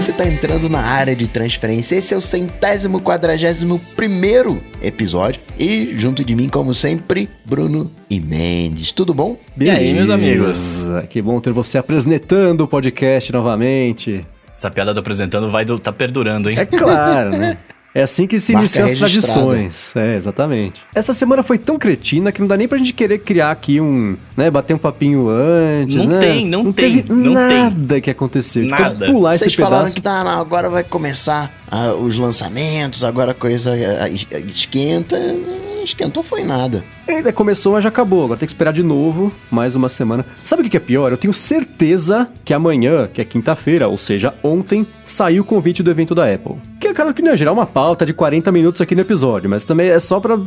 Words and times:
você 0.00 0.12
tá 0.12 0.24
entrando 0.24 0.68
na 0.68 0.78
área 0.78 1.16
de 1.16 1.26
transferência. 1.26 1.96
Esse 1.96 2.14
é 2.14 2.16
o 2.16 2.20
centésimo 2.20 3.00
quadragésimo 3.00 3.80
primeiro 3.96 4.62
episódio. 4.80 5.40
E 5.58 5.92
junto 5.96 6.24
de 6.24 6.36
mim, 6.36 6.48
como 6.48 6.72
sempre, 6.72 7.28
Bruno 7.44 7.90
e 8.08 8.20
Mendes. 8.20 8.92
Tudo 8.92 9.12
bom? 9.12 9.36
E 9.58 9.68
aí, 9.68 9.92
meus 9.92 10.08
amigos? 10.08 10.86
Que 11.10 11.20
bom 11.20 11.40
ter 11.40 11.52
você 11.52 11.78
apresentando 11.78 12.60
o 12.60 12.68
podcast 12.68 13.32
novamente. 13.32 14.24
Essa 14.54 14.70
piada 14.70 14.94
do 14.94 15.00
apresentando 15.00 15.50
vai 15.50 15.64
do, 15.64 15.80
tá 15.80 15.92
perdurando, 15.92 16.48
hein? 16.48 16.56
É 16.56 16.64
claro, 16.64 17.30
né? 17.30 17.58
É 17.94 18.02
assim 18.02 18.26
que 18.26 18.38
se 18.38 18.52
Marca 18.52 18.64
iniciam 18.66 18.86
as 18.86 18.98
tradições. 18.98 19.96
É, 19.96 20.14
exatamente. 20.14 20.82
Essa 20.94 21.12
semana 21.12 21.42
foi 21.42 21.58
tão 21.58 21.78
cretina 21.78 22.30
que 22.30 22.40
não 22.40 22.46
dá 22.46 22.56
nem 22.56 22.68
pra 22.68 22.76
gente 22.78 22.92
querer 22.92 23.18
criar 23.18 23.50
aqui 23.50 23.80
um, 23.80 24.16
né, 24.36 24.50
bater 24.50 24.74
um 24.74 24.78
papinho 24.78 25.28
antes, 25.28 25.96
Não 25.96 26.06
né? 26.06 26.18
tem, 26.20 26.46
não 26.46 26.72
tem, 26.72 26.96
teve 27.02 27.12
não 27.12 27.32
nada 27.32 28.00
que 28.00 28.10
aconteceu. 28.10 28.64
Tipo, 28.66 28.80
Nada. 28.80 29.06
pular 29.06 29.32
Vocês 29.32 29.48
esse 29.52 29.56
falaram 29.56 29.76
pedaço. 29.84 29.94
que 29.94 30.02
tá, 30.02 30.22
não, 30.22 30.40
agora 30.40 30.68
vai 30.68 30.84
começar 30.84 31.52
ah, 31.70 31.94
os 31.94 32.16
lançamentos, 32.16 33.02
agora 33.02 33.32
a 33.32 33.34
coisa 33.34 33.72
ah, 33.72 34.08
es- 34.08 34.26
esquenta. 34.46 35.18
Não 35.18 35.82
esquentou 35.82 36.22
foi 36.22 36.44
nada. 36.44 36.84
Ainda 37.08 37.32
começou, 37.32 37.72
mas 37.72 37.82
já 37.82 37.88
acabou. 37.88 38.24
Agora 38.24 38.38
tem 38.38 38.46
que 38.46 38.52
esperar 38.52 38.72
de 38.72 38.82
novo, 38.82 39.32
mais 39.50 39.74
uma 39.74 39.88
semana. 39.88 40.26
Sabe 40.44 40.62
o 40.62 40.68
que 40.68 40.76
é 40.76 40.80
pior? 40.80 41.10
Eu 41.10 41.16
tenho 41.16 41.32
certeza 41.32 42.28
que 42.44 42.52
amanhã, 42.52 43.08
que 43.10 43.22
é 43.22 43.24
quinta-feira, 43.24 43.88
ou 43.88 43.96
seja, 43.96 44.34
ontem, 44.42 44.86
saiu 45.02 45.42
o 45.42 45.44
convite 45.44 45.82
do 45.82 45.90
evento 45.90 46.14
da 46.14 46.30
Apple. 46.30 46.56
Que 46.78 46.88
é 46.88 46.94
claro 46.94 47.14
que 47.14 47.22
não 47.22 47.30
ia 47.30 47.36
gerar 47.36 47.52
uma 47.52 47.64
pauta 47.64 48.04
de 48.04 48.12
40 48.12 48.52
minutos 48.52 48.82
aqui 48.82 48.94
no 48.94 49.00
episódio, 49.00 49.48
mas 49.48 49.64
também 49.64 49.88
é 49.88 49.98
só 49.98 50.20
pra 50.20 50.34
ah, 50.34 50.38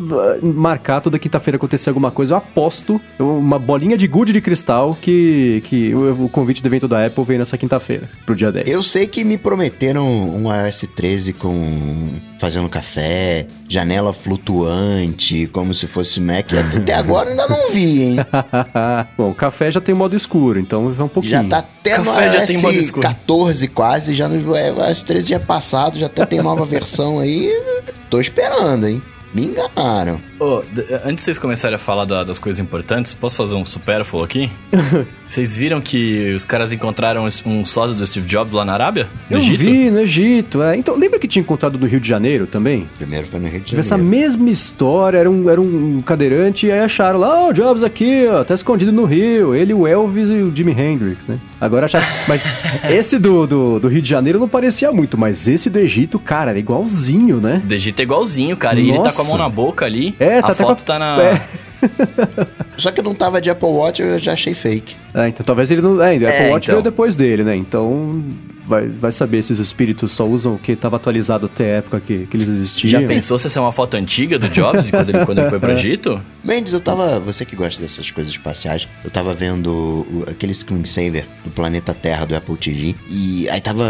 marcar 0.41 1.01
toda 1.01 1.17
quinta-feira 1.17 1.57
acontecer 1.57 1.89
alguma 1.89 2.11
coisa. 2.11 2.35
Eu 2.35 2.37
aposto, 2.37 3.01
uma 3.20 3.57
bolinha 3.57 3.98
de 3.98 4.07
gude 4.07 4.31
de 4.31 4.40
cristal, 4.40 4.96
que, 5.01 5.63
que 5.65 5.96
o, 5.96 6.25
o 6.25 6.29
convite 6.29 6.62
do 6.62 6.68
evento 6.68 6.87
da 6.87 7.03
Apple 7.05 7.23
veio 7.23 7.40
nessa 7.40 7.57
quinta-feira, 7.57 8.07
pro 8.23 8.35
dia 8.35 8.51
10. 8.51 8.70
Eu 8.70 8.84
sei 8.84 9.07
que 9.07 9.23
me 9.23 9.37
prometeram 9.37 10.07
um 10.07 10.53
iOS 10.53 10.87
13 10.96 11.34
com 11.34 12.21
fazendo 12.41 12.68
café, 12.68 13.46
janela 13.70 14.13
flutuante, 14.13 15.48
como 15.53 15.75
se 15.75 15.85
fosse 15.85 16.20
Mac. 16.20 16.51
Até 16.60 16.94
agora 16.94 17.30
ainda 17.30 17.48
não 17.48 17.71
vi, 17.71 18.04
hein? 18.04 18.16
Bom, 19.18 19.32
o 19.32 19.35
café 19.35 19.71
já 19.71 19.80
tem 19.82 19.96
modo 19.96 20.16
escuro, 20.16 20.60
então 20.60 20.93
já 20.93 21.02
é 21.02 21.05
um 21.05 21.08
pouquinho. 21.08 21.34
Já 21.34 21.43
tá 21.43 21.58
até 21.60 21.98
no 21.98 22.05
Café 22.05 22.32
já 22.32 22.46
tem 22.46 22.58
modo 22.58 22.77
escuro. 22.77 23.02
14 23.02 23.68
quase, 23.70 24.13
já 24.13 24.27
no 24.27 24.35
iOS 24.58 25.04
13 25.04 25.30
já 25.30 25.35
é 25.35 25.40
passado, 25.40 25.98
já 25.98 26.05
até 26.08 26.26
tem 26.26 26.41
nova 26.41 26.63
versão 26.66 27.20
aí. 27.20 27.49
Tô 28.10 28.20
esperando, 28.20 28.88
hein? 28.88 29.02
Me 29.34 29.46
enganaram. 29.46 30.21
D- 30.74 30.85
antes 31.05 31.15
de 31.18 31.21
vocês 31.21 31.40
começarem 31.40 31.76
a 31.76 31.79
falar 31.79 32.05
da- 32.05 32.24
das 32.24 32.37
coisas 32.40 32.60
importantes, 32.60 33.13
posso 33.13 33.35
fazer 33.37 33.55
um 33.55 33.63
supérfluo 33.63 34.24
aqui? 34.24 34.49
vocês 35.26 35.55
viram 35.55 35.79
que 35.79 36.34
os 36.35 36.43
caras 36.46 36.71
encontraram 36.71 37.27
um 37.46 37.63
sósia 37.65 37.96
do 37.96 38.05
Steve 38.05 38.27
Jobs 38.27 38.54
lá 38.54 38.65
na 38.65 38.74
Arábia? 38.74 39.07
No 39.29 39.37
Eu 39.37 39.40
Egito? 39.40 39.59
vi 39.59 39.90
no 39.91 39.99
Egito, 40.02 40.62
é. 40.63 40.76
Então, 40.76 40.96
lembra 40.98 41.20
que 41.20 41.27
tinha 41.27 41.41
encontrado 41.41 41.77
no 41.79 41.85
Rio 41.87 41.99
de 41.99 42.07
Janeiro 42.07 42.46
também? 42.46 42.87
Primeiro 42.98 43.27
foi 43.27 43.40
no 43.40 43.48
Rio 43.48 43.59
de 43.59 43.65
Tive 43.68 43.79
essa 43.79 43.98
Janeiro. 43.98 44.09
mesma 44.09 44.49
história, 44.49 45.18
era 45.18 45.29
um, 45.29 45.49
era 45.49 45.62
um 45.62 46.02
cadeirante, 46.02 46.68
e 46.68 46.71
aí 46.71 46.79
acharam 46.79 47.20
lá, 47.20 47.46
ó, 47.46 47.49
o 47.49 47.54
Jobs 47.54 47.84
aqui, 47.84 48.27
ó, 48.27 48.43
tá 48.43 48.54
escondido 48.54 48.91
no 48.91 49.05
Rio, 49.05 49.55
ele, 49.55 49.74
o 49.74 49.87
Elvis 49.87 50.29
e 50.29 50.35
o 50.41 50.54
Jimi 50.55 50.71
Hendrix, 50.74 51.27
né? 51.27 51.37
Agora 51.59 51.85
acharam. 51.85 52.05
Mas 52.27 52.43
esse 52.90 53.18
do, 53.20 53.46
do, 53.48 53.79
do 53.79 53.87
Rio 53.87 54.02
de 54.02 54.09
Janeiro 54.09 54.40
não 54.40 54.49
parecia 54.49 54.91
muito, 54.91 55.18
mas 55.18 55.48
esse 55.48 55.70
do 55.70 55.77
Egito, 55.79 56.18
cara, 56.20 56.49
era 56.52 56.59
igualzinho, 56.59 57.40
né? 57.40 57.62
Do 57.63 57.74
Egito 57.74 57.99
é 57.99 58.04
igualzinho, 58.04 58.57
cara. 58.57 58.79
E 58.79 58.90
ele 58.90 58.98
tá 59.02 59.12
com 59.13 59.21
a 59.22 59.24
mão 59.26 59.38
na 59.38 59.50
boca 59.50 59.86
ali. 59.86 60.16
É, 60.20 60.41
tá 60.41 60.48
a 60.48 60.52
até 60.52 60.64
foto 60.64 60.84
com 60.86 60.91
a- 60.91 60.96
tá 60.96 61.00
na. 61.00 61.22
É. 61.24 61.41
Só 62.77 62.91
que 62.91 63.01
não 63.01 63.13
tava 63.13 63.40
de 63.41 63.49
Apple 63.49 63.68
Watch, 63.70 64.01
eu 64.01 64.18
já 64.18 64.34
achei 64.34 64.53
fake. 64.53 64.96
É, 65.13 65.28
então 65.28 65.46
talvez 65.46 65.69
ele 65.72 65.81
não. 65.81 66.01
É, 66.01 66.13
o 66.18 66.28
Apple 66.28 66.50
Watch 66.50 66.66
então. 66.66 66.75
veio 66.75 66.84
depois 66.84 67.16
dele, 67.16 67.44
né? 67.44 67.56
Então. 67.56 68.24
Vai, 68.64 68.88
vai 68.88 69.12
saber 69.12 69.44
se 69.44 69.52
os 69.52 69.59
espíritos 69.59 70.12
só 70.14 70.25
usam 70.25 70.53
o 70.53 70.58
que 70.58 70.72
estava 70.72 70.96
atualizado 70.96 71.47
até 71.47 71.64
a 71.66 71.78
época 71.80 72.00
que, 72.00 72.25
que 72.28 72.38
eles 72.38 72.47
existiam. 72.47 73.02
Já 73.02 73.06
pensou 73.06 73.38
se 73.38 73.47
essa 73.47 73.59
é 73.59 73.62
uma 73.62 73.72
foto 73.72 73.96
antiga 73.97 74.40
do 74.40 74.47
Jobs 74.47 74.90
quando 74.90 75.09
ele, 75.09 75.25
quando 75.25 75.40
ele 75.40 75.50
foi 75.50 75.59
pro 75.59 75.72
Egito? 75.74 76.22
Mendes, 76.42 76.72
eu 76.72 76.80
tava. 76.80 77.19
Você 77.19 77.44
que 77.44 77.53
gosta 77.56 77.81
dessas 77.81 78.09
coisas 78.12 78.31
espaciais, 78.31 78.88
eu 79.03 79.09
tava 79.09 79.34
vendo 79.34 79.68
o- 79.69 80.24
aquele 80.30 80.53
screensaver 80.53 81.25
do 81.44 81.50
planeta 81.52 81.94
Terra 81.94 82.24
do 82.25 82.34
Apple 82.36 82.56
TV 82.56 82.96
e 83.09 83.50
aí 83.50 83.59
tava 83.59 83.84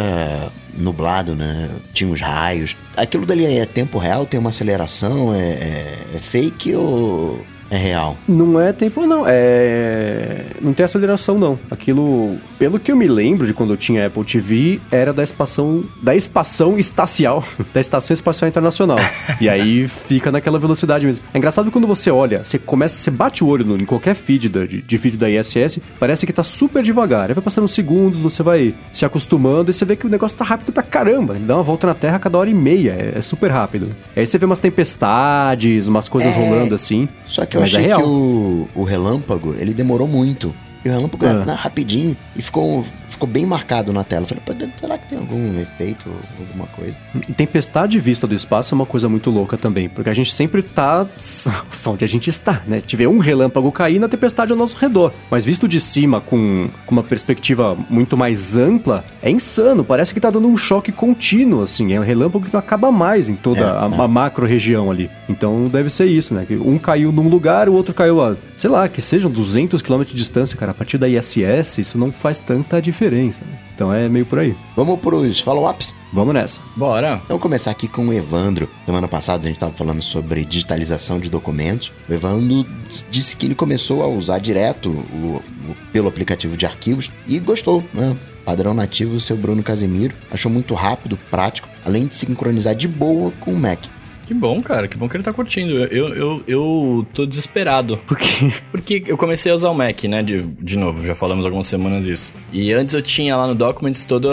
nublado, 0.76 1.36
né? 1.36 1.70
Tinha 1.94 2.10
uns 2.10 2.22
raios. 2.22 2.76
Aquilo 2.98 3.26
dali 3.26 3.46
é 3.46 3.66
tempo 3.68 4.00
real? 4.00 4.26
Tem 4.26 4.40
uma 4.40 4.50
aceleração? 4.50 5.36
É, 5.36 5.38
é- 5.40 5.98
é 6.16 6.20
fake 6.20 6.74
ou 6.76 7.40
é 7.72 7.78
real? 7.78 8.16
Não 8.28 8.60
é 8.60 8.72
tempo, 8.74 9.08
não. 9.08 9.24
É. 9.26 10.46
Não 10.62 10.74
tem 10.74 10.84
aceleração, 10.84 11.38
não. 11.40 11.58
Aquilo, 11.72 12.36
pelo 12.60 12.78
que 12.80 12.92
eu 12.92 12.96
me 12.96 13.08
lembro 13.08 13.48
de 13.48 13.54
quando 13.54 13.72
eu 13.74 13.78
tinha 13.78 14.06
Apple 14.06 14.24
TV, 14.24 14.80
era 14.92 15.12
da 15.14 15.24
espação. 15.24 15.84
Da 16.02 16.16
espação 16.16 16.78
espacial. 16.78 17.44
Da 17.74 17.80
Estação 17.80 18.14
Espacial 18.14 18.50
Internacional. 18.50 18.98
e 19.40 19.48
aí 19.48 19.88
fica 19.88 20.32
naquela 20.32 20.60
velocidade 20.60 21.06
mesmo. 21.06 21.26
É 21.34 21.38
engraçado 21.38 21.72
quando 21.72 21.88
você 21.88 22.12
olha, 22.12 22.44
você 22.44 22.60
começa, 22.60 22.96
você 22.96 23.10
bate 23.10 23.44
o 23.44 23.48
olho 23.48 23.64
no- 23.66 23.78
em 23.78 23.86
qualquer 23.86 24.14
feed 24.14 24.50
da- 24.50 24.66
de, 24.66 24.82
de 24.82 24.98
vídeo 24.98 25.18
da 25.18 25.30
ISS, 25.30 25.80
parece 26.00 26.26
que 26.26 26.34
tá 26.34 26.44
super 26.44 26.84
devagar. 26.84 27.30
Aí 27.30 27.34
vai 27.34 27.42
passando 27.44 27.64
uns 27.64 27.74
segundos, 27.74 28.20
você 28.20 28.44
vai 28.44 28.74
se 28.92 29.06
acostumando 29.06 29.72
e 29.72 29.74
você 29.74 29.86
vê 29.86 29.96
que 29.96 30.06
o 30.06 30.10
negócio 30.10 30.38
tá 30.38 30.44
rápido 30.44 30.72
pra 30.74 30.84
caramba. 30.84 31.36
Ele 31.36 31.46
dá 31.46 31.56
uma 31.56 31.64
volta 31.64 31.88
na 31.88 31.94
Terra 31.94 32.18
a 32.18 32.20
cada 32.20 32.38
hora 32.38 32.50
e 32.50 32.54
meia. 32.54 32.92
É, 32.92 33.18
é 33.18 33.22
super 33.22 33.50
rápido. 33.50 33.96
Aí 34.16 34.26
você 34.26 34.38
vê 34.38 34.46
umas 34.46 34.60
tempestades, 34.60 35.88
umas 35.88 36.10
coisas 36.10 36.36
É. 36.36 36.38
rolando 36.40 36.76
assim. 36.76 37.08
Só 37.26 37.46
que 37.46 37.56
eu 37.58 37.61
Mas 37.62 37.74
é 37.74 37.78
achei 37.78 37.88
real. 37.88 38.02
que 38.02 38.08
o, 38.08 38.68
o 38.76 38.84
relâmpago, 38.84 39.54
ele 39.58 39.74
demorou 39.74 40.08
muito. 40.08 40.54
E 40.84 40.90
o 40.90 40.92
relâmpago 40.92 41.26
Ah. 41.26 41.52
é 41.52 41.54
rapidinho 41.54 42.18
e 42.36 42.42
ficou, 42.42 42.84
ficou 43.22 43.30
bem 43.30 43.46
marcado 43.46 43.94
na 43.94 44.04
tela. 44.04 44.24
Eu 44.24 44.28
Falei, 44.28 44.44
"Pô, 44.46 44.80
será 44.80 44.98
que 44.98 45.10
tem 45.10 45.20
algum 45.20 45.60
efeito, 45.60 46.12
alguma 46.40 46.66
coisa? 46.68 46.98
Tempestade 47.36 48.00
vista 48.00 48.26
do 48.26 48.34
espaço 48.34 48.74
é 48.74 48.76
uma 48.76 48.86
coisa 48.86 49.08
muito 49.08 49.30
louca 49.30 49.58
também, 49.58 49.88
porque 49.88 50.10
a 50.10 50.14
gente 50.14 50.34
sempre 50.34 50.64
tá 50.64 51.06
onde 51.88 52.04
a 52.04 52.08
gente 52.08 52.30
está, 52.30 52.62
né? 52.68 52.82
Tiver 52.82 53.08
um 53.08 53.20
relâmpago 53.20 53.72
cair 53.72 54.00
na 54.00 54.08
tempestade 54.08 54.52
ao 54.52 54.58
nosso 54.58 54.78
redor, 54.78 55.14
mas 55.30 55.46
visto 55.46 55.68
de 55.68 55.80
cima 55.80 56.20
com, 56.20 56.70
com 56.86 56.96
uma 56.96 57.04
perspectiva 57.04 57.78
muito 57.90 58.18
mais 58.18 58.56
ampla, 58.56 59.04
é 59.22 59.30
insano, 59.30 59.84
parece 59.84 60.14
que 60.14 60.20
tá 60.20 60.30
dando 60.30 60.48
um 60.48 60.58
choque 60.58 60.92
contínuo, 60.92 61.62
assim, 61.62 61.94
é 61.94 62.00
um 62.00 62.04
relâmpago 62.04 62.46
que 62.46 62.54
não 62.54 62.60
acaba 62.60 62.92
mais 62.92 63.30
em 63.30 63.36
toda 63.36 63.62
É, 63.62 63.64
a, 63.64 63.90
é. 63.92 64.02
a 64.02 64.08
macro 64.08 64.46
região 64.48 64.90
ali. 64.90 65.10
Então 65.30 65.66
deve 65.66 65.90
ser 65.90 66.06
isso, 66.06 66.34
né? 66.34 66.46
Que 66.48 66.56
um 66.56 66.78
caiu 66.78 67.12
num 67.12 67.28
lugar, 67.28 67.70
o 67.70 67.74
outro 67.74 67.94
caiu 67.94 68.22
a, 68.24 68.36
sei 68.56 68.70
lá, 68.70 68.88
que 68.88 69.02
sejam 69.02 69.30
200 69.30 69.82
km 69.82 70.04
de 70.04 70.16
distância, 70.16 70.58
cara, 70.58 70.72
a 70.72 70.76
partir 70.76 70.98
da 70.98 71.08
ISS, 71.08 71.80
isso 71.80 71.98
não 71.98 72.12
faz 72.12 72.38
tanta 72.38 72.82
diferença, 72.82 73.11
né? 73.46 73.48
Então 73.76 73.94
é 73.94 74.08
meio 74.10 74.26
por 74.26 74.40
aí. 74.40 74.56
Vamos 74.76 75.00
pros 75.00 75.40
follow-ups? 75.40 75.96
Vamos 76.14 76.34
nessa. 76.34 76.62
Bora. 76.76 77.14
Então, 77.16 77.28
vamos 77.30 77.44
começar 77.44 77.72
aqui 77.72 77.88
com 77.88 78.08
o 78.08 78.14
Evandro. 78.14 78.70
Semana 78.86 79.08
passada 79.08 79.44
a 79.44 79.48
gente 79.48 79.56
estava 79.58 79.74
falando 79.74 80.02
sobre 80.02 80.44
digitalização 80.46 81.20
de 81.20 81.30
documentos. 81.30 81.92
O 82.10 82.14
Evandro 82.14 82.66
disse 83.10 83.36
que 83.36 83.46
ele 83.46 83.56
começou 83.56 84.04
a 84.04 84.08
usar 84.08 84.40
direto 84.40 84.90
o, 84.90 85.42
o- 85.70 85.76
pelo 85.92 86.08
aplicativo 86.08 86.56
de 86.58 86.66
arquivos 86.66 87.12
e 87.28 87.40
gostou, 87.40 87.84
né? 87.94 88.16
Padrão 88.46 88.74
nativo, 88.74 89.20
seu 89.20 89.38
Bruno 89.38 89.62
Casemiro. 89.62 90.16
Achou 90.32 90.52
muito 90.52 90.74
rápido, 90.74 91.18
prático, 91.30 91.70
além 91.86 92.08
de 92.08 92.16
sincronizar 92.16 92.74
de 92.76 92.88
boa 92.88 93.32
com 93.40 93.52
o 93.54 93.56
Mac. 93.60 93.86
Que 94.32 94.36
bom, 94.36 94.62
cara. 94.62 94.88
Que 94.88 94.96
bom 94.96 95.10
que 95.10 95.18
ele 95.18 95.26
tá 95.26 95.34
curtindo. 95.34 95.74
Eu, 95.74 96.16
eu, 96.16 96.44
eu, 96.48 97.08
tô 97.14 97.26
desesperado. 97.26 97.98
Porque 98.08 98.54
Porque 98.72 99.04
eu 99.06 99.18
comecei 99.18 99.52
a 99.52 99.56
usar 99.56 99.70
o 99.70 99.76
Mac, 99.76 100.06
né? 100.06 100.24
De, 100.24 100.44
de 100.44 100.78
novo, 100.78 101.06
já 101.06 101.14
falamos 101.14 101.44
algumas 101.44 101.68
semanas 101.68 102.06
isso. 102.06 102.32
E 102.54 102.72
antes 102.72 102.96
eu 102.96 103.02
tinha 103.02 103.36
lá 103.36 103.46
no 103.46 103.54
Documents 103.54 104.06
toda, 104.06 104.32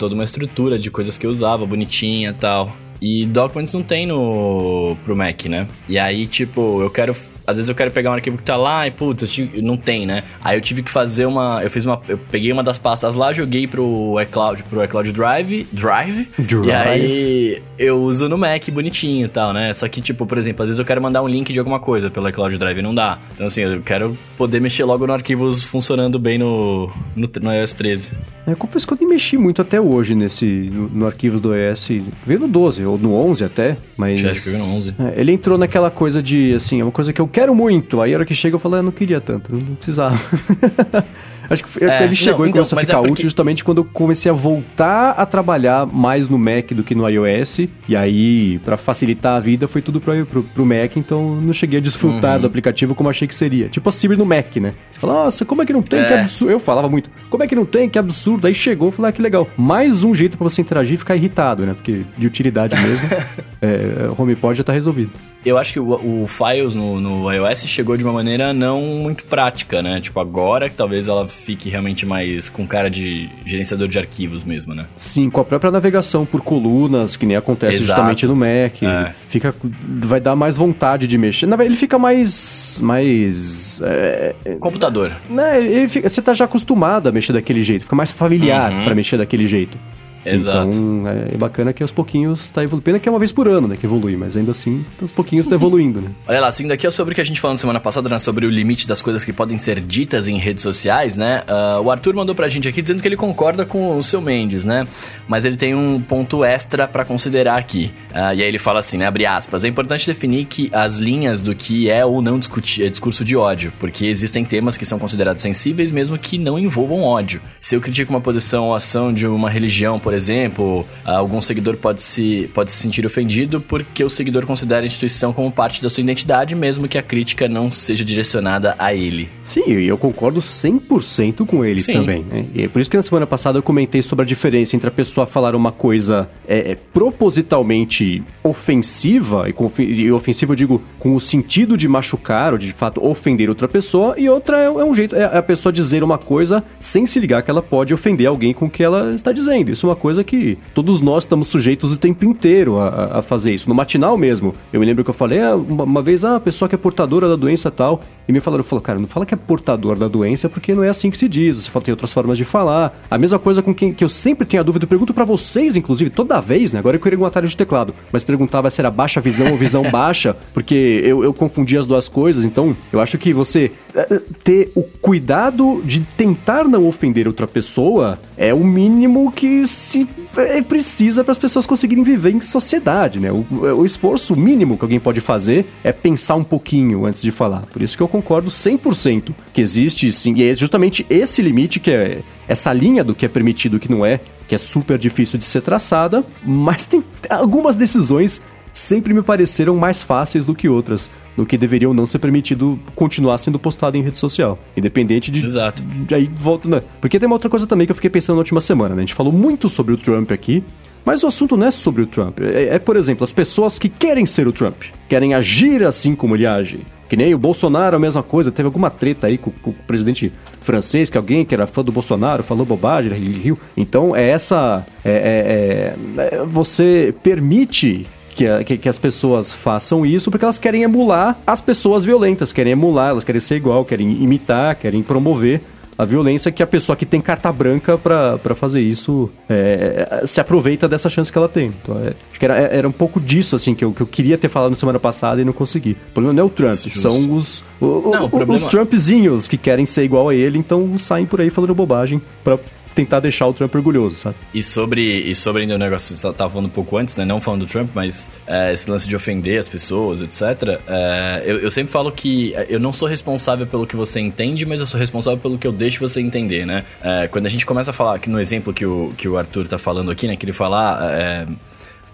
toda 0.00 0.16
uma 0.16 0.24
estrutura 0.24 0.76
de 0.80 0.90
coisas 0.90 1.16
que 1.16 1.24
eu 1.24 1.30
usava, 1.30 1.64
bonitinha 1.64 2.30
e 2.30 2.34
tal. 2.34 2.72
E 3.00 3.24
Documents 3.26 3.72
não 3.72 3.84
tem 3.84 4.04
no 4.04 4.96
pro 5.04 5.14
Mac, 5.14 5.44
né? 5.44 5.68
E 5.88 5.96
aí, 5.96 6.26
tipo, 6.26 6.82
eu 6.82 6.90
quero. 6.90 7.14
Às 7.46 7.56
vezes 7.56 7.68
eu 7.68 7.74
quero 7.74 7.90
pegar 7.90 8.10
um 8.10 8.14
arquivo 8.14 8.36
que 8.36 8.42
tá 8.42 8.56
lá 8.56 8.86
e, 8.86 8.90
putz, 8.90 9.36
não 9.62 9.76
tem, 9.76 10.06
né? 10.06 10.24
Aí 10.42 10.56
eu 10.56 10.60
tive 10.60 10.82
que 10.82 10.90
fazer 10.90 11.26
uma. 11.26 11.60
Eu 11.62 11.70
fiz 11.70 11.84
uma. 11.84 12.00
Eu 12.08 12.18
peguei 12.18 12.52
uma 12.52 12.62
das 12.62 12.78
pastas 12.78 13.14
lá, 13.14 13.32
joguei 13.32 13.66
pro 13.66 14.16
iCloud, 14.22 14.62
pro 14.64 14.82
iCloud 14.84 15.12
Drive. 15.12 15.66
Drive. 15.72 16.28
Drive. 16.38 16.66
E 16.66 16.72
aí 16.72 17.62
eu 17.78 18.02
uso 18.02 18.28
no 18.28 18.38
Mac 18.38 18.68
bonitinho 18.70 19.26
e 19.26 19.28
tal, 19.28 19.52
né? 19.52 19.72
Só 19.72 19.88
que, 19.88 20.00
tipo, 20.00 20.26
por 20.26 20.38
exemplo, 20.38 20.62
às 20.62 20.68
vezes 20.68 20.78
eu 20.78 20.84
quero 20.84 21.02
mandar 21.02 21.22
um 21.22 21.28
link 21.28 21.52
de 21.52 21.58
alguma 21.58 21.80
coisa 21.80 22.10
pelo 22.10 22.28
iCloud 22.28 22.56
Drive 22.56 22.78
e 22.78 22.82
não 22.82 22.94
dá. 22.94 23.18
Então, 23.34 23.46
assim, 23.46 23.62
eu 23.62 23.82
quero 23.82 24.16
poder 24.36 24.60
mexer 24.60 24.84
logo 24.84 25.06
no 25.06 25.12
arquivos 25.12 25.62
funcionando 25.62 26.18
bem 26.18 26.38
no, 26.38 26.90
no, 27.14 27.28
no 27.40 27.52
iOS 27.52 27.72
13. 27.74 28.10
Eu 28.46 28.56
confesso 28.56 28.86
que 28.86 28.92
eu 28.92 28.98
nem 29.00 29.08
mexi 29.08 29.38
muito 29.38 29.62
até 29.62 29.80
hoje 29.80 30.14
nesse 30.14 30.44
no, 30.44 30.88
no 30.88 31.06
arquivos 31.06 31.40
do 31.40 31.54
ES. 31.54 31.88
Veio 32.26 32.40
no 32.40 32.48
12 32.48 32.84
ou 32.84 32.98
no 32.98 33.14
11 33.14 33.44
até, 33.44 33.76
mas 33.96 34.22
acho 34.22 34.42
que 34.42 34.50
veio 34.50 34.64
no 34.64 34.74
11. 34.74 34.94
É, 34.98 35.20
ele 35.20 35.32
entrou 35.32 35.56
naquela 35.56 35.90
coisa 35.90 36.22
de 36.22 36.54
assim, 36.54 36.80
é 36.80 36.84
uma 36.84 36.92
coisa 36.92 37.12
que 37.12 37.20
eu 37.20 37.26
quero 37.34 37.54
muito. 37.54 38.00
Aí 38.00 38.14
a 38.14 38.16
hora 38.16 38.24
que 38.24 38.34
chega 38.34 38.54
eu 38.54 38.60
falo, 38.60 38.76
ah, 38.76 38.82
não 38.82 38.92
queria 38.92 39.20
tanto, 39.20 39.52
não 39.52 39.74
precisava. 39.74 40.16
Acho 41.50 41.62
que 41.62 41.68
foi- 41.68 41.82
ele 41.82 42.14
chegou 42.14 42.40
não, 42.40 42.46
e 42.46 42.52
começou 42.52 42.78
então, 42.78 42.78
a 42.78 42.80
mas 42.82 42.86
ficar 42.86 42.98
é 42.98 43.00
porque- 43.00 43.12
útil 43.12 43.22
justamente 43.24 43.64
quando 43.64 43.78
eu 43.78 43.84
comecei 43.84 44.30
a 44.30 44.34
voltar 44.34 45.10
a 45.10 45.26
trabalhar 45.26 45.86
mais 45.86 46.28
no 46.28 46.38
Mac 46.38 46.72
do 46.72 46.82
que 46.82 46.94
no 46.94 47.08
iOS. 47.08 47.60
E 47.88 47.94
aí, 47.96 48.58
pra 48.64 48.76
facilitar 48.76 49.36
a 49.36 49.40
vida, 49.40 49.66
foi 49.68 49.82
tudo 49.82 50.00
pro, 50.00 50.24
pro, 50.26 50.42
pro 50.42 50.64
Mac, 50.66 50.96
então 50.96 51.34
não 51.36 51.52
cheguei 51.52 51.78
a 51.78 51.82
desfrutar 51.82 52.36
Uhum. 52.36 52.40
do 52.42 52.46
aplicativo 52.46 52.94
como 52.94 53.08
achei 53.10 53.26
que 53.28 53.34
seria. 53.34 53.68
Tipo 53.68 53.88
a 53.88 53.92
Siri 53.92 54.16
no 54.16 54.24
Mac, 54.24 54.56
né? 54.56 54.72
Você 54.90 54.98
fala, 55.00 55.12
nossa, 55.24 55.44
como 55.44 55.62
é 55.62 55.66
que 55.66 55.72
não 55.72 55.82
tem? 55.82 56.04
Que 56.04 56.12
É. 56.12 56.20
absurdo. 56.20 56.50
Eu 56.52 56.58
falava 56.58 56.88
muito, 56.88 57.10
como 57.28 57.42
é 57.42 57.46
que 57.46 57.54
não 57.54 57.64
tem? 57.66 57.88
Que 57.88 57.98
absurdo. 57.98 58.46
Aí 58.46 58.54
chegou, 58.54 58.90
falei, 58.90 59.10
ah, 59.10 59.12
que 59.12 59.20
legal. 59.22 59.48
Mais 59.56 60.04
um 60.04 60.14
jeito 60.14 60.36
pra 60.38 60.44
você 60.44 60.60
interagir 60.62 60.94
e 60.94 60.96
ficar 60.98 61.16
irritado, 61.16 61.64
né? 61.66 61.74
Porque 61.74 62.02
de 62.16 62.26
utilidade 62.26 62.74
mesmo, 62.80 63.06
é, 63.60 64.08
o 64.08 64.20
HomePod 64.22 64.56
já 64.56 64.64
tá 64.64 64.72
resolvido. 64.72 65.10
Eu 65.44 65.58
acho 65.58 65.74
que 65.74 65.80
o, 65.80 65.92
o 65.92 66.26
Files 66.26 66.74
no, 66.74 66.98
no 66.98 67.30
iOS 67.30 67.64
chegou 67.66 67.98
de 67.98 68.04
uma 68.04 68.14
maneira 68.14 68.54
não 68.54 68.80
muito 68.80 69.24
prática, 69.24 69.82
né? 69.82 70.00
Tipo, 70.00 70.18
agora 70.20 70.70
que 70.70 70.74
talvez 70.74 71.06
ela 71.06 71.28
fique 71.34 71.68
realmente 71.68 72.06
mais 72.06 72.48
com 72.48 72.66
cara 72.66 72.88
de 72.88 73.28
gerenciador 73.44 73.88
de 73.88 73.98
arquivos 73.98 74.44
mesmo, 74.44 74.74
né? 74.74 74.86
Sim, 74.96 75.28
com 75.28 75.40
a 75.40 75.44
própria 75.44 75.70
navegação 75.70 76.24
por 76.24 76.40
colunas, 76.40 77.16
que 77.16 77.26
nem 77.26 77.36
acontece 77.36 77.74
Exato. 77.74 77.86
justamente 77.90 78.26
no 78.26 78.34
Mac. 78.36 78.82
É. 78.82 79.12
Fica, 79.28 79.54
vai 79.62 80.20
dar 80.20 80.34
mais 80.36 80.56
vontade 80.56 81.06
de 81.06 81.18
mexer. 81.18 81.46
Na 81.46 81.56
verdade, 81.56 81.72
ele 81.74 81.78
fica 81.80 81.98
mais. 81.98 82.78
mais. 82.82 83.80
é, 83.84 84.34
Computador. 84.60 85.12
né, 85.28 85.58
ele 85.64 85.88
fica- 85.88 86.08
você 86.08 86.22
tá 86.22 86.32
já 86.34 86.44
acostumado 86.44 87.08
a 87.08 87.12
mexer 87.12 87.32
daquele 87.32 87.62
jeito, 87.62 87.82
fica 87.84 87.96
mais 87.96 88.10
familiar 88.10 88.72
Uhum. 88.72 88.84
pra 88.84 88.94
mexer 88.94 89.16
daquele 89.16 89.46
jeito. 89.48 89.76
Exato. 90.24 90.68
Então 90.68 91.04
é 91.32 91.36
bacana 91.36 91.72
que 91.72 91.82
aos 91.82 91.92
pouquinhos 91.92 92.48
tá 92.48 92.62
evoluindo. 92.62 92.84
Pena 92.84 92.98
que 92.98 93.08
é 93.08 93.12
uma 93.12 93.18
vez 93.18 93.32
por 93.32 93.48
ano, 93.48 93.68
né? 93.68 93.76
Que 93.76 93.86
evolui, 93.86 94.16
mas 94.16 94.36
ainda 94.36 94.50
assim, 94.50 94.84
aos 95.00 95.12
pouquinhos 95.12 95.46
tá 95.46 95.54
evoluindo, 95.54 96.00
né? 96.00 96.10
Olha 96.26 96.40
lá, 96.40 96.52
seguindo 96.52 96.72
aqui 96.72 96.86
é 96.86 96.90
sobre 96.90 97.12
o 97.12 97.14
que 97.14 97.20
a 97.20 97.24
gente 97.24 97.40
falou 97.40 97.52
na 97.52 97.58
semana 97.58 97.80
passada, 97.80 98.08
né? 98.08 98.18
Sobre 98.18 98.46
o 98.46 98.50
limite 98.50 98.86
das 98.86 99.02
coisas 99.02 99.24
que 99.24 99.32
podem 99.32 99.58
ser 99.58 99.80
ditas 99.80 100.28
em 100.28 100.38
redes 100.38 100.62
sociais, 100.62 101.16
né? 101.16 101.42
Ah, 101.46 101.80
o 101.80 101.90
Arthur 101.90 102.14
mandou 102.14 102.34
pra 102.34 102.48
gente 102.48 102.68
aqui 102.68 102.80
dizendo 102.82 103.02
que 103.02 103.08
ele 103.08 103.16
concorda 103.16 103.64
com 103.64 103.96
o 103.98 104.02
seu 104.02 104.20
Mendes, 104.20 104.64
né? 104.64 104.86
Mas 105.28 105.44
ele 105.44 105.56
tem 105.56 105.74
um 105.74 106.00
ponto 106.00 106.44
extra 106.44 106.88
pra 106.88 107.04
considerar 107.04 107.58
aqui. 107.58 107.92
Ah, 108.12 108.34
e 108.34 108.42
aí 108.42 108.48
ele 108.48 108.58
fala 108.58 108.78
assim, 108.78 108.98
né? 108.98 109.06
Abre 109.06 109.26
aspas. 109.26 109.64
É 109.64 109.68
importante 109.68 110.06
definir 110.06 110.46
que 110.46 110.70
as 110.72 110.98
linhas 110.98 111.40
do 111.40 111.54
que 111.54 111.90
é 111.90 112.04
ou 112.04 112.22
não 112.22 112.38
discutir, 112.38 112.84
é 112.84 112.88
discurso 112.88 113.24
de 113.24 113.36
ódio, 113.36 113.72
porque 113.78 114.06
existem 114.06 114.44
temas 114.44 114.76
que 114.76 114.86
são 114.86 114.98
considerados 114.98 115.42
sensíveis 115.42 115.90
mesmo 115.90 116.18
que 116.18 116.38
não 116.38 116.58
envolvam 116.58 117.02
ódio. 117.02 117.40
Se 117.60 117.74
eu 117.74 117.80
critico 117.80 118.12
uma 118.12 118.20
posição 118.20 118.66
ou 118.66 118.74
ação 118.74 119.12
de 119.12 119.26
uma 119.26 119.50
religião, 119.50 119.98
por 119.98 120.13
exemplo, 120.14 120.86
algum 121.04 121.40
seguidor 121.40 121.76
pode 121.76 122.02
se, 122.02 122.50
pode 122.54 122.70
se 122.70 122.78
sentir 122.78 123.04
ofendido 123.04 123.60
porque 123.60 124.02
o 124.04 124.08
seguidor 124.08 124.46
considera 124.46 124.82
a 124.82 124.86
instituição 124.86 125.32
como 125.32 125.50
parte 125.50 125.82
da 125.82 125.90
sua 125.90 126.02
identidade, 126.02 126.54
mesmo 126.54 126.88
que 126.88 126.98
a 126.98 127.02
crítica 127.02 127.48
não 127.48 127.70
seja 127.70 128.04
direcionada 128.04 128.74
a 128.78 128.94
ele. 128.94 129.28
Sim, 129.42 129.64
e 129.66 129.86
eu 129.86 129.98
concordo 129.98 130.40
100% 130.40 131.46
com 131.46 131.64
ele 131.64 131.80
Sim. 131.80 131.92
também, 131.92 132.22
né? 132.22 132.46
E 132.54 132.62
é 132.62 132.68
por 132.68 132.80
isso 132.80 132.90
que 132.90 132.96
na 132.96 133.02
semana 133.02 133.26
passada 133.26 133.58
eu 133.58 133.62
comentei 133.62 134.02
sobre 134.02 134.24
a 134.24 134.26
diferença 134.26 134.76
entre 134.76 134.88
a 134.88 134.92
pessoa 134.92 135.26
falar 135.26 135.54
uma 135.54 135.72
coisa 135.72 136.28
é, 136.46 136.72
é, 136.72 136.74
propositalmente 136.74 138.22
ofensiva, 138.42 139.46
e, 139.48 139.82
e 139.82 140.12
ofensiva 140.12 140.52
eu 140.52 140.56
digo 140.56 140.82
com 140.98 141.14
o 141.14 141.20
sentido 141.20 141.76
de 141.76 141.88
machucar 141.88 142.52
ou 142.52 142.58
de, 142.58 142.66
de 142.66 142.72
fato 142.72 143.04
ofender 143.04 143.48
outra 143.48 143.68
pessoa, 143.68 144.14
e 144.18 144.28
outra 144.28 144.58
é, 144.58 144.64
é 144.64 144.84
um 144.84 144.94
jeito, 144.94 145.14
é 145.14 145.24
a 145.24 145.42
pessoa 145.42 145.72
dizer 145.72 146.02
uma 146.02 146.18
coisa 146.18 146.62
sem 146.78 147.06
se 147.06 147.18
ligar 147.18 147.42
que 147.42 147.50
ela 147.50 147.62
pode 147.62 147.92
ofender 147.92 148.26
alguém 148.26 148.52
com 148.52 148.66
o 148.66 148.70
que 148.70 148.82
ela 148.82 149.14
está 149.14 149.32
dizendo. 149.32 149.70
Isso 149.70 149.86
é 149.86 149.90
uma 149.90 149.96
coisa 150.04 150.22
que 150.22 150.58
todos 150.74 151.00
nós 151.00 151.22
estamos 151.24 151.48
sujeitos 151.48 151.90
o 151.90 151.96
tempo 151.98 152.26
inteiro 152.26 152.78
a, 152.78 153.20
a- 153.20 153.22
fazer 153.22 153.54
isso. 153.54 153.66
No 153.70 153.74
matinal 153.74 154.18
mesmo, 154.18 154.54
eu 154.70 154.78
me 154.78 154.84
lembro 154.84 155.02
que 155.02 155.08
eu 155.08 155.14
falei 155.14 155.40
ah, 155.40 155.56
uma, 155.56 155.84
uma 155.84 156.02
vez, 156.02 156.26
ah, 156.26 156.36
a 156.36 156.40
pessoa 156.40 156.68
que 156.68 156.74
é 156.74 156.78
portadora 156.78 157.26
da 157.26 157.36
doença 157.36 157.70
tal, 157.70 158.02
e 158.28 158.32
me 158.32 158.38
falaram, 158.38 158.62
falou, 158.62 158.82
cara, 158.82 158.98
não 158.98 159.06
fala 159.06 159.24
que 159.24 159.32
é 159.32 159.36
portador 159.36 159.96
da 159.98 160.06
doença 160.06 160.46
porque 160.46 160.74
não 160.74 160.84
é 160.84 160.90
assim 160.90 161.10
que 161.10 161.16
se 161.16 161.26
diz, 161.26 161.56
você 161.56 161.70
fala, 161.70 161.86
tem 161.86 161.92
outras 161.92 162.12
formas 162.12 162.36
de 162.36 162.44
falar. 162.44 163.02
A 163.10 163.16
mesma 163.16 163.38
coisa 163.38 163.62
com 163.62 163.74
quem 163.74 163.94
que 163.94 164.04
eu 164.04 164.08
sempre 164.10 164.46
tenho 164.46 164.60
a 164.60 164.64
dúvida, 164.64 164.84
eu 164.84 164.88
pergunto 164.88 165.14
pra 165.14 165.24
vocês, 165.24 165.74
inclusive, 165.74 166.10
toda 166.10 166.38
vez, 166.38 166.70
né? 166.74 166.80
Agora 166.80 166.96
eu 166.96 167.00
queria 167.00 167.18
um 167.18 167.24
atalho 167.24 167.48
de 167.48 167.56
teclado, 167.56 167.94
mas 168.12 168.22
perguntava 168.24 168.68
se 168.68 168.82
era 168.82 168.90
baixa 168.90 169.22
visão 169.22 169.50
ou 169.52 169.56
visão 169.56 169.82
baixa, 169.90 170.36
porque 170.52 171.00
eu, 171.02 171.24
eu 171.24 171.32
confundi 171.32 171.78
as 171.78 171.86
duas 171.86 172.10
coisas, 172.10 172.44
então 172.44 172.76
eu 172.92 173.00
acho 173.00 173.16
que 173.16 173.32
você 173.32 173.72
eh, 173.94 174.20
ter 174.42 174.70
o 174.74 174.82
cuidado 174.82 175.80
de 175.82 176.00
tentar 176.00 176.64
não 176.68 176.86
ofender 176.86 177.26
outra 177.26 177.46
pessoa 177.46 178.18
é 178.36 178.52
o 178.52 178.64
mínimo 178.64 179.32
que 179.32 179.66
se 179.66 179.93
eh, 180.36 180.62
precisa 180.62 181.22
para 181.22 181.32
as 181.32 181.38
pessoas 181.38 181.66
conseguirem 181.66 182.02
viver 182.02 182.34
em 182.34 182.40
sociedade, 182.40 183.20
né? 183.20 183.30
O, 183.30 183.44
o 183.78 183.86
esforço 183.86 184.36
mínimo 184.36 184.76
que 184.76 184.84
alguém 184.84 185.00
pode 185.00 185.20
fazer 185.20 185.66
é 185.82 185.92
pensar 185.92 186.36
um 186.36 186.44
pouquinho 186.44 187.06
antes 187.06 187.22
de 187.22 187.30
falar. 187.30 187.62
Por 187.72 187.82
isso 187.82 187.96
que 187.96 188.02
eu 188.02 188.08
concordo 188.08 188.50
100% 188.50 189.34
que 189.52 189.60
existe 189.60 190.10
sim, 190.12 190.34
e 190.36 190.48
é 190.48 190.54
justamente 190.54 191.06
esse 191.08 191.40
limite 191.42 191.78
que 191.80 191.90
é 191.90 192.22
essa 192.46 192.72
linha 192.72 193.02
do 193.02 193.14
que 193.14 193.24
é 193.24 193.28
permitido 193.28 193.76
e 193.76 193.80
que 193.80 193.90
não 193.90 194.04
é, 194.04 194.20
que 194.46 194.54
é 194.54 194.58
super 194.58 194.98
difícil 194.98 195.38
de 195.38 195.44
ser 195.44 195.62
traçada, 195.62 196.24
mas 196.44 196.86
tem 196.86 197.02
algumas 197.30 197.76
decisões 197.76 198.42
sempre 198.74 199.14
me 199.14 199.22
pareceram 199.22 199.76
mais 199.76 200.02
fáceis 200.02 200.44
do 200.44 200.54
que 200.54 200.68
outras, 200.68 201.10
do 201.36 201.46
que 201.46 201.56
deveriam 201.56 201.94
não 201.94 202.04
ser 202.04 202.18
permitido 202.18 202.78
continuar 202.94 203.38
sendo 203.38 203.58
postado 203.58 203.96
em 203.96 204.02
rede 204.02 204.18
social, 204.18 204.58
independente 204.76 205.30
de 205.30 205.42
Exato. 205.44 205.82
de 205.82 206.14
aí 206.14 206.28
volta, 206.34 206.68
né? 206.68 206.82
Porque 207.00 207.18
tem 207.18 207.26
uma 207.26 207.36
outra 207.36 207.48
coisa 207.48 207.66
também 207.66 207.86
que 207.86 207.92
eu 207.92 207.96
fiquei 207.96 208.10
pensando 208.10 208.34
na 208.36 208.40
última 208.40 208.60
semana, 208.60 208.90
né? 208.94 208.98
A 208.98 209.06
gente 209.06 209.14
falou 209.14 209.32
muito 209.32 209.68
sobre 209.68 209.94
o 209.94 209.96
Trump 209.96 210.30
aqui, 210.32 210.62
mas 211.04 211.22
o 211.22 211.26
assunto 211.28 211.56
não 211.56 211.68
é 211.68 211.70
sobre 211.70 212.02
o 212.02 212.06
Trump. 212.06 212.40
É, 212.40 212.74
é, 212.74 212.78
por 212.78 212.96
exemplo, 212.96 213.22
as 213.24 213.32
pessoas 213.32 213.78
que 213.78 213.88
querem 213.88 214.26
ser 214.26 214.48
o 214.48 214.52
Trump, 214.52 214.82
querem 215.08 215.34
agir 215.34 215.84
assim 215.84 216.14
como 216.14 216.34
ele 216.34 216.46
age. 216.46 216.80
Que 217.06 217.16
nem 217.18 217.34
o 217.34 217.38
Bolsonaro, 217.38 217.94
a 217.94 217.98
mesma 217.98 218.22
coisa. 218.22 218.50
Teve 218.50 218.66
alguma 218.66 218.88
treta 218.88 219.26
aí 219.26 219.36
com, 219.36 219.50
com 219.50 219.70
o 219.70 219.74
presidente 219.86 220.32
francês, 220.62 221.10
que 221.10 221.18
alguém 221.18 221.44
que 221.44 221.54
era 221.54 221.66
fã 221.66 221.84
do 221.84 221.92
Bolsonaro 221.92 222.42
falou 222.42 222.64
bobagem, 222.64 223.12
ele 223.12 223.38
riu. 223.38 223.58
Então, 223.76 224.16
é 224.16 224.30
essa. 224.30 224.84
é- 225.04 225.94
é- 226.16 226.22
é- 226.40 226.44
você 226.46 227.14
permite 227.22 228.06
que, 228.34 228.46
a- 228.46 228.64
que- 228.64 228.76
que 228.78 228.88
as 228.88 228.98
pessoas 228.98 229.52
façam 229.52 230.04
isso 230.04 230.30
porque 230.30 230.44
elas 230.44 230.58
querem 230.58 230.82
emular 230.82 231.38
as 231.46 231.60
pessoas 231.60 232.04
violentas, 232.04 232.52
querem 232.52 232.72
emular, 232.72 233.10
elas 233.10 233.24
querem 233.24 233.40
ser 233.40 233.56
igual, 233.56 233.84
querem 233.84 234.22
imitar, 234.22 234.74
querem 234.76 235.02
promover 235.02 235.60
a 235.96 236.04
violência 236.04 236.50
que 236.50 236.60
a 236.60 236.66
pessoa 236.66 236.96
que 236.96 237.06
tem 237.06 237.20
carta 237.20 237.52
branca 237.52 237.96
pra 237.96 238.36
pra 238.38 238.56
fazer 238.56 238.80
isso 238.80 239.30
é, 239.48 240.22
se 240.26 240.40
aproveita 240.40 240.88
dessa 240.88 241.08
chance 241.08 241.30
que 241.30 241.38
ela 241.38 241.48
tem. 241.48 241.72
Então, 241.82 241.96
é, 242.04 242.08
acho 242.30 242.40
que 242.40 242.44
era, 242.44 242.54
era 242.56 242.88
um 242.88 242.92
pouco 242.92 243.20
disso 243.20 243.54
assim 243.54 243.76
que 243.76 243.84
eu, 243.84 243.92
que 243.92 244.00
eu 244.00 244.06
queria 244.08 244.36
ter 244.36 244.48
falado 244.48 244.70
na 244.70 244.76
semana 244.76 244.98
passada 244.98 245.40
e 245.40 245.44
não 245.44 245.52
consegui. 245.52 245.92
O 245.92 246.12
problema 246.12 246.34
não 246.34 246.42
é 246.42 246.46
o 246.46 246.50
Trump, 246.50 246.74
Justo. 246.74 246.98
são 246.98 247.36
os, 247.36 247.62
o- 247.80 247.86
o- 247.86 248.10
Não, 248.10 248.22
o 248.22 248.24
os 248.24 248.30
problema- 248.30 248.68
Trumpzinhos 248.68 249.46
que 249.46 249.56
querem 249.56 249.86
ser 249.86 250.02
igual 250.02 250.28
a 250.28 250.34
ele, 250.34 250.58
então 250.58 250.98
saem 250.98 251.26
por 251.26 251.40
aí 251.40 251.48
falando 251.48 251.72
bobagem 251.76 252.20
pra 252.42 252.58
tentar 252.94 253.20
deixar 253.20 253.46
o 253.46 253.52
Trump 253.52 253.74
orgulhoso, 253.74 254.16
sabe? 254.16 254.36
E 254.52 254.62
sobre, 254.62 255.02
e 255.02 255.34
sobre 255.34 255.62
ainda 255.62 255.74
o 255.74 255.78
negócio 255.78 256.14
que 256.14 256.20
você 256.20 256.32
tava 256.32 256.50
falando 256.50 256.66
um 256.66 256.70
pouco 256.70 256.96
antes, 256.96 257.16
né? 257.16 257.24
Não 257.24 257.40
falando 257.40 257.66
do 257.66 257.66
Trump, 257.66 257.90
mas 257.94 258.30
é, 258.46 258.72
esse 258.72 258.90
lance 258.90 259.08
de 259.08 259.16
ofender 259.16 259.58
as 259.58 259.68
pessoas, 259.68 260.20
etc. 260.20 260.80
é, 260.86 261.42
eu, 261.44 261.58
eu 261.58 261.70
sempre 261.70 261.92
falo 261.92 262.10
que 262.12 262.54
é, 262.54 262.66
eu 262.68 262.80
não 262.80 262.92
sou 262.92 263.08
responsável 263.08 263.66
pelo 263.66 263.86
que 263.86 263.96
você 263.96 264.20
entende, 264.20 264.64
mas 264.64 264.80
eu 264.80 264.86
sou 264.86 264.98
responsável 264.98 265.38
pelo 265.38 265.58
que 265.58 265.66
eu 265.66 265.72
deixo 265.72 266.00
você 266.00 266.20
entender, 266.20 266.66
né? 266.66 266.84
É, 267.02 267.28
quando 267.28 267.46
a 267.46 267.50
gente 267.50 267.66
começa 267.66 267.90
a 267.90 267.94
falar, 267.94 268.18
que 268.18 268.30
no 268.30 268.38
exemplo 268.38 268.72
que 268.72 268.86
o, 268.86 269.12
que 269.16 269.28
o 269.28 269.36
Arthur 269.36 269.66
tá 269.66 269.78
falando 269.78 270.10
aqui, 270.10 270.26
né? 270.26 270.36
Que 270.36 270.44
ele 270.44 270.52
fala. 270.52 271.12
é, 271.12 271.46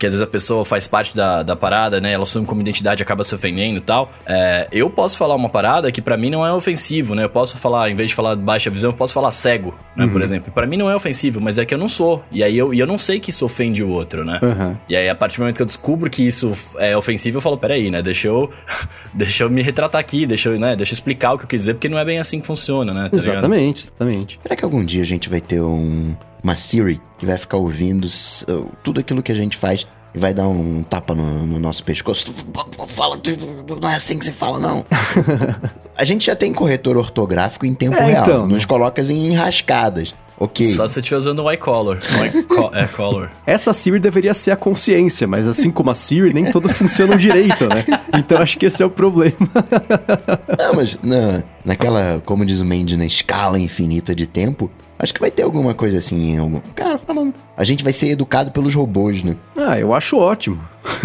que 0.00 0.06
às 0.06 0.14
vezes 0.14 0.26
a 0.26 0.26
pessoa 0.26 0.64
faz 0.64 0.88
parte 0.88 1.14
da, 1.14 1.42
da 1.42 1.54
parada, 1.54 2.00
né? 2.00 2.12
Ela 2.12 2.22
assume 2.22 2.46
como 2.46 2.62
identidade 2.62 3.02
e 3.02 3.04
acaba 3.04 3.22
se 3.22 3.34
ofendendo 3.34 3.76
e 3.76 3.80
tal. 3.82 4.10
É, 4.26 4.66
eu 4.72 4.88
posso 4.88 5.18
falar 5.18 5.34
uma 5.34 5.50
parada 5.50 5.92
que 5.92 6.00
pra 6.00 6.16
mim 6.16 6.30
não 6.30 6.44
é 6.44 6.50
ofensivo, 6.50 7.14
né? 7.14 7.24
Eu 7.24 7.28
posso 7.28 7.58
falar, 7.58 7.90
em 7.90 7.94
vez 7.94 8.08
de 8.08 8.14
falar 8.14 8.34
baixa 8.34 8.70
visão, 8.70 8.90
eu 8.90 8.96
posso 8.96 9.12
falar 9.12 9.30
cego, 9.30 9.78
né? 9.94 10.06
Por 10.06 10.22
exemplo. 10.22 10.50
Pra 10.50 10.66
mim 10.66 10.78
não 10.78 10.90
é 10.90 10.96
ofensivo, 10.96 11.38
mas 11.38 11.58
é 11.58 11.66
que 11.66 11.74
eu 11.74 11.78
não 11.78 11.86
sou. 11.86 12.24
E 12.32 12.42
aí 12.42 12.56
eu, 12.56 12.72
e 12.72 12.78
eu 12.78 12.86
não 12.86 12.96
sei 12.96 13.20
que 13.20 13.28
isso 13.28 13.44
ofende 13.44 13.84
o 13.84 13.90
outro, 13.90 14.24
né? 14.24 14.40
Aham. 14.42 14.78
E 14.88 14.96
aí, 14.96 15.06
a 15.06 15.14
partir 15.14 15.36
do 15.36 15.40
momento 15.40 15.56
que 15.56 15.62
eu 15.62 15.66
descubro 15.66 16.08
que 16.08 16.26
isso 16.26 16.54
é 16.78 16.96
ofensivo, 16.96 17.36
eu 17.36 17.42
falo, 17.42 17.58
peraí, 17.58 17.90
né? 17.90 18.00
Deixa 18.00 18.26
eu, 18.28 18.50
deixa 19.12 19.44
eu 19.44 19.50
me 19.50 19.60
retratar 19.60 20.00
aqui, 20.00 20.24
deixa 20.24 20.48
eu, 20.48 20.58
né? 20.58 20.74
Deixa 20.74 20.92
eu 20.92 20.94
explicar 20.94 21.34
o 21.34 21.38
que 21.38 21.44
eu 21.44 21.48
quis 21.48 21.60
dizer, 21.60 21.74
porque 21.74 21.90
não 21.90 21.98
é 21.98 22.04
bem 22.06 22.18
assim 22.18 22.40
que 22.40 22.46
funciona, 22.46 22.94
né? 22.94 23.10
Tá 23.10 23.18
ligado? 23.18 23.32
Exatamente, 23.32 23.84
exatamente. 23.84 24.40
Será 24.42 24.56
que 24.56 24.64
algum 24.64 24.82
dia 24.82 25.02
a 25.02 25.06
gente 25.06 25.28
vai 25.28 25.42
ter 25.42 25.60
um, 25.60 26.16
uma 26.42 26.56
Siri 26.56 27.00
que 27.18 27.26
vai 27.26 27.36
ficar 27.38 27.56
ouvindo 27.56 28.06
s- 28.06 28.44
tudo 28.82 29.00
aquilo 29.00 29.22
que 29.22 29.30
a 29.32 29.34
gente 29.34 29.56
faz 29.56 29.86
e 30.14 30.18
vai 30.18 30.34
dar 30.34 30.48
um 30.48 30.82
tapa 30.82 31.14
no, 31.14 31.46
no 31.46 31.58
nosso 31.58 31.84
pescoço? 31.84 32.32
Fala, 32.88 33.20
não 33.80 33.90
é 33.90 33.94
assim 33.94 34.18
que 34.18 34.24
se 34.24 34.32
fala, 34.32 34.58
não. 34.58 34.84
a 35.96 36.04
gente 36.04 36.26
já 36.26 36.34
tem 36.34 36.52
corretor 36.52 36.96
ortográfico 36.96 37.64
em 37.66 37.74
tempo 37.74 37.96
É, 37.96 38.04
real. 38.06 38.22
então. 38.24 38.46
Nos 38.46 38.64
coloca 38.64 39.00
em 39.02 39.28
enrascadas. 39.32 40.14
Ok. 40.42 40.64
Só 40.70 40.88
se 40.88 40.94
você 40.94 41.00
estiver 41.00 41.18
usando 41.18 41.44
o 41.44 41.52
iColor. 41.52 41.98
O 42.18 42.24
iCo- 42.38 42.70
é, 42.74 42.86
color. 42.86 43.30
Essa 43.46 43.74
Siri 43.74 43.98
deveria 44.00 44.32
ser 44.32 44.50
a 44.52 44.56
consciência, 44.56 45.26
mas 45.28 45.46
assim 45.46 45.70
como 45.70 45.90
a 45.90 45.94
Siri, 45.94 46.32
nem 46.32 46.50
todas 46.50 46.78
funcionam 46.78 47.14
direito, 47.18 47.66
né? 47.68 47.84
Então 48.16 48.38
acho 48.40 48.56
que 48.56 48.64
esse 48.64 48.82
é 48.82 48.86
o 48.86 48.90
problema. 48.90 49.36
Não, 50.58 50.74
mas 50.74 50.98
não, 51.02 51.42
naquela, 51.62 52.22
como 52.24 52.46
diz 52.46 52.58
o 52.58 52.64
Mendes, 52.64 52.96
na 52.96 53.04
escala 53.04 53.58
infinita 53.58 54.14
de 54.14 54.26
tempo, 54.26 54.70
acho 55.00 55.14
que 55.14 55.20
vai 55.20 55.30
ter 55.30 55.42
alguma 55.42 55.74
coisa 55.74 55.98
assim. 55.98 56.38
Algum... 56.38 56.60
Cara, 56.74 56.98
falando, 56.98 57.34
a 57.56 57.64
gente 57.64 57.82
vai 57.82 57.92
ser 57.92 58.10
educado 58.10 58.50
pelos 58.50 58.74
robôs, 58.74 59.22
né? 59.22 59.36
Ah, 59.56 59.78
eu 59.78 59.94
acho 59.94 60.18
ótimo. 60.18 60.60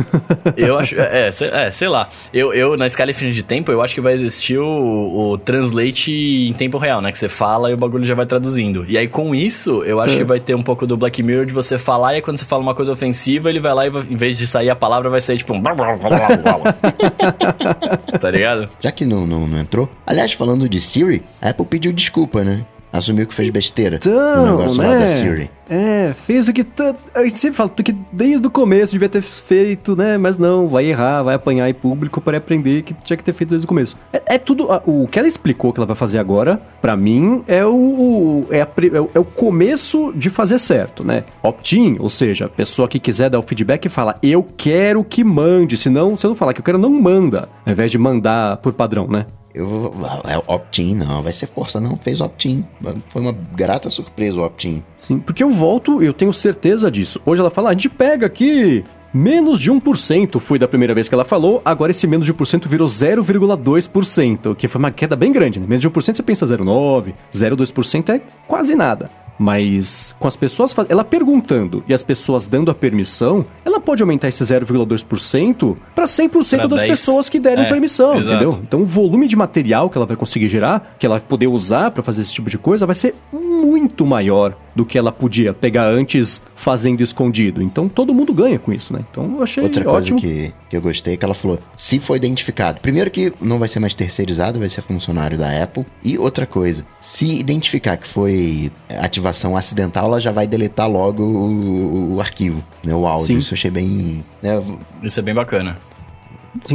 eu 0.56 0.78
acho, 0.78 0.96
é, 0.98 1.28
é, 1.28 1.72
sei 1.72 1.88
lá. 1.88 2.10
Eu, 2.34 2.54
eu, 2.54 2.78
na 2.78 2.86
escala 2.86 3.12
infinita 3.12 3.36
de 3.36 3.44
tempo, 3.44 3.72
eu 3.72 3.82
acho 3.82 3.94
que 3.94 4.02
vai 4.02 4.14
existir 4.14 4.58
o, 4.58 5.32
o 5.32 5.38
translate 5.38 6.12
em 6.12 6.54
tempo 6.54 6.78
real, 6.78 7.02
né? 7.02 7.12
Que 7.12 7.18
você 7.18 7.28
fala 7.28 7.72
e 7.72 7.74
o 7.74 7.78
bagulho 7.78 8.06
já 8.06 8.16
vai 8.16 8.26
traduzindo. 8.26 8.86
E 8.88 8.98
aí, 8.98 9.08
com 9.08 9.36
isso, 9.36 9.84
eu 9.84 10.00
acho 10.00 10.16
é. 10.16 10.18
que 10.18 10.24
vai 10.24 10.40
ter 10.40 10.56
um 10.56 10.64
pouco 10.64 10.88
do 10.88 10.96
Black 10.96 11.22
Mirror 11.22 11.46
de 11.46 11.54
você 11.54 11.78
falar 11.78 12.14
e 12.14 12.16
aí, 12.18 12.22
quando 12.22 12.38
você 12.38 12.46
fala 12.46 12.62
uma 12.62 12.76
coisa 12.76 12.92
ofensiva, 12.92 13.50
ele 13.50 13.60
vai 13.60 13.74
lá 13.74 13.86
e, 13.86 13.90
em 13.90 14.16
vez 14.16 14.38
de 14.38 14.48
sair 14.48 14.70
a 14.70 14.76
palavra, 14.76 15.10
vai 15.10 15.22
sair 15.22 15.38
tipo 15.38 15.54
um. 15.54 15.62
tá 18.20 18.32
ligado? 18.32 18.70
Já 18.80 18.92
que 18.92 19.06
não, 19.06 19.28
não, 19.28 19.48
não 19.48 19.60
entrou. 19.60 19.90
Aliás, 20.06 20.34
falando 20.34 20.70
de 20.70 20.80
Siri, 20.80 21.24
a 21.42 21.50
Apple 21.50 21.66
pediu 21.66 21.92
desculpa, 21.92 22.44
né? 22.44 22.66
Assumiu 22.98 23.28
que 23.28 23.34
fez 23.34 23.50
besteira 23.50 23.98
então, 23.98 24.46
no 24.46 24.58
negócio 24.58 24.82
né? 24.82 24.88
lá 24.90 25.00
da 25.00 25.08
Siri. 25.08 25.50
É, 25.70 26.14
fez 26.14 26.48
o 26.48 26.54
que. 26.54 26.66
A 27.14 27.24
gente 27.24 27.40
sempre 27.40 27.58
fala 27.58 27.70
que 27.70 27.96
desde 28.12 28.46
o 28.46 28.52
começo 28.52 28.94
devia 28.94 29.10
ter 29.10 29.22
feito, 29.22 29.96
né? 29.96 30.18
Mas 30.18 30.38
não, 30.38 30.68
vai 30.68 30.86
errar, 30.86 31.24
vai 31.24 31.36
apanhar 31.36 31.68
em 31.68 31.74
público 31.74 32.22
para 32.22 32.38
aprender 32.38 32.84
que 32.84 32.94
tinha 32.94 33.18
que 33.18 33.24
ter 33.24 33.34
feito 33.34 33.50
desde 33.50 33.66
o 33.66 33.68
começo. 33.68 33.98
É, 34.14 34.36
é 34.36 34.38
tudo. 34.38 34.68
O 34.86 35.08
que 35.08 35.18
ela 35.18 35.28
explicou 35.28 35.74
que 35.74 35.80
ela 35.80 35.88
vai 35.88 35.96
fazer 35.96 36.20
agora, 36.20 36.62
para 36.82 36.96
mim, 36.96 37.44
é 37.48 37.66
o, 37.66 38.46
é, 38.52 38.62
a, 38.62 38.68
é, 39.14 39.20
o 39.20 39.26
começo 39.26 40.14
de 40.16 40.30
fazer 40.30 40.60
certo, 40.60 41.04
né? 41.04 41.24
Opt-in, 41.42 41.98
ou 42.00 42.10
seja, 42.10 42.46
a 42.46 42.50
pessoa 42.50 42.88
que 42.88 43.00
quiser 43.00 43.30
dar 43.30 43.40
o 43.40 43.44
feedback 43.44 43.90
fala, 43.90 44.18
eu 44.22 44.46
quero 44.56 45.04
que 45.04 45.24
mande. 45.24 45.78
Senão, 45.78 46.16
se 46.16 46.26
eu 46.26 46.30
não 46.30 46.36
falar 46.36 46.54
que 46.54 46.60
eu 46.60 46.66
quero, 46.66 46.78
não 46.78 46.92
manda. 46.92 47.50
Ao 47.66 47.72
invés 47.72 47.92
de 47.92 47.98
mandar 47.98 48.58
por 48.58 48.74
padrão, 48.74 49.08
né? 49.08 49.26
Eu, 49.56 49.94
é 50.26 50.38
opt-in, 50.52 50.96
não, 50.96 51.24
vai 51.24 51.32
ser 51.32 51.48
força, 51.48 51.80
não. 51.80 51.98
Fez 51.98 52.20
opt-in. 52.20 52.66
Foi 53.10 53.22
uma 53.22 53.32
grata 53.32 53.90
surpresa 53.90 54.38
o 54.38 54.44
opt-in. 54.44 54.84
Sim, 55.00 55.20
porque 55.20 55.42
eu 55.42 55.50
volto, 55.50 56.04
eu 56.04 56.12
tenho 56.12 56.34
certeza 56.34 56.92
disso. 56.92 57.22
Hoje 57.26 57.40
ela 57.40 57.50
fala, 57.50 57.70
ah, 57.70 57.72
a 57.72 57.74
gente 57.74 57.90
pega 57.90 58.26
aqui 58.26 58.84
Menos 59.18 59.62
de 59.62 59.72
1% 59.72 60.42
foi 60.42 60.60
da 60.60 60.68
primeira 60.68 60.94
vez 60.94 61.08
que 61.08 61.16
ela 61.16 61.24
falou, 61.24 61.62
agora 61.64 61.90
esse 61.90 62.06
menos 62.06 62.26
de 62.26 62.34
1% 62.34 62.68
virou 62.68 62.86
0,2%, 62.86 64.54
que 64.54 64.68
foi 64.68 64.78
uma 64.78 64.92
queda 64.92 65.16
bem 65.16 65.32
grande. 65.32 65.58
Né? 65.58 65.66
Menos 65.66 65.82
de 65.82 65.90
1% 65.90 66.16
você 66.18 66.22
pensa 66.22 66.46
0,9%, 66.46 67.14
0,2% 67.34 68.10
é 68.10 68.22
quase 68.46 68.76
nada. 68.76 69.10
Mas 69.38 70.16
com 70.20 70.28
as 70.28 70.36
pessoas. 70.36 70.74
Ela 70.90 71.04
perguntando 71.04 71.84
e 71.88 71.94
as 71.94 72.04
pessoas 72.04 72.46
dando 72.46 72.72
a 72.72 72.76
permissão, 72.76 73.46
ela 73.64 73.80
pode 73.80 74.02
aumentar 74.02 74.28
esse 74.28 74.44
0,2% 74.44 75.78
para 75.94 76.06
100% 76.06 76.58
pra 76.58 76.68
das 76.68 76.80
10. 76.82 76.92
pessoas 76.92 77.30
que 77.30 77.40
derem 77.40 77.66
é, 77.66 77.70
permissão, 77.70 78.16
exato. 78.16 78.36
entendeu? 78.36 78.60
Então 78.64 78.82
o 78.82 78.86
volume 78.86 79.28
de 79.28 79.36
material 79.36 79.90
que 79.90 79.98
ela 79.98 80.06
vai 80.06 80.16
conseguir 80.16 80.50
gerar, 80.50 80.96
que 80.98 81.06
ela 81.06 81.20
vai 81.20 81.28
poder 81.28 81.48
usar 81.48 81.92
para 81.92 82.02
fazer 82.02 82.22
esse 82.22 82.34
tipo 82.34 82.50
de 82.50 82.58
coisa, 82.58 82.86
vai 82.86 82.96
ser 82.96 83.16
muito 83.32 84.06
maior 84.06 84.56
do 84.76 84.86
que 84.86 84.98
ela 84.98 85.12
podia 85.12 85.54
pegar 85.54 85.88
antes 85.88 86.44
fazendo 86.56 87.02
escondido. 87.02 87.62
Então 87.62 87.88
todo 87.88 88.14
mundo 88.14 88.34
ganha 88.34 88.60
com 88.60 88.74
isso, 88.74 88.92
né? 88.92 89.06
Então 89.10 89.38
eu 89.38 89.44
achei 89.44 89.64
Outra 89.64 89.90
ótimo. 89.90 90.20
coisa 90.20 90.36
que, 90.50 90.54
que 90.70 90.78
eu 90.78 90.82
gostei 90.82 91.14
é 91.14 91.18
que 91.18 91.24
ela 91.24 91.34
falou: 91.34 91.60
se 91.76 92.00
for 92.00 92.16
identificado, 92.16 92.82
primeiro 92.82 93.10
que 93.10 93.34
não 93.40 93.58
vai 93.58 93.68
ser 93.68 93.80
mais 93.80 93.94
terceirizado, 93.94 94.60
vai 94.60 94.70
ser 94.70 94.82
funcionário 94.82 95.38
da 95.38 95.64
Apple. 95.64 95.86
E 96.04 96.18
outra 96.18 96.46
coisa, 96.46 96.86
se 97.00 97.40
identificar 97.40 97.98
que 97.98 98.08
foi 98.08 98.72
ativação 98.90 99.56
acidental, 99.56 100.08
ela 100.08 100.20
já 100.20 100.32
vai 100.32 100.46
deletar 100.46 100.90
logo 100.90 101.24
o, 101.24 102.16
o 102.16 102.22
arquivo, 102.22 102.64
né? 102.84 102.94
O 102.94 103.06
áudio. 103.06 103.26
Sim. 103.26 103.38
Isso 103.38 103.54
eu 103.54 103.56
achei 103.56 103.72
bem. 103.72 104.26
Né? 104.42 104.62
Isso 105.02 105.20
é 105.20 105.24
bem 105.24 105.34
bacana. 105.34 105.78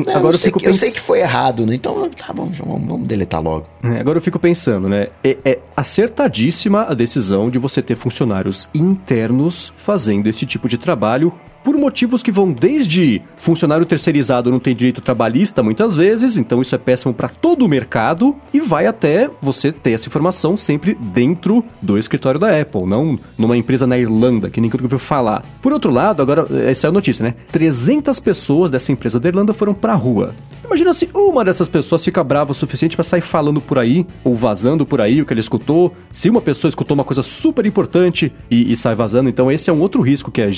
É, 0.07 0.15
agora 0.15 0.35
eu, 0.35 0.39
eu, 0.39 0.39
fico 0.39 0.59
que, 0.59 0.67
pens... 0.67 0.83
eu 0.83 0.89
sei 0.89 0.93
que 0.93 1.01
foi 1.01 1.21
errado, 1.21 1.67
né? 1.67 1.75
Então, 1.75 2.09
tá 2.11 2.33
bom, 2.33 2.47
vamos, 2.47 2.87
vamos 2.87 3.09
deletar 3.09 3.43
logo. 3.43 3.67
É, 3.83 4.01
agora 4.01 4.19
eu 4.19 4.23
fico 4.23 4.39
pensando, 4.39 4.89
né? 4.89 5.09
É, 5.25 5.39
é, 5.45 5.59
acertadíssima 5.77 6.85
a 6.85 6.95
decisão 6.95 7.51
de 7.51 7.59
você 7.59 7.81
ter 7.83 7.95
funcionários 7.95 8.69
internos 8.75 9.73
fazendo 9.77 10.27
esse 10.29 10.45
tipo 10.47 10.69
de 10.69 10.79
trabalho 10.79 11.33
por 11.63 11.77
motivos 11.77 12.23
que 12.23 12.33
vão 12.33 12.53
desde 12.53 13.23
funcionário 13.37 13.87
terceirizado 13.87 14.51
não 14.51 14.59
tem 14.59 14.75
direito 14.75 15.01
trabalhista 15.01 15.63
muitas 15.63 15.95
vezes, 15.95 16.37
então 16.37 16.61
isso 16.61 16.75
é 16.75 16.79
péssimo 16.79 17.13
para 17.13 17.29
todo 17.29 17.65
o 17.65 17.69
mercado, 17.69 18.37
e 18.53 18.61
vai 18.61 18.87
até 18.87 19.31
você 19.41 19.73
ter 19.73 19.93
essa 19.93 20.09
informação 20.09 20.57
sempre 20.57 20.95
dentro 20.95 21.65
do 21.81 21.99
escritório 21.99 22.41
da 22.41 22.61
Apple, 22.61 22.87
não 22.87 23.19
numa 23.37 23.57
empresa 23.57 23.87
na 23.87 23.99
Irlanda, 23.99 24.51
que 24.51 24.61
nem 24.61 24.71
que 24.71 24.77
eu 24.77 24.83
ouvi 24.83 24.99
falar. 24.99 25.45
Por 25.61 25.73
outro 25.73 25.91
lado, 25.91 26.23
agora, 26.23 26.47
essa 26.67 26.87
é 26.87 26.89
a 26.89 26.93
notícia, 26.93 27.23
né? 27.25 27.35
300 27.53 28.19
pessoas 28.21 28.71
dessa 28.71 28.93
empresa 28.93 29.21
da 29.21 29.29
Irlanda 29.29 29.53
foram 29.53 29.75
pra 29.75 29.95
rua. 29.95 30.35
Imagina 30.65 30.93
se 30.93 31.11
uma 31.13 31.45
dessas 31.45 31.69
pessoas 31.69 32.05
fica 32.05 32.23
brava 32.23 32.53
o 32.53 32.55
suficiente 32.55 32.97
para 32.97 33.03
sair 33.03 33.21
falando 33.21 33.61
por 33.61 33.77
aí, 33.77 34.07
ou 34.23 34.37
vazando 34.37 34.87
por 34.87 35.01
aí 35.01 35.21
o 35.21 35.27
que 35.27 35.33
ele 35.33 35.41
escutou. 35.41 35.93
Se 36.13 36.31
uma 36.31 36.41
pessoa 36.41 36.69
escutou 36.69 36.95
uma 36.95 37.03
coisa 37.03 37.25
super 37.25 37.67
importante 37.67 38.33
e, 38.49 38.71
e 38.71 38.77
sai 38.77 38.95
vazando, 38.95 39.29
então 39.29 39.51
esse 39.51 39.69
é 39.69 39.73
um 39.73 39.81
outro 39.81 40.01
risco 40.01 40.31
que 40.31 40.41
é 40.41 40.49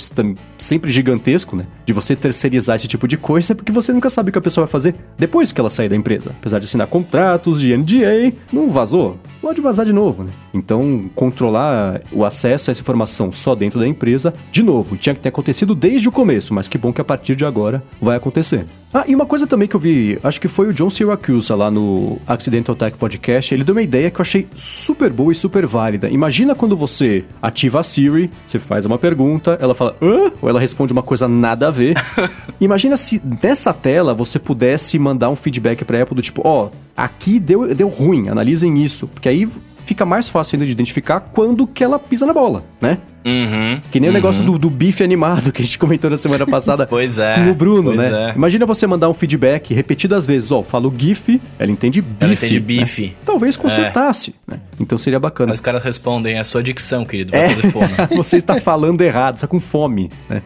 sempre 0.59 0.90
gigantesco, 0.93 1.57
né? 1.57 1.67
De 1.85 1.93
você 1.93 2.15
terceirizar 2.15 2.77
esse 2.77 2.87
tipo 2.87 3.09
de 3.09 3.17
coisa, 3.17 3.55
porque 3.55 3.73
você 3.73 3.93
nunca 3.93 4.09
sabe 4.11 4.31
o 4.31 4.33
que 4.33 4.39
a 4.39 4.43
pessoa 4.43 4.67
vai 4.67 4.71
fazer 4.71 4.95
depois 5.19 5.51
que 5.51 5.61
ela 5.61 5.71
sair 5.71 5.89
da 5.89 5.97
empresa. 5.97 6.31
Apesar 6.39 6.59
de 6.59 6.67
assinar 6.67 6.87
contratos 6.87 7.61
de 7.61 7.77
NDA, 7.77 8.33
não 8.53 8.69
vazou, 8.69 9.19
pode 9.41 9.61
vazar 9.61 9.87
de 9.87 9.93
novo, 9.93 10.23
né? 10.23 10.33
Então, 10.52 11.11
controlar 11.14 12.02
o 12.12 12.25
acesso 12.25 12.71
a 12.71 12.73
essa 12.73 12.80
informação 12.80 13.32
só 13.32 13.54
dentro 13.54 13.80
da 13.80 13.87
empresa, 13.87 14.35
de 14.50 14.62
novo, 14.62 14.97
tinha 14.97 15.14
que 15.14 15.21
ter 15.21 15.30
acontecido 15.30 15.75
desde 15.75 16.09
o 16.09 16.12
começo, 16.12 16.52
mas 16.52 16.68
que 16.68 16.78
bom 16.78 16.92
que 16.92 17.00
a 17.00 17.04
partir 17.04 17.35
de 17.35 17.44
agora 17.44 17.82
vai 18.00 18.16
acontecer. 18.16 18.66
Ah, 18.94 19.04
e 19.06 19.14
uma 19.14 19.25
coisa 19.25 19.47
também 19.47 19.66
que 19.66 19.75
eu 19.75 19.80
vi, 19.80 20.18
acho 20.23 20.38
que 20.38 20.49
foi 20.49 20.68
o 20.68 20.73
John 20.75 20.90
Syracuse 20.90 21.50
lá 21.54 21.71
no 21.71 22.18
Accidental 22.26 22.75
Tech 22.75 22.97
Podcast, 22.99 23.54
ele 23.54 23.64
deu 23.64 23.75
uma 23.75 23.80
ideia 23.80 24.11
que 24.11 24.18
eu 24.18 24.23
achei 24.23 24.47
super 24.54 25.11
boa 25.11 25.32
e 25.32 25.35
super 25.35 25.66
válida. 25.66 26.11
Imagina 26.11 26.54
quando 26.54 26.76
você 26.76 27.25
ativa 27.40 27.80
a 27.80 27.82
Siri, 27.82 28.30
você 28.47 28.59
faz 28.59 28.85
uma 28.85 28.99
pergunta, 28.99 29.56
ela 29.61 29.75
fala, 29.75 29.97
Hã? 30.02 30.30
ou 30.42 30.49
ela 30.49 30.61
responde 30.61 30.92
uma 30.92 31.02
coisa 31.02 31.26
nada 31.26 31.68
a 31.68 31.71
ver. 31.71 31.94
Imagina 32.61 32.97
se 32.97 33.23
nessa 33.42 33.73
tela 33.73 34.12
você 34.12 34.38
pudesse 34.38 34.99
mandar 34.99 35.30
um 35.30 35.37
feedback 35.37 35.85
pra 35.87 36.02
Apple 36.02 36.16
do 36.16 36.23
tipo, 36.23 36.42
ó, 36.44 36.66
oh, 36.66 36.71
aqui 36.94 37.40
deu, 37.40 37.75
deu 37.75 37.88
ruim, 37.88 38.28
analisem 38.28 38.82
isso. 38.82 39.09
Porque 39.09 39.28
aí 39.28 39.49
fica 39.85 40.05
mais 40.05 40.29
fácil 40.29 40.57
ainda 40.57 40.67
de 40.67 40.73
identificar 40.73 41.21
quando 41.21 41.67
que 41.67 41.83
ela 41.83 41.99
pisa 41.99 42.27
na 42.27 42.33
bola, 42.33 42.65
né? 42.81 42.99
Uhum, 43.25 43.81
que 43.91 44.00
nem 44.00 44.09
uhum. 44.09 44.14
o 44.14 44.19
negócio 44.19 44.45
do, 44.45 44.59
do 44.59 44.69
bife 44.69 45.02
animado 45.02 45.52
que 45.52 45.62
a 45.62 45.64
gente 45.64 45.79
comentou 45.79 46.11
na 46.11 46.17
semana 46.17 46.47
passada 46.47 46.87
pois 46.91 47.19
é, 47.19 47.37
com 47.37 47.50
o 47.50 47.55
Bruno, 47.55 47.95
né? 47.95 48.31
É. 48.31 48.35
Imagina 48.35 48.67
você 48.67 48.87
mandar 48.87 49.09
um 49.09 49.14
feedback 49.14 49.73
repetidas 49.73 50.26
vezes, 50.26 50.50
ó, 50.50 50.62
falo 50.62 50.93
GIF, 50.97 51.41
ela 51.59 51.71
entende 51.71 52.00
bife. 52.00 52.17
Ela 52.21 52.33
entende 52.33 52.61
bife. 52.61 53.07
Né? 53.07 53.12
Talvez 53.25 53.57
consertasse, 53.57 54.35
é. 54.49 54.52
né? 54.52 54.61
Então 54.81 54.99
seria 54.99 55.21
bacana. 55.21 55.50
Mas 55.50 55.59
os 55.59 55.64
caras 55.64 55.83
respondem, 55.83 56.37
é 56.37 56.41
a 56.41 56.45
sua 56.45 56.62
dicção, 56.62 57.05
querido, 57.05 57.31
vai 57.31 57.43
é. 57.43 57.49
fazer 57.50 57.71
fome. 57.71 57.88
você 58.17 58.37
está 58.37 58.61
falando 58.61 59.00
errado, 59.02 59.37
está 59.37 59.47
com 59.47 59.61
fome, 59.61 60.11
né? 60.29 60.43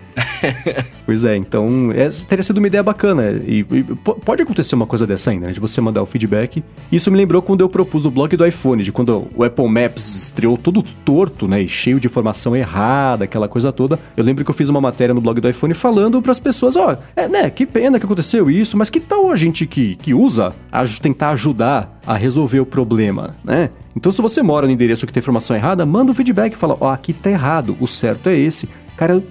pois 1.07 1.25
é, 1.25 1.37
então 1.37 1.91
essa 1.93 2.29
teria 2.29 2.43
sido 2.43 2.59
uma 2.59 2.67
ideia 2.67 2.83
bacana. 2.83 3.31
E, 3.47 3.61
e, 3.61 3.83
pode 4.25 4.43
acontecer 4.43 4.75
uma 4.75 4.87
coisa 4.87 5.07
dessa 5.07 5.31
ainda, 5.31 5.47
né? 5.47 5.53
De 5.53 5.61
você 5.61 5.81
mandar 5.81 6.03
o 6.03 6.07
feedback. 6.07 6.63
Isso 6.91 7.11
me 7.11 7.17
lembrou 7.17 7.41
quando 7.41 7.61
eu 7.61 7.69
propus 7.69 8.05
o 8.05 8.11
blog 8.11 8.37
do 8.37 8.47
iPhone, 8.47 8.83
de 8.83 8.93
quando 8.93 9.29
o 9.35 9.45
Apple 9.45 9.69
Maps 9.69 10.25
estreou 10.25 10.57
todo 10.57 10.83
torto, 10.83 11.47
né? 11.49 11.63
E 11.63 11.69
cheio 11.69 12.01
de 12.01 12.07
informação 12.07 12.55
errada, 12.55 12.66
aquela 12.67 13.25
aquela 13.25 13.49
coisa 13.49 13.73
toda. 13.73 13.99
Eu 14.17 14.25
lembro 14.25 14.45
que 14.45 14.51
eu 14.51 14.55
fiz 14.55 14.69
uma 14.69 14.81
matéria 14.81 15.15
no 15.15 15.21
blog 15.21 15.41
do 15.41 15.49
iPhone 15.49 15.73
falando 15.75 16.21
para 16.21 16.33
as 16.33 16.41
pessoas, 16.41 16.77
ó, 16.77 16.93
oh, 16.93 16.97
é, 17.15 17.29
né, 17.29 17.51
que 17.51 17.65
pena 17.65 17.99
que 17.99 18.05
aconteceu 18.05 18.51
isso, 18.51 18.77
mas 18.77 18.91
que 18.91 19.01
tal 19.01 19.31
a 19.31 19.37
gente 19.37 19.67
que, 19.67 19.97
que 19.97 20.13
usa 20.13 20.55
a 20.71 20.85
tentar 21.01 21.31
ajudar 21.31 21.99
a 22.07 22.15
resolver 22.15 22.61
o 22.61 22.67
problema, 22.67 23.37
né? 23.45 23.71
Então 23.95 24.13
se 24.13 24.21
você 24.21 24.43
mora 24.43 24.67
no 24.67 24.73
endereço 24.73 25.07
que 25.07 25.13
tem 25.13 25.21
informação 25.21 25.57
errada, 25.57 25.87
manda 25.87 26.11
um 26.11 26.15
feedback 26.15 26.57
fala, 26.57 26.77
ó, 26.81 26.87
oh, 26.87 26.91
aqui 26.91 27.13
tá 27.13 27.31
errado, 27.31 27.77
o 27.81 27.87
certo 27.87 28.29
é 28.29 28.37
esse. 28.37 28.69
Cara, 28.97 29.23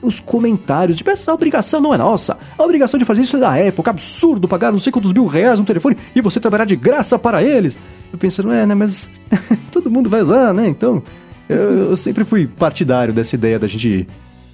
os 0.00 0.20
comentários, 0.20 0.96
tipo, 0.96 1.10
essa 1.10 1.32
obrigação 1.32 1.80
não 1.80 1.92
é 1.92 1.98
nossa. 1.98 2.38
A 2.56 2.62
obrigação 2.62 2.98
de 2.98 3.04
fazer 3.04 3.22
isso 3.22 3.36
é 3.36 3.40
da 3.40 3.72
que 3.72 3.90
absurdo 3.90 4.46
pagar 4.46 4.70
não 4.70 4.78
sei 4.78 4.92
quantos 4.92 5.12
mil 5.12 5.26
reais 5.26 5.58
no 5.58 5.66
telefone 5.66 5.96
e 6.14 6.20
você 6.20 6.38
trabalhar 6.38 6.64
de 6.64 6.76
graça 6.76 7.18
para 7.18 7.42
eles. 7.42 7.78
Eu 8.12 8.18
pensando, 8.18 8.52
é, 8.52 8.64
né, 8.64 8.74
mas 8.74 9.10
todo 9.72 9.90
mundo 9.90 10.08
vai 10.08 10.22
usar, 10.22 10.54
né? 10.54 10.68
Então, 10.68 11.02
eu, 11.48 11.90
eu 11.90 11.96
sempre 11.96 12.24
fui 12.24 12.46
partidário 12.46 13.12
dessa 13.12 13.34
ideia 13.34 13.58
da 13.58 13.66
gente 13.66 14.06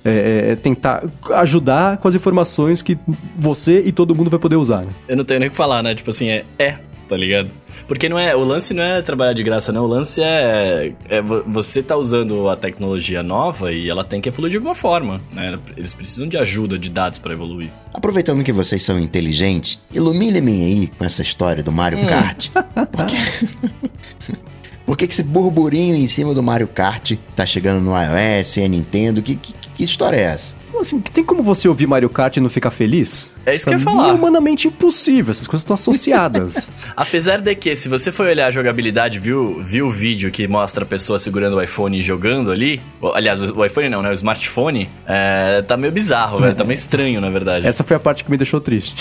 é, 0.04 0.10
é, 0.10 0.52
é, 0.52 0.56
tentar 0.56 1.02
ajudar 1.36 1.96
com 1.96 2.06
as 2.06 2.14
informações 2.14 2.82
que 2.82 2.98
você 3.34 3.82
e 3.86 3.90
todo 3.90 4.14
mundo 4.14 4.28
vai 4.28 4.38
poder 4.38 4.56
usar. 4.56 4.84
Né? 4.84 4.92
Eu 5.08 5.16
não 5.16 5.24
tenho 5.24 5.40
nem 5.40 5.48
o 5.48 5.50
que 5.50 5.56
falar, 5.56 5.82
né? 5.82 5.94
Tipo 5.94 6.10
assim, 6.10 6.28
é, 6.28 6.44
é, 6.58 6.78
tá 7.08 7.16
ligado? 7.16 7.50
Porque 7.88 8.06
não 8.06 8.18
é, 8.18 8.36
o 8.36 8.44
lance 8.44 8.74
não 8.74 8.82
é 8.82 9.00
trabalhar 9.00 9.32
de 9.32 9.42
graça, 9.42 9.72
não. 9.72 9.84
O 9.84 9.86
lance 9.86 10.22
é, 10.22 10.92
é 11.08 11.22
você 11.22 11.82
tá 11.82 11.96
usando 11.96 12.50
a 12.50 12.56
tecnologia 12.56 13.22
nova 13.22 13.72
e 13.72 13.88
ela 13.88 14.04
tem 14.04 14.20
que 14.20 14.28
evoluir 14.28 14.50
de 14.50 14.56
alguma 14.58 14.74
forma, 14.74 15.22
né? 15.32 15.58
Eles 15.74 15.94
precisam 15.94 16.28
de 16.28 16.36
ajuda 16.36 16.78
de 16.78 16.90
dados 16.90 17.18
para 17.18 17.32
evoluir. 17.32 17.70
Aproveitando 17.94 18.44
que 18.44 18.52
vocês 18.52 18.82
são 18.82 18.98
inteligentes, 18.98 19.78
iluminem-me 19.90 20.64
aí 20.64 20.86
com 20.86 21.04
essa 21.04 21.22
história 21.22 21.62
do 21.62 21.72
Mario 21.72 22.00
hum. 22.00 22.06
Kart. 22.06 22.50
Porque... 22.92 23.16
Por 24.86 24.96
que, 24.96 25.06
que 25.06 25.14
esse 25.14 25.22
burburinho 25.22 25.94
em 25.96 26.06
cima 26.06 26.34
do 26.34 26.42
Mario 26.42 26.68
Kart 26.68 27.12
tá 27.34 27.46
chegando 27.46 27.80
no 27.80 27.92
iOS, 27.92 28.58
a 28.58 28.68
Nintendo? 28.68 29.22
Que, 29.22 29.36
que, 29.36 29.54
que 29.74 29.84
história 29.84 30.16
é 30.16 30.22
essa? 30.22 30.54
assim, 30.80 31.00
tem 31.00 31.24
como 31.24 31.40
você 31.42 31.68
ouvir 31.68 31.86
Mario 31.86 32.10
Kart 32.10 32.36
e 32.36 32.40
não 32.40 32.48
ficar 32.50 32.70
feliz? 32.70 33.30
É 33.46 33.54
isso 33.54 33.64
que 33.64 33.70
eu 33.70 33.74
ia 33.74 33.78
mim 33.78 33.84
falar. 33.84 34.08
É 34.08 34.12
humanamente 34.12 34.66
impossível, 34.68 35.30
essas 35.30 35.46
coisas 35.46 35.62
estão 35.62 35.72
associadas. 35.74 36.70
Apesar 36.96 37.40
de 37.40 37.54
que, 37.54 37.74
se 37.76 37.88
você 37.88 38.10
for 38.12 38.26
olhar 38.26 38.48
a 38.48 38.50
jogabilidade, 38.50 39.18
viu, 39.18 39.62
viu 39.62 39.86
o 39.86 39.90
vídeo 39.92 40.30
que 40.30 40.46
mostra 40.48 40.84
a 40.84 40.86
pessoa 40.86 41.18
segurando 41.18 41.56
o 41.56 41.62
iPhone 41.62 41.98
e 41.98 42.02
jogando 42.02 42.50
ali? 42.50 42.80
o- 43.00 43.12
Aliás, 43.14 43.50
o 43.50 43.64
iPhone 43.64 43.88
não, 43.88 44.02
né? 44.02 44.10
O 44.10 44.12
smartphone. 44.12 44.90
É, 45.06 45.62
tá 45.62 45.76
meio 45.76 45.92
bizarro, 45.92 46.40
velho. 46.40 46.54
Tá 46.56 46.64
meio 46.64 46.74
estranho, 46.74 47.20
na 47.20 47.30
verdade. 47.30 47.66
Essa 47.66 47.84
foi 47.84 47.96
a 47.96 48.00
parte 48.00 48.24
que 48.24 48.30
me 48.30 48.36
deixou 48.36 48.60
triste. 48.60 48.96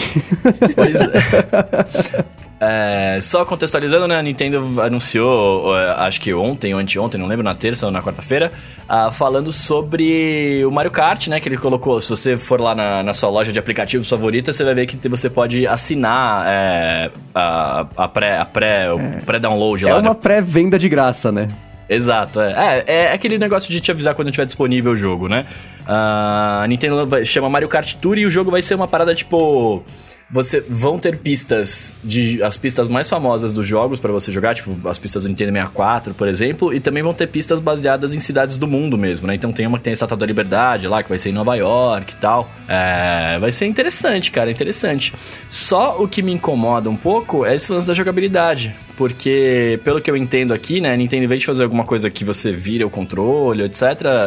Pois 0.75 0.95
é. 1.01 2.25
É, 2.65 3.19
só 3.21 3.43
contextualizando, 3.43 4.07
né? 4.07 4.17
A 4.17 4.21
Nintendo 4.21 4.81
anunciou, 4.81 5.77
é, 5.77 5.91
acho 6.05 6.21
que 6.21 6.33
ontem 6.33 6.73
ou 6.73 6.79
anteontem, 6.79 7.19
não 7.19 7.27
lembro, 7.27 7.43
na 7.43 7.53
terça 7.53 7.85
ou 7.85 7.91
na 7.91 8.01
quarta-feira, 8.01 8.51
ah, 8.87 9.11
falando 9.11 9.51
sobre 9.51 10.63
o 10.65 10.71
Mario 10.71 10.91
Kart, 10.91 11.27
né? 11.27 11.39
Que 11.39 11.49
ele 11.49 11.57
colocou. 11.57 11.99
Se 11.99 12.09
você 12.09 12.37
for 12.37 12.61
lá 12.61 12.73
na, 12.73 13.03
na 13.03 13.13
sua 13.13 13.29
loja 13.29 13.51
de 13.51 13.59
aplicativos 13.59 14.09
favorita, 14.09 14.51
você 14.51 14.63
vai 14.63 14.73
ver 14.73 14.85
que 14.85 15.07
você 15.09 15.29
pode 15.29 15.67
assinar 15.67 16.45
é, 16.47 17.11
a, 17.35 17.85
a 17.97 18.07
pré, 18.07 18.37
a 18.37 18.45
pré, 18.45 18.91
o 18.91 18.99
pré-download 19.25 19.85
É 19.85 19.93
lá, 19.93 19.99
uma 19.99 20.13
né? 20.13 20.19
pré-venda 20.21 20.79
de 20.79 20.87
graça, 20.87 21.31
né? 21.31 21.49
Exato, 21.89 22.39
é. 22.39 22.83
é. 22.87 22.95
é 22.95 23.13
aquele 23.13 23.37
negócio 23.37 23.71
de 23.71 23.79
te 23.79 23.91
avisar 23.91 24.15
quando 24.15 24.31
tiver 24.31 24.45
disponível 24.45 24.93
o 24.93 24.95
jogo, 24.95 25.27
né? 25.27 25.45
Ah, 25.85 26.61
a 26.63 26.67
Nintendo 26.67 27.25
chama 27.25 27.49
Mario 27.49 27.67
Kart 27.67 27.95
Tour 27.95 28.17
e 28.17 28.25
o 28.25 28.29
jogo 28.29 28.49
vai 28.49 28.61
ser 28.61 28.75
uma 28.75 28.87
parada 28.87 29.13
tipo. 29.13 29.83
Você 30.33 30.65
vão 30.67 30.97
ter 30.97 31.19
pistas 31.19 31.99
de 32.03 32.41
as 32.41 32.57
pistas 32.57 32.89
mais 32.89 33.07
famosas 33.07 33.53
dos 33.53 33.67
jogos 33.67 33.99
pra 33.99 34.11
você 34.11 34.31
jogar, 34.31 34.55
tipo 34.55 34.75
as 34.89 34.97
pistas 34.97 35.21
do 35.23 35.29
Nintendo 35.29 35.51
64, 35.51 36.15
por 36.15 36.27
exemplo, 36.27 36.73
e 36.73 36.79
também 36.79 37.03
vão 37.03 37.13
ter 37.13 37.27
pistas 37.27 37.59
baseadas 37.59 38.15
em 38.15 38.19
cidades 38.19 38.57
do 38.57 38.67
mundo 38.67 38.97
mesmo, 38.97 39.27
né? 39.27 39.35
Então 39.35 39.53
tem 39.53 39.67
uma 39.67 39.77
que 39.77 39.83
tem 39.83 39.91
a 39.91 39.93
Estátua 39.93 40.17
da 40.17 40.25
Liberdade 40.25 40.87
lá, 40.87 41.03
que 41.03 41.09
vai 41.09 41.19
ser 41.19 41.29
em 41.29 41.33
Nova 41.33 41.53
York 41.53 42.13
e 42.13 42.17
tal. 42.17 42.49
É, 42.67 43.37
vai 43.39 43.51
ser 43.51 43.67
interessante, 43.67 44.31
cara, 44.31 44.49
interessante. 44.49 45.13
Só 45.51 46.01
o 46.01 46.07
que 46.07 46.23
me 46.23 46.33
incomoda 46.33 46.89
um 46.89 46.97
pouco 46.97 47.45
é 47.45 47.53
esse 47.53 47.71
lance 47.71 47.87
da 47.87 47.93
jogabilidade, 47.93 48.75
porque 48.97 49.79
pelo 49.83 50.01
que 50.01 50.09
eu 50.09 50.17
entendo 50.17 50.51
aqui, 50.51 50.81
né, 50.81 50.97
Nintendo 50.97 51.25
em 51.25 51.27
vez 51.27 51.41
de 51.41 51.45
fazer 51.45 51.61
alguma 51.61 51.83
coisa 51.83 52.09
que 52.09 52.25
você 52.25 52.51
vira 52.51 52.87
o 52.87 52.89
controle, 52.89 53.61
etc, 53.61 53.83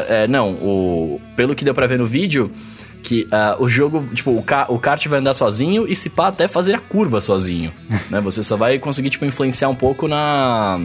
é, 0.08 0.28
não, 0.28 0.52
o 0.52 1.20
pelo 1.34 1.52
que 1.56 1.64
deu 1.64 1.74
pra 1.74 1.88
ver 1.88 1.98
no 1.98 2.04
vídeo, 2.04 2.52
que 3.06 3.28
ah, 3.30 3.56
o 3.60 3.68
jogo, 3.68 4.04
tipo, 4.12 4.36
o, 4.36 4.42
ca 4.42 4.66
o 4.68 4.80
kart 4.80 5.06
vai 5.06 5.20
andar 5.20 5.32
sozinho 5.32 5.86
e 5.86 5.94
se 5.94 6.10
pá 6.10 6.26
até 6.26 6.48
fazer 6.48 6.74
a 6.74 6.80
curva 6.80 7.20
sozinho, 7.20 7.72
né? 8.10 8.20
Você 8.20 8.42
só 8.42 8.56
vai 8.56 8.80
conseguir, 8.80 9.10
tipo, 9.10 9.24
influenciar 9.24 9.68
um 9.68 9.76
pouco 9.76 10.08
na... 10.08 10.80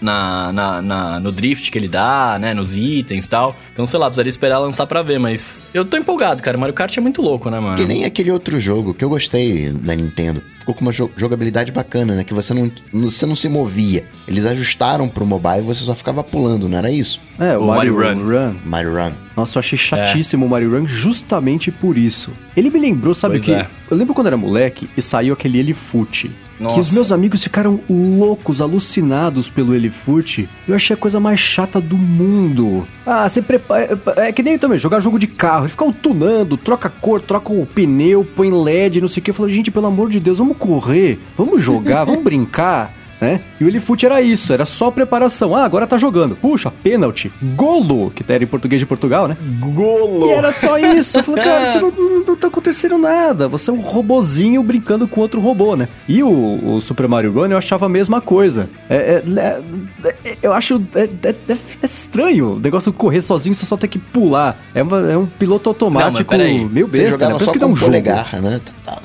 Na, 0.00 0.52
na, 0.52 0.80
na- 0.82 1.20
no 1.20 1.32
drift 1.32 1.70
que 1.72 1.76
ele 1.78 1.88
dá, 1.88 2.38
né? 2.40 2.54
Nos 2.54 2.76
itens 2.76 3.26
e 3.26 3.30
tal. 3.30 3.56
Então, 3.72 3.84
sei 3.84 3.98
lá, 3.98 4.06
precisaria 4.06 4.28
esperar 4.30 4.58
lançar 4.60 4.86
pra 4.86 5.02
ver, 5.02 5.18
mas 5.18 5.60
eu 5.74 5.84
tô 5.84 5.96
empolgado, 5.96 6.40
cara. 6.42 6.56
Mario 6.56 6.74
Kart 6.74 6.96
é 6.96 7.00
muito 7.00 7.20
louco, 7.20 7.50
né, 7.50 7.58
mano? 7.58 7.76
Que 7.76 7.84
nem 7.84 8.04
aquele 8.04 8.30
outro 8.30 8.60
jogo 8.60 8.94
que 8.94 9.04
eu 9.04 9.08
gostei 9.08 9.70
da 9.72 9.94
Nintendo. 9.96 10.40
Ficou 10.60 10.74
com 10.74 10.82
uma 10.82 10.92
jo- 10.92 11.10
jogabilidade 11.16 11.72
bacana, 11.72 12.14
né? 12.14 12.22
Que 12.24 12.32
você 12.34 12.54
não, 12.54 12.70
você 12.92 13.26
não 13.26 13.34
se 13.34 13.48
movia. 13.48 14.04
Eles 14.28 14.44
ajustaram 14.46 15.08
pro 15.08 15.24
mobile 15.26 15.58
e 15.60 15.62
você 15.62 15.82
só 15.82 15.94
ficava 15.94 16.22
pulando, 16.22 16.68
não 16.68 16.78
era 16.78 16.90
isso? 16.90 17.20
É, 17.38 17.56
o, 17.56 17.62
O 17.62 17.66
Mario, 17.68 17.94
Mario 17.96 18.24
Run. 18.24 18.54
Mario 18.64 18.94
Run. 18.94 19.12
Nossa, 19.36 19.58
eu 19.58 19.60
achei 19.60 19.78
chatíssimo 19.78 20.46
o 20.46 20.48
Mario 20.48 20.70
Run 20.78 20.86
justamente 20.86 21.70
por 21.72 21.96
isso. 21.98 22.32
Ele 22.56 22.70
me 22.70 22.78
lembrou, 22.78 23.14
sabe 23.14 23.34
Pois 23.34 23.44
que. 23.46 23.52
é. 23.52 23.66
Eu 23.90 23.96
lembro 23.96 24.14
quando 24.14 24.26
era 24.28 24.36
moleque 24.36 24.88
e 24.96 25.02
saiu 25.02 25.32
aquele 25.34 25.58
Elifute. 25.58 26.30
Que 26.58 26.64
os 26.64 26.76
Nossa. 26.76 26.94
meus 26.94 27.12
amigos 27.12 27.42
ficaram 27.42 27.80
loucos, 27.88 28.60
alucinados 28.60 29.48
pelo 29.48 29.74
Elifute. 29.74 30.48
Eu 30.66 30.74
achei 30.74 30.94
a 30.94 30.96
coisa 30.96 31.20
mais 31.20 31.38
chata 31.38 31.80
do 31.80 31.96
mundo. 31.96 32.86
Ah, 33.06 33.28
você 33.28 33.40
prepara. 33.40 34.00
É 34.16 34.32
que 34.32 34.42
nem 34.42 34.54
eu 34.54 34.58
também, 34.58 34.78
jogar 34.78 34.98
jogo 35.00 35.18
de 35.18 35.28
carro. 35.28 35.64
Ele 35.64 35.70
fica 35.70 35.92
tunando, 35.92 36.56
troca 36.56 36.90
cor, 36.90 37.20
troca 37.20 37.52
o 37.52 37.64
pneu, 37.64 38.24
põe 38.24 38.50
LED, 38.50 39.00
não 39.00 39.08
sei 39.08 39.20
o 39.20 39.24
que. 39.24 39.30
Eu 39.30 39.34
falo, 39.34 39.48
gente, 39.48 39.70
pelo 39.70 39.86
amor 39.86 40.10
de 40.10 40.18
Deus, 40.18 40.38
vamos 40.38 40.56
correr, 40.56 41.20
vamos 41.36 41.62
jogar, 41.62 42.02
vamos 42.04 42.24
brincar. 42.24 42.97
Né? 43.20 43.40
E 43.60 43.64
o 43.64 43.68
Elifute 43.68 44.06
era 44.06 44.22
isso, 44.22 44.52
era 44.52 44.64
só 44.64 44.90
preparação. 44.92 45.54
Ah, 45.56 45.64
agora 45.64 45.86
tá 45.88 45.98
jogando. 45.98 46.36
Puxa, 46.36 46.70
pênalti. 46.70 47.32
Golo, 47.56 48.10
que 48.10 48.24
era 48.32 48.44
em 48.44 48.46
português 48.46 48.78
de 48.80 48.86
Portugal, 48.86 49.26
né? 49.26 49.36
Golo! 49.60 50.28
E 50.28 50.30
era 50.30 50.52
só 50.52 50.78
isso. 50.78 51.18
Eu 51.18 51.24
falei, 51.24 51.42
cara, 51.42 51.64
isso 51.64 51.80
não, 51.82 51.90
não, 51.90 52.24
não 52.24 52.36
tá 52.36 52.46
acontecendo 52.46 52.96
nada. 52.96 53.48
Você 53.48 53.70
é 53.70 53.72
um 53.72 53.80
robozinho 53.80 54.62
brincando 54.62 55.08
com 55.08 55.20
outro 55.20 55.40
robô, 55.40 55.74
né? 55.74 55.88
E 56.08 56.22
o, 56.22 56.76
o 56.76 56.80
Super 56.80 57.08
Mario 57.08 57.32
Run 57.32 57.46
eu 57.48 57.58
achava 57.58 57.86
a 57.86 57.88
mesma 57.88 58.20
coisa. 58.20 58.70
É, 58.88 58.96
é- 58.96 59.22
é- 59.40 60.14
é- 60.24 60.36
eu 60.40 60.52
acho. 60.52 60.80
É, 60.94 61.02
é- 61.04 61.34
é- 61.48 61.52
é 61.82 61.86
estranho 61.86 62.52
o 62.52 62.60
negócio 62.60 62.92
de 62.92 62.98
correr 62.98 63.20
sozinho, 63.20 63.52
você 63.54 63.66
só 63.66 63.76
tem 63.76 63.90
que 63.90 63.98
pular. 63.98 64.56
É, 64.72 64.82
uma- 64.82 65.10
é 65.10 65.16
um 65.16 65.26
piloto 65.26 65.68
automático 65.68 66.30
peraí. 66.30 66.64
meio 66.64 66.86
Você 66.86 66.98
besta, 66.98 67.04
né? 67.04 67.10
jogava 67.10 67.32
Parece 67.32 67.44
só 67.46 67.52
que 67.52 67.58
com 67.58 67.66
um 67.66 67.72
o 67.72 67.76
jogo. 67.76 67.86
polegar, 67.90 68.40
né? 68.40 68.60
Tá. 68.84 68.98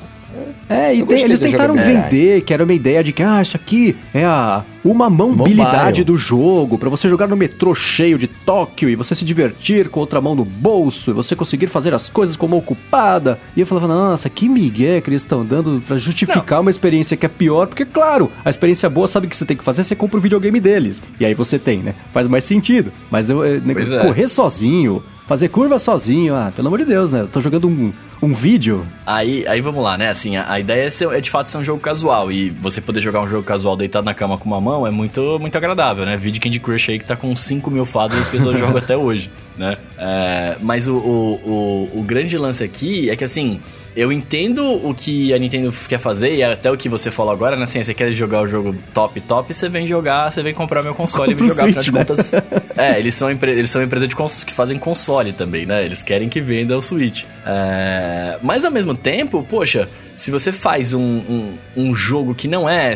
É, 0.68 0.94
e 0.94 1.04
tem- 1.04 1.20
eles 1.22 1.38
tentaram 1.40 1.74
vender, 1.74 2.42
que 2.42 2.52
era 2.54 2.64
uma 2.64 2.72
ideia 2.72 3.02
de 3.04 3.12
que, 3.12 3.22
ah, 3.22 3.40
isso 3.42 3.56
aqui 3.56 3.96
é 4.14 4.24
a 4.24 4.64
uma 4.84 5.08
mobilidade 5.08 6.00
Mobile. 6.00 6.04
do 6.04 6.16
jogo, 6.16 6.76
pra 6.76 6.90
você 6.90 7.08
jogar 7.08 7.26
no 7.26 7.34
metrô 7.36 7.74
cheio 7.74 8.18
de 8.18 8.26
Tóquio 8.28 8.90
e 8.90 8.94
você 8.94 9.14
se 9.14 9.24
divertir 9.24 9.88
com 9.88 9.98
outra 10.00 10.20
mão 10.20 10.34
no 10.34 10.44
bolso 10.44 11.10
e 11.10 11.14
você 11.14 11.34
conseguir 11.34 11.68
fazer 11.68 11.94
as 11.94 12.10
coisas 12.10 12.36
como 12.36 12.56
ocupada. 12.56 13.38
E 13.56 13.60
eu 13.60 13.66
falava, 13.66 13.88
nossa, 13.88 14.28
que 14.28 14.46
migué 14.48 15.00
que 15.00 15.08
eles 15.08 15.22
estão 15.22 15.42
dando 15.44 15.82
pra 15.86 15.96
justificar 15.96 16.60
uma 16.60 16.70
experiência 16.70 17.16
que 17.16 17.24
é 17.24 17.28
pior, 17.30 17.66
porque, 17.66 17.84
claro, 17.86 18.30
a 18.44 18.50
experiência 18.50 18.88
boa 18.90 19.06
sabe 19.06 19.26
o 19.26 19.30
que 19.30 19.36
você 19.36 19.46
tem 19.46 19.56
que 19.56 19.64
fazer, 19.64 19.82
você 19.84 19.94
compra 19.96 20.18
o 20.18 20.20
videogame 20.20 20.60
deles. 20.60 21.02
E 21.18 21.24
aí 21.24 21.32
você 21.34 21.58
tem, 21.58 21.78
né? 21.78 21.94
Faz 22.12 22.26
mais 22.28 22.44
sentido. 22.44 22.92
Mas 23.10 23.30
eu, 23.30 23.42
eh, 23.42 23.60
Pois 23.72 23.90
é. 23.90 23.98
correr 24.00 24.26
sozinho, 24.26 25.02
fazer 25.26 25.48
curva 25.48 25.78
sozinho, 25.78 26.34
ah, 26.34 26.52
pelo 26.54 26.68
amor 26.68 26.78
de 26.78 26.84
Deus, 26.84 27.10
né? 27.12 27.22
Eu 27.22 27.28
tô 27.28 27.40
jogando 27.40 27.68
um, 27.68 27.90
um 28.24 28.34
vídeo 28.34 28.86
Aí, 29.06 29.46
aí 29.46 29.60
vamos 29.60 29.84
lá, 29.84 29.98
né? 29.98 30.08
Assim, 30.08 30.34
a, 30.38 30.50
a 30.50 30.58
ideia 30.58 30.84
é, 30.84 30.88
ser- 30.88 31.12
é 31.12 31.20
de 31.20 31.28
fato 31.30 31.50
ser 31.50 31.58
um 31.58 31.64
jogo 31.64 31.78
casual. 31.78 32.32
E 32.32 32.48
você 32.48 32.80
poder 32.80 33.02
jogar 33.02 33.20
um 33.20 33.28
jogo 33.28 33.42
casual 33.42 33.76
deitado 33.76 34.02
na 34.06 34.14
cama 34.14 34.38
com 34.38 34.46
uma 34.46 34.58
mão 34.62 34.86
é 34.86 34.90
muito, 34.90 35.38
muito 35.38 35.58
agradável, 35.58 36.06
né? 36.06 36.16
Vídeo 36.16 36.40
Candy 36.40 36.58
Crush 36.58 36.90
aí 36.90 36.98
que 36.98 37.04
tá 37.04 37.14
com 37.14 37.36
5 37.36 37.70
mil 37.70 37.84
fadas 37.84 38.16
e 38.16 38.20
as 38.22 38.28
pessoas 38.28 38.58
jogam 38.58 38.78
até 38.78 38.96
hoje, 38.96 39.30
né? 39.58 39.76
É, 39.98 40.56
mas 40.62 40.88
o, 40.88 40.96
o, 40.96 41.88
o, 41.94 42.00
o 42.00 42.02
grande 42.02 42.38
lance 42.38 42.64
aqui 42.64 43.10
é 43.10 43.14
que, 43.16 43.24
assim, 43.24 43.60
eu 43.94 44.10
entendo 44.10 44.64
o 44.72 44.94
que 44.94 45.34
a 45.34 45.38
Nintendo 45.38 45.70
quer 45.86 45.98
fazer 45.98 46.34
e 46.34 46.42
até 46.42 46.70
o 46.72 46.76
que 46.78 46.88
você 46.88 47.10
falou 47.10 47.30
agora, 47.30 47.56
né? 47.56 47.64
Assim, 47.64 47.82
você 47.82 47.92
quer 47.92 48.10
jogar 48.12 48.40
o 48.40 48.48
jogo 48.48 48.74
top, 48.94 49.20
top, 49.20 49.52
você 49.52 49.68
vem 49.68 49.86
jogar, 49.86 50.32
você 50.32 50.42
vem 50.42 50.54
comprar 50.54 50.82
meu 50.82 50.94
console 50.94 51.32
e 51.32 51.34
me 51.34 51.46
jogar. 51.46 51.64
Afinal 51.66 51.72
Switch, 51.82 51.84
de 51.84 51.92
né? 51.92 51.98
contas, 51.98 52.32
é, 52.74 52.98
eles 52.98 53.12
são, 53.12 53.30
empre- 53.30 53.52
eles 53.52 53.68
são 53.68 53.82
uma 53.82 53.86
empresa 53.86 54.08
de 54.08 54.16
cons- 54.16 54.44
que 54.44 54.52
fazem 54.54 54.78
console 54.78 55.34
também, 55.34 55.66
né? 55.66 55.84
Eles 55.84 56.02
querem 56.02 56.26
que 56.30 56.40
venda 56.40 56.74
o 56.76 56.80
Switch. 56.80 57.24
É, 57.46 58.13
Mas 58.42 58.64
ao 58.64 58.70
mesmo 58.70 58.96
tempo, 58.96 59.46
poxa, 59.48 59.88
se 60.16 60.30
você 60.30 60.52
faz 60.52 60.92
um, 60.94 61.00
um, 61.00 61.58
um 61.76 61.94
jogo 61.94 62.34
que 62.34 62.48
não 62.48 62.68
é. 62.68 62.92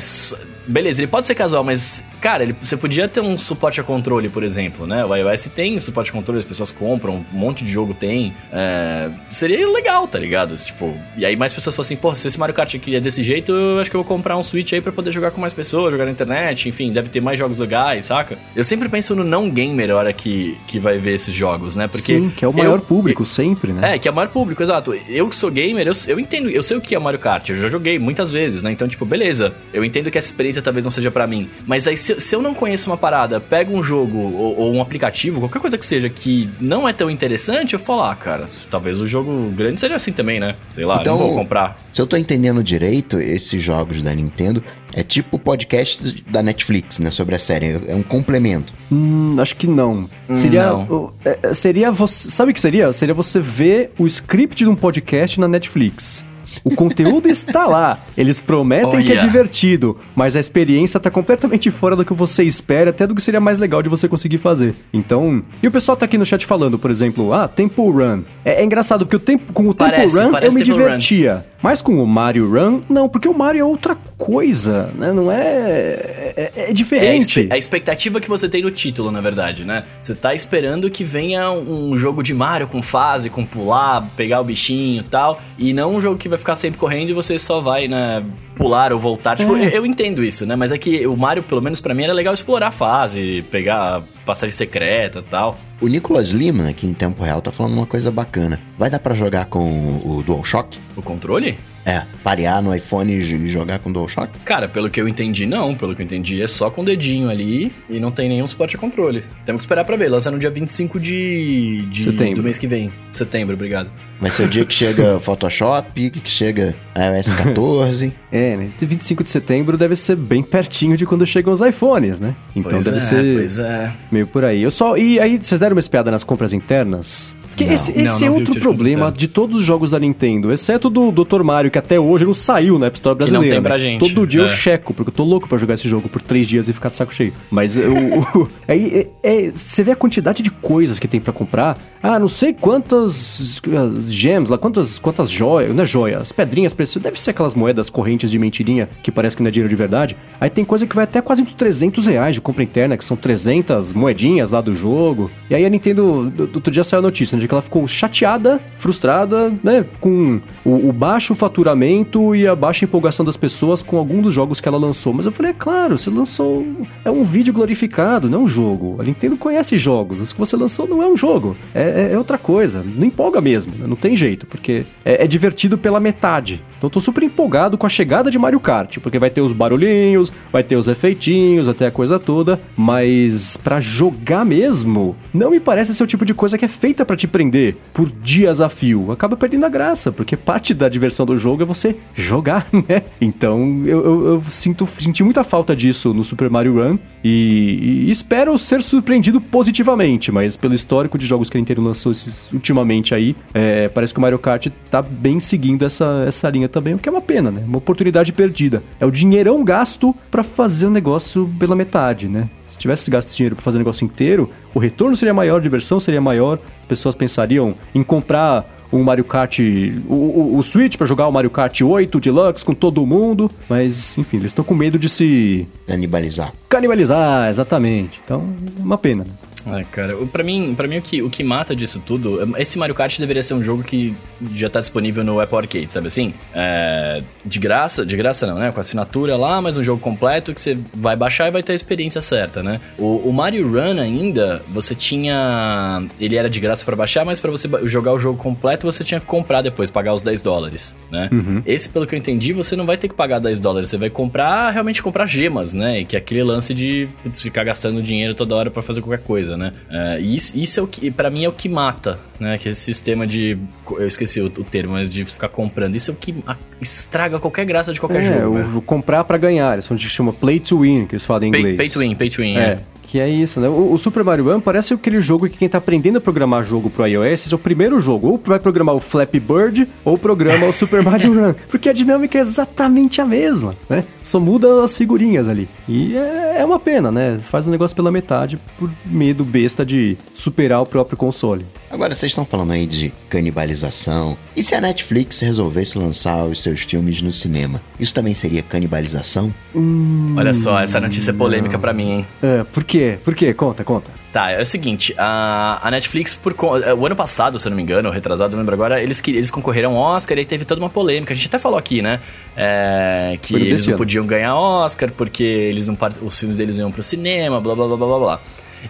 Beleza, 0.66 1.00
ele 1.00 1.08
pode 1.08 1.26
ser 1.26 1.34
casual, 1.34 1.64
mas, 1.64 2.04
cara, 2.20 2.42
ele, 2.42 2.54
você 2.60 2.76
podia 2.76 3.08
ter 3.08 3.20
um 3.20 3.36
suporte 3.38 3.80
a 3.80 3.84
controle, 3.84 4.28
por 4.28 4.42
exemplo, 4.42 4.86
né? 4.86 5.04
O 5.04 5.14
iOS 5.14 5.46
tem 5.54 5.78
suporte 5.78 6.10
a 6.10 6.12
controle, 6.12 6.38
as 6.38 6.44
pessoas 6.44 6.70
compram, 6.70 7.24
um 7.32 7.36
monte 7.38 7.64
de 7.64 7.70
jogo 7.72 7.94
tem. 7.94 8.34
É, 8.52 9.10
seria 9.30 9.68
legal, 9.70 10.06
tá 10.08 10.18
ligado? 10.18 10.54
Tipo, 10.56 10.96
e 11.16 11.24
aí 11.24 11.36
mais 11.36 11.52
pessoas 11.52 11.74
falam 11.74 11.86
assim, 11.86 11.96
pô, 11.96 12.14
se 12.14 12.26
esse 12.28 12.38
Mario 12.38 12.54
Kart 12.54 12.74
aqui 12.74 12.96
é 12.96 13.00
desse 13.00 13.22
jeito, 13.22 13.52
eu 13.52 13.78
acho 13.80 13.90
que 13.90 13.96
eu 13.96 14.02
vou 14.02 14.08
comprar 14.16 14.36
um 14.36 14.42
Switch 14.42 14.72
aí 14.72 14.80
pra 14.80 14.92
poder 14.92 15.12
jogar 15.12 15.30
com 15.30 15.40
mais 15.40 15.52
pessoas, 15.54 15.92
jogar 15.92 16.04
na 16.06 16.10
internet, 16.12 16.68
enfim, 16.68 16.92
deve 16.92 17.08
ter 17.08 17.20
mais 17.20 17.38
jogos 17.38 17.56
legais, 17.56 18.06
saca? 18.06 18.38
Eu 18.54 18.64
sempre 18.64 18.88
penso 18.88 19.14
no 19.14 19.24
não 19.24 19.50
gamer 19.50 19.90
a 19.90 19.96
hora 19.96 20.12
que, 20.12 20.56
que 20.66 20.78
vai 20.78 20.98
ver 20.98 21.14
esses 21.14 21.32
jogos, 21.34 21.76
né? 21.76 21.86
Porque 21.88 22.18
Sim, 22.18 22.30
que 22.34 22.44
é 22.44 22.48
o 22.48 22.50
eu- 22.50 22.54
maior 22.54 22.80
público 22.80 23.24
sempre, 23.24 23.72
né? 23.72 23.94
é, 23.94 23.98
que 23.98 24.08
é 24.08 24.10
o 24.10 24.14
maior 24.14 24.28
público, 24.28 24.62
exato. 24.62 24.94
Eu 25.08 25.28
que 25.28 25.36
sou 25.36 25.50
gamer, 25.50 25.86
eu, 25.86 25.92
eu 26.06 26.18
entendo, 26.20 26.48
eu 26.50 26.62
sei 26.62 26.76
o 26.76 26.80
que 26.80 26.94
é 26.94 26.98
Mario 26.98 27.18
Kart, 27.20 27.48
eu 27.50 27.56
já 27.56 27.68
joguei 27.68 27.98
muitas 27.98 28.30
vezes, 28.32 28.62
né? 28.62 28.72
Então, 28.72 28.88
tipo, 28.88 29.04
beleza, 29.04 29.54
eu 29.72 29.84
entendo 29.84 30.10
que 30.10 30.18
essa 30.18 30.26
experiência 30.26 30.60
talvez 30.62 30.84
não 30.84 30.90
seja 30.90 31.10
pra 31.10 31.26
mim. 31.26 31.48
Mas 31.66 31.86
aí, 31.86 31.96
se, 32.14 32.20
se 32.20 32.34
eu 32.34 32.40
não 32.42 32.54
conheço 32.54 32.88
uma 32.90 32.96
parada, 32.96 33.40
pego 33.40 33.76
um 33.76 33.82
jogo 33.82 34.16
ou, 34.18 34.58
ou 34.58 34.72
um 34.74 34.80
aplicativo, 34.82 35.40
qualquer 35.40 35.60
coisa 35.60 35.76
que 35.78 35.84
seja, 35.86 36.08
que 36.08 36.48
não 36.60 36.88
é 36.88 36.92
tão 36.92 37.10
interessante, 37.10 37.74
eu 37.74 37.78
falo, 37.78 38.02
ah, 38.02 38.14
cara, 38.14 38.46
talvez 38.70 39.00
o 39.00 39.06
jogo 39.06 39.50
grande 39.50 39.80
seja 39.80 39.94
assim 39.96 40.12
também, 40.12 40.40
né? 40.40 40.54
Sei 40.70 40.84
lá, 40.84 40.98
Então- 41.00 41.18
não 41.18 41.26
vou 41.28 41.34
comprar. 41.36 41.76
Se 41.92 42.00
eu 42.00 42.06
tô 42.06 42.16
entendendo 42.16 42.62
direito, 42.62 43.18
esses 43.20 43.62
jogos 43.62 44.00
da 44.02 44.14
Nintendo 44.14 44.62
é 44.94 45.02
tipo 45.02 45.36
o 45.36 45.38
podcast 45.38 46.22
da 46.28 46.42
Netflix, 46.42 46.98
né? 46.98 47.10
Sobre 47.10 47.34
a 47.34 47.38
série. 47.38 47.78
É 47.86 47.94
um 47.94 48.02
complemento. 48.02 48.72
Hum, 48.90 49.36
acho 49.38 49.54
que 49.56 49.66
não. 49.66 50.08
Hum, 50.28 50.34
seria. 50.34 50.66
não. 50.72 50.82
o- 50.84 51.12
é, 51.24 51.52
seria 51.52 51.90
você. 51.90 52.30
Sabe 52.30 52.50
o 52.52 52.54
que 52.54 52.60
seria? 52.60 52.92
Seria 52.92 53.14
você 53.14 53.40
ver 53.40 53.92
o 53.98 54.06
script 54.06 54.56
de 54.56 54.68
um 54.68 54.74
podcast 54.76 55.38
na 55.38 55.46
Netflix. 55.48 56.24
O 56.64 56.74
conteúdo 56.74 57.28
está 57.28 57.66
lá. 57.66 57.98
Eles 58.16 58.40
prometem 58.40 59.02
que 59.04 59.12
é 59.12 59.16
Olha. 59.16 59.24
divertido, 59.24 59.98
mas 60.14 60.36
a 60.36 60.40
experiência 60.40 60.98
tá 60.98 61.10
completamente 61.10 61.70
fora 61.70 61.94
do 61.94 62.04
que 62.04 62.12
você 62.12 62.44
espera, 62.44 62.90
até 62.90 63.06
do 63.06 63.14
que 63.14 63.22
seria 63.22 63.40
mais 63.40 63.58
legal 63.58 63.82
de 63.82 63.88
você 63.88 64.08
conseguir 64.08 64.38
fazer. 64.38 64.74
Então. 64.92 65.42
E 65.62 65.66
o 65.66 65.70
pessoal 65.70 65.96
tá 65.96 66.04
aqui 66.04 66.18
no 66.18 66.26
chat 66.26 66.44
falando, 66.44 66.78
por 66.78 66.90
exemplo, 66.90 67.32
ah, 67.32 67.48
Temple 67.48 67.90
Run. 67.90 68.22
É, 68.44 68.60
é 68.60 68.64
engraçado, 68.64 69.04
porque 69.04 69.16
o 69.16 69.20
tempo, 69.20 69.52
com 69.52 69.68
o 69.68 69.74
Parece, 69.74 70.14
Temple 70.14 70.30
Run 70.30 70.38
eu 70.38 70.52
me 70.52 70.58
Temple 70.58 70.72
Run. 70.72 70.76
divertia. 70.78 71.46
Mas 71.60 71.82
com 71.82 72.02
o 72.02 72.06
Mario 72.06 72.48
Run, 72.48 72.80
não, 72.88 73.08
porque 73.08 73.28
o 73.28 73.34
Mario 73.34 73.60
é 73.62 73.64
outra 73.64 73.96
coisa, 74.16 74.90
né? 74.94 75.12
Não 75.12 75.30
é. 75.30 76.32
É, 76.36 76.52
é 76.68 76.72
diferente. 76.72 77.48
É 77.50 77.54
a, 77.54 77.58
expectativa 77.58 78.20
que 78.20 78.28
você 78.28 78.48
tem 78.48 78.62
no 78.62 78.70
título, 78.70 79.10
na 79.10 79.20
verdade, 79.20 79.64
né? 79.64 79.84
Você 80.00 80.14
tá 80.14 80.32
esperando 80.34 80.88
que 80.88 81.02
venha 81.02 81.50
um 81.50 81.96
jogo 81.96 82.22
de 82.22 82.32
Mario 82.32 82.68
com 82.68 82.80
fase, 82.80 83.28
com 83.28 83.44
pular, 83.44 84.08
pegar 84.16 84.40
o 84.40 84.44
bichinho 84.44 85.00
e 85.00 85.04
tal, 85.04 85.40
e 85.58 85.72
não 85.72 85.96
um 85.96 86.00
jogo 86.00 86.16
que 86.16 86.28
vai 86.28 86.38
ficar 86.48 86.54
sempre 86.54 86.80
correndo 86.80 87.10
e 87.10 87.12
você 87.12 87.38
só 87.38 87.60
vai, 87.60 87.86
né? 87.88 88.24
pular 88.54 88.92
ou 88.92 88.98
voltar. 88.98 89.36
Tipo, 89.36 89.56
é. 89.56 89.76
eu 89.76 89.86
entendo 89.86 90.24
isso, 90.24 90.44
né? 90.44 90.56
Mas 90.56 90.72
é 90.72 90.78
que 90.78 91.06
o 91.06 91.16
Mario, 91.16 91.42
pelo 91.42 91.60
menos 91.62 91.80
para 91.80 91.94
mim, 91.94 92.02
era 92.04 92.12
legal 92.12 92.34
explorar 92.34 92.68
a 92.68 92.70
fase, 92.72 93.44
pegar 93.50 94.02
passagem 94.26 94.54
secreta 94.54 95.20
e 95.20 95.22
tal. 95.22 95.56
O 95.80 95.86
Nicolas 95.86 96.30
Lima, 96.30 96.68
aqui 96.68 96.86
em 96.86 96.92
tempo 96.92 97.22
real, 97.22 97.40
tá 97.40 97.52
falando 97.52 97.74
uma 97.74 97.86
coisa 97.86 98.10
bacana. 98.10 98.58
Vai 98.76 98.90
dar 98.90 98.98
para 98.98 99.14
jogar 99.14 99.44
com 99.46 99.60
o 100.04 100.22
DualShock? 100.24 100.78
O 100.96 101.02
controle? 101.02 101.56
É, 101.88 102.02
parear 102.22 102.62
no 102.62 102.74
iPhone 102.74 103.10
e 103.10 103.48
jogar 103.48 103.78
com 103.78 103.90
DualShock? 103.90 104.30
Cara, 104.44 104.68
pelo 104.68 104.90
que 104.90 105.00
eu 105.00 105.08
entendi, 105.08 105.46
não. 105.46 105.74
Pelo 105.74 105.96
que 105.96 106.02
eu 106.02 106.04
entendi, 106.04 106.42
é 106.42 106.46
só 106.46 106.68
com 106.68 106.82
o 106.82 106.84
dedinho 106.84 107.30
ali 107.30 107.72
e 107.88 107.98
não 107.98 108.10
tem 108.10 108.28
nenhum 108.28 108.46
suporte 108.46 108.76
a 108.76 108.78
controle. 108.78 109.24
Temos 109.46 109.60
que 109.60 109.64
esperar 109.64 109.86
pra 109.86 109.96
ver. 109.96 110.10
Lança 110.10 110.30
no 110.30 110.38
dia 110.38 110.50
25 110.50 111.00
de, 111.00 111.86
de 111.90 112.02
setembro. 112.02 112.36
do 112.36 112.42
mês 112.42 112.58
que 112.58 112.66
vem. 112.66 112.92
Setembro, 113.10 113.54
obrigado. 113.54 113.90
Vai 114.20 114.30
ser 114.30 114.42
o 114.42 114.48
dia 114.50 114.66
que 114.66 114.74
chega 114.74 115.18
Photoshop, 115.24 116.10
que 116.10 116.28
chega 116.28 116.76
iOS 116.94 117.32
14. 117.32 118.12
é, 118.30 118.54
né? 118.54 118.68
25 118.78 119.22
de 119.22 119.30
setembro 119.30 119.78
deve 119.78 119.96
ser 119.96 120.16
bem 120.16 120.42
pertinho 120.42 120.94
de 120.94 121.06
quando 121.06 121.24
chegam 121.24 121.54
os 121.54 121.62
iPhones, 121.62 122.20
né? 122.20 122.34
Então 122.54 122.72
pois 122.72 122.84
deve 122.84 122.98
é, 122.98 123.00
ser 123.00 123.34
pois 123.34 123.58
é. 123.58 123.90
meio 124.12 124.26
por 124.26 124.44
aí. 124.44 124.62
Eu 124.62 124.70
só 124.70 124.94
e 124.94 125.18
aí 125.18 125.38
vocês 125.40 125.58
deram 125.58 125.74
uma 125.74 125.80
espiada 125.80 126.10
nas 126.10 126.22
compras 126.22 126.52
internas? 126.52 127.34
Porque 127.58 127.64
não, 127.64 127.74
esse, 127.74 127.90
esse 127.92 128.24
não, 128.24 128.32
não 128.32 128.36
é 128.36 128.38
outro 128.38 128.60
problema 128.60 129.10
de 129.10 129.26
todos 129.26 129.56
os 129.56 129.62
jogos 129.64 129.90
da 129.90 129.98
Nintendo, 129.98 130.52
exceto 130.52 130.88
do 130.88 131.10
Dr. 131.10 131.42
Mario, 131.42 131.70
que 131.70 131.78
até 131.78 131.98
hoje 131.98 132.24
não 132.24 132.34
saiu 132.34 132.78
na 132.78 132.86
App 132.86 132.96
Store 132.96 133.16
brasileira. 133.16 133.46
Que 133.46 133.54
não 133.54 133.62
tem 133.62 133.62
pra 133.62 133.78
gente. 133.78 133.98
Todo 133.98 134.26
dia 134.26 134.42
é. 134.42 134.44
eu 134.44 134.48
checo, 134.48 134.94
porque 134.94 135.10
eu 135.10 135.14
tô 135.14 135.24
louco 135.24 135.48
pra 135.48 135.58
jogar 135.58 135.74
esse 135.74 135.88
jogo 135.88 136.08
por 136.08 136.22
três 136.22 136.46
dias 136.46 136.68
e 136.68 136.72
ficar 136.72 136.88
de 136.88 136.96
saco 136.96 137.12
cheio. 137.12 137.32
Mas 137.50 137.76
eu, 137.76 138.48
aí 138.68 139.08
é, 139.22 139.46
é, 139.46 139.50
você 139.50 139.82
vê 139.82 139.92
a 139.92 139.96
quantidade 139.96 140.42
de 140.42 140.50
coisas 140.50 140.98
que 140.98 141.08
tem 141.08 141.20
para 141.20 141.32
comprar. 141.32 141.76
Ah, 142.00 142.18
não 142.18 142.28
sei 142.28 142.52
quantas 142.52 143.60
gems 144.06 144.50
lá, 144.50 144.58
quantas, 144.58 144.98
quantas 144.98 145.28
joias, 145.28 145.74
não 145.74 145.82
é 145.82 145.86
joias, 145.86 146.30
pedrinhas 146.30 146.72
preciosas. 146.72 147.02
Deve 147.02 147.20
ser 147.20 147.30
aquelas 147.30 147.54
moedas 147.54 147.90
correntes 147.90 148.30
de 148.30 148.38
mentirinha 148.38 148.88
que 149.02 149.10
parece 149.10 149.36
que 149.36 149.42
não 149.42 149.48
é 149.48 149.50
dinheiro 149.50 149.68
de 149.68 149.74
verdade. 149.74 150.16
Aí 150.40 150.48
tem 150.48 150.64
coisa 150.64 150.86
que 150.86 150.94
vai 150.94 151.04
até 151.04 151.20
quase 151.20 151.42
uns 151.42 151.54
300 151.54 152.06
reais 152.06 152.34
de 152.34 152.40
compra 152.40 152.62
interna, 152.62 152.96
que 152.96 153.04
são 153.04 153.16
300 153.16 153.92
moedinhas 153.92 154.52
lá 154.52 154.60
do 154.60 154.74
jogo. 154.74 155.30
E 155.50 155.54
aí 155.54 155.66
a 155.66 155.68
Nintendo, 155.68 156.32
outro 156.54 156.70
dia 156.70 156.84
saiu 156.84 157.00
a 157.00 157.02
notícia, 157.02 157.36
né, 157.36 157.40
que 157.48 157.54
ela 157.54 157.62
ficou 157.62 157.86
chateada, 157.88 158.60
frustrada, 158.78 159.52
né, 159.62 159.84
com 160.00 160.40
o, 160.64 160.88
o, 160.88 160.92
baixo 160.92 161.34
faturamento 161.34 162.34
e 162.34 162.46
a 162.46 162.54
baixa 162.54 162.84
empolgação 162.84 163.24
das 163.24 163.36
pessoas 163.36 163.82
com 163.82 163.96
algum 163.96 164.20
dos 164.20 164.34
jogos 164.34 164.60
que 164.60 164.68
ela 164.68 164.78
lançou. 164.78 165.12
Mas 165.12 165.26
eu 165.26 165.32
falei, 165.32 165.52
é 165.52 165.54
claro, 165.54 165.96
você 165.96 166.10
lançou. 166.10 166.66
É 167.04 167.10
um 167.10 167.24
vídeo 167.24 167.52
glorificado, 167.52 168.28
não 168.28 168.40
é 168.40 168.42
um 168.44 168.48
jogo. 168.48 168.96
A 169.00 169.04
Nintendo 169.04 169.36
conhece 169.36 169.76
jogos. 169.78 170.20
Isso 170.20 170.34
que 170.34 170.40
você 170.40 170.56
lançou 170.56 170.86
não 170.86 171.02
é 171.02 171.06
um 171.06 171.16
jogo. 171.16 171.56
É, 171.74 172.10
é, 172.10 172.12
é 172.12 172.18
outra 172.18 172.38
coisa. 172.38 172.84
Não 172.96 173.06
empolga 173.06 173.40
mesmo, 173.40 173.72
né? 173.76 173.86
não 173.86 173.96
tem 173.96 174.16
jeito, 174.16 174.46
porque 174.46 174.84
é, 175.04 175.24
é 175.24 175.26
divertido 175.26 175.78
pela 175.78 175.98
metade. 175.98 176.62
Então 176.76 176.86
eu 176.86 176.92
tô 176.92 177.00
super 177.00 177.22
empolgado 177.22 177.76
com 177.76 177.86
a 177.86 177.88
chegada 177.88 178.30
de 178.30 178.38
Mario 178.38 178.60
Kart, 178.60 178.98
porque 178.98 179.18
vai 179.18 179.30
ter 179.30 179.40
os 179.40 179.52
barulhinhos, 179.52 180.32
vai 180.52 180.62
ter 180.62 180.76
os 180.76 180.86
efeitinhos, 180.86 181.66
até 181.66 181.86
a 181.86 181.90
coisa 181.90 182.18
toda, 182.18 182.60
mas 182.76 183.56
para 183.56 183.80
jogar 183.80 184.44
mesmo, 184.44 185.16
não 185.34 185.50
me 185.50 185.58
parece 185.60 185.94
ser 185.94 186.04
o 186.04 186.06
tipo 186.06 186.24
de 186.24 186.34
coisa 186.34 186.56
que 186.56 186.64
é 186.64 186.68
feita 186.68 187.04
para 187.04 187.16
te 187.16 187.26
prender 187.28 187.76
por 187.92 188.10
dias 188.10 188.60
a 188.60 188.68
fio. 188.68 189.12
Acaba 189.12 189.36
perdendo 189.36 189.66
a 189.66 189.68
graça, 189.68 190.10
porque 190.10 190.36
parte 190.36 190.74
da 190.74 190.88
diversão 190.88 191.26
do 191.26 191.38
jogo 191.38 191.62
é 191.62 191.66
você 191.66 191.96
jogar, 192.14 192.66
né? 192.72 193.02
Então 193.20 193.82
eu, 193.84 194.04
eu, 194.04 194.26
eu 194.26 194.42
sinto, 194.48 194.88
senti 194.98 195.22
muita 195.22 195.44
falta 195.44 195.74
disso 195.74 196.14
no 196.14 196.24
Super 196.24 196.50
Mario 196.50 196.74
Run 196.74 196.98
e, 197.22 198.04
e, 198.06 198.10
espero 198.10 198.56
ser 198.56 198.82
surpreendido 198.82 199.40
positivamente, 199.40 200.30
mas 200.30 200.56
pelo 200.56 200.74
histórico 200.74 201.18
de 201.18 201.26
jogos 201.26 201.50
que 201.50 201.56
a 201.56 201.60
Nintendo 201.60 201.82
lançou 201.82 202.12
esses, 202.12 202.50
ultimamente 202.52 203.14
aí, 203.14 203.34
é, 203.52 203.88
parece 203.88 204.12
que 204.12 204.18
o 204.18 204.22
Mario 204.22 204.38
Kart 204.38 204.68
tá 204.90 205.02
bem 205.02 205.40
seguindo 205.40 205.84
essa, 205.84 206.24
essa 206.26 206.48
linha 206.48 206.68
também, 206.68 206.94
o 206.94 206.98
que 206.98 207.08
é 207.08 207.12
uma 207.12 207.20
pena, 207.20 207.50
né? 207.50 207.62
Uma 207.66 207.78
oportunidade 207.78 208.32
perdida. 208.32 208.82
É 209.00 209.06
o 209.06 209.10
dinheirão 209.10 209.64
gasto 209.64 210.14
para 210.30 210.42
fazer 210.42 210.86
o 210.86 210.90
negócio 210.90 211.50
pela 211.58 211.74
metade, 211.74 212.28
né? 212.28 212.48
Se 212.78 212.82
tivesse 212.82 213.10
gasto 213.10 213.26
esse 213.26 213.36
dinheiro 213.36 213.56
para 213.56 213.64
fazer 213.64 213.76
o 213.76 213.80
negócio 213.80 214.04
inteiro, 214.04 214.48
o 214.72 214.78
retorno 214.78 215.16
seria 215.16 215.34
maior, 215.34 215.56
a 215.56 215.60
diversão 215.60 215.98
seria 215.98 216.20
maior, 216.20 216.60
as 216.80 216.86
pessoas 216.86 217.16
pensariam 217.16 217.74
em 217.92 218.04
comprar 218.04 218.78
o 218.92 219.02
Mario 219.02 219.24
Kart, 219.24 219.58
o, 219.58 220.14
o, 220.14 220.56
o 220.56 220.62
Switch 220.62 220.96
para 220.96 221.04
jogar 221.04 221.26
o 221.26 221.32
Mario 221.32 221.50
Kart 221.50 221.80
8 221.80 222.20
Deluxe 222.20 222.64
com 222.64 222.72
todo 222.72 223.04
mundo, 223.04 223.50
mas 223.68 224.16
enfim, 224.16 224.36
eles 224.36 224.52
estão 224.52 224.64
com 224.64 224.74
medo 224.74 224.96
de 224.96 225.08
se 225.08 225.66
canibalizar. 225.88 226.52
Canibalizar, 226.68 227.48
exatamente. 227.48 228.20
Então, 228.24 228.48
uma 228.78 228.96
pena. 228.96 229.24
Né? 229.24 229.30
É, 229.66 229.84
cara, 229.84 230.16
pra 230.26 230.42
mim, 230.42 230.74
pra 230.74 230.86
mim 230.86 230.98
o, 230.98 231.02
que, 231.02 231.22
o 231.22 231.30
que 231.30 231.42
mata 231.42 231.74
disso 231.74 232.00
tudo. 232.04 232.56
Esse 232.56 232.78
Mario 232.78 232.94
Kart 232.94 233.18
deveria 233.18 233.42
ser 233.42 233.54
um 233.54 233.62
jogo 233.62 233.82
que 233.82 234.14
já 234.54 234.68
tá 234.68 234.80
disponível 234.80 235.24
no 235.24 235.40
Apple 235.40 235.58
Arcade, 235.58 235.92
sabe 235.92 236.06
assim? 236.06 236.34
É, 236.54 237.22
de 237.44 237.58
graça, 237.58 238.04
de 238.04 238.16
graça 238.16 238.46
não, 238.46 238.58
né? 238.58 238.72
Com 238.72 238.80
assinatura 238.80 239.36
lá, 239.36 239.60
mas 239.60 239.76
um 239.76 239.82
jogo 239.82 240.00
completo 240.00 240.54
que 240.54 240.60
você 240.60 240.78
vai 240.94 241.16
baixar 241.16 241.48
e 241.48 241.50
vai 241.50 241.62
ter 241.62 241.72
a 241.72 241.74
experiência 241.74 242.20
certa, 242.20 242.62
né? 242.62 242.80
O, 242.98 243.28
o 243.28 243.32
Mario 243.32 243.68
Run 243.68 244.00
ainda, 244.00 244.62
você 244.68 244.94
tinha. 244.94 246.02
Ele 246.20 246.36
era 246.36 246.48
de 246.48 246.60
graça 246.60 246.84
para 246.84 246.96
baixar, 246.96 247.24
mas 247.24 247.40
para 247.40 247.50
você 247.50 247.68
jogar 247.84 248.12
o 248.12 248.18
jogo 248.18 248.38
completo 248.38 248.86
você 248.86 249.04
tinha 249.04 249.20
que 249.20 249.26
comprar 249.26 249.62
depois, 249.62 249.90
pagar 249.90 250.14
os 250.14 250.22
10 250.22 250.42
dólares, 250.42 250.96
né? 251.10 251.28
Uhum. 251.32 251.62
Esse, 251.66 251.88
pelo 251.88 252.06
que 252.06 252.14
eu 252.14 252.18
entendi, 252.18 252.52
você 252.52 252.76
não 252.76 252.86
vai 252.86 252.96
ter 252.96 253.08
que 253.08 253.14
pagar 253.14 253.38
10 253.38 253.60
dólares, 253.60 253.90
você 253.90 253.96
vai 253.96 254.10
comprar, 254.10 254.70
realmente 254.70 255.02
comprar 255.02 255.26
gemas, 255.26 255.74
né? 255.74 256.00
E 256.00 256.04
que 256.04 256.16
é 256.16 256.18
aquele 256.18 256.42
lance 256.42 256.72
de 256.74 257.08
putz, 257.22 257.42
ficar 257.42 257.64
gastando 257.64 258.02
dinheiro 258.02 258.34
toda 258.34 258.54
hora 258.54 258.70
para 258.70 258.82
fazer 258.82 259.00
qualquer 259.00 259.22
coisa, 259.24 259.47
né? 259.56 259.72
É, 259.90 260.20
e 260.20 260.34
isso, 260.34 260.56
isso 260.56 260.80
é 260.80 260.82
o 260.82 260.86
que, 260.86 261.10
para 261.10 261.30
mim, 261.30 261.44
é 261.44 261.48
o 261.48 261.52
que 261.52 261.68
mata, 261.68 262.18
né? 262.38 262.58
Que 262.58 262.68
esse 262.68 262.80
sistema 262.80 263.26
de. 263.26 263.58
Eu 263.90 264.06
esqueci 264.06 264.40
o, 264.40 264.46
o 264.46 264.64
termo, 264.64 264.92
mas 264.92 265.08
de 265.08 265.24
ficar 265.24 265.48
comprando. 265.48 265.94
Isso 265.96 266.10
é 266.10 266.14
o 266.14 266.16
que 266.16 266.34
estraga 266.80 267.38
qualquer 267.38 267.64
graça 267.64 267.92
de 267.92 268.00
qualquer 268.00 268.22
é, 268.22 268.40
jogo. 268.40 268.78
O 268.78 268.82
comprar 268.82 269.24
para 269.24 269.38
ganhar. 269.38 269.78
Isso 269.78 269.96
se 269.96 270.08
chama 270.08 270.32
play 270.32 270.60
to 270.60 270.80
win, 270.80 271.06
que 271.06 271.14
eles 271.14 271.24
falam 271.24 271.44
em 271.44 271.48
inglês. 271.48 271.76
Pay, 271.76 271.76
pay 271.76 271.88
to 271.88 271.98
win, 271.98 272.14
pay 272.14 272.30
to 272.30 272.42
win, 272.42 272.56
é. 272.56 272.60
é. 272.60 272.80
Que 273.08 273.18
é 273.18 273.28
isso, 273.28 273.58
né? 273.58 273.68
O, 273.68 273.92
o, 273.92 273.98
Super 273.98 274.22
Mario 274.22 274.44
Run 274.44 274.60
parece 274.60 274.92
aquele 274.92 275.18
jogo 275.18 275.48
que 275.48 275.56
quem 275.56 275.68
tá 275.68 275.78
aprendendo 275.78 276.18
a 276.18 276.20
programar 276.20 276.62
jogo 276.62 276.90
pro 276.90 277.06
iOS 277.06 277.50
é 277.50 277.54
o 277.54 277.58
primeiro 277.58 277.98
jogo. 278.00 278.28
Ou 278.28 278.40
vai 278.44 278.58
programar 278.58 278.94
o 278.94 279.00
Flappy 279.00 279.40
Bird, 279.40 279.88
ou 280.04 280.18
programa 280.18 280.66
o 280.66 280.72
Super 280.74 281.02
Mario 281.02 281.32
Run. 281.32 281.54
Porque 281.68 281.88
a 281.88 281.92
dinâmica 281.94 282.36
é 282.36 282.40
exatamente 282.42 283.20
a 283.20 283.24
mesma, 283.24 283.74
né? 283.88 284.04
Só 284.22 284.38
muda 284.38 284.84
as 284.84 284.94
figurinhas 284.94 285.48
ali. 285.48 285.66
E 285.88 286.14
é, 286.16 286.56
é 286.58 286.64
uma 286.64 286.78
pena, 286.78 287.10
né? 287.10 287.38
Faz 287.40 287.66
o 287.66 287.70
negócio 287.70 287.96
pela 287.96 288.12
metade 288.12 288.58
por 288.76 288.90
medo 289.06 289.42
besta 289.42 289.86
de 289.86 290.18
superar 290.34 290.82
o 290.82 290.86
próprio 290.86 291.16
console. 291.16 291.64
Agora, 291.90 292.14
vocês 292.14 292.30
estão 292.30 292.44
falando 292.44 292.72
aí 292.72 292.86
de 292.86 293.10
canibalização. 293.30 294.36
E 294.54 294.62
se 294.62 294.74
a 294.74 294.80
Netflix 294.80 295.40
resolvesse 295.40 295.96
lançar 295.96 296.44
os 296.44 296.62
seus 296.62 296.82
filmes 296.82 297.22
no 297.22 297.32
cinema? 297.32 297.80
Isso 297.98 298.12
também 298.12 298.34
seria 298.34 298.62
canibalização? 298.62 299.54
Hum, 299.74 300.34
Olha 300.36 300.52
só, 300.52 300.80
essa 300.80 301.00
notícia 301.00 301.30
é 301.30 301.34
polêmica 301.34 301.78
para 301.78 301.94
mim, 301.94 302.10
hein? 302.10 302.26
É, 302.42 302.64
por 302.64 302.84
quê? 302.98 303.18
Por 303.24 303.34
quê? 303.34 303.54
Conta, 303.54 303.84
conta. 303.84 304.10
Tá, 304.32 304.50
é 304.50 304.60
o 304.60 304.66
seguinte, 304.66 305.14
a, 305.16 305.78
a 305.82 305.90
Netflix, 305.90 306.34
por 306.34 306.54
é, 306.84 306.92
o 306.92 307.06
ano 307.06 307.16
passado, 307.16 307.58
se 307.58 307.66
eu 307.66 307.70
não 307.70 307.76
me 307.76 307.82
engano, 307.82 308.10
retrasado, 308.10 308.52
não 308.52 308.58
lembro 308.58 308.74
agora, 308.74 309.02
eles, 309.02 309.22
eles 309.26 309.50
concorreram 309.50 309.96
ao 309.96 310.16
Oscar 310.16 310.36
e 310.38 310.44
teve 310.44 310.64
toda 310.64 310.80
uma 310.80 310.90
polêmica. 310.90 311.32
A 311.32 311.36
gente 311.36 311.46
até 311.46 311.58
falou 311.58 311.78
aqui, 311.78 312.02
né? 312.02 312.20
É, 312.56 313.38
que 313.40 313.54
eles 313.54 313.86
não 313.86 313.96
podiam 313.96 314.26
ganhar 314.26 314.54
Oscar 314.56 315.10
porque 315.12 315.42
eles 315.42 315.88
não, 315.88 315.96
os 316.22 316.38
filmes 316.38 316.58
deles 316.58 316.76
não 316.76 316.84
iam 316.84 316.92
pro 316.92 317.02
cinema, 317.02 317.60
blá 317.60 317.74
blá 317.74 317.86
blá 317.86 317.96
blá 317.96 318.18
blá. 318.18 318.40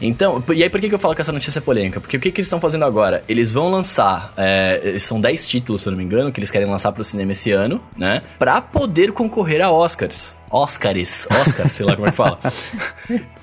Então, 0.00 0.42
e 0.54 0.62
aí 0.62 0.70
por 0.70 0.80
que, 0.80 0.88
que 0.88 0.94
eu 0.94 0.98
falo 0.98 1.14
que 1.14 1.20
essa 1.20 1.32
notícia 1.32 1.58
é 1.58 1.62
polêmica? 1.62 2.00
Porque 2.00 2.16
o 2.16 2.20
que, 2.20 2.30
que 2.30 2.40
eles 2.40 2.46
estão 2.46 2.60
fazendo 2.60 2.84
agora? 2.84 3.24
Eles 3.28 3.52
vão 3.52 3.68
lançar, 3.68 4.32
é, 4.36 4.96
são 4.98 5.20
10 5.20 5.48
títulos, 5.48 5.82
se 5.82 5.88
eu 5.88 5.90
não 5.92 5.98
me 5.98 6.04
engano, 6.04 6.32
que 6.32 6.38
eles 6.38 6.50
querem 6.50 6.68
lançar 6.68 6.92
pro 6.92 7.02
cinema 7.02 7.32
esse 7.32 7.50
ano, 7.52 7.80
né? 7.96 8.22
Pra 8.38 8.60
poder 8.60 9.12
concorrer 9.12 9.60
a 9.60 9.70
Oscars. 9.70 10.36
Oscars, 10.50 11.26
Oscars, 11.42 11.72
sei 11.72 11.84
lá 11.84 11.94
como 11.94 12.08
é 12.08 12.10
que 12.10 12.16
fala. 12.16 12.38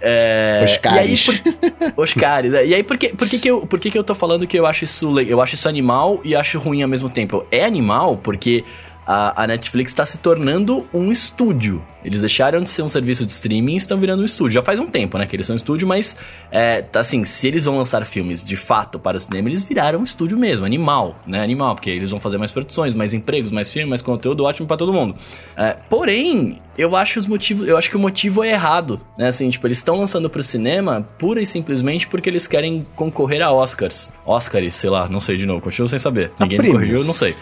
É, 0.08 0.62
Oscares. 0.64 1.28
E 1.28 1.32
aí, 1.32 1.42
por, 1.96 2.04
Oscares. 2.04 2.54
É, 2.54 2.68
e 2.68 2.76
aí, 2.76 2.84
por, 2.84 2.96
que, 2.96 3.10
por, 3.10 3.28
que, 3.28 3.40
que, 3.40 3.50
eu, 3.50 3.66
por 3.66 3.80
que, 3.80 3.90
que 3.90 3.98
eu 3.98 4.04
tô 4.04 4.14
falando 4.14 4.46
que 4.46 4.60
eu 4.60 4.68
acho 4.68 4.84
isso 4.84 5.20
eu 5.20 5.42
acho 5.42 5.56
isso 5.56 5.68
animal 5.68 6.22
e 6.24 6.36
acho 6.36 6.60
ruim 6.60 6.84
ao 6.84 6.88
mesmo 6.88 7.10
tempo? 7.10 7.44
É 7.50 7.66
animal 7.66 8.16
porque 8.18 8.64
a, 9.06 9.44
a 9.44 9.48
Netflix 9.48 9.92
está 9.92 10.06
se 10.06 10.18
tornando 10.18 10.88
um 10.94 11.12
estúdio. 11.12 11.86
Eles 12.04 12.22
deixaram 12.22 12.62
de 12.62 12.70
ser 12.70 12.82
um 12.82 12.90
serviço 12.90 13.26
de 13.26 13.32
streaming 13.32 13.74
e 13.74 13.78
estão 13.78 13.98
virando 14.00 14.22
um 14.22 14.26
estúdio. 14.26 14.54
Já 14.54 14.62
faz 14.62 14.80
um 14.80 14.88
tempo, 14.88 15.18
né, 15.18 15.26
que 15.26 15.36
eles 15.36 15.48
são 15.48 15.56
um 15.56 15.58
estúdio, 15.58 15.88
mas, 15.88 16.18
é, 16.52 16.82
tá 16.82 17.00
assim, 17.00 17.24
se 17.24 17.48
eles 17.48 17.66
vão 17.66 17.78
lançar 17.78 18.06
filmes 18.06 18.44
de 18.44 18.56
fato 18.56 19.00
para 19.00 19.18
o 19.18 19.20
cinema, 19.20 19.50
eles 19.50 19.64
viraram 19.64 20.00
um 20.00 20.04
estúdio 20.04 20.38
mesmo, 20.38 20.66
animal, 20.66 21.20
né, 21.26 21.42
animal, 21.42 21.76
porque 21.76 21.90
eles 21.90 22.12
vão 22.12 22.20
fazer 22.20 22.38
mais 22.38 22.52
produções, 22.52 22.94
mais 22.94 23.14
empregos, 23.14 23.52
mais 23.52 23.72
filmes, 23.72 23.90
mais 23.90 24.02
conteúdo 24.02 24.44
ótimo 24.44 24.68
para 24.68 24.78
todo 24.78 24.94
mundo. 24.94 25.16
É, 25.56 25.76
porém, 25.90 26.62
eu 26.78 26.96
acho 26.96 27.20
os 27.20 27.28
motivos, 27.28 27.68
eu 27.68 27.78
acho 27.78 27.90
que 27.90 27.96
o 27.96 28.00
motivo 28.00 28.44
é 28.44 28.52
errado, 28.52 29.00
né? 29.18 29.28
Assim, 29.28 29.50
tipo, 29.50 29.66
eles 29.68 29.78
estão 29.78 29.98
lançando 29.98 30.30
pro 30.30 30.42
cinema 30.44 31.08
pura 31.18 31.42
e 31.42 31.46
simplesmente 31.46 32.08
porque 32.08 32.30
eles 32.30 32.48
querem 32.48 32.86
concorrer 32.96 33.42
a 33.42 33.52
Oscars. 33.52 34.10
Oscars, 34.26 34.74
sei 34.74 34.90
lá, 34.90 35.08
não 35.08 35.20
sei 35.20 35.38
de 35.38 35.46
novo, 35.46 35.62
continuo 35.62 35.88
sem 35.88 36.00
saber. 36.00 36.32
A 36.40 36.44
Ninguém 36.44 36.60
me 36.60 36.64
prêmios. 36.70 36.90
corrigiu, 36.90 37.08
não 37.08 37.14
sei. 37.14 37.36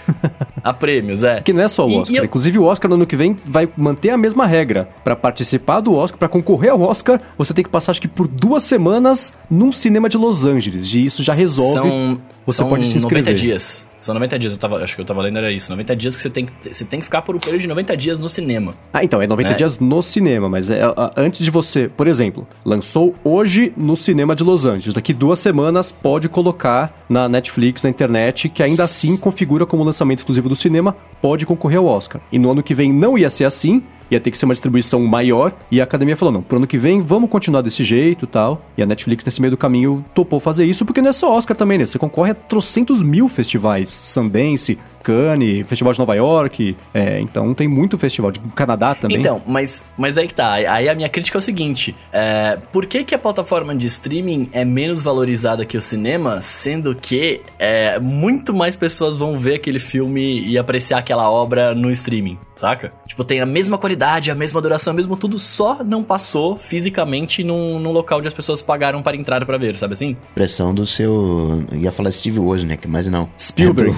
A 0.63 0.73
prêmios, 0.73 1.23
é. 1.23 1.41
Que 1.41 1.51
não 1.53 1.61
é 1.63 1.67
só 1.67 1.85
o 1.85 1.89
E- 1.89 1.97
Oscar. 1.97 2.13
e 2.15 2.17
eu- 2.17 2.25
Inclusive, 2.25 2.57
o 2.59 2.63
Oscar 2.65 2.87
no 2.89 2.95
ano 2.95 3.05
que 3.07 3.15
vem 3.15 3.37
vai 3.45 3.67
manter 3.75 4.09
a 4.11 4.17
mesma 4.17 4.45
regra. 4.45 4.87
Pra 5.03 5.15
participar 5.15 5.79
do 5.81 5.93
Oscar, 5.95 6.17
pra 6.17 6.27
concorrer 6.29 6.71
ao 6.71 6.81
Oscar, 6.81 7.19
você 7.37 7.53
tem 7.53 7.63
que 7.63 7.69
passar, 7.69 7.91
acho 7.91 8.01
que 8.01 8.07
por 8.07 8.27
duas 8.27 8.63
semanas 8.63 9.33
num 9.49 9.71
cinema 9.71 10.07
de 10.07 10.17
Los 10.17 10.45
Angeles. 10.45 10.93
E 10.93 11.03
isso 11.03 11.23
já 11.23 11.33
resolve. 11.33 11.73
São, 11.89 12.21
você 12.45 12.57
são 12.57 12.69
pode 12.69 12.85
se 12.87 12.95
90 13.01 13.31
inscrever. 13.31 13.33
dias. 13.33 13.85
São 14.03 14.13
90 14.13 14.37
dias, 14.37 14.51
eu 14.53 14.59
tava, 14.59 14.83
acho 14.83 14.95
que 14.95 15.01
eu 15.01 15.05
tava 15.05 15.21
lendo 15.21 15.37
era 15.37 15.49
isso. 15.49 15.71
90 15.71 15.95
dias 15.95 16.15
que 16.17 16.21
você 16.21 16.29
tem, 16.29 16.45
que- 16.45 16.73
você 16.73 16.83
tem 16.83 16.99
que 16.99 17.05
ficar 17.05 17.21
por 17.21 17.35
um 17.35 17.39
período 17.39 17.61
de 17.61 17.67
90 17.69 17.95
dias 17.95 18.19
no 18.19 18.27
cinema. 18.27 18.75
Ah, 18.91 19.01
então, 19.01 19.21
é 19.21 19.27
90 19.27 19.51
É. 19.51 19.53
dias 19.53 19.79
no 19.79 20.01
cinema, 20.01 20.49
mas 20.49 20.69
é, 20.69 20.81
antes 21.15 21.43
de 21.45 21.49
você, 21.49 21.87
por 21.87 22.05
exemplo, 22.05 22.45
lançou 22.65 23.15
hoje 23.23 23.71
no 23.77 23.95
cinema 23.95 24.35
de 24.35 24.43
Los 24.43 24.65
Angeles. 24.65 24.93
Daqui 24.93 25.13
duas 25.13 25.39
semanas 25.39 25.89
pode 25.89 26.27
colocar 26.27 27.05
na 27.07 27.29
Netflix, 27.29 27.83
na 27.83 27.89
internet, 27.89 28.49
que 28.49 28.61
ainda 28.61 28.83
assim 28.83 29.17
configura 29.17 29.65
como 29.65 29.83
lançamento 29.85 30.19
exclusivo 30.19 30.49
do 30.49 30.55
cinema, 30.55 30.95
pode 31.21 31.45
concorrer 31.45 31.77
ao 31.79 31.85
Oscar. 31.85 32.19
E 32.29 32.37
no 32.37 32.51
ano 32.51 32.61
que 32.61 32.73
vem 32.75 32.91
não 32.91 33.17
ia 33.17 33.29
ser 33.29 33.45
assim, 33.45 33.81
ia 34.09 34.19
ter 34.19 34.31
que 34.31 34.37
ser 34.37 34.45
uma 34.45 34.53
distribuição 34.53 35.01
maior, 35.05 35.53
e 35.71 35.79
a 35.81 35.83
academia 35.83 36.15
falou: 36.15 36.33
não, 36.33 36.41
pro 36.41 36.57
ano 36.57 36.67
que 36.67 36.77
vem 36.77 37.01
vamos 37.01 37.29
continuar 37.29 37.61
desse 37.61 37.83
jeito 37.83 38.27
tal. 38.27 38.65
E 38.77 38.83
a 38.83 38.85
Netflix, 38.85 39.23
nesse 39.23 39.41
meio 39.41 39.51
do 39.51 39.57
caminho, 39.57 40.03
topou 40.13 40.39
fazer 40.39 40.65
isso, 40.65 40.85
porque 40.85 41.01
não 41.01 41.09
é 41.09 41.13
só 41.13 41.35
Oscar 41.35 41.55
também, 41.55 41.77
né? 41.77 41.85
Você 41.85 41.99
concorre 41.99 42.31
a 42.31 42.35
trocentos 42.35 43.01
mil 43.01 43.27
festivais. 43.27 43.89
Sundance, 43.91 44.77
Cannes, 45.03 45.67
Festival 45.67 45.93
de 45.93 45.99
Nova 45.99 46.15
York. 46.15 46.75
É, 46.93 47.19
então 47.19 47.53
tem 47.53 47.67
muito 47.67 47.97
festival 47.97 48.31
de 48.31 48.39
Canadá 48.55 48.95
também. 48.95 49.17
Então, 49.17 49.41
mas, 49.45 49.83
mas 49.97 50.17
aí 50.17 50.27
que 50.27 50.33
tá. 50.33 50.53
Aí 50.53 50.87
a 50.87 50.95
minha 50.95 51.09
crítica 51.09 51.37
é 51.37 51.39
o 51.39 51.41
seguinte: 51.41 51.95
é, 52.11 52.57
por 52.71 52.85
que, 52.85 53.03
que 53.03 53.13
a 53.13 53.19
plataforma 53.19 53.75
de 53.75 53.87
streaming 53.87 54.49
é 54.51 54.63
menos 54.63 55.03
valorizada 55.03 55.65
que 55.65 55.77
o 55.77 55.81
cinema, 55.81 56.41
sendo 56.41 56.95
que 56.95 57.41
é, 57.59 57.99
muito 57.99 58.53
mais 58.53 58.75
pessoas 58.75 59.17
vão 59.17 59.37
ver 59.37 59.55
aquele 59.55 59.79
filme 59.79 60.41
e 60.47 60.57
apreciar 60.57 60.99
aquela 60.99 61.29
obra 61.29 61.75
no 61.75 61.91
streaming, 61.91 62.37
saca? 62.55 62.93
Tipo, 63.05 63.23
tem 63.23 63.41
a 63.41 63.45
mesma 63.45 63.77
qualidade, 63.77 64.31
a 64.31 64.35
mesma 64.35 64.61
duração, 64.61 64.93
mesmo 64.93 65.17
tudo, 65.17 65.37
só 65.37 65.83
não 65.83 66.03
passou 66.03 66.57
fisicamente 66.57 67.43
num, 67.43 67.79
num 67.79 67.91
local 67.91 68.19
onde 68.19 68.27
as 68.27 68.33
pessoas 68.33 68.61
pagaram 68.61 69.01
para 69.01 69.17
entrar 69.17 69.45
pra 69.45 69.57
ver, 69.57 69.75
sabe 69.75 69.93
assim? 69.93 70.15
Pressão 70.33 70.73
do 70.73 70.85
seu. 70.85 71.65
Ia 71.73 71.91
falar 71.91 72.11
Steve 72.11 72.39
Wozniak, 72.39 72.87
mas 72.87 73.07
não. 73.07 73.29
Spielberg. 73.37 73.91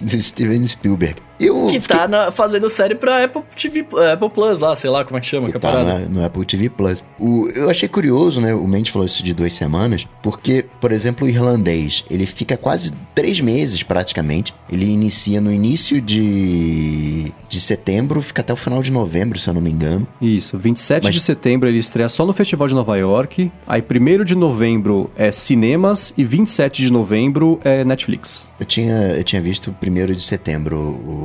É 0.00 0.04
do 0.04 0.16
Steven 0.24 0.66
Spielberg. 0.66 1.20
Eu 1.38 1.66
Que 1.66 1.80
tá 1.80 2.06
na- 2.06 2.30
fazendo 2.30 2.68
série 2.70 2.94
pra 2.94 3.24
Apple 3.24 3.42
TV, 3.56 3.86
Apple 4.12 4.30
Plus 4.30 4.60
lá, 4.60 4.74
sei 4.76 4.88
lá 4.90 5.04
como 5.04 5.18
é 5.18 5.20
que 5.20 5.26
chama, 5.26 5.46
que 5.46 5.52
que 5.54 5.58
tá 5.58 5.70
parada. 5.72 5.98
no, 6.00 6.20
no 6.20 6.24
Apple 6.24 6.44
TV 6.44 6.68
Plus. 6.70 7.04
O, 7.18 7.48
eu 7.54 7.68
achei 7.68 7.88
curioso, 7.88 8.40
né? 8.40 8.54
O 8.54 8.66
Mendes 8.68 8.92
falou 8.92 9.04
isso 9.06 9.22
de 9.22 9.34
duas 9.34 9.52
semanas, 9.54 10.06
porque, 10.22 10.64
por 10.80 10.92
exemplo, 10.92 11.26
o 11.26 11.30
irlandês, 11.30 12.04
ele 12.10 12.26
fica 12.26 12.56
quase 12.56 12.92
três 13.14 13.40
meses 13.40 13.82
praticamente. 13.82 14.54
Ele 14.70 14.84
inicia 14.86 15.40
no 15.40 15.52
início 15.52 16.00
de, 16.00 17.32
de 17.48 17.60
setembro, 17.60 18.20
fica 18.20 18.40
até 18.42 18.52
o 18.52 18.56
final 18.56 18.82
de 18.82 18.90
novembro, 18.92 19.38
se 19.38 19.48
eu 19.48 19.54
não 19.54 19.60
me 19.60 19.70
engano. 19.70 20.06
Isso, 20.20 20.56
27 20.58 21.04
Mas- 21.04 21.14
de 21.14 21.20
setembro 21.20 21.68
ele 21.68 21.78
estreia 21.78 22.08
só 22.08 22.24
no 22.26 22.32
Festival 22.32 22.68
de 22.68 22.74
Nova 22.74 22.96
York. 22.96 23.50
Aí 23.66 23.82
1 23.82 24.24
de 24.24 24.34
novembro 24.34 25.10
é 25.16 25.30
cinemas 25.30 26.12
e 26.16 26.24
27 26.24 26.82
de 26.82 26.90
novembro 26.92 27.60
é 27.64 27.84
Netflix. 27.84 28.48
Eu 28.58 28.66
tinha, 28.66 28.94
eu 29.16 29.24
tinha 29.24 29.42
visto 29.42 29.70
o 29.70 29.74
primeiro 29.74 30.14
de 30.14 30.22
setembro, 30.22 30.76
o, 30.76 31.23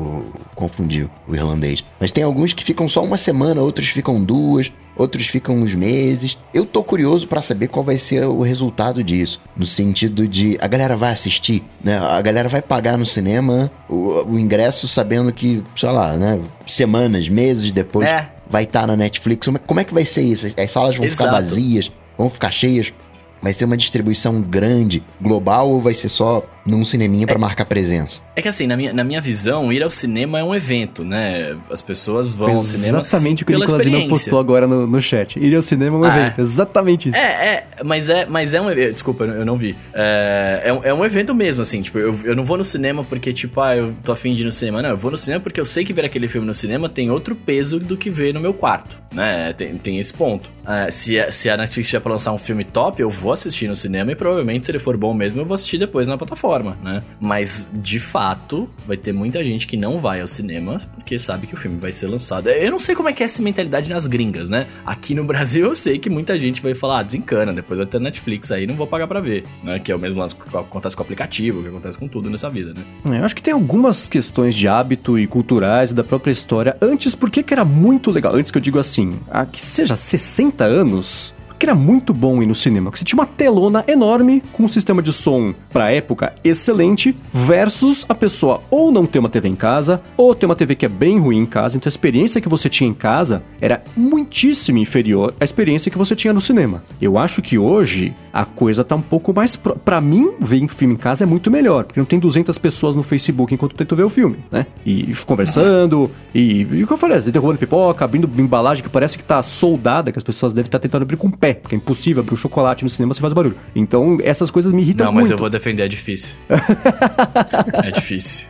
confundiu 0.56 1.10
o 1.28 1.36
irlandês. 1.36 1.84
Mas 2.00 2.12
tem 2.12 2.24
alguns 2.24 2.54
que 2.54 2.64
ficam 2.64 2.88
só 2.90 3.04
uma 3.04 3.18
semana, 3.18 3.62
outros 3.62 3.88
ficam 3.90 4.24
duas, 4.24 4.72
outros 4.96 5.28
ficam 5.28 5.56
uns 5.56 5.74
meses. 5.74 6.38
Eu 6.54 6.66
tô 6.66 6.84
curioso 6.84 7.28
pra 7.28 7.42
saber 7.42 7.68
qual 7.70 7.84
vai 7.84 7.98
ser 7.98 8.26
o 8.26 8.42
resultado 8.42 9.04
disso. 9.04 9.40
No 9.56 9.66
sentido 9.66 10.28
de 10.28 10.58
a 10.62 10.68
galera 10.68 10.96
vai 10.98 11.12
assistir, 11.12 11.64
né? 11.84 11.98
A 11.98 12.22
galera 12.22 12.50
vai 12.50 12.62
pagar 12.62 12.98
no 12.98 13.06
cinema 13.06 13.72
o, 13.90 14.34
o 14.34 14.40
ingresso 14.40 14.88
sabendo 14.88 15.32
que, 15.32 15.64
sei 15.76 15.90
lá, 15.92 16.18
né? 16.18 16.40
Semanas, 16.68 17.30
meses 17.30 17.72
depois 17.72 18.10
É. 18.10 18.30
vai 18.50 18.64
estar 18.64 18.86
na 18.86 18.96
Netflix. 18.98 19.46
Como 19.46 19.58
é- 19.58 19.62
Como 19.66 19.80
é 19.80 19.84
que 19.84 19.94
vai 19.94 20.06
ser 20.06 20.22
isso? 20.22 20.48
As 20.62 20.72
salas 20.72 20.98
vão 20.98 21.08
ficar 21.08 21.24
Exato. 21.26 21.32
vazias, 21.38 21.92
vão 22.18 22.30
ficar 22.30 22.52
cheias. 22.52 22.94
Vai 23.42 23.54
ser 23.54 23.64
uma 23.64 23.78
distribuição 23.78 24.42
grande, 24.42 25.02
global, 25.22 25.70
ou 25.70 25.80
vai 25.80 25.94
ser 25.94 26.10
só 26.10 26.44
num 26.66 26.84
cineminha 26.86 27.26
pra 27.28 27.38
marcar 27.38 27.66
presença? 27.66 28.20
É 28.36 28.42
que 28.42 28.48
assim, 28.48 28.68
na 28.68 28.76
minha, 28.78 28.94
na 28.94 29.04
minha 29.04 29.22
visão, 29.22 29.72
ir 29.72 29.82
ao 29.84 29.90
cinema 29.90 30.40
é 30.40 30.44
um 30.44 30.54
evento, 30.54 31.04
né? 31.04 31.58
As 31.72 31.82
pessoas 31.82 32.34
vão 32.34 32.50
ao 32.52 32.58
cinema 32.58 33.00
Exatamente 33.02 33.44
o 33.44 33.46
que 33.46 33.54
o 33.56 33.60
Nicolas 33.60 33.88
postou 34.08 34.40
agora 34.40 34.68
no, 34.68 34.86
no 34.88 35.02
chat. 35.02 35.40
Ir 35.40 35.56
ao 35.56 35.62
cinema 35.62 35.98
é 35.98 36.00
um 36.00 36.04
Ah, 36.04 36.08
evento. 36.20 36.42
Exatamente 36.42 37.10
isso. 37.10 37.18
É, 37.18 37.22
é, 37.56 37.64
mas 37.84 38.10
é, 38.10 38.26
mas 38.26 38.54
é 38.54 38.62
um 38.62 38.70
evento. 38.70 38.94
Desculpa, 38.94 39.24
eu 39.26 39.46
não 39.46 39.58
vi. 39.58 39.76
É, 39.94 40.62
é, 40.66 40.74
um, 40.74 40.84
é 40.84 40.94
um 40.94 41.06
evento 41.06 41.34
mesmo, 41.36 41.62
assim. 41.62 41.82
Tipo, 41.82 41.98
eu, 42.00 42.18
eu 42.24 42.36
não 42.36 42.44
vou 42.44 42.58
no 42.58 42.64
cinema 42.64 43.04
porque, 43.04 43.32
tipo, 43.34 43.60
ah, 43.62 43.76
eu 43.76 43.94
tô 44.04 44.12
afim 44.12 44.34
de 44.34 44.42
ir 44.42 44.46
no 44.46 44.52
cinema. 44.52 44.82
Não, 44.82 44.90
eu 44.92 44.98
vou 44.98 45.12
no 45.12 45.18
cinema 45.18 45.42
porque 45.42 45.60
eu 45.60 45.66
sei 45.66 45.84
que 45.84 45.94
ver 45.94 46.06
aquele 46.06 46.28
filme 46.28 46.46
no 46.48 46.54
cinema 46.54 46.88
tem 46.90 47.10
outro 47.10 47.36
peso 47.36 47.80
do 47.80 47.96
que 47.98 48.10
ver 48.10 48.34
no 48.34 48.40
meu 48.40 48.54
quarto, 48.54 48.98
né? 49.14 49.54
Tem, 49.54 49.78
tem 49.78 50.00
esse 50.00 50.14
ponto. 50.14 50.52
É, 50.68 50.92
se, 50.92 51.20
a- 51.20 51.32
se 51.32 51.50
a 51.50 51.58
Netflix 51.58 51.90
tiver 51.90 52.02
pra 52.02 52.12
lançar 52.12 52.32
um 52.32 52.38
filme 52.38 52.64
top, 52.64 53.02
eu 53.02 53.10
vou 53.10 53.32
assistir 53.32 53.68
no 53.68 53.76
cinema 53.76 54.12
e 54.12 54.16
provavelmente, 54.16 54.66
se 54.66 54.72
ele 54.72 54.80
for 54.80 54.96
bom 54.98 55.14
mesmo, 55.14 55.42
eu 55.42 55.46
vou 55.46 55.56
assistir 55.56 55.78
depois 55.78 56.08
na 56.08 56.18
plataforma, 56.18 56.49
né? 56.58 57.04
Mas, 57.20 57.72
de 57.74 58.00
fato, 58.00 58.68
vai 58.88 58.98
ter 58.98 59.14
muita 59.14 59.44
gente 59.44 59.68
que 59.68 59.78
não 59.78 60.00
vai 60.00 60.22
ao 60.22 60.28
cinema 60.28 60.78
porque 60.96 61.20
sabe 61.20 61.46
que 61.46 61.54
o 61.54 61.58
filme 61.58 61.78
vai 61.78 61.92
ser 61.92 62.08
lançado. 62.08 62.50
Eu 62.50 62.72
não 62.72 62.80
sei 62.80 62.96
como 62.96 63.10
é 63.10 63.14
que 63.14 63.22
é 63.22 63.26
essa 63.26 63.42
mentalidade 63.42 63.90
nas 63.90 64.08
gringas, 64.08 64.50
né? 64.50 64.66
Aqui 64.86 65.14
no 65.14 65.24
Brasil 65.30 65.68
eu 65.68 65.76
sei 65.76 66.00
que 66.00 66.10
muita 66.10 66.40
gente 66.40 66.62
vai 66.62 66.74
falar, 66.74 67.00
ah, 67.00 67.04
desencana, 67.04 67.54
depois 67.54 67.78
vai 67.78 67.86
ter 67.86 68.00
Netflix 68.00 68.52
aí, 68.52 68.66
não 68.66 68.76
vou 68.76 68.88
pagar 68.88 69.08
pra 69.08 69.20
ver, 69.20 69.46
né? 69.64 69.80
Que 69.80 69.92
é 69.92 69.96
o 69.96 70.00
mesmo 70.00 70.20
lance 70.20 70.36
que 70.36 70.58
acontece 70.58 70.96
com 70.96 71.04
o 71.04 71.06
aplicativo, 71.06 71.62
que 71.62 71.70
acontece 71.70 71.98
com 71.98 72.08
tudo 72.08 72.30
nessa 72.30 72.50
vida, 72.50 72.74
né? 72.74 72.84
É, 73.16 73.20
Eu 73.20 73.26
acho 73.26 73.36
que 73.36 73.44
tem 73.44 73.54
algumas 73.54 74.08
questões 74.08 74.56
de 74.56 74.68
hábito 74.68 75.20
e 75.20 75.28
culturais 75.28 75.92
e 75.92 75.96
da 75.96 76.04
própria 76.04 76.32
história. 76.32 76.76
Antes, 76.82 77.16
por 77.16 77.30
que 77.30 77.44
que 77.44 77.54
era 77.54 77.66
muito 77.66 78.12
legal? 78.12 78.36
Antes 78.36 78.52
que 78.52 78.58
eu 78.58 78.62
digo 78.62 78.80
assim, 78.80 79.20
há 79.30 79.46
que 79.46 79.62
seja 79.62 79.96
60 79.96 80.64
anos, 80.64 81.34
porque 81.60 81.66
era 81.66 81.76
muito 81.76 82.14
bom 82.14 82.42
ir 82.42 82.46
no 82.46 82.56
cinema. 82.56 82.90
Porque 82.90 83.00
você 83.00 83.04
tinha 83.04 83.20
uma 83.20 83.26
telona 83.26 83.84
enorme 83.86 84.42
com 84.54 84.64
um 84.64 84.68
sistema 84.68 85.02
de 85.02 85.12
som 85.12 85.54
pra 85.74 85.92
época 85.92 86.34
excelente, 86.42 87.14
versus 87.34 88.06
a 88.08 88.16
pessoa 88.16 88.62
ou 88.72 88.94
não 88.94 89.06
ter 89.06 89.20
uma 89.20 89.28
TV 89.28 89.50
em 89.50 89.58
casa, 89.58 90.02
ou 90.16 90.34
ter 90.34 90.46
uma 90.46 90.56
TV 90.56 90.74
que 90.76 90.86
é 90.86 90.90
bem 90.90 91.20
ruim 91.20 91.40
em 91.40 91.46
casa. 91.46 91.76
Então 91.76 91.90
a 91.90 91.92
experiência 91.92 92.40
que 92.40 92.48
você 92.48 92.70
tinha 92.70 92.90
em 92.90 92.94
casa 92.94 93.44
era 93.60 93.84
muitíssimo 93.94 94.78
inferior 94.78 95.34
à 95.38 95.44
experiência 95.44 95.92
que 95.92 95.98
você 95.98 96.16
tinha 96.16 96.32
no 96.32 96.40
cinema. 96.40 96.82
Eu 97.02 97.18
acho 97.18 97.42
que 97.42 97.58
hoje 97.58 98.16
a 98.32 98.46
coisa 98.46 98.86
tá 98.86 98.96
um 98.96 99.02
pouco 99.02 99.34
mais. 99.34 99.58
Pro... 99.58 99.76
Pra 99.76 100.00
mim, 100.00 100.32
ver 100.40 100.66
filme 100.70 100.94
em 100.94 100.98
casa 100.98 101.26
é 101.26 101.28
muito 101.28 101.52
melhor, 101.52 101.84
porque 101.84 102.00
não 102.00 102.06
tem 102.06 102.20
200 102.20 102.58
pessoas 102.58 102.96
no 102.96 103.04
Facebook 103.04 103.54
enquanto 103.54 103.76
tento 103.76 103.96
ver 103.98 104.04
o 104.04 104.10
filme, 104.10 104.38
né? 104.50 104.66
E 104.86 105.14
conversando, 105.26 106.10
e, 106.34 106.64
o 106.84 106.88
que 106.88 106.94
eu 106.94 106.98
falei, 106.98 107.20
derrubando 107.20 107.60
pipoca, 107.60 108.06
abrindo 108.06 108.30
embalagem 108.40 108.84
que 108.84 108.90
parece 108.90 109.18
que 109.18 109.24
tá 109.24 109.42
soldada, 109.44 110.12
que 110.12 110.18
as 110.18 110.24
pessoas 110.24 110.54
devem 110.54 110.68
estar 110.68 110.80
tentando 110.80 111.02
abrir 111.02 111.18
com 111.18 111.28
o 111.28 111.32
pé, 111.50 111.54
porque 111.56 111.76
é 111.76 111.78
impossível 111.78 112.22
abrir 112.22 112.34
um 112.34 112.38
chocolate 112.38 112.84
no 112.84 112.90
cinema 112.90 113.14
se 113.14 113.22
faz 113.22 113.34
barulho. 113.34 113.56
Então, 113.76 114.18
essas 114.24 114.52
coisas 114.52 114.72
me 114.72 114.82
irritam 114.82 115.08
não, 115.08 115.14
mas 115.14 115.28
muito. 115.28 115.34
eu 115.34 115.38
vou 115.38 115.50
defender, 115.50 115.84
é 115.84 115.88
difícil. 115.88 116.36
é 117.84 117.92
difícil. 117.92 118.48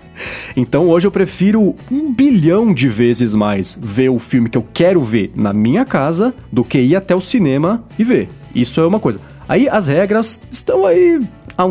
Então 0.54 0.90
hoje 0.90 1.08
eu 1.08 1.12
prefiro 1.12 1.76
um 1.90 2.14
bilhão 2.14 2.74
de 2.74 2.90
vezes 2.90 3.34
mais 3.34 3.80
ver 3.82 4.10
o 4.10 4.20
filme 4.20 4.50
que 4.50 4.58
eu 4.58 4.66
quero 4.74 5.02
ver 5.02 5.32
na 5.34 5.54
minha 5.54 5.86
casa 5.86 6.34
do 6.52 6.62
que 6.62 6.78
ir 6.78 6.94
até 6.94 7.16
o 7.16 7.22
cinema 7.22 7.86
e 7.98 8.04
ver. 8.04 8.28
Isso 8.54 8.82
é 8.82 8.86
uma 8.88 9.00
coisa. 9.00 9.22
Aí 9.48 9.70
as 9.70 9.88
regras 9.88 10.42
estão 10.52 10.86
aí. 10.86 11.26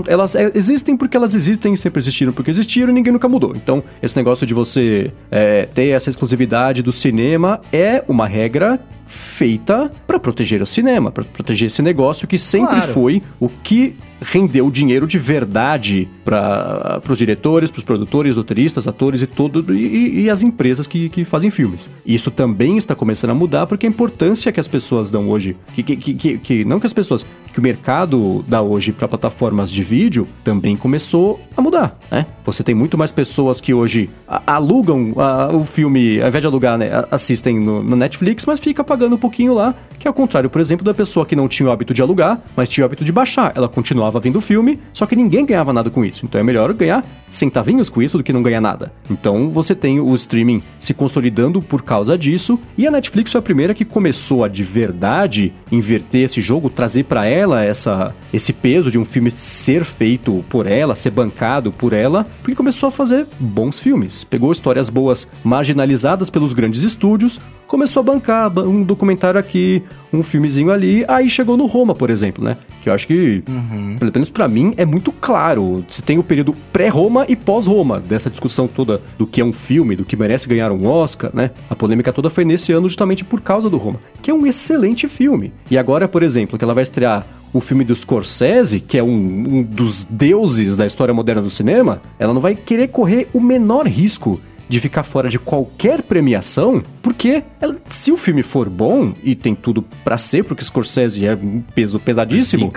Elas 0.07 0.35
é, 0.35 0.51
existem 0.55 0.97
porque 0.97 1.17
elas 1.17 1.35
existem, 1.35 1.75
sempre 1.77 1.99
existiram 1.99 2.33
porque 2.33 2.51
existiram 2.51 2.91
e 2.91 2.93
ninguém 2.93 3.13
nunca 3.13 3.29
mudou. 3.29 3.55
Então, 3.55 3.83
esse 4.03 4.17
negócio 4.17 4.47
de 4.47 4.53
você 4.53 5.13
é, 5.31 5.67
ter 5.67 5.89
essa 5.89 6.11
exclusividade 6.11 6.83
do 6.83 6.93
cinema 6.93 7.61
é 7.73 8.03
uma 8.07 8.27
regra 8.27 8.81
feita 9.09 9.91
para 10.07 10.19
proteger 10.19 10.63
o 10.63 10.67
cinema, 10.67 11.11
para 11.11 11.25
proteger 11.25 11.67
esse 11.67 11.83
negócio 11.83 12.29
que 12.29 12.39
sempre 12.39 12.77
Claro. 12.77 12.93
foi 12.93 13.23
o 13.41 13.49
que 13.49 13.97
rendeu 14.21 14.69
dinheiro 14.69 15.07
de 15.07 15.17
verdade 15.17 16.09
para 16.25 17.01
os 17.09 17.17
diretores, 17.17 17.71
para 17.71 17.79
os 17.79 17.85
produtores, 17.85 18.35
roteiristas, 18.35 18.87
atores 18.89 19.23
e 19.23 19.29
todo 19.29 19.73
e, 19.75 20.23
e 20.23 20.31
as 20.31 20.43
empresas 20.43 20.89
que, 20.89 21.09
que 21.09 21.25
fazem 21.25 21.51
filmes. 21.51 21.89
Isso 22.05 22.29
também 22.31 22.77
está 22.77 22.97
começando 22.97 23.31
a 23.31 23.35
mudar 23.35 23.67
porque 23.69 23.87
a 23.87 23.89
importância 23.89 24.51
que 24.51 24.59
as 24.59 24.67
pessoas 24.67 25.09
dão 25.09 25.29
hoje, 25.31 25.57
que, 25.73 25.83
que, 25.85 25.97
que- 26.15 26.39
que, 26.39 26.65
não 26.65 26.81
que 26.81 26.87
as 26.87 26.93
pessoas, 26.93 27.25
que 27.53 27.61
o 27.61 27.63
mercado 27.63 28.45
dá 28.49 28.61
hoje 28.61 28.91
para 28.91 29.07
plataformas 29.07 29.71
de 29.71 29.85
vídeo 29.85 30.27
também 30.43 30.75
começou 30.77 31.41
a 31.57 31.63
mudar, 31.63 31.97
né? 32.11 32.27
Você 32.45 32.65
tem 32.65 32.75
muito 32.75 32.99
mais 32.99 33.13
pessoas 33.13 33.61
que 33.61 33.73
hoje 33.73 34.11
alugam 34.47 35.13
a- 35.17 35.55
o 35.55 35.65
filme, 35.65 36.21
ao 36.21 36.27
invés 36.27 36.43
de 36.43 36.47
alugar, 36.49 36.77
né, 36.77 36.91
assistem 37.11 37.59
no, 37.61 37.85
no 37.85 37.95
Netflix, 37.95 38.45
mas 38.45 38.59
fica 38.59 38.83
pagando 38.83 38.98
um 39.07 39.19
pouquinho 39.19 39.55
lá, 39.55 39.75
que 39.99 40.07
é 40.07 40.11
o 40.11 40.15
contrário, 40.15 40.49
por 40.49 40.61
exemplo, 40.61 40.85
da 40.85 40.95
pessoa 40.95 41.27
que 41.27 41.35
não 41.35 41.49
tinha 41.49 41.69
o 41.69 41.73
hábito 41.73 41.93
de 41.93 42.01
alugar, 42.01 42.41
mas 42.57 42.69
tinha 42.69 42.85
o 42.85 42.87
hábito 42.87 43.05
de 43.05 43.13
baixar. 43.13 43.53
Ela 43.55 43.69
continuava 43.69 44.21
vendo 44.21 44.37
o 44.37 44.41
filme, 44.41 44.79
só 44.93 45.07
que 45.07 45.17
ninguém 45.17 45.45
ganhava 45.45 45.73
nada 45.73 45.91
com 45.91 46.05
isso. 46.05 46.25
Então 46.25 46.41
é 46.41 46.45
melhor 46.45 46.73
ganhar 46.73 47.05
centavinhos 47.29 47.89
com 47.89 48.03
isso 48.03 48.19
do 48.19 48.25
que 48.25 48.33
não 48.33 48.43
ganhar 48.43 48.61
nada. 48.61 48.93
Então 49.11 49.51
você 49.51 49.75
tem 49.75 50.01
o 50.01 50.15
streaming 50.15 50.63
se 50.79 50.95
consolidando 50.95 51.61
por 51.61 51.83
causa 51.83 52.17
disso, 52.17 52.59
e 52.77 52.87
a 52.87 52.91
Netflix 52.91 53.33
foi 53.33 53.39
a 53.39 53.43
primeira 53.43 53.75
que 53.75 53.85
começou 53.85 54.45
a 54.45 54.49
de 54.49 54.65
verdade 54.65 55.53
inverter 55.71 56.23
esse 56.23 56.41
jogo, 56.41 56.71
trazer 56.71 57.05
para 57.05 57.27
ela 57.27 57.65
essa, 57.65 58.15
esse 58.33 58.53
peso 58.53 58.91
de 58.91 58.99
um 58.99 59.05
filme 59.05 59.31
ser 59.31 59.85
feito 59.85 60.45
por 60.49 60.67
ela, 60.67 60.95
ser 60.95 61.11
bancado 61.11 61.73
por 61.73 61.93
ela, 61.93 62.27
porque 62.43 62.55
começou 62.55 62.89
a 62.89 62.93
fazer 62.93 63.27
bons 63.39 63.81
filmes. 63.81 64.25
Pegou 64.25 64.53
histórias 64.53 64.89
boas 64.89 65.29
marginalizadas 65.45 66.31
pelos 66.31 66.53
grandes 66.53 66.83
estúdios, 66.83 67.41
começou 67.67 68.01
a 68.01 68.05
bancar 68.05 68.59
um 68.61 68.83
documentário 68.83 69.39
aqui, 69.39 69.83
um 70.13 70.23
filmezinho 70.23 70.71
ali, 70.71 71.05
aí 71.07 71.29
chegou 71.29 71.57
no 71.57 71.67
Roma, 71.67 71.95
por 71.95 72.11
exemplo, 72.11 72.43
né? 72.43 72.57
Que 72.83 72.89
eu 72.89 72.93
acho 72.93 73.07
que, 73.07 73.43
uhum. 73.49 73.97
pelo 73.99 74.13
menos 74.13 74.31
para 74.31 74.49
mim, 74.49 74.75
é 74.77 74.85
muito 74.85 75.13
claro. 75.13 75.85
Você 75.89 76.03
tem 76.03 76.19
o 76.19 76.23
período 76.23 76.55
pré-Roma 76.73 77.27
e 77.29 77.37
pós-Roma, 77.37 78.01
dessa 78.01 78.31
discussão 78.31 78.67
toda 78.67 79.01
do 79.19 79.27
que 79.27 79.41
é 79.41 79.45
um 79.45 79.53
filme, 79.53 79.97
do 79.97 80.05
que 80.05 80.17
merece 80.17 80.49
ganhar 80.49 80.73
um 80.73 80.87
Oscar, 80.87 81.31
né? 81.35 81.51
A 81.69 81.75
polêmica 81.75 82.13
toda 82.13 82.31
foi 82.31 82.45
nesse 82.45 82.73
ano 82.73 82.89
justamente 82.89 83.25
por 83.25 83.41
causa 83.41 83.69
do 83.69 83.77
Roma, 83.77 84.01
que 84.23 84.31
é 84.31 84.35
um 84.35 84.47
excelente 84.47 85.07
filme. 85.09 85.53
E 85.71 85.77
agora, 85.77 86.09
por 86.09 86.23
exemplo, 86.23 86.59
que 86.59 86.65
ela 86.65 86.75
vai 86.75 86.83
estrear 86.83 87.27
o 87.53 87.61
filme 87.61 87.85
do 87.85 87.95
Scorsese, 87.95 88.81
que 88.81 88.99
é 88.99 89.03
um, 89.03 89.09
um, 89.09 89.63
dos 89.63 90.05
deuses 90.05 90.77
da 90.77 90.87
história 90.87 91.15
moderna 91.15 91.43
do 91.43 91.51
cinema, 91.51 92.03
ela 92.19 92.35
não 92.35 92.41
vai 92.41 92.55
querer 92.55 92.89
correr 92.89 93.29
o 93.33 93.41
menor 93.41 93.87
risco 93.87 94.41
de 94.69 94.79
ficar 94.81 95.03
fora 95.03 95.29
de 95.29 95.39
qualquer 95.39 96.03
premiação, 96.03 96.83
porque 97.03 97.43
se 97.89 98.13
o 98.13 98.17
filme 98.17 98.43
for 98.43 98.69
bom, 98.69 99.15
e 99.23 99.35
tem 99.35 99.55
tudo 99.55 99.83
para 100.05 100.19
ser, 100.19 100.45
porque 100.45 100.65
Scorsese 100.65 101.27
é 101.27 101.35
um 101.35 101.63
peso 101.75 101.99
pesadíssimo, 101.99 102.71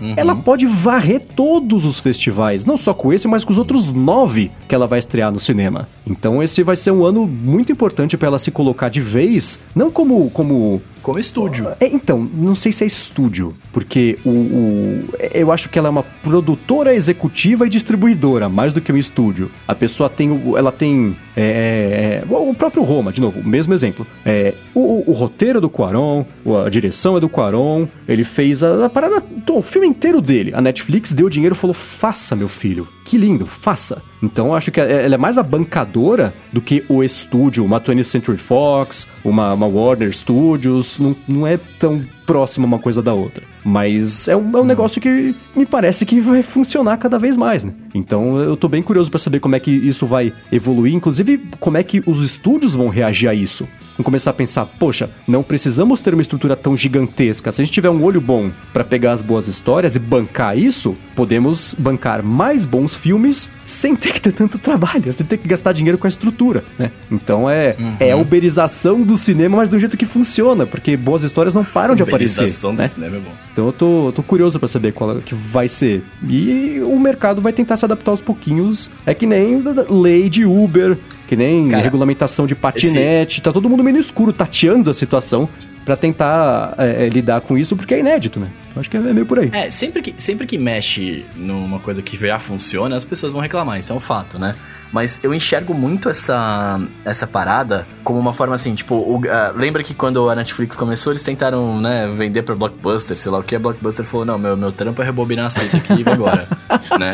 uhum. 0.00 0.14
ela 0.16 0.34
pode 0.36 0.66
varrer 0.66 1.20
todos 1.34 1.84
os 1.84 2.00
festivais, 2.00 2.64
não 2.64 2.76
só 2.76 2.92
com 2.94 3.12
esse, 3.12 3.28
mas 3.28 3.44
com 3.44 3.52
os 3.52 3.58
outros 3.58 3.92
nove 3.92 4.50
que 4.68 4.74
ela 4.74 4.86
vai 4.86 4.98
estrear 4.98 5.32
no 5.32 5.40
cinema. 5.40 5.88
Então 6.06 6.42
esse 6.42 6.62
vai 6.62 6.76
ser 6.76 6.90
um 6.90 7.04
ano 7.04 7.26
muito 7.26 7.72
importante 7.72 8.16
para 8.16 8.28
ela 8.28 8.38
se 8.38 8.50
colocar 8.50 8.88
de 8.88 9.00
vez, 9.00 9.58
não 9.74 9.90
como 9.90 10.30
como 10.30 10.80
como 11.02 11.18
estúdio. 11.18 11.68
É, 11.80 11.86
então, 11.86 12.28
não 12.34 12.54
sei 12.54 12.70
se 12.70 12.84
é 12.84 12.86
estúdio, 12.86 13.54
porque 13.72 14.18
o, 14.24 14.30
o, 14.30 15.04
eu 15.32 15.50
acho 15.50 15.68
que 15.68 15.78
ela 15.78 15.88
é 15.88 15.90
uma 15.90 16.02
produtora 16.02 16.94
executiva 16.94 17.66
e 17.66 17.68
distribuidora, 17.70 18.48
mais 18.48 18.72
do 18.72 18.80
que 18.80 18.92
um 18.92 18.96
estúdio. 18.96 19.50
A 19.66 19.74
pessoa 19.74 20.10
tem, 20.10 20.28
ela 20.56 20.72
tem 20.72 21.16
é, 21.36 22.22
é, 22.22 22.34
o 22.34 22.52
próprio 22.52 22.82
Roma, 22.82 23.12
de 23.12 23.20
novo, 23.20 23.40
o 23.40 23.46
mesmo 23.46 23.72
exemplo. 23.72 24.06
É, 24.24 24.54
o, 24.74 24.87
o, 25.08 25.12
roteiro 25.12 25.60
do 25.60 25.70
Quaron, 25.70 26.24
a 26.64 26.68
direção 26.68 27.16
é 27.16 27.20
do 27.20 27.28
Quaron, 27.28 27.86
ele 28.06 28.24
fez 28.24 28.62
a, 28.62 28.86
a 28.86 28.90
parada, 28.90 29.22
o 29.50 29.62
filme 29.62 29.86
inteiro 29.86 30.20
dele. 30.20 30.52
A 30.54 30.60
Netflix 30.60 31.12
deu 31.12 31.28
dinheiro 31.28 31.54
e 31.54 31.58
falou: 31.58 31.74
faça, 31.74 32.36
meu 32.36 32.48
filho. 32.48 32.86
Que 33.04 33.16
lindo, 33.16 33.46
faça. 33.46 34.02
Então 34.22 34.48
eu 34.48 34.54
acho 34.54 34.70
que 34.70 34.80
ela 34.80 35.14
é 35.14 35.18
mais 35.18 35.38
a 35.38 35.42
bancadora 35.42 36.34
do 36.52 36.60
que 36.60 36.84
o 36.88 37.02
estúdio, 37.02 37.64
uma 37.64 37.80
20th 37.80 38.04
Century 38.04 38.38
Fox, 38.38 39.08
uma, 39.24 39.54
uma 39.54 39.66
Warner 39.66 40.14
Studios. 40.14 40.98
Não, 40.98 41.16
não 41.26 41.46
é 41.46 41.58
tão 41.78 42.02
próxima 42.26 42.66
uma 42.66 42.78
coisa 42.78 43.00
da 43.00 43.14
outra. 43.14 43.42
Mas 43.64 44.28
é 44.28 44.36
um, 44.36 44.54
é 44.54 44.60
um 44.60 44.62
hum. 44.62 44.64
negócio 44.64 45.00
que 45.00 45.34
me 45.56 45.64
parece 45.64 46.04
que 46.04 46.20
vai 46.20 46.42
funcionar 46.42 46.98
cada 46.98 47.18
vez 47.18 47.36
mais, 47.36 47.64
né? 47.64 47.72
Então 47.94 48.38
eu 48.38 48.56
tô 48.56 48.68
bem 48.68 48.82
curioso 48.82 49.10
para 49.10 49.18
saber 49.18 49.40
como 49.40 49.56
é 49.56 49.60
que 49.60 49.70
isso 49.70 50.04
vai 50.04 50.32
evoluir, 50.52 50.94
inclusive 50.94 51.42
como 51.58 51.78
é 51.78 51.82
que 51.82 52.02
os 52.06 52.22
estúdios 52.22 52.74
vão 52.74 52.88
reagir 52.88 53.28
a 53.28 53.34
isso. 53.34 53.66
Começar 54.02 54.30
a 54.30 54.34
pensar, 54.34 54.64
poxa, 54.64 55.10
não 55.26 55.42
precisamos 55.42 56.00
ter 56.00 56.14
uma 56.14 56.22
estrutura 56.22 56.56
tão 56.56 56.76
gigantesca. 56.76 57.50
Se 57.50 57.60
a 57.60 57.64
gente 57.64 57.74
tiver 57.74 57.90
um 57.90 58.02
olho 58.02 58.20
bom 58.20 58.50
para 58.72 58.84
pegar 58.84 59.12
as 59.12 59.22
boas 59.22 59.48
histórias 59.48 59.96
e 59.96 59.98
bancar 59.98 60.56
isso, 60.56 60.96
podemos 61.14 61.74
bancar 61.78 62.22
mais 62.22 62.64
bons 62.64 62.94
filmes 62.94 63.50
sem 63.64 63.96
ter 63.96 64.12
que 64.12 64.20
ter 64.20 64.32
tanto 64.32 64.58
trabalho, 64.58 65.12
sem 65.12 65.26
ter 65.26 65.36
que 65.36 65.48
gastar 65.48 65.72
dinheiro 65.72 65.98
com 65.98 66.06
a 66.06 66.08
estrutura, 66.08 66.64
né? 66.78 66.90
Então 67.10 67.50
é, 67.50 67.76
uhum. 67.78 67.96
é 68.00 68.12
a 68.12 68.16
uberização 68.16 69.02
do 69.02 69.16
cinema, 69.16 69.56
mas 69.58 69.68
do 69.68 69.78
jeito 69.78 69.96
que 69.96 70.06
funciona, 70.06 70.66
porque 70.66 70.96
boas 70.96 71.22
histórias 71.22 71.54
não 71.54 71.64
param 71.64 71.94
de 71.94 72.02
aparecer. 72.02 72.42
Uberização 72.42 72.72
né? 72.72 72.84
do 72.84 72.88
cinema 72.88 73.16
é 73.16 73.20
bom. 73.20 73.32
Então 73.52 73.66
eu 73.66 73.72
tô, 73.72 74.12
tô 74.14 74.22
curioso 74.22 74.58
para 74.58 74.68
saber 74.68 74.92
qual 74.92 75.18
é 75.18 75.20
que 75.20 75.34
vai 75.34 75.68
ser. 75.68 76.02
E 76.28 76.80
o 76.84 76.98
mercado 76.98 77.42
vai 77.42 77.52
tentar 77.52 77.76
se 77.76 77.84
adaptar 77.84 78.12
aos 78.12 78.22
pouquinhos. 78.22 78.90
É 79.04 79.12
que 79.12 79.26
nem 79.26 79.62
lei 79.90 80.28
de 80.28 80.44
Uber, 80.44 80.96
que 81.28 81.36
nem 81.36 81.68
Cara, 81.68 81.82
regulamentação 81.82 82.46
de 82.46 82.54
patinete, 82.54 83.34
esse... 83.34 83.42
tá 83.42 83.52
todo 83.52 83.68
mundo 83.68 83.84
meio 83.84 83.94
no 83.94 84.00
escuro, 84.00 84.32
tateando 84.32 84.90
a 84.90 84.94
situação 84.94 85.46
para 85.84 85.94
tentar 85.94 86.74
é, 86.78 87.04
é, 87.04 87.08
lidar 87.10 87.42
com 87.42 87.56
isso, 87.56 87.76
porque 87.76 87.94
é 87.94 88.00
inédito, 88.00 88.40
né? 88.40 88.48
Eu 88.74 88.80
acho 88.80 88.90
que 88.90 88.96
é 88.96 89.00
meio 89.00 89.26
por 89.26 89.38
aí. 89.38 89.50
É, 89.52 89.70
sempre 89.70 90.00
que, 90.00 90.14
sempre 90.16 90.46
que 90.46 90.56
mexe 90.56 91.26
numa 91.36 91.78
coisa 91.80 92.00
que 92.00 92.16
já 92.16 92.38
funciona, 92.38 92.96
as 92.96 93.04
pessoas 93.04 93.30
vão 93.30 93.42
reclamar, 93.42 93.78
isso 93.78 93.92
é 93.92 93.94
um 93.94 94.00
fato, 94.00 94.38
né? 94.38 94.54
Mas 94.90 95.20
eu 95.22 95.34
enxergo 95.34 95.74
muito 95.74 96.08
essa, 96.08 96.80
essa 97.04 97.26
parada 97.26 97.86
como 98.02 98.18
uma 98.18 98.32
forma 98.32 98.54
assim, 98.54 98.74
tipo, 98.74 98.94
o, 98.94 99.18
uh, 99.18 99.22
lembra 99.54 99.82
que 99.82 99.92
quando 99.92 100.30
a 100.30 100.34
Netflix 100.34 100.74
começou, 100.76 101.12
eles 101.12 101.22
tentaram, 101.22 101.78
né, 101.78 102.10
vender 102.16 102.42
pra 102.42 102.54
Blockbuster, 102.54 103.18
sei 103.18 103.30
lá 103.30 103.38
o 103.38 103.42
que, 103.42 103.54
a 103.54 103.58
Blockbuster 103.58 104.06
falou, 104.06 104.24
não, 104.24 104.38
meu, 104.38 104.56
meu 104.56 104.72
trampo 104.72 105.02
é 105.02 105.04
rebobinar 105.04 105.46
as 105.46 105.58
fitas 105.58 105.78
aqui 105.78 106.00
e 106.00 106.02
vai 106.02 106.14
embora, 106.14 106.48
né? 106.98 107.12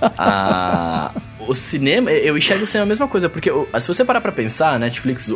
Uh, 0.00 1.31
o 1.48 1.54
cinema, 1.54 2.10
eu 2.10 2.36
enxergo 2.36 2.64
o 2.64 2.66
cinema 2.66 2.84
a 2.84 2.88
mesma 2.88 3.08
coisa, 3.08 3.28
porque 3.28 3.50
se 3.80 3.88
você 3.88 4.04
parar 4.04 4.20
pra 4.20 4.32
pensar, 4.32 4.74
a 4.74 4.78
Netflix, 4.78 5.32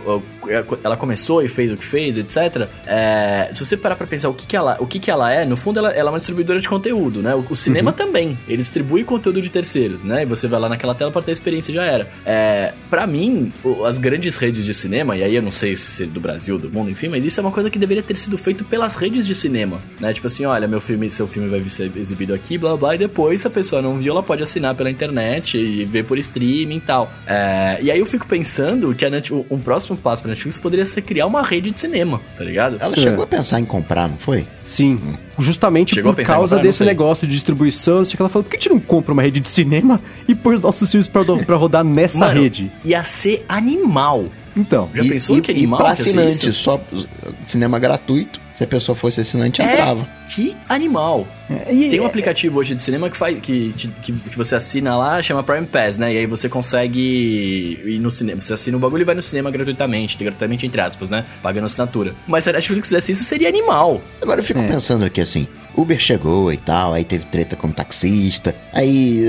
ela 0.83 0.97
começou 0.97 1.43
e 1.43 1.49
fez 1.49 1.71
o 1.71 1.77
que 1.77 1.85
fez, 1.85 2.17
etc. 2.17 2.69
É, 2.87 3.49
se 3.53 3.65
você 3.65 3.77
parar 3.77 3.97
pra 3.97 4.07
pensar 4.07 4.29
o 4.29 4.35
que, 4.35 4.47
que, 4.47 4.57
ela, 4.57 4.77
o 4.81 4.87
que, 4.87 4.99
que 4.99 5.11
ela 5.11 5.33
é, 5.33 5.45
no 5.45 5.57
fundo 5.57 5.79
ela, 5.79 5.91
ela 5.91 6.11
é 6.11 6.13
uma 6.13 6.19
distribuidora 6.19 6.61
de 6.61 6.69
conteúdo, 6.69 7.21
né? 7.23 7.35
O, 7.35 7.45
o 7.51 7.57
cinema 7.57 7.91
uhum. 7.91 7.97
também, 7.97 8.39
ele 8.47 8.59
distribui 8.59 9.05
conteúdo 9.05 9.41
de 9.41 9.51
terceiros, 9.51 10.05
né? 10.05 10.23
E 10.23 10.27
você 10.27 10.47
vai 10.47 10.61
lá 10.61 10.69
naquela 10.69 10.95
tela 10.95 11.11
pra 11.11 11.23
ter 11.23 11.31
a 11.31 11.33
experiência 11.33 11.73
já 11.73 11.85
era. 11.85 12.09
É, 12.25 12.73
pra 12.91 13.07
mim, 13.07 13.53
as 13.85 13.99
grandes 13.99 14.37
redes 14.37 14.65
de 14.65 14.75
cinema, 14.75 15.17
e 15.17 15.23
aí 15.23 15.35
eu 15.35 15.43
não 15.43 15.51
sei 15.51 15.77
se 15.77 16.05
é 16.05 16.07
do 16.07 16.21
Brasil, 16.21 16.59
do 16.59 16.71
mundo, 16.71 16.91
enfim, 16.91 17.09
mas 17.09 17.25
isso 17.25 17.41
é 17.41 17.43
uma 17.43 17.53
coisa 17.53 17.71
que 17.71 17.79
deveria 17.79 18.03
ter 18.03 18.17
sido 18.17 18.39
feito 18.39 18.65
pelas 18.65 18.97
redes 18.97 19.27
de 19.27 19.35
cinema, 19.35 19.81
né? 20.01 20.13
Tipo 20.13 20.27
assim, 20.27 20.45
olha, 20.45 20.69
meu 20.69 20.81
filme, 20.81 21.11
seu 21.11 21.27
filme 21.27 21.49
vai 21.49 21.67
ser 21.69 21.91
exibido 21.97 22.35
aqui, 22.35 22.59
blá 22.59 22.77
blá, 22.77 22.95
e 22.95 22.99
depois, 22.99 23.41
se 23.41 23.47
a 23.47 23.51
pessoa 23.51 23.83
não 23.83 23.97
viu, 23.97 24.13
ela 24.13 24.23
pode 24.23 24.43
assinar 24.43 24.75
pela 24.75 24.91
internet 24.91 25.59
e 25.59 25.85
ver 25.85 25.96
por 26.05 26.19
streaming 26.19 26.77
e 26.77 26.81
tal. 26.81 27.13
É, 27.27 27.79
e 27.83 27.91
aí 27.91 27.99
eu 27.99 28.07
fico 28.07 28.27
pensando 28.27 28.95
que 28.95 29.05
a 29.05 29.11
Net, 29.11 29.33
um 29.33 29.59
próximo 29.59 29.97
passo 29.97 30.23
pra 30.23 30.31
Netflix 30.31 30.59
poderia 30.59 30.87
ser 30.87 31.03
criar 31.03 31.27
uma 31.27 31.43
rede 31.43 31.71
de 31.71 31.81
cinema, 31.81 32.21
tá 32.37 32.45
ligado? 32.45 32.77
Ela 32.81 32.97
chegou 32.97 33.21
é. 33.21 33.25
a 33.25 33.27
pensar 33.27 33.61
em 33.61 33.65
comprar, 33.65 34.09
não 34.09 34.19
foi? 34.19 34.47
Sim. 34.61 34.95
Hum. 34.95 35.15
Justamente 35.39 35.95
chegou 35.95 36.15
por 36.15 36.25
causa 36.25 36.57
comprar, 36.57 36.67
desse 36.67 36.85
negócio 36.85 37.27
de 37.27 37.35
distribuição, 37.35 38.05
sei 38.05 38.17
que 38.17 38.23
ela 38.23 38.29
falou, 38.29 38.45
por 38.45 38.51
que 38.51 38.57
a 38.57 38.59
gente 38.59 38.71
não 38.71 38.81
compra 38.81 39.13
uma 39.13 39.23
rede 39.23 39.39
de 39.39 39.49
cinema 39.49 40.01
e 40.27 40.35
põe 40.35 40.55
os 40.55 40.61
nossos 40.61 40.91
filmes 40.91 41.09
pra, 41.09 41.23
pra 41.45 41.57
rodar 41.57 41.85
nessa 41.85 42.27
Mano, 42.27 42.41
rede? 42.41 42.71
Ia 42.85 43.05
ser 43.05 43.45
animal. 43.49 44.27
Então. 44.57 44.89
Já 44.95 45.03
e, 45.03 45.11
pensou 45.11 45.37
e, 45.37 45.41
que 45.43 45.51
animal? 45.53 45.81
E 45.81 45.83
pra 45.83 45.91
assinante, 45.93 46.53
só 46.53 46.81
cinema 47.47 47.79
gratuito. 47.79 48.46
Se 48.57 48.65
a 48.65 48.67
pessoa 48.67 48.97
fosse 48.97 49.21
assinante, 49.21 49.61
é, 49.61 49.71
entrava. 49.71 50.09
Que 50.35 50.57
animal! 50.67 51.29
É, 51.51 51.75
e, 51.75 51.91
Tem 51.91 52.01
um 52.01 52.07
aplicativo 52.07 52.59
hoje 52.59 52.75
de 52.75 52.81
cinema 52.81 53.11
que 53.11 53.17
faz 53.17 53.39
que, 53.39 53.73
que, 53.75 54.13
que, 54.13 54.37
você 54.37 54.55
assina 54.55 54.97
lá, 54.97 55.21
chama 55.23 55.43
Prime 55.43 55.67
Pass, 55.67 55.99
né? 55.99 56.15
E 56.15 56.19
aí 56.19 56.27
você 56.27 56.49
consegue 56.49 57.83
ir 57.85 58.01
no 58.01 58.11
cinema. 58.11 58.41
Você 58.41 58.55
assina 58.55 58.75
o 58.77 58.81
bagulho 58.81 59.03
e 59.03 59.05
vai 59.05 59.15
no 59.15 59.21
cinema 59.21 59.51
gratuitamente, 59.51 60.17
gratuitamente 60.17 60.67
entre 60.67 60.81
aspas, 60.81 61.11
né? 61.11 61.27
Pagando 61.43 61.67
assinatura. 61.67 62.15
Mas 62.27 62.45
se 62.45 62.51
a 62.51 62.55
Netflix 62.55 62.89
fizesse 62.89 63.13
isso, 63.13 63.25
seria 63.25 63.47
animal. 63.49 64.01
Agora 64.23 64.41
eu 64.41 64.45
fico 64.45 64.61
é. 64.61 64.67
pensando 64.67 65.05
aqui 65.05 65.21
assim. 65.21 65.47
Uber 65.77 65.99
chegou 65.99 66.53
e 66.53 66.57
tal, 66.57 66.95
aí 66.95 67.05
teve 67.05 67.27
treta 67.27 67.55
com 67.55 67.69
o 67.69 67.73
taxista. 67.73 68.55
Aí, 68.73 69.23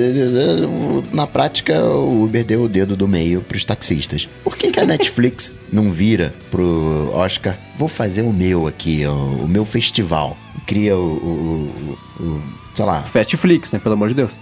na 1.11 1.27
prática, 1.27 1.83
o 1.83 2.23
Uber 2.23 2.45
deu 2.45 2.63
o 2.63 2.69
dedo 2.69 2.95
do 2.95 3.07
meio 3.07 3.41
pros 3.41 3.65
taxistas. 3.65 4.27
Por 4.43 4.55
que, 4.55 4.71
que 4.71 4.79
a 4.79 4.85
Netflix 4.85 5.51
não 5.71 5.91
vira 5.91 6.33
pro 6.49 7.11
Oscar? 7.13 7.57
Vou 7.75 7.87
fazer 7.87 8.21
o 8.21 8.31
meu 8.31 8.67
aqui, 8.67 9.05
o, 9.05 9.43
o 9.43 9.47
meu 9.47 9.65
festival. 9.65 10.37
Cria 10.65 10.97
o, 10.97 10.99
o, 10.99 12.23
o 12.23 12.41
sei 12.77 12.85
lá. 12.85 13.01
Fastflix, 13.01 13.71
né? 13.71 13.79
Pelo 13.79 13.93
amor 13.93 14.09
de 14.09 14.13
Deus. 14.13 14.37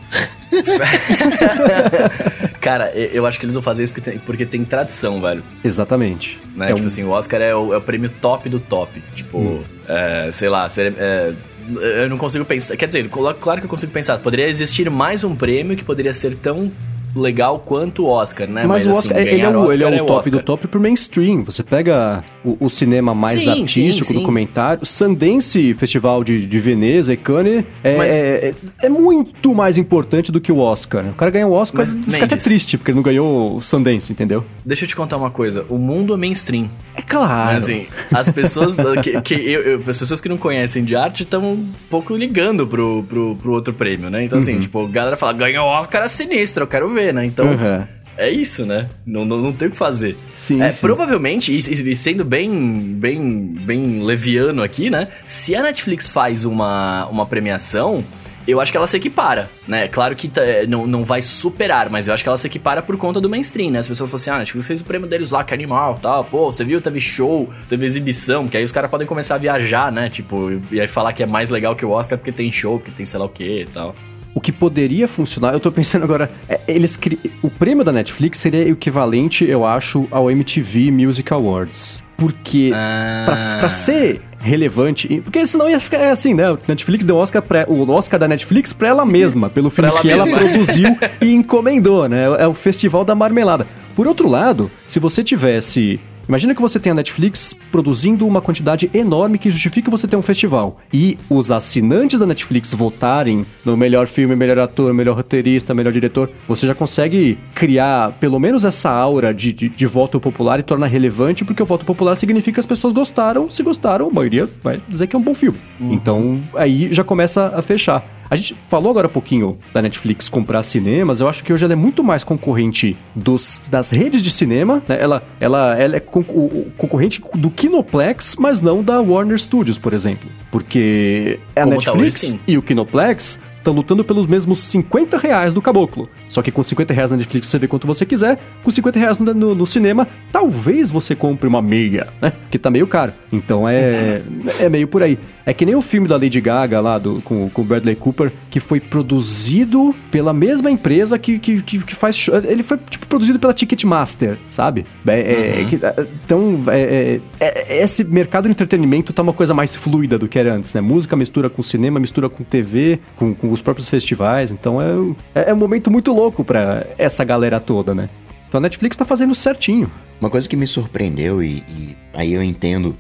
Cara, 2.60 2.92
eu 2.94 3.26
acho 3.26 3.40
que 3.40 3.46
eles 3.46 3.54
vão 3.54 3.64
fazer 3.64 3.84
isso 3.84 3.94
porque 3.94 4.12
tem, 4.12 4.20
porque 4.20 4.46
tem 4.46 4.66
tradição, 4.66 5.22
velho. 5.22 5.44
Exatamente. 5.64 6.40
Né? 6.56 6.72
É 6.72 6.74
tipo 6.74 6.84
um... 6.84 6.88
assim, 6.88 7.04
o 7.04 7.12
Oscar 7.12 7.42
é 7.42 7.56
o, 7.56 7.74
é 7.74 7.78
o, 7.78 7.82
prêmio 7.82 8.10
top 8.22 8.50
do 8.50 8.60
top. 8.60 9.02
Tipo, 9.14 9.38
hum. 9.38 9.64
é, 9.88 10.30
sei 10.32 10.50
lá, 10.50 10.68
é, 10.78 11.34
eu 11.68 12.10
não 12.10 12.18
consigo 12.18 12.46
pensar. 12.46 12.76
Quer 12.78 12.88
dizer, 12.88 13.10
claro 13.10 13.60
que 13.60 13.66
eu 13.66 13.70
consigo 13.70 13.92
pensar. 13.92 14.18
Poderia 14.20 14.48
existir 14.48 14.90
mais 14.90 15.24
um 15.24 15.36
prêmio 15.36 15.76
que 15.76 15.84
poderia 15.84 16.14
ser 16.14 16.36
tão 16.36 16.72
legal 17.16 17.60
quanto 17.60 18.04
o 18.04 18.08
Oscar, 18.08 18.48
né? 18.48 18.66
Mas, 18.66 18.86
Mas 18.86 18.96
o 18.96 19.00
Oscar, 19.00 19.18
assim, 19.18 19.30
ele, 19.30 19.42
é 19.42 19.50
o, 19.50 19.60
Oscar 19.60 19.76
ele 19.76 19.84
é 19.84 20.02
o 20.02 20.06
é 20.06 20.08
top 20.08 20.30
do 20.30 20.44
top 20.44 20.68
pro 20.68 20.80
mainstream. 20.80 21.44
Você 21.44 21.64
pega 21.64 22.24
o, 22.44 22.58
o 22.60 22.70
cinema 22.70 23.14
mais 23.16 23.42
sim, 23.42 23.62
artístico, 23.62 24.08
sim. 24.08 24.20
documentário. 24.20 24.86
Sundance 24.86 25.74
Festival 25.74 26.24
de, 26.24 26.46
de 26.46 26.60
Veneza 26.60 27.14
e 27.14 27.18
Cannes 27.18 27.64
é, 27.84 27.98
Mas... 27.98 28.14
é, 28.14 28.54
é, 28.84 28.90
muito 28.90 29.54
mais 29.54 29.78
importante 29.78 30.32
do 30.32 30.40
que 30.40 30.52
o 30.52 30.60
Oscar. 30.60 31.06
O 31.06 31.14
cara 31.14 31.32
ganha 31.32 31.48
o 31.48 31.52
Oscar, 31.52 31.82
Mas, 31.82 31.94
fica 31.94 32.12
Mendes, 32.12 32.24
até 32.24 32.36
triste 32.38 32.78
porque 32.78 32.92
ele 32.92 32.98
não 32.98 33.04
ganhou 33.04 33.56
o 33.56 33.62
Sundance, 33.62 34.12
entendeu? 34.12 34.44
Deixa 34.66 34.86
eu 34.86 34.88
te 34.88 34.96
contar 34.96 35.18
uma 35.18 35.32
coisa. 35.32 35.66
O 35.70 35.78
mundo 35.78 36.14
é 36.14 36.18
mainstream. 36.18 36.70
É 36.96 37.02
claro. 37.02 37.54
Mas 37.54 37.66
assim, 37.66 37.88
as 38.14 38.30
pessoas 38.30 38.78
que, 39.04 39.22
que 39.22 39.34
eu, 39.34 39.62
eu, 39.62 39.84
as 39.88 39.98
pessoas 39.98 40.22
que 40.22 40.30
não 40.30 40.38
conhecem 40.38 40.84
de 40.84 40.96
arte 40.96 41.24
estão 41.24 41.44
um 41.44 41.70
pouco 41.90 42.16
ligando 42.16 42.66
pro, 42.66 43.04
pro, 43.04 43.36
pro 43.36 43.52
outro 43.52 43.74
prêmio, 43.74 44.10
né? 44.10 44.24
Então, 44.24 44.38
assim, 44.38 44.54
uhum. 44.54 44.60
tipo, 44.60 44.86
a 44.86 44.88
galera 44.88 45.18
fala, 45.18 45.34
ganhou 45.34 45.66
o 45.66 45.70
Oscar 45.70 46.04
é 46.04 46.08
sinistro, 46.08 46.64
eu 46.64 46.68
quero 46.68 46.88
ver, 46.88 47.05
né? 47.12 47.26
Então. 47.26 47.48
Uhum. 47.48 47.96
É 48.18 48.30
isso, 48.30 48.66
né? 48.66 48.90
Não, 49.06 49.26
não, 49.26 49.38
não 49.38 49.52
tem 49.52 49.68
o 49.68 49.72
que 49.72 49.78
fazer. 49.78 50.18
Sim, 50.34 50.62
é, 50.62 50.72
sim. 50.72 50.82
Provavelmente, 50.82 51.52
e, 51.52 51.58
e, 51.58 51.96
sendo 51.96 52.24
bem, 52.24 52.50
bem, 52.98 53.56
bem 53.60 54.04
leviano 54.04 54.64
aqui, 54.64 54.90
né? 54.90 55.10
Se 55.24 55.54
a 55.54 55.62
Netflix 55.62 56.08
faz 56.08 56.46
uma, 56.46 57.08
uma 57.08 57.26
premiação, 57.26 58.06
eu 58.48 58.62
acho 58.62 58.72
que 58.72 58.78
ela 58.78 58.88
se 58.88 58.96
equipara, 58.96 59.50
né? 59.68 59.90
Claro 59.90 60.16
que 60.16 60.32
é, 60.40 60.66
não, 60.66 60.88
não 60.88 61.04
vai 61.04 61.22
superar, 61.22 61.90
mas 61.90 62.08
eu 62.08 62.14
acho 62.14 62.24
que 62.24 62.30
ela 62.30 62.38
se 62.38 62.48
equipara 62.48 62.82
por 62.82 62.96
conta 62.96 63.20
do 63.20 63.30
mainstream, 63.30 63.72
né? 63.72 63.80
As 63.80 63.88
pessoas 63.88 64.10
falam 64.10 64.22
assim, 64.22 64.30
ah, 64.30 64.38
Netflix 64.40 64.68
fez 64.68 64.82
o 64.82 64.86
prêmio 64.86 65.10
deles 65.10 65.32
lá, 65.32 65.44
que 65.44 65.54
animal, 65.54 66.00
tal. 66.02 66.24
Pô, 66.24 66.50
você 66.50 66.64
viu, 66.64 66.80
teve 66.80 67.02
show, 67.02 67.52
teve 67.68 67.86
exibição, 67.86 68.48
que 68.48 68.56
aí 68.56 68.64
os 68.64 68.72
caras 68.72 68.90
podem 68.90 69.06
começar 69.06 69.36
a 69.36 69.40
viajar, 69.40 69.92
né? 69.92 70.10
Tipo, 70.10 70.62
e 70.72 70.80
aí 70.80 70.88
falar 70.88 71.12
que 71.12 71.24
é 71.24 71.26
mais 71.26 71.50
legal 71.50 71.76
que 71.76 71.86
o 71.86 71.90
Oscar 71.90 72.18
porque 72.18 72.32
tem 72.32 72.50
show, 72.50 72.78
porque 72.80 72.92
tem 72.92 73.06
sei 73.06 73.20
lá 73.20 73.26
o 73.26 73.30
que 73.30 73.62
e 73.62 73.66
tal 73.66 73.94
o 74.36 74.42
que 74.42 74.52
poderia 74.52 75.08
funcionar, 75.08 75.54
eu 75.54 75.62
tô 75.62 75.72
pensando 75.72 76.04
agora, 76.04 76.30
é, 76.50 76.60
eles 76.68 76.98
cri... 76.98 77.18
o 77.42 77.50
prêmio 77.50 77.86
da 77.86 77.92
Netflix 77.94 78.38
seria 78.38 78.68
equivalente, 78.68 79.46
eu 79.46 79.66
acho, 79.66 80.06
ao 80.12 80.30
MTV 80.30 80.92
Music 80.92 81.34
Awards. 81.34 82.04
Porque 82.18 82.72
ah. 82.76 83.24
pra, 83.26 83.58
pra 83.60 83.70
ser 83.70 84.22
relevante, 84.38 85.22
porque 85.22 85.46
senão 85.48 85.70
ia 85.70 85.80
ficar 85.80 86.12
assim, 86.12 86.34
né? 86.34 86.56
Netflix 86.68 87.06
deu 87.06 87.16
Oscar 87.16 87.42
pra, 87.42 87.66
o 87.68 87.90
Oscar 87.90 88.20
da 88.20 88.28
Netflix 88.28 88.74
pra 88.74 88.90
ela 88.90 89.06
mesma, 89.06 89.50
pelo 89.50 89.70
filme 89.70 89.90
ela 89.90 90.02
que 90.02 90.08
mesma. 90.08 90.28
ela 90.28 90.38
produziu 90.38 90.98
e 91.22 91.34
encomendou, 91.34 92.10
né? 92.10 92.26
É 92.38 92.46
o 92.46 92.54
Festival 92.54 93.06
da 93.06 93.16
Marmelada. 93.16 93.66
Por 93.96 94.06
outro 94.06 94.28
lado, 94.28 94.70
se 94.86 95.00
você 95.00 95.24
tivesse 95.24 95.98
Imagina 96.28 96.56
que 96.56 96.62
você 96.62 96.80
tem 96.80 96.92
a 96.92 96.96
Netflix 96.96 97.56
produzindo 97.72 98.26
uma 98.28 98.42
quantidade 98.42 98.90
enorme 98.94 99.38
que 99.38 99.50
justifica 99.50 99.92
você 99.92 100.08
ter 100.08 100.16
um 100.16 100.22
festival. 100.22 100.80
E 100.92 101.18
os 101.30 101.52
assinantes 101.52 102.20
da 102.20 102.26
Netflix 102.26 102.74
votarem 102.74 103.46
no 103.64 103.78
melhor 103.78 104.08
filme, 104.08 104.36
melhor 104.36 104.60
ator, 104.60 104.94
melhor 104.94 105.16
roteirista, 105.16 105.74
melhor 105.74 105.94
diretor. 105.94 106.30
Você 106.48 106.66
já 106.66 106.74
consegue 106.74 107.38
criar 107.54 108.12
pelo 108.14 108.40
menos 108.40 108.66
essa 108.66 108.90
aura 108.90 109.34
de, 109.34 109.54
de, 109.54 109.70
de 109.70 109.86
voto 109.86 110.20
popular 110.20 110.60
e 110.60 110.64
tornar 110.64 110.88
relevante, 110.88 111.46
porque 111.46 111.62
o 111.62 111.66
voto 111.66 111.86
popular 111.86 112.16
significa 112.16 112.56
que 112.56 112.60
as 112.60 112.66
pessoas 112.66 112.94
gostaram. 112.94 113.50
Se 113.50 113.62
gostaram, 113.62 114.08
a 114.08 114.14
maioria 114.14 114.50
vai 114.64 114.80
dizer 114.88 115.08
que 115.08 115.16
é 115.16 115.20
um 115.20 115.22
bom 115.22 115.34
filme. 115.34 115.58
Uhum. 115.80 115.94
Então 115.94 116.42
aí 116.56 116.92
já 116.92 117.04
começa 117.04 117.54
a 117.56 117.62
fechar. 117.62 118.04
A 118.30 118.36
gente 118.36 118.56
falou 118.68 118.92
agora 118.92 119.08
um 119.08 119.12
pouquinho 119.12 119.58
da 119.74 119.82
Netflix 119.82 120.28
comprar 120.28 120.64
cinemas, 120.64 121.22
eu 121.22 121.28
acho 121.28 121.44
que 121.44 121.54
hoje 121.54 121.64
ela 121.64 121.74
é 121.74 121.76
muito 121.76 122.04
mais 122.04 122.24
concorrente 122.24 122.98
dos, 123.16 123.62
das 123.70 123.90
redes 123.90 124.22
de 124.22 124.32
cinema, 124.32 124.82
né? 124.88 124.98
Ela, 125.00 125.24
ela, 125.40 125.78
ela 125.78 125.96
é 125.96 126.00
concorrente 126.00 127.22
do 127.36 127.50
Kinoplex, 127.50 128.36
mas 128.38 128.62
não 128.62 128.84
da 128.84 129.00
Warner 129.00 129.38
Studios, 129.38 129.78
por 129.78 129.94
exemplo. 129.94 130.30
Porque 130.52 131.40
a 131.56 131.62
Como 131.62 131.76
Netflix 131.76 132.34
tá 132.34 132.40
e 132.48 132.58
o 132.58 132.62
Kinoplex 132.62 133.40
estão 133.66 133.74
lutando 133.74 134.04
pelos 134.04 134.28
mesmos 134.28 134.60
50 134.60 135.18
reais 135.18 135.52
do 135.52 135.62
caboclo. 135.62 136.08
Só 136.30 136.42
que 136.42 136.52
com 136.52 136.62
50 136.62 136.94
reais 136.94 137.10
na 137.10 137.18
Netflix 137.18 137.48
você 137.48 137.58
vê 137.58 137.68
quanto 137.68 137.88
você 137.88 138.06
quiser, 138.06 138.38
com 138.64 138.70
50 138.70 139.00
reais 139.00 139.20
no, 139.20 139.34
no, 139.34 139.56
no 139.56 139.68
cinema, 139.68 140.08
talvez 140.32 140.92
você 140.92 141.16
compre 141.16 141.48
uma 141.48 141.62
meia, 141.62 142.08
né? 142.22 142.32
Que 142.52 142.60
tá 142.60 142.70
meio 142.70 142.86
caro. 142.86 143.12
Então 143.34 143.68
é, 143.68 144.22
é 144.62 144.70
meio 144.70 144.88
por 144.88 145.02
aí. 145.02 145.18
É 145.46 145.54
que 145.54 145.66
nem 145.66 145.76
o 145.76 145.82
filme 145.82 146.08
da 146.08 146.16
Lady 146.16 146.42
Gaga 146.42 146.82
lá 146.82 146.98
do, 146.98 147.22
com 147.22 147.50
o 147.54 147.64
Bradley 147.64 147.96
Cooper, 147.96 148.32
que 148.50 148.60
foi 148.60 148.80
produzido 148.80 149.94
pela 150.10 150.34
mesma 150.34 150.72
empresa 150.72 151.20
que, 151.20 151.38
que, 151.38 151.62
que, 151.62 151.80
que 151.80 151.96
faz. 151.96 152.28
Ele 152.48 152.64
foi 152.64 152.78
tipo, 152.90 153.06
produzido 153.06 153.38
pela 153.38 153.54
Ticketmaster, 153.54 154.38
sabe? 154.50 154.86
É, 155.06 155.20
é, 155.20 155.62
uhum. 155.62 155.70
que, 155.70 155.86
é, 155.86 156.08
então, 156.26 156.64
é, 156.68 157.20
é, 157.40 157.84
esse 157.84 158.04
mercado 158.04 158.46
de 158.46 158.52
entretenimento 158.52 159.14
tá 159.14 159.22
uma 159.22 159.34
coisa 159.34 159.54
mais 159.54 159.76
fluida 159.76 160.18
do 160.18 160.28
que 160.28 160.40
era 160.40 160.54
antes, 160.54 160.74
né? 160.74 160.82
Música 160.82 161.16
mistura 161.16 161.48
com 161.48 161.62
cinema, 161.62 162.00
mistura 162.00 162.28
com 162.28 162.44
TV, 162.44 163.00
com, 163.16 163.36
com 163.36 163.55
os 163.56 163.62
próprios 163.62 163.90
festivais. 163.90 164.52
Então 164.52 164.80
é, 164.82 165.50
é 165.50 165.54
um 165.54 165.58
momento 165.58 165.90
muito 165.90 166.14
louco 166.14 166.44
para 166.44 166.86
essa 166.98 167.24
galera 167.24 167.60
toda, 167.60 167.96
né? 167.96 168.10
Então 168.48 168.60
a 168.60 168.62
Netflix 168.62 168.96
tá 168.96 169.04
fazendo 169.04 169.34
certinho. 169.34 169.92
Uma 170.22 170.30
coisa 170.30 170.48
que 170.48 170.56
me 170.56 170.68
surpreendeu, 170.68 171.44
e, 171.44 171.64
e 171.68 171.98
aí 172.14 172.34
eu 172.34 172.44
entendo 172.44 172.96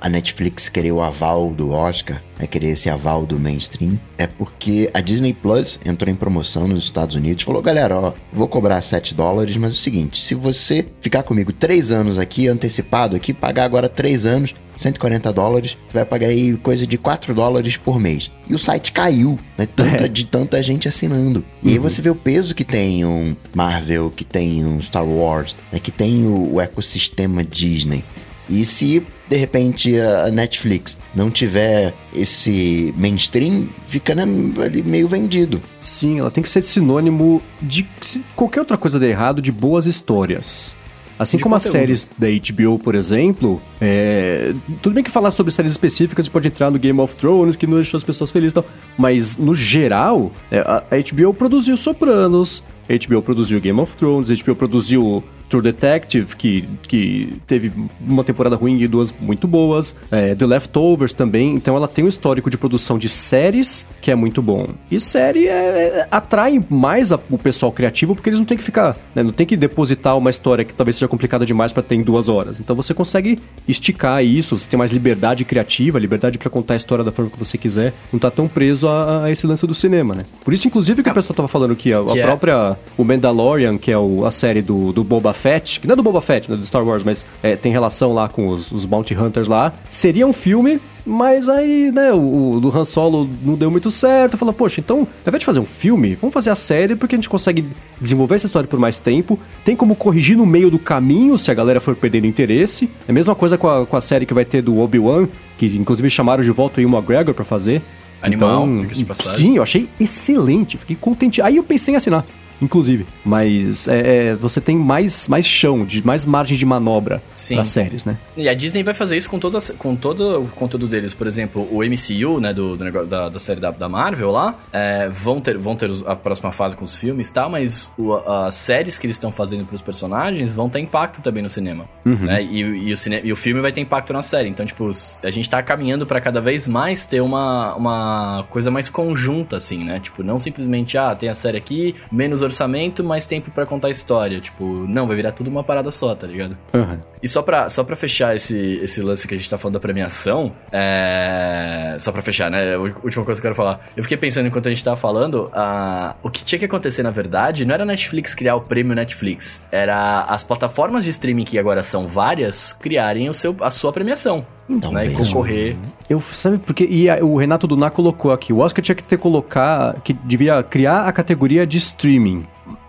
a 0.00 0.08
Netflix 0.08 0.68
querer 0.68 0.92
o 0.92 1.00
aval 1.00 1.50
do 1.50 1.70
Oscar, 1.70 2.22
né, 2.38 2.46
querer 2.46 2.68
esse 2.68 2.88
aval 2.88 3.26
do 3.26 3.38
mainstream, 3.38 3.98
é 4.16 4.26
porque 4.26 4.90
a 4.94 5.00
Disney 5.00 5.32
Plus 5.32 5.78
entrou 5.84 6.10
em 6.10 6.16
promoção 6.16 6.68
nos 6.68 6.84
Estados 6.84 7.14
Unidos 7.14 7.44
falou: 7.44 7.62
galera, 7.62 7.98
ó, 7.98 8.12
vou 8.32 8.48
cobrar 8.48 8.80
7 8.80 9.14
dólares, 9.14 9.56
mas 9.56 9.70
é 9.70 9.74
o 9.74 9.76
seguinte, 9.76 10.20
se 10.20 10.34
você 10.34 10.86
ficar 11.00 11.22
comigo 11.22 11.52
3 11.52 11.90
anos 11.92 12.18
aqui, 12.18 12.48
antecipado 12.48 13.16
aqui, 13.16 13.32
pagar 13.32 13.64
agora 13.64 13.88
3 13.88 14.26
anos, 14.26 14.54
140 14.76 15.32
dólares, 15.32 15.76
você 15.88 15.94
vai 15.94 16.04
pagar 16.04 16.28
aí 16.28 16.56
coisa 16.56 16.86
de 16.86 16.96
4 16.96 17.34
dólares 17.34 17.76
por 17.76 17.98
mês. 17.98 18.30
E 18.48 18.54
o 18.54 18.58
site 18.58 18.92
caiu, 18.92 19.38
né? 19.56 19.66
Tanta, 19.66 20.04
é. 20.04 20.08
De 20.08 20.24
tanta 20.24 20.62
gente 20.62 20.86
assinando. 20.86 21.44
E 21.62 21.68
uhum. 21.68 21.72
aí 21.72 21.78
você 21.78 22.00
vê 22.00 22.10
o 22.10 22.14
peso 22.14 22.54
que 22.54 22.64
tem 22.64 23.04
um 23.04 23.34
Marvel, 23.54 24.10
que 24.10 24.24
tem 24.24 24.64
um 24.64 24.80
Star 24.80 25.04
Wars, 25.04 25.56
né? 25.72 25.80
que 25.80 25.90
tem 25.90 26.24
o, 26.24 26.54
o 26.54 26.60
ecossistema 26.60 27.42
Disney. 27.42 28.04
E 28.48 28.64
se 28.64 29.04
de 29.28 29.36
repente 29.36 29.98
a 29.98 30.30
Netflix 30.30 30.98
não 31.14 31.30
tiver 31.30 31.94
esse 32.14 32.94
mainstream, 32.96 33.68
fica 33.86 34.14
né, 34.14 34.22
ali 34.64 34.82
meio 34.82 35.08
vendido. 35.08 35.60
Sim, 35.80 36.18
ela 36.18 36.30
tem 36.30 36.42
que 36.42 36.48
ser 36.48 36.62
sinônimo 36.62 37.42
de 37.60 37.86
se 38.00 38.24
qualquer 38.34 38.60
outra 38.60 38.76
coisa 38.76 38.98
der 38.98 39.10
errado, 39.10 39.42
de 39.42 39.52
boas 39.52 39.86
histórias. 39.86 40.74
Assim 41.18 41.36
de 41.36 41.42
como 41.42 41.56
conteúdo. 41.56 41.66
as 41.66 41.72
séries 41.72 42.10
da 42.16 42.28
HBO, 42.28 42.78
por 42.78 42.94
exemplo, 42.94 43.60
é... 43.80 44.54
tudo 44.80 44.94
bem 44.94 45.02
que 45.02 45.10
falar 45.10 45.32
sobre 45.32 45.52
séries 45.52 45.72
específicas 45.72 46.28
pode 46.28 46.46
entrar 46.46 46.70
no 46.70 46.78
Game 46.78 47.00
of 47.00 47.16
Thrones, 47.16 47.56
que 47.56 47.66
não 47.66 47.74
deixou 47.74 47.98
as 47.98 48.04
pessoas 48.04 48.30
felizes 48.30 48.52
e 48.52 48.54
tal, 48.54 48.64
mas 48.96 49.36
no 49.36 49.52
geral, 49.52 50.30
é, 50.48 50.60
a 50.60 50.84
HBO 51.12 51.34
produziu 51.34 51.76
Sopranos, 51.76 52.62
a 52.88 53.06
HBO 53.06 53.20
produziu 53.20 53.60
Game 53.60 53.80
of 53.80 53.96
Thrones, 53.96 54.30
a 54.30 54.34
HBO 54.34 54.54
produziu 54.54 55.24
True 55.48 55.62
Detective, 55.62 56.36
que, 56.36 56.68
que 56.82 57.40
teve 57.46 57.72
uma 58.00 58.22
temporada 58.22 58.56
ruim 58.56 58.80
e 58.80 58.86
duas 58.86 59.14
muito 59.18 59.48
boas. 59.48 59.96
É, 60.10 60.34
The 60.34 60.46
Leftovers 60.46 61.12
também. 61.12 61.54
Então 61.54 61.76
ela 61.76 61.88
tem 61.88 62.04
um 62.04 62.08
histórico 62.08 62.50
de 62.50 62.58
produção 62.58 62.98
de 62.98 63.08
séries 63.08 63.86
que 64.00 64.10
é 64.10 64.14
muito 64.14 64.42
bom. 64.42 64.68
E 64.90 65.00
série 65.00 65.48
é, 65.48 65.50
é, 65.50 66.08
atrai 66.10 66.62
mais 66.68 67.12
a, 67.12 67.18
o 67.30 67.38
pessoal 67.38 67.72
criativo 67.72 68.14
porque 68.14 68.28
eles 68.28 68.38
não 68.38 68.46
tem 68.46 68.56
que 68.56 68.64
ficar, 68.64 68.96
né, 69.14 69.22
não 69.22 69.32
tem 69.32 69.46
que 69.46 69.56
depositar 69.56 70.16
uma 70.16 70.30
história 70.30 70.64
que 70.64 70.74
talvez 70.74 70.96
seja 70.96 71.08
complicada 71.08 71.44
demais 71.46 71.72
para 71.72 71.82
ter 71.82 71.94
em 71.94 72.02
duas 72.02 72.28
horas. 72.28 72.60
Então 72.60 72.76
você 72.76 72.92
consegue 72.92 73.38
esticar 73.66 74.24
isso, 74.24 74.58
você 74.58 74.68
tem 74.68 74.78
mais 74.78 74.92
liberdade 74.92 75.44
criativa, 75.44 75.98
liberdade 75.98 76.38
para 76.38 76.50
contar 76.50 76.74
a 76.74 76.76
história 76.76 77.04
da 77.04 77.10
forma 77.10 77.30
que 77.30 77.38
você 77.38 77.56
quiser. 77.56 77.92
Não 78.12 78.18
tá 78.18 78.30
tão 78.30 78.46
preso 78.48 78.88
a, 78.88 79.24
a 79.24 79.30
esse 79.30 79.46
lance 79.46 79.66
do 79.66 79.74
cinema, 79.74 80.14
né? 80.14 80.24
Por 80.44 80.52
isso, 80.52 80.66
inclusive, 80.66 81.02
que 81.02 81.10
o 81.10 81.14
pessoal 81.14 81.36
tava 81.36 81.48
falando 81.48 81.74
que 81.74 81.92
a, 81.92 82.00
a 82.00 82.16
é 82.16 82.22
própria. 82.22 82.76
O 82.96 83.04
Mandalorian, 83.04 83.78
que 83.78 83.90
é 83.90 83.98
o, 83.98 84.24
a 84.24 84.30
série 84.30 84.62
do, 84.62 84.92
do 84.92 85.04
Boba 85.04 85.32
Fett, 85.38 85.80
que 85.80 85.86
não 85.86 85.94
é 85.94 85.96
do 85.96 86.02
Boba 86.02 86.20
Fett, 86.20 86.50
né, 86.50 86.56
do 86.56 86.66
Star 86.66 86.84
Wars, 86.84 87.04
mas 87.04 87.24
é, 87.42 87.56
tem 87.56 87.72
relação 87.72 88.12
lá 88.12 88.28
com 88.28 88.48
os, 88.48 88.72
os 88.72 88.84
Bounty 88.84 89.14
Hunters 89.14 89.48
lá, 89.48 89.72
seria 89.88 90.26
um 90.26 90.32
filme 90.32 90.80
mas 91.08 91.48
aí, 91.48 91.90
né, 91.90 92.12
o, 92.12 92.58
do 92.60 92.68
Han 92.68 92.84
Solo 92.84 93.28
não 93.42 93.54
deu 93.54 93.70
muito 93.70 93.90
certo. 93.90 94.36
Falou, 94.36 94.52
poxa, 94.52 94.78
então, 94.78 94.98
ao 94.98 95.28
invés 95.28 95.40
de 95.40 95.46
fazer 95.46 95.58
um 95.58 95.64
filme, 95.64 96.14
vamos 96.14 96.34
fazer 96.34 96.50
a 96.50 96.54
série 96.54 96.94
porque 96.94 97.14
a 97.14 97.18
gente 97.18 97.30
consegue 97.30 97.66
desenvolver 97.98 98.34
essa 98.34 98.44
história 98.44 98.68
por 98.68 98.78
mais 98.78 98.98
tempo. 98.98 99.38
Tem 99.64 99.74
como 99.74 99.96
corrigir 99.96 100.36
no 100.36 100.44
meio 100.44 100.70
do 100.70 100.78
caminho 100.78 101.38
se 101.38 101.50
a 101.50 101.54
galera 101.54 101.80
for 101.80 101.96
perdendo 101.96 102.26
interesse. 102.26 102.90
É 103.08 103.10
a 103.10 103.14
mesma 103.14 103.34
coisa 103.34 103.56
com 103.56 103.66
a, 103.66 103.86
com 103.86 103.96
a 103.96 104.02
série 104.02 104.26
que 104.26 104.34
vai 104.34 104.44
ter 104.44 104.60
do 104.60 104.78
Obi-Wan, 104.78 105.26
que 105.56 105.66
inclusive 105.66 106.10
chamaram 106.10 106.44
de 106.44 106.50
volta 106.50 106.78
o 106.78 106.82
Ian 106.82 106.90
McGregor 106.90 107.32
pra 107.32 107.44
fazer. 107.44 107.80
Animal, 108.20 108.66
então, 108.66 109.14
sim, 109.14 109.56
eu 109.56 109.62
achei 109.62 109.88
excelente, 109.98 110.76
fiquei 110.76 110.96
contente. 110.96 111.40
Aí 111.40 111.56
eu 111.56 111.62
pensei 111.62 111.94
em 111.94 111.96
assinar 111.96 112.26
inclusive. 112.60 113.06
Mas 113.24 113.88
é, 113.88 114.28
é, 114.30 114.34
você 114.34 114.60
tem 114.60 114.76
mais, 114.76 115.28
mais 115.28 115.46
chão, 115.46 115.84
de 115.84 116.04
mais 116.04 116.26
margem 116.26 116.56
de 116.56 116.66
manobra 116.66 117.22
para 117.48 117.64
séries, 117.64 118.04
né? 118.04 118.18
E 118.36 118.48
a 118.48 118.54
Disney 118.54 118.82
vai 118.82 118.94
fazer 118.94 119.16
isso 119.16 119.28
com, 119.28 119.38
todas, 119.38 119.70
com 119.70 119.94
todo 119.94 120.42
o 120.42 120.48
conteúdo 120.48 120.86
deles. 120.86 121.14
Por 121.14 121.26
exemplo, 121.26 121.68
o 121.70 121.82
MCU, 121.82 122.40
né, 122.40 122.52
do, 122.52 122.76
do 122.76 123.06
da, 123.06 123.28
da, 123.28 123.38
série 123.38 123.60
da, 123.60 123.70
da 123.70 123.88
Marvel 123.88 124.30
lá, 124.30 124.58
é, 124.72 125.08
vão 125.08 125.40
ter, 125.40 125.56
vão 125.56 125.76
ter 125.76 125.90
a 126.06 126.16
próxima 126.16 126.52
fase 126.52 126.76
com 126.76 126.84
os 126.84 126.96
filmes 126.96 127.28
e 127.28 127.32
tal, 127.32 127.50
mas 127.50 127.92
o, 127.98 128.14
as 128.14 128.54
séries 128.54 128.98
que 128.98 129.06
eles 129.06 129.16
estão 129.16 129.30
fazendo 129.30 129.64
pros 129.64 129.80
personagens 129.80 130.54
vão 130.54 130.68
ter 130.68 130.80
impacto 130.80 131.20
também 131.22 131.42
no 131.42 131.50
cinema. 131.50 131.84
Uhum. 132.04 132.14
Né? 132.14 132.42
E, 132.42 132.60
e, 132.60 132.92
o 132.92 132.96
cine, 132.96 133.20
e 133.24 133.32
o 133.32 133.36
filme 133.36 133.60
vai 133.60 133.72
ter 133.72 133.80
impacto 133.80 134.12
na 134.12 134.22
série. 134.22 134.48
Então, 134.48 134.64
tipo, 134.64 134.88
a 135.22 135.30
gente 135.30 135.48
tá 135.48 135.62
caminhando 135.62 136.06
para 136.06 136.20
cada 136.20 136.40
vez 136.40 136.66
mais 136.66 137.06
ter 137.06 137.20
uma, 137.20 137.74
uma 137.74 138.46
coisa 138.50 138.70
mais 138.70 138.88
conjunta, 138.88 139.56
assim, 139.56 139.84
né? 139.84 140.00
Tipo, 140.00 140.22
não 140.22 140.38
simplesmente, 140.38 140.96
ah, 140.96 141.14
tem 141.14 141.28
a 141.28 141.34
série 141.34 141.58
aqui, 141.58 141.94
menos 142.10 142.42
orçamento, 142.48 143.04
mais 143.04 143.26
tempo 143.26 143.50
para 143.50 143.64
contar 143.64 143.88
a 143.88 143.90
história. 143.90 144.40
Tipo, 144.40 144.64
não, 144.64 145.06
vai 145.06 145.16
virar 145.16 145.32
tudo 145.32 145.48
uma 145.48 145.64
parada 145.64 145.90
só, 145.90 146.14
tá 146.14 146.26
ligado? 146.26 146.56
Aham. 146.74 147.02
E 147.22 147.26
só 147.26 147.42
pra, 147.42 147.68
só 147.68 147.82
pra 147.82 147.96
fechar 147.96 148.36
esse, 148.36 148.78
esse 148.82 149.02
lance 149.02 149.26
que 149.26 149.34
a 149.34 149.36
gente 149.36 149.50
tá 149.50 149.58
falando 149.58 149.74
da 149.74 149.80
premiação, 149.80 150.52
é... 150.70 151.96
só 151.98 152.12
pra 152.12 152.22
fechar, 152.22 152.50
né? 152.50 152.74
A 152.74 152.78
última 152.78 153.24
coisa 153.24 153.40
que 153.40 153.46
eu 153.46 153.50
quero 153.50 153.54
falar. 153.54 153.88
Eu 153.96 154.02
fiquei 154.02 154.16
pensando 154.16 154.46
enquanto 154.46 154.66
a 154.66 154.70
gente 154.70 154.84
tava 154.84 154.96
falando, 154.96 155.50
ah, 155.52 156.14
o 156.22 156.30
que 156.30 156.44
tinha 156.44 156.58
que 156.58 156.64
acontecer 156.64 157.02
na 157.02 157.10
verdade 157.10 157.64
não 157.64 157.74
era 157.74 157.82
a 157.82 157.86
Netflix 157.86 158.34
criar 158.34 158.54
o 158.54 158.60
prêmio 158.60 158.94
Netflix, 158.94 159.66
era 159.72 160.24
as 160.24 160.44
plataformas 160.44 161.04
de 161.04 161.10
streaming 161.10 161.44
que 161.44 161.58
agora 161.58 161.82
são 161.82 162.06
várias 162.06 162.72
criarem 162.72 163.28
o 163.28 163.34
seu, 163.34 163.56
a 163.60 163.70
sua 163.70 163.92
premiação. 163.92 164.46
Então, 164.68 164.92
né? 164.92 165.06
E 165.06 165.12
concorrer. 165.14 165.76
Eu, 166.10 166.20
sabe 166.20 166.58
porque 166.58 166.84
E 166.84 167.08
a- 167.08 167.24
o 167.24 167.36
Renato 167.36 167.66
Duná 167.66 167.88
colocou 167.90 168.32
aqui: 168.32 168.52
o 168.52 168.58
Oscar 168.58 168.82
tinha 168.84 168.94
que 168.94 169.02
ter 169.02 169.16
colocar. 169.16 169.96
que 170.04 170.12
devia 170.12 170.62
criar 170.62 171.02
a 171.08 171.12
categoria 171.12 171.66
de 171.66 171.78
streaming. 171.78 172.44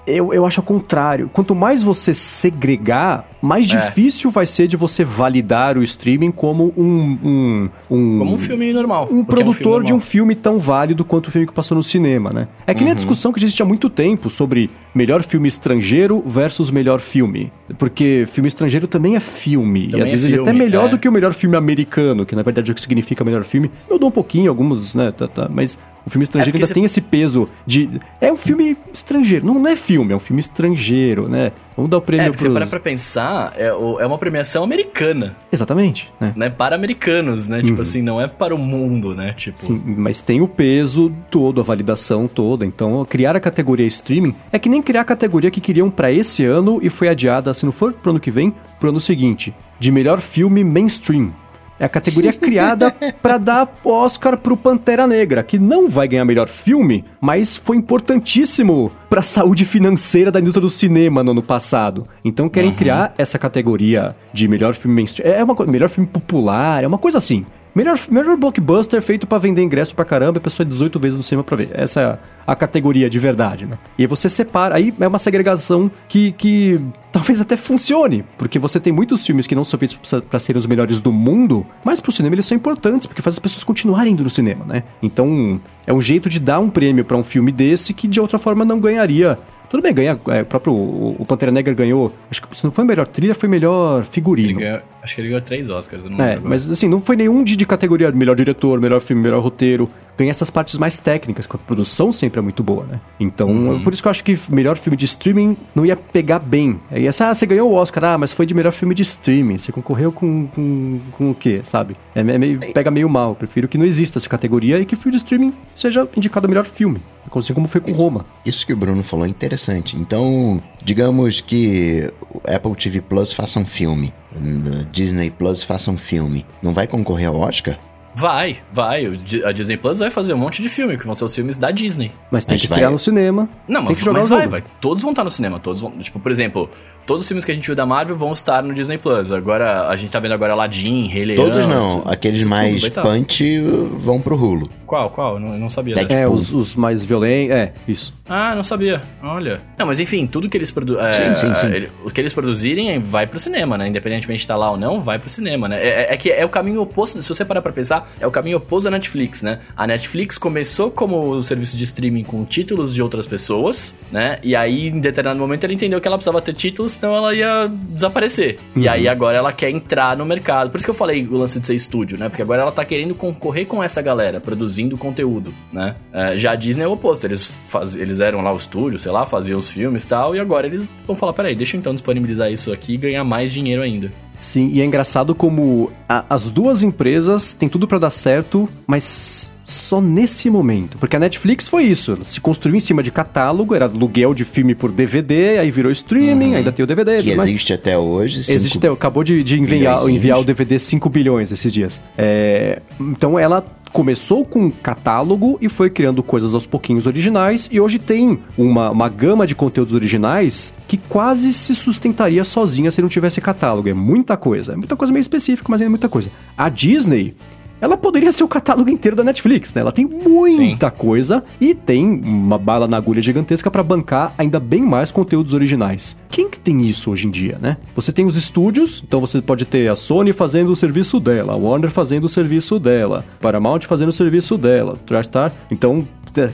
Eu, 0.08 0.34
eu 0.34 0.46
acho 0.46 0.60
ao 0.60 0.66
contrário. 0.66 1.30
Quanto 1.32 1.54
mais 1.54 1.84
você 1.84 2.14
segregar, 2.16 3.30
mais 3.42 3.72
É. 3.72 3.78
difícil 3.78 4.32
vai 4.32 4.46
ser 4.46 4.68
de 4.68 4.76
você 4.76 5.04
validar 5.04 5.78
o 5.78 5.84
streaming 5.84 6.32
como 6.32 6.74
um. 6.76 7.18
um, 7.24 7.70
um 7.90 8.18
Como 8.20 8.34
um 8.34 8.38
filme 8.38 8.74
normal. 8.74 9.04
um 9.12 9.24
porque 9.24 9.42
é 9.42 9.44
produtor 9.44 9.74
filme 9.74 9.86
de 9.86 9.94
um 9.94 10.00
filme 10.00 10.36
tão 10.36 10.58
válido 10.58 11.06
quanto 11.06 11.28
o 11.28 11.32
filme 11.32 11.46
que 11.46 11.54
passou 11.54 11.78
no 11.78 11.84
cinema, 11.84 12.32
né? 12.32 12.48
É 12.66 12.74
que 12.74 12.84
nem 12.84 12.92
a 12.92 12.96
discussão 12.96 13.32
que 13.32 13.40
existe 13.40 13.62
há 13.62 13.66
muito 13.66 13.90
tempo 13.90 14.30
sobre 14.30 14.70
melhor 14.96 15.22
filme 15.24 15.48
estrangeiro 15.48 16.24
versus 16.26 16.72
melhor 16.72 17.00
filme. 17.00 17.52
Porque 17.78 18.26
filme 18.28 18.48
estrangeiro 18.48 18.88
também 18.88 19.16
é 19.16 19.20
filme. 19.20 19.82
e 19.82 19.88
Também 19.92 20.02
às 20.02 20.10
é 20.10 20.12
vezes 20.12 20.26
ele 20.26 20.38
é 20.38 20.42
até 20.42 20.50
filme, 20.52 20.66
melhor 20.66 20.88
é. 20.88 20.90
do 20.90 20.98
que 20.98 21.08
o 21.08 21.12
melhor 21.12 21.34
filme 21.34 21.56
americano, 21.56 22.26
que 22.26 22.36
na 22.36 22.42
verdade 22.42 22.70
é 22.70 22.72
o 22.72 22.76
que 22.76 22.82
significa 22.82 23.24
melhor 23.24 23.44
filme. 23.44 23.70
Eu 23.90 24.00
dou 24.00 24.10
um 24.10 24.12
pouquinho, 24.12 24.50
alguns, 24.50 24.96
né? 24.96 25.12
Tá, 25.12 25.28
tá, 25.28 25.48
mas 25.54 25.78
o 26.10 26.12
filme 26.12 26.24
estrangeiro 26.24 26.52
porque 26.52 26.58
ainda 26.64 26.68
você- 26.68 26.74
tem 26.74 26.84
esse 26.84 27.00
peso 27.02 27.48
de. 27.66 27.90
É 28.20 28.32
um 28.34 28.38
filme 28.38 28.76
estrangeiro. 28.94 29.46
Não, 29.46 29.54
não 29.60 29.68
é 29.70 29.76
filme, 29.76 30.12
é 30.12 30.16
um 30.16 30.20
filme 30.20 30.40
estrangeiro, 30.42 31.30
né? 31.30 31.52
Vamos 31.78 31.90
dar 31.90 31.98
o 31.98 32.02
É, 32.02 32.04
prêmio 32.04 32.26
porque 32.28 32.40
você 32.42 32.46
pros- 32.50 32.58
para 32.58 32.68
pra 32.68 32.80
pensar, 32.80 33.54
é, 33.56 33.68
é 33.68 34.06
uma 34.06 34.18
premiação 34.18 34.64
americana, 34.64 35.36
Exatamente, 35.52 36.12
né? 36.20 36.34
né? 36.36 36.50
Para 36.50 36.76
americanos, 36.76 37.48
né? 37.48 37.62
Tipo 37.64 37.80
assim, 37.82 38.02
não 38.02 38.20
é 38.20 38.28
para 38.28 38.54
o 38.54 38.58
mundo, 38.58 39.16
né? 39.16 39.34
Tipo, 39.38 39.58
Sim, 39.62 39.82
mas 39.98 40.22
tem 40.22 40.42
o 40.42 40.48
peso 40.48 41.10
todo, 41.32 41.62
a 41.62 41.64
validação 41.64 42.28
toda. 42.28 42.66
Então, 42.66 43.06
criar 43.06 43.36
a 43.36 43.40
categoria 43.40 43.86
streaming 43.88 44.36
é 44.52 44.60
que 44.60 44.68
nem 44.68 44.82
criar 44.82 45.02
a 45.02 45.06
categoria 45.06 45.50
que 45.50 45.62
queriam 45.62 45.90
pra 45.90 46.12
esse 46.12 46.44
ano 46.44 46.80
e 46.82 46.90
foi 46.90 47.08
adiada, 47.08 47.54
se 47.54 47.66
não 47.66 47.72
for 47.72 47.94
pro 47.94 48.10
ano 48.12 48.20
que 48.20 48.32
vem, 48.32 48.54
pro 48.80 48.90
ano 48.90 49.00
seguinte, 49.00 49.54
de 49.80 49.92
melhor 49.92 50.20
filme 50.20 50.64
mainstream. 50.64 51.32
É 51.80 51.86
a 51.86 51.90
categoria 51.90 52.34
criada 52.34 52.92
pra 53.22 53.38
dar 53.38 53.80
Oscar 53.84 54.38
pro 54.38 54.58
Pantera 54.58 55.08
Negra, 55.08 55.42
que 55.42 55.58
não 55.58 55.90
vai 55.90 56.08
ganhar 56.08 56.26
melhor 56.26 56.48
filme, 56.48 57.06
mas 57.22 57.58
foi 57.58 57.78
importantíssimo 57.78 58.92
pra 59.10 59.22
saúde 59.22 59.66
financeira 59.66 60.32
da 60.32 60.40
indústria 60.40 60.62
do 60.62 60.70
cinema 60.70 61.24
no 61.24 61.32
ano 61.32 61.42
passado. 61.42 62.06
Então 62.24 62.50
querem 62.50 62.74
criar 62.74 63.14
essa 63.18 63.40
categoria 63.40 64.16
de 64.34 64.48
melhor 64.48 64.76
filme 64.76 64.96
mainstream. 64.96 65.32
É 65.32 65.44
uma 65.44 65.56
coisa, 65.56 65.72
melhor 65.72 65.90
filme 65.90 66.08
popular, 66.08 66.84
é 66.84 66.88
uma 66.88 66.98
coisa 66.98 67.18
assim. 67.18 67.46
Melhor, 67.74 68.00
melhor 68.10 68.36
blockbuster 68.36 69.02
feito 69.02 69.28
pra 69.28 69.38
vender 69.38 69.62
ingresso 69.62 69.96
pra 69.96 70.04
caramba 70.04 70.38
e 70.38 70.40
a 70.40 70.42
pessoa 70.42 70.66
é 70.66 70.70
18 70.70 71.00
vezes 71.00 71.18
no 71.18 71.24
cinema 71.24 71.44
pra 71.44 71.56
ver. 71.56 71.70
Essa 71.74 72.02
é 72.02 72.06
a, 72.06 72.18
a 72.48 72.56
categoria 72.56 73.10
de 73.10 73.20
verdade, 73.20 73.66
né? 73.66 73.78
E 73.98 74.04
aí 74.04 74.08
você 74.08 74.28
separa, 74.28 74.76
aí 74.76 74.94
é 75.00 75.08
uma 75.08 75.20
segregação 75.20 75.90
que, 76.08 76.32
que 76.32 76.82
talvez 77.12 77.42
até 77.42 77.58
funcione, 77.58 78.24
porque 78.38 78.60
você 78.60 78.80
tem 78.80 78.94
muitos 78.94 79.26
filmes 79.26 79.48
que 79.48 79.56
não 79.56 79.64
são 79.64 79.80
feitos 79.80 79.98
pra 80.30 80.40
serem 80.40 80.58
os 80.60 80.68
melhores 80.68 81.02
do 81.02 81.12
mundo, 81.12 81.66
mas 81.84 82.00
pro 82.00 82.12
cinema 82.12 82.36
eles 82.36 82.46
são 82.46 82.56
importantes, 82.56 83.08
porque 83.08 83.22
faz 83.22 83.36
as 83.36 83.40
pessoas 83.40 83.64
continuarem 83.64 84.14
indo 84.14 84.24
no 84.24 84.30
cinema, 84.30 84.66
né? 84.66 84.84
Então, 85.02 85.60
é 85.88 85.94
um 85.94 86.02
jeito 86.02 86.30
de 86.30 86.40
dar 86.40 86.60
um 86.60 86.70
prêmio 86.70 87.04
pra 87.04 87.18
um 87.18 87.24
filme 87.24 87.52
desse 87.52 87.94
que 87.94 88.08
de 88.08 88.20
outra 88.20 88.38
forma 88.38 88.64
não 88.64 88.80
ganharia. 88.80 89.38
Tudo 89.70 89.84
bem, 89.84 89.94
ganha, 89.94 90.20
é, 90.30 90.42
o 90.42 90.46
próprio 90.46 90.74
o 90.74 91.24
Pantera 91.28 91.52
Negra 91.52 91.72
ganhou, 91.76 92.12
acho 92.32 92.42
que 92.42 92.58
se 92.58 92.64
não 92.64 92.72
foi 92.72 92.84
melhor 92.84 93.06
trilha, 93.06 93.36
foi 93.36 93.48
melhor 93.48 94.04
figurino. 94.04 94.60
ganhou- 94.60 94.82
acho 95.04 95.14
que 95.14 95.22
ele 95.22 95.28
ganhou 95.30 95.42
três 95.44 95.70
Oscars, 95.70 96.04
eu 96.06 96.10
não 96.10 96.20
É, 96.20 96.34
lembro 96.36 96.50
mas 96.50 96.68
assim, 96.70 96.88
não 96.90 97.00
foi 97.00 97.16
nenhum 97.16 97.44
de, 97.44 97.56
de 97.56 97.66
categoria 97.68 98.12
melhor 98.12 98.36
diretor, 98.36 98.82
melhor 98.82 99.00
filme, 99.00 99.22
melhor 99.22 99.40
roteiro. 99.42 99.88
Ganha 100.20 100.32
essas 100.32 100.50
partes 100.50 100.78
mais 100.78 100.98
técnicas, 100.98 101.48
que 101.48 101.56
a 101.56 101.60
produção 101.60 102.12
sempre 102.12 102.40
é 102.40 102.42
muito 102.42 102.62
boa, 102.62 102.84
né? 102.84 103.00
Então, 103.18 103.50
Uhum. 103.50 103.82
por 103.82 103.94
isso 103.94 104.02
que 104.02 104.08
eu 104.10 104.12
acho 104.12 104.22
que 104.22 104.38
melhor 104.50 104.76
filme 104.76 104.98
de 104.98 105.06
streaming 105.06 105.56
não 105.74 105.86
ia 105.86 105.96
pegar 105.96 106.40
bem. 106.40 106.78
Aí 106.92 107.08
essa, 107.08 107.30
ah, 107.30 107.34
você 107.34 107.46
ganhou 107.46 107.72
o 107.72 107.74
Oscar, 107.74 108.04
ah, 108.04 108.18
mas 108.18 108.34
foi 108.34 108.46
de 108.46 108.54
melhor 108.54 108.74
filme 108.74 108.94
de 108.94 109.02
streaming. 109.02 109.58
Você 109.58 109.72
concorreu 109.72 110.12
com, 110.12 110.46
com, 110.48 111.00
com 111.14 111.32
o 111.32 111.34
quê, 111.34 111.62
sabe? 111.64 111.96
É, 112.14 112.20
é 112.20 112.38
meio, 112.38 112.60
pega 112.74 112.92
meio 112.92 113.08
mal. 113.08 113.30
Eu 113.30 113.36
prefiro 113.36 113.70
que 113.70 113.78
não 113.78 113.86
exista 113.86 114.20
essa 114.20 114.28
categoria 114.28 114.78
e 114.80 114.86
que 114.86 114.94
o 114.94 114.98
filme 114.98 115.18
de 115.18 115.24
streaming 115.24 115.54
seja 115.74 116.06
indicado 116.18 116.50
melhor 116.50 116.66
filme. 116.66 117.00
Assim 117.34 117.54
como 117.54 117.68
foi 117.70 117.80
com 117.80 117.92
Roma. 117.94 118.26
Isso 118.46 118.66
que 118.66 118.74
o 118.74 118.78
Bruno 118.78 119.04
falou 119.04 119.26
é 119.26 119.30
interessante. 119.30 119.96
Então, 119.96 120.62
digamos 120.84 121.40
que 121.40 122.12
o 122.30 122.42
Apple 122.46 122.76
TV 122.76 123.00
Plus 123.02 123.32
faça 123.32 123.60
um 123.60 123.66
filme, 123.66 124.12
o 124.36 124.84
Disney 124.92 125.30
Plus 125.30 125.64
faça 125.64 125.92
um 125.92 125.98
filme. 125.98 126.46
Não 126.62 126.74
vai 126.74 126.88
concorrer 126.88 127.28
ao 127.30 127.36
Oscar? 127.38 127.78
Vai, 128.16 128.58
vai. 128.74 129.06
A 129.46 129.52
Disney 129.52 129.78
Plus 129.78 130.00
vai 130.00 130.10
fazer 130.10 130.34
um 130.34 130.38
monte 130.38 130.62
de 130.62 130.68
filme, 130.70 130.98
que 130.98 131.06
vão 131.06 131.14
ser 131.14 131.26
os 131.26 131.34
filmes 131.36 131.58
da 131.58 131.72
Disney. 131.72 132.12
Mas 132.32 132.44
tem 132.44 132.56
Mas 132.56 132.62
que 132.62 132.66
estrear 132.66 132.88
vai- 132.90 132.94
no 132.94 133.00
cinema. 133.00 133.48
Não, 133.68 133.82
tem 133.82 133.90
mas, 133.90 133.98
que 134.00 134.06
jogar 134.06 134.20
mas 134.20 134.30
vai, 134.30 134.40
jogo. 134.40 134.52
vai. 134.52 134.64
Todos 134.82 135.04
vão 135.04 135.12
estar 135.12 135.24
no 135.24 135.30
cinema, 135.30 135.60
todos 135.60 135.80
vão. 135.82 135.92
Tipo, 135.92 136.20
por 136.20 136.32
exemplo, 136.32 136.70
todos 137.10 137.24
os 137.24 137.28
filmes 137.28 137.44
que 137.44 137.52
a 137.52 137.56
gente 137.56 137.66
viu 137.66 137.76
da 137.76 137.88
Marvel 137.88 138.16
vão 138.16 138.32
estar 138.32 138.62
no 138.62 138.72
Disney 138.72 139.00
Plus. 139.00 139.32
Agora, 139.32 139.88
a 139.88 139.96
gente 139.96 140.12
tá 140.12 140.20
vendo 140.20 140.34
agora 140.34 140.54
Aladdin, 140.54 141.08
Rei 141.08 141.26
Leão. 141.26 141.44
Todos 141.44 141.66
não. 141.66 142.04
Aqueles 142.06 142.44
mais 142.46 142.88
tá. 142.88 143.02
punch 143.02 143.60
vão 144.00 144.22
pro 144.22 144.36
Hulu. 144.36 144.70
Qual, 144.86 145.10
qual? 145.12 145.36
Eu 145.36 145.40
não, 145.40 145.58
não 145.58 145.70
sabia. 145.70 145.94
Deadpool. 145.94 146.18
É, 146.18 146.28
os, 146.28 146.52
os 146.52 146.76
mais 146.76 147.04
violentos. 147.04 147.56
É, 147.56 147.74
isso. 147.88 148.14
Ah, 148.28 148.56
não 148.56 148.64
sabia. 148.64 149.02
Olha. 149.22 149.62
Não, 149.78 149.86
mas 149.86 150.00
enfim, 150.00 150.26
tudo 150.26 150.50
que 150.50 150.58
eles 150.58 150.72
produzem. 150.72 151.14
Sim, 151.14 151.36
sim, 151.36 151.56
sim. 151.56 151.88
O 152.04 152.10
que 152.10 152.20
eles 152.20 152.34
produzirem 152.34 153.00
vai 153.00 153.28
pro 153.28 153.40
cinema, 153.40 153.78
né? 153.78 153.88
Independentemente 153.88 154.40
de 154.40 154.44
estar 154.44 154.56
lá 154.56 154.72
ou 154.72 154.78
não, 154.78 155.00
vai 155.02 155.20
pro 155.20 155.30
cinema, 155.30 155.68
né? 155.68 155.80
É, 155.80 155.88
é- 155.90 156.14
é 156.14 156.18
que 156.18 156.32
é 156.32 156.44
o 156.44 156.50
caminho 156.50 156.82
oposto, 156.82 157.22
se 157.22 157.28
você 157.28 157.46
parar 157.46 157.62
pra 157.62 157.72
pensar, 157.72 158.10
é 158.20 158.26
o 158.26 158.32
caminho 158.32 158.58
oposto 158.58 158.86
da 158.86 158.92
Netflix, 158.92 159.44
né? 159.44 159.60
A 159.78 159.86
Netflix 159.86 160.38
começou 160.40 160.90
como 160.90 161.36
um 161.36 161.42
serviço 161.42 161.78
de 161.78 161.84
streaming 161.84 162.24
com 162.24 162.44
títulos 162.44 162.94
de 162.94 163.02
outras 163.02 163.28
pessoas, 163.28 163.96
né? 164.12 164.40
E 164.42 164.56
aí, 164.56 164.88
em 164.88 165.00
determinado 165.00 165.40
momento, 165.40 165.64
ela 165.66 165.74
entendeu 165.74 166.02
que 166.02 166.08
ela 166.08 166.18
precisava 166.18 166.42
ter 166.42 166.54
títulos, 166.54 166.99
senão 167.00 167.16
ela 167.16 167.34
ia 167.34 167.72
desaparecer. 167.90 168.60
E 168.76 168.88
aí, 168.88 169.08
agora 169.08 169.38
ela 169.38 169.52
quer 169.54 169.70
entrar 169.70 170.18
no 170.18 170.26
mercado. 170.26 170.70
Por 170.70 170.78
isso 170.78 170.86
que 170.86 170.90
eu 170.92 170.96
falei 170.96 171.26
o 171.26 171.38
lance 171.38 171.60
de 171.60 171.66
ser 171.68 171.76
estúdio, 171.76 172.18
né? 172.18 172.30
Porque 172.30 172.42
agora 172.42 172.62
ela 172.62 172.72
tá 172.72 172.84
querendo 172.84 173.16
concorrer 173.16 173.66
com 173.66 173.82
essa 173.84 174.02
galera, 174.02 174.40
produzindo 174.40 174.98
conteúdo, 174.98 175.54
né? 175.72 175.96
É, 176.12 176.38
já 176.38 176.52
a 176.52 176.56
Disney 176.56 176.84
é 176.84 176.88
o 176.88 176.92
oposto. 176.92 177.26
Eles, 177.26 177.46
faz... 177.68 177.96
eles 177.96 178.20
eram 178.20 178.42
lá 178.42 178.54
o 178.54 178.58
estúdio, 178.58 179.00
sei 179.00 179.12
lá, 179.12 179.26
faziam 179.26 179.58
os 179.58 179.70
filmes 179.70 180.04
e 180.04 180.08
tal, 180.08 180.36
e 180.36 180.40
agora 180.40 180.68
eles 180.68 180.90
vão 181.06 181.16
falar: 181.16 181.34
peraí, 181.34 181.56
deixa 181.56 181.76
eu 181.76 181.80
então 181.80 181.94
disponibilizar 181.94 182.52
isso 182.52 182.72
aqui 182.72 182.94
e 182.94 182.98
ganhar 182.98 183.24
mais 183.24 183.52
dinheiro 183.52 183.82
ainda. 183.82 184.12
Sim, 184.40 184.70
e 184.72 184.80
é 184.82 184.86
engraçado 184.86 185.36
como 185.36 185.92
a- 186.08 186.24
as 186.30 186.50
duas 186.50 186.82
empresas 186.82 187.52
têm 187.52 187.68
tudo 187.68 187.86
pra 187.88 187.98
dar 188.00 188.10
certo, 188.10 188.70
mas 188.88 189.54
só 189.72 190.00
nesse 190.02 190.50
momento. 190.50 190.98
Porque 190.98 191.16
a 191.16 191.20
Netflix 191.20 191.68
foi 191.68 191.84
isso, 191.84 192.18
se 192.26 192.40
construiu 192.42 192.76
em 192.76 192.80
cima 192.80 193.02
de 193.04 193.12
catálogo, 193.12 193.76
era 193.76 193.86
aluguel 193.86 194.34
de 194.34 194.44
filme 194.46 194.74
por 194.76 194.92
DVD, 194.92 195.60
aí 195.60 195.72
virou 195.72 195.92
streaming, 195.92 196.56
ainda 196.56 196.72
tem 196.72 196.84
o 196.84 196.88
DVD. 196.88 197.22
Que 197.22 197.36
mas 197.36 197.50
existe 197.50 197.74
até 197.74 197.98
hoje. 197.98 198.40
Existe, 198.40 198.78
até- 198.78 198.90
acabou 198.90 199.24
de, 199.24 199.44
de 199.44 199.60
enviar, 199.60 200.08
enviar 200.10 200.40
o 200.40 200.44
DVD 200.44 200.78
5 200.80 201.10
bilhões 201.10 201.52
esses 201.52 201.72
dias. 201.72 202.02
É, 202.18 202.82
então 203.00 203.38
ela 203.38 203.66
começou 203.92 204.46
com 204.46 204.66
um 204.66 204.70
catálogo 204.72 205.58
e 205.60 205.68
foi 205.68 205.90
criando 205.90 206.22
coisas 206.22 206.54
aos 206.54 206.68
pouquinhos 206.68 207.08
originais 207.08 207.68
e 207.72 207.80
hoje 207.82 207.98
tem 207.98 208.40
uma, 208.56 208.92
uma 208.92 209.10
gama 209.10 209.48
de 209.48 209.56
conteúdos 209.56 209.94
originais 209.94 210.76
que 210.88 210.96
quase 210.96 211.52
se 211.52 211.74
sustentaria 211.74 212.44
sozinha 212.44 212.92
se 212.92 213.02
não 213.02 213.10
tivesse 213.10 213.42
catálogo. 213.42 213.90
É 213.90 213.94
muita 213.94 214.38
coisa. 214.38 214.74
É 214.74 214.76
muita 214.76 214.96
coisa 214.96 215.12
meio 215.12 215.22
específica, 215.22 215.68
mas 215.70 215.82
é 215.82 215.90
muita 215.90 216.08
coisa. 216.08 216.30
A 216.58 216.70
Disney. 216.70 217.36
Ela 217.82 217.96
poderia 217.98 218.32
ser 218.32 218.44
o 218.44 218.48
catálogo 218.48 218.90
inteiro 218.90 219.16
da 219.16 219.24
Netflix, 219.24 219.74
né? 219.74 219.82
Ela 219.82 219.92
tem 219.92 220.06
muita 220.06 220.92
coisa 220.92 221.44
e 221.60 221.74
tem 221.74 222.06
uma 222.06 222.58
bala 222.58 222.88
na 222.88 222.98
agulha 222.98 223.22
gigantesca 223.22 223.72
pra 223.72 223.82
bancar 223.82 224.34
ainda 224.38 224.60
bem 224.60 224.82
mais 224.82 225.12
conteúdos 225.12 225.54
originais. 225.54 226.18
Quem 226.30 226.50
que 226.50 226.60
tem 226.60 226.82
isso 226.84 227.12
hoje 227.12 227.28
em 227.28 227.32
dia, 227.32 227.58
né? 227.62 227.78
Você 227.96 228.12
tem 228.12 228.26
os 228.26 228.36
estúdios, 228.36 229.04
então 229.06 229.20
você 229.20 229.42
pode 229.42 229.66
ter 229.66 229.90
a 229.90 229.96
Sony 229.96 230.34
fazendo 230.34 230.72
o 230.72 230.76
serviço 230.76 231.20
dela, 231.20 231.54
a 231.54 231.56
Warner 231.56 231.92
fazendo 231.92 232.26
o 232.26 232.30
serviço 232.30 232.80
dela, 232.80 233.26
Paramount 233.40 233.82
fazendo 233.82 234.10
o 234.10 234.14
serviço 234.14 234.58
dela, 234.58 234.98
TriStar. 235.06 235.54
Então, 235.72 236.08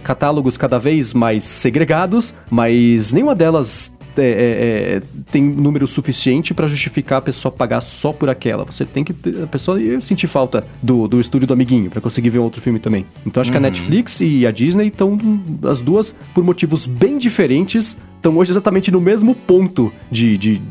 catálogos 0.03 0.57
cada 0.57 0.77
vez 0.79 1.13
mais 1.13 1.43
segregados, 1.43 2.33
mas 2.49 3.11
nenhuma 3.11 3.35
delas 3.35 3.93
é, 4.21 4.25
é, 4.25 4.95
é, 4.97 5.01
tem 5.31 5.43
número 5.43 5.87
suficiente 5.87 6.53
pra 6.53 6.67
justificar 6.67 7.19
a 7.19 7.21
pessoa 7.21 7.51
pagar 7.51 7.81
só 7.81 8.11
por 8.11 8.29
aquela. 8.29 8.63
Você 8.65 8.85
tem 8.85 9.03
que 9.03 9.13
ter, 9.13 9.43
a 9.43 9.47
pessoa 9.47 9.81
ia 9.81 9.99
sentir 9.99 10.27
falta 10.27 10.65
do, 10.81 11.07
do 11.07 11.19
estúdio 11.19 11.47
do 11.47 11.53
amiguinho 11.53 11.89
pra 11.89 12.01
conseguir 12.01 12.29
ver 12.29 12.39
um 12.39 12.43
outro 12.43 12.61
filme 12.61 12.79
também. 12.79 13.05
Então 13.25 13.41
acho 13.41 13.51
que 13.51 13.57
a 13.57 13.61
Netflix 13.61 14.21
e 14.21 14.45
a 14.45 14.51
Disney 14.51 14.87
estão 14.87 15.19
as 15.63 15.81
duas 15.81 16.15
por 16.33 16.43
motivos 16.43 16.87
bem 16.87 17.17
diferentes 17.17 17.97
estão 18.25 18.37
hoje 18.37 18.51
exatamente 18.51 18.91
no 18.91 18.99
mesmo 18.99 19.35
ponto 19.35 19.93
de, 20.09 20.35
de, 20.37 20.61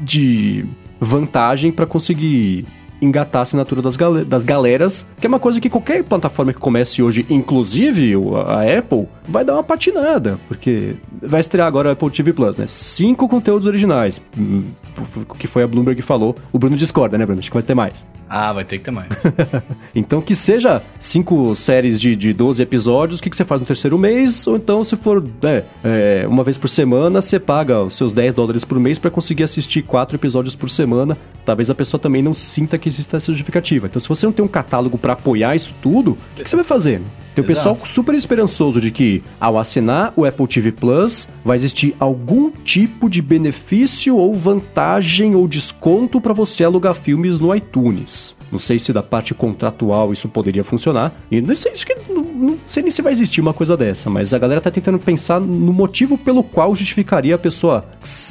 de 0.00 0.64
vantagem 1.00 1.70
pra 1.70 1.86
conseguir 1.86 2.66
engatar 3.00 3.40
a 3.40 3.42
assinatura 3.42 3.82
das, 3.82 3.96
gale- 3.96 4.24
das 4.24 4.44
galeras, 4.44 5.06
que 5.20 5.26
é 5.26 5.28
uma 5.28 5.38
coisa 5.38 5.60
que 5.60 5.68
qualquer 5.68 6.02
plataforma 6.04 6.52
que 6.52 6.58
comece 6.58 7.02
hoje, 7.02 7.26
inclusive 7.28 8.14
a 8.46 8.78
Apple, 8.78 9.06
vai 9.28 9.44
dar 9.44 9.54
uma 9.54 9.62
patinada, 9.64 10.38
porque 10.48 10.94
vai 11.22 11.40
estrear 11.40 11.66
agora 11.66 11.88
o 11.88 11.92
Apple 11.92 12.10
TV 12.10 12.32
Plus, 12.32 12.56
né? 12.56 12.66
Cinco 12.68 13.28
conteúdos 13.28 13.66
originais, 13.66 14.20
hum, 14.38 14.64
o 15.28 15.34
que 15.34 15.46
foi 15.46 15.62
a 15.62 15.66
Bloomberg 15.66 16.00
que 16.00 16.06
falou. 16.06 16.34
O 16.52 16.58
Bruno 16.58 16.76
discorda, 16.76 17.18
né, 17.18 17.26
Bruno? 17.26 17.38
Acho 17.40 17.50
que 17.50 17.54
vai 17.56 17.62
ter 17.62 17.74
mais. 17.74 18.06
Ah, 18.28 18.52
vai 18.52 18.64
ter 18.64 18.78
que 18.78 18.84
ter 18.84 18.90
mais. 18.90 19.22
então 19.94 20.20
que 20.20 20.34
seja 20.34 20.82
cinco 20.98 21.54
séries 21.54 22.00
de, 22.00 22.16
de 22.16 22.32
12 22.32 22.62
episódios, 22.62 23.20
o 23.20 23.22
que, 23.22 23.30
que 23.30 23.36
você 23.36 23.44
faz 23.44 23.60
no 23.60 23.66
terceiro 23.66 23.98
mês? 23.98 24.46
Ou 24.46 24.56
então, 24.56 24.82
se 24.82 24.96
for 24.96 25.24
é, 25.42 25.64
é, 25.84 26.26
uma 26.28 26.42
vez 26.42 26.56
por 26.56 26.68
semana, 26.68 27.20
você 27.20 27.38
paga 27.38 27.80
os 27.80 27.94
seus 27.94 28.12
10 28.12 28.34
dólares 28.34 28.64
por 28.64 28.78
mês 28.80 28.98
para 28.98 29.10
conseguir 29.10 29.44
assistir 29.44 29.82
quatro 29.82 30.16
episódios 30.16 30.56
por 30.56 30.70
semana. 30.70 31.16
Talvez 31.44 31.70
a 31.70 31.74
pessoa 31.74 32.00
também 32.00 32.22
não 32.22 32.34
sinta 32.34 32.78
que 32.78 32.85
exista 32.88 33.16
essa 33.16 33.32
justificativa. 33.32 33.86
Então, 33.86 34.00
se 34.00 34.08
você 34.08 34.26
não 34.26 34.32
tem 34.32 34.44
um 34.44 34.48
catálogo 34.48 34.98
para 34.98 35.12
apoiar 35.12 35.54
isso 35.54 35.74
tudo, 35.82 36.12
o 36.12 36.18
que, 36.36 36.44
que 36.44 36.50
você 36.50 36.56
vai 36.56 36.64
fazer? 36.64 37.02
Tem 37.36 37.44
o 37.44 37.46
pessoal 37.46 37.78
super 37.84 38.14
esperançoso 38.14 38.80
de 38.80 38.90
que, 38.90 39.22
ao 39.38 39.58
assinar 39.58 40.10
o 40.16 40.24
Apple 40.24 40.46
TV 40.46 40.72
Plus, 40.72 41.28
vai 41.44 41.54
existir 41.54 41.94
algum 42.00 42.50
tipo 42.50 43.10
de 43.10 43.20
benefício 43.20 44.16
ou 44.16 44.34
vantagem 44.34 45.34
ou 45.34 45.46
desconto 45.46 46.18
para 46.18 46.32
você 46.32 46.64
alugar 46.64 46.94
filmes 46.94 47.38
no 47.38 47.54
iTunes. 47.54 48.34
Não 48.50 48.58
sei 48.58 48.78
se 48.78 48.92
da 48.92 49.02
parte 49.02 49.34
contratual 49.34 50.12
isso 50.12 50.28
poderia 50.28 50.64
funcionar. 50.64 51.12
E 51.30 51.40
não 51.40 51.54
sei, 51.54 51.72
acho 51.72 51.86
que 51.86 51.96
não, 52.08 52.22
não, 52.22 52.56
sei 52.66 52.82
nem 52.82 52.90
se 52.90 53.02
vai 53.02 53.12
existir 53.12 53.40
uma 53.40 53.52
coisa 53.52 53.76
dessa, 53.76 54.08
mas 54.08 54.32
a 54.32 54.38
galera 54.38 54.60
tá 54.60 54.70
tentando 54.70 54.98
pensar 54.98 55.40
no 55.40 55.72
motivo 55.72 56.16
pelo 56.16 56.42
qual 56.42 56.74
justificaria 56.74 57.34
a 57.34 57.38
pessoa 57.38 57.84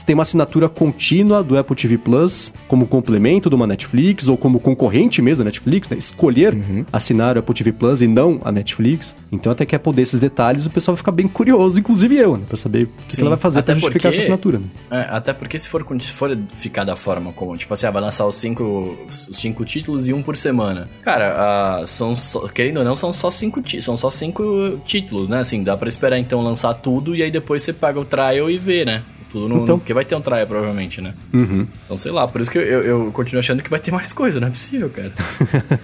ter 0.06 0.14
uma 0.14 0.24
assinatura 0.24 0.70
contínua 0.70 1.44
do 1.44 1.58
Apple 1.58 1.76
TV 1.76 1.98
Plus 1.98 2.54
como 2.68 2.88
complemento 2.88 3.50
de 3.50 3.56
uma 3.56 3.68
Netflix 3.68 4.28
ou 4.28 4.38
como 4.38 4.60
concorrente 4.60 5.22
mesmo 5.22 5.44
da 5.44 5.46
Netflix, 5.46 5.90
né? 5.90 5.98
Escolher 5.98 6.54
uhum. 6.54 6.86
assinar 6.92 7.36
o 7.36 7.40
Apple 7.40 7.54
TV 7.54 7.72
Plus 7.72 8.02
e 8.02 8.08
não 8.08 8.40
a 8.44 8.52
Netflix. 8.52 8.95
Então, 9.32 9.52
até 9.52 9.66
que 9.66 9.76
é 9.76 9.80
poder 9.80 10.02
esses 10.02 10.20
detalhes, 10.20 10.66
o 10.66 10.70
pessoal 10.70 10.96
vai 10.96 11.00
ficar 11.00 11.12
bem 11.12 11.28
curioso, 11.28 11.80
inclusive 11.80 12.18
eu, 12.18 12.38
né? 12.38 12.44
Pra 12.48 12.58
saber 12.58 12.84
o 12.84 12.90
que 13.08 13.20
ela 13.20 13.32
vai 13.32 13.40
fazer 13.40 13.64
pra 13.64 13.74
justificar 13.74 14.02
porque, 14.02 14.08
essa 14.08 14.20
assinatura. 14.20 14.60
Né? 14.60 14.66
É, 14.92 15.08
até 15.10 15.34
porque 15.34 15.58
se 15.58 15.70
for, 15.70 15.86
se 16.00 16.12
for 16.12 16.38
ficar 16.54 16.84
da 16.84 16.96
forma 16.96 17.32
como, 17.32 17.56
tipo 17.58 17.74
assim, 17.74 17.88
ah, 17.88 17.92
vai 17.92 18.02
lançar 18.02 18.26
os 18.26 18.36
cinco, 18.36 18.98
os 19.08 19.30
cinco 19.34 19.66
títulos 19.66 20.08
e 20.08 20.14
um 20.14 20.22
por 20.22 20.38
semana. 20.38 20.88
Cara, 21.02 21.82
uh, 21.82 21.88
são 21.88 22.16
só, 22.16 22.48
querendo 22.48 22.78
ou 22.78 22.84
não, 22.84 22.96
são 22.96 23.12
só 23.12 23.32
cinco 23.32 23.62
são 23.82 23.98
só 23.98 24.10
cinco 24.10 24.80
títulos, 24.86 25.30
né? 25.30 25.40
Assim, 25.40 25.64
dá 25.64 25.76
para 25.76 25.90
esperar 25.90 26.18
então 26.18 26.42
lançar 26.42 26.74
tudo 26.76 27.16
e 27.16 27.24
aí 27.24 27.32
depois 27.32 27.64
você 27.64 27.74
paga 27.74 28.00
o 28.00 28.06
trial 28.06 28.50
e 28.50 28.58
vê, 28.58 28.86
né? 28.86 29.04
Tudo 29.32 29.50
no, 29.50 29.64
então... 29.64 29.78
Porque 29.78 29.94
vai 29.94 30.06
ter 30.06 30.16
um 30.16 30.22
trial, 30.22 30.48
provavelmente, 30.48 31.02
né? 31.02 31.14
Uhum. 31.34 31.68
Então, 31.84 31.98
sei 31.98 32.12
lá, 32.12 32.26
por 32.26 32.40
isso 32.40 32.50
que 32.50 32.58
eu, 32.58 32.64
eu, 32.64 32.84
eu, 32.84 33.12
continuo 33.12 33.40
achando 33.40 33.62
que 33.62 33.70
vai 33.70 33.80
ter 33.80 33.92
mais 33.92 34.14
coisa, 34.14 34.40
não 34.40 34.48
é 34.48 34.52
possível, 34.52 34.90
cara. 34.90 35.12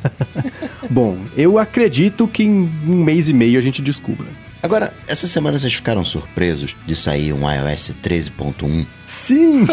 Bom, 0.91 1.19
eu 1.37 1.57
acredito 1.57 2.27
que 2.27 2.43
em 2.43 2.69
um 2.85 3.01
mês 3.01 3.29
e 3.29 3.33
meio 3.33 3.57
a 3.57 3.61
gente 3.61 3.81
descubra. 3.81 4.27
Agora, 4.61 4.93
essa 5.07 5.25
semana 5.25 5.57
vocês 5.57 5.73
ficaram 5.73 6.03
surpresos 6.03 6.75
de 6.85 6.97
sair 6.97 7.31
um 7.31 7.49
iOS 7.49 7.93
13.1? 8.03 8.85
Sim! 9.05 9.65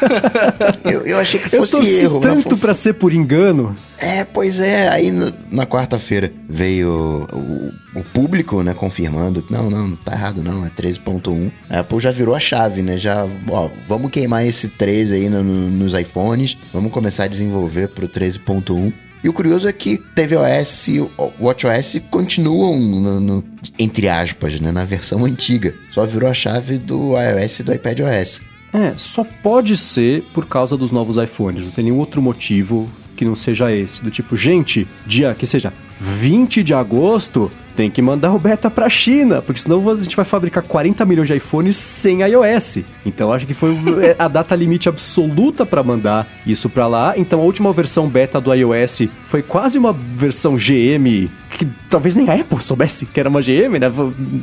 eu, 0.82 1.02
eu 1.02 1.18
achei 1.18 1.38
que 1.38 1.50
fosse 1.50 1.74
eu 1.74 1.80
torci 1.80 2.04
erro. 2.04 2.20
tanto 2.20 2.56
para 2.56 2.72
ser 2.72 2.94
por 2.94 3.12
engano. 3.12 3.76
É, 3.98 4.24
pois 4.24 4.58
é. 4.58 4.88
Aí 4.88 5.12
no, 5.12 5.30
na 5.52 5.66
quarta-feira 5.66 6.32
veio 6.48 7.28
o, 7.30 7.98
o, 8.00 8.02
público, 8.02 8.62
né, 8.62 8.72
confirmando 8.72 9.42
que 9.42 9.52
não, 9.52 9.68
não, 9.68 9.94
tá 9.94 10.12
errado 10.12 10.42
não, 10.42 10.64
é 10.64 10.70
13.1. 10.70 11.52
A 11.68 11.80
Apple 11.80 12.00
já 12.00 12.10
virou 12.10 12.34
a 12.34 12.40
chave, 12.40 12.80
né? 12.80 12.96
Já, 12.96 13.26
ó, 13.50 13.68
vamos 13.86 14.10
queimar 14.10 14.46
esse 14.46 14.68
13 14.68 15.16
aí 15.16 15.28
no, 15.28 15.44
no, 15.44 15.70
nos 15.70 15.92
iPhones, 15.92 16.56
vamos 16.72 16.90
começar 16.90 17.24
a 17.24 17.28
desenvolver 17.28 17.88
pro 17.88 18.08
13.1. 18.08 18.92
E 19.26 19.28
o 19.28 19.32
curioso 19.32 19.66
é 19.66 19.72
que 19.72 19.98
tvOS 20.14 20.86
e 20.86 21.10
WatchOS 21.40 22.00
continuam, 22.12 22.78
no, 22.78 23.18
no, 23.18 23.44
entre 23.76 24.08
aspas, 24.08 24.60
né, 24.60 24.70
na 24.70 24.84
versão 24.84 25.24
antiga. 25.24 25.74
Só 25.90 26.06
virou 26.06 26.30
a 26.30 26.32
chave 26.32 26.78
do 26.78 27.14
iOS 27.20 27.58
e 27.58 27.62
do 27.64 27.74
iPadOS. 27.74 28.40
É, 28.72 28.92
só 28.94 29.24
pode 29.24 29.76
ser 29.76 30.22
por 30.32 30.46
causa 30.46 30.76
dos 30.76 30.92
novos 30.92 31.16
iPhones. 31.16 31.64
Não 31.64 31.72
tem 31.72 31.86
nenhum 31.86 31.98
outro 31.98 32.22
motivo 32.22 32.88
que 33.16 33.24
não 33.24 33.34
seja 33.34 33.72
esse. 33.72 34.00
Do 34.00 34.12
tipo, 34.12 34.36
gente, 34.36 34.86
dia 35.04 35.34
que 35.34 35.44
seja 35.44 35.72
20 35.98 36.62
de 36.62 36.72
agosto, 36.72 37.50
tem 37.76 37.90
que 37.90 38.00
mandar 38.00 38.32
o 38.32 38.38
beta 38.38 38.70
pra 38.70 38.88
China, 38.88 39.42
porque 39.42 39.60
senão 39.60 39.88
a 39.88 39.94
gente 39.94 40.16
vai 40.16 40.24
fabricar 40.24 40.62
40 40.62 41.04
milhões 41.04 41.28
de 41.28 41.36
iPhones 41.36 41.76
sem 41.76 42.22
iOS. 42.22 42.78
Então 43.04 43.32
acho 43.32 43.46
que 43.46 43.52
foi 43.52 43.76
é, 44.02 44.16
a 44.18 44.26
data 44.26 44.56
limite 44.56 44.88
absoluta 44.88 45.66
para 45.66 45.82
mandar 45.82 46.26
isso 46.46 46.70
para 46.70 46.86
lá. 46.86 47.14
Então 47.16 47.40
a 47.40 47.42
última 47.42 47.72
versão 47.72 48.08
beta 48.08 48.40
do 48.40 48.52
iOS 48.52 49.02
foi 49.24 49.42
quase 49.42 49.78
uma 49.78 49.92
versão 49.92 50.56
GM 50.56 51.28
que 51.50 51.66
talvez 51.88 52.14
nem 52.14 52.28
a 52.28 52.34
Apple 52.34 52.62
soubesse 52.62 53.06
que 53.06 53.20
era 53.20 53.28
uma 53.28 53.40
GM, 53.40 53.78
né? 53.78 53.90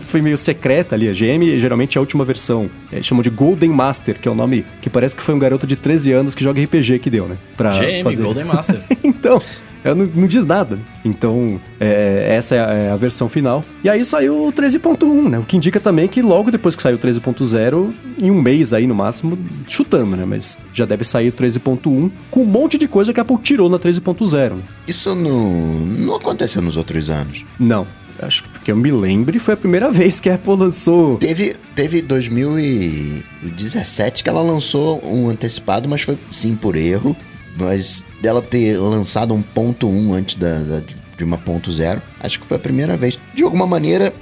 Foi 0.02 0.22
meio 0.22 0.38
secreta 0.38 0.96
ali. 0.96 1.10
A 1.10 1.12
GM 1.12 1.60
geralmente 1.60 1.98
é 1.98 2.00
a 2.00 2.02
última 2.02 2.24
versão. 2.24 2.70
É, 2.92 3.02
chamam 3.02 3.22
de 3.22 3.30
Golden 3.30 3.70
Master, 3.70 4.20
que 4.20 4.28
é 4.28 4.32
o 4.32 4.36
nome 4.36 4.66
que 4.82 4.90
parece 4.90 5.16
que 5.16 5.24
foi 5.24 5.34
um 5.34 5.40
garoto 5.40 5.66
de 5.66 5.76
13 5.76 6.12
anos 6.12 6.36
que 6.36 6.44
joga 6.44 6.62
RPG 6.64 7.00
que 7.00 7.10
deu, 7.10 7.28
né? 7.28 7.38
Pra 7.58 7.72
GM, 7.72 8.04
fazer. 8.04 8.24
Golden 8.24 8.46
Master. 8.46 8.80
então, 9.04 9.42
ela 9.84 9.96
não, 9.96 10.06
não 10.06 10.28
diz 10.28 10.46
nada. 10.46 10.80
Então, 11.04 11.60
é, 11.80 12.36
essa 12.36 12.56
é 12.56 12.60
a, 12.60 12.72
é 12.72 12.92
a, 12.92 12.96
versão 12.96 13.28
final. 13.28 13.64
E 13.84 13.90
aí 13.90 14.04
saiu 14.06 14.48
o 14.48 14.54
13.1, 14.54 15.30
né? 15.30 15.40
O 15.40 15.44
que 15.44 15.58
indica 15.58 15.80
também 15.80 16.08
que 16.08 16.22
logo 16.22 16.50
depois 16.50 16.76
que 16.76 16.82
saiu 16.82 16.96
o 16.96 17.00
13.0, 17.00 17.94
em 18.18 18.32
um 18.32 18.42
mês 18.42 18.74
aí 18.74 18.88
no 18.88 18.96
máximo, 18.96 19.38
chutando, 19.68 20.16
né? 20.16 20.26
Mas 20.26 20.58
já 20.74 20.86
deve 20.86 21.04
sair 21.04 21.30
o 21.30 21.34
13.1 21.34 22.10
com 22.32 22.42
um 22.42 22.46
monte 22.46 22.78
de 22.78 22.88
coisa 22.88 23.14
que 23.14 23.20
a 23.20 23.24
Apple 23.24 23.38
tirou 23.38 23.70
na 23.70 23.78
13.0. 23.78 24.56
Né? 24.56 24.64
Isso 24.88 25.14
não, 25.14 25.50
não 25.50 26.16
aconteceu 26.16 26.62
nos 26.62 26.78
outros 26.78 27.10
anos. 27.10 27.44
Não. 27.60 27.86
Acho 28.22 28.44
que 28.64 28.72
eu 28.72 28.76
me 28.76 28.92
lembre, 28.92 29.40
foi 29.40 29.56
a 29.56 29.58
primeira 29.58 29.90
vez 29.92 30.20
que 30.20 30.30
a 30.30 30.36
Apple 30.36 30.56
lançou. 30.56 31.18
Teve, 31.18 31.56
teve 31.76 32.00
2017 32.02 34.24
que 34.24 34.30
ela 34.30 34.42
lançou 34.42 35.04
um 35.04 35.30
antecipado, 35.30 35.90
mas 35.90 36.04
foi 36.04 36.16
sim 36.32 36.56
por 36.56 36.76
erro 36.76 37.18
mas 37.58 38.06
dela 38.22 38.42
ter 38.42 38.78
lançado 38.78 39.34
um 39.34 39.42
ponto 39.42 39.88
1 39.88 40.14
antes 40.14 40.36
da, 40.36 40.60
da, 40.60 40.82
de 41.18 41.24
uma 41.24 41.38
ponto 41.38 41.72
zero, 41.72 42.02
acho 42.20 42.40
que 42.40 42.48
foi 42.48 42.58
a 42.58 42.60
primeira 42.60 42.98
vez. 42.98 43.18
De 43.34 43.44
alguma 43.44 43.68
maneira, 43.68 44.14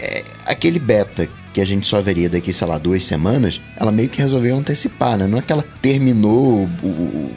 é, 0.00 0.24
aquele 0.46 0.78
beta 0.78 1.28
que 1.52 1.60
a 1.60 1.64
gente 1.64 1.86
só 1.86 2.00
veria 2.00 2.28
daqui, 2.28 2.52
sei 2.52 2.66
lá, 2.66 2.78
duas 2.78 3.04
semanas, 3.04 3.60
ela 3.76 3.90
meio 3.90 4.08
que 4.08 4.20
resolveu 4.20 4.56
antecipar, 4.56 5.16
né? 5.16 5.26
Não 5.26 5.38
é 5.38 5.42
que 5.42 5.52
ela 5.52 5.64
terminou 5.82 6.68
o, 6.82 7.32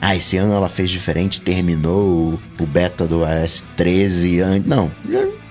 ah, 0.00 0.14
esse 0.14 0.36
ano 0.36 0.52
ela 0.52 0.68
fez 0.68 0.90
diferente, 0.90 1.40
terminou 1.40 2.38
o 2.58 2.66
beta 2.66 3.06
do 3.06 3.24
iOS 3.24 3.64
13 3.76 4.40
antes. 4.40 4.68
Não, 4.68 4.92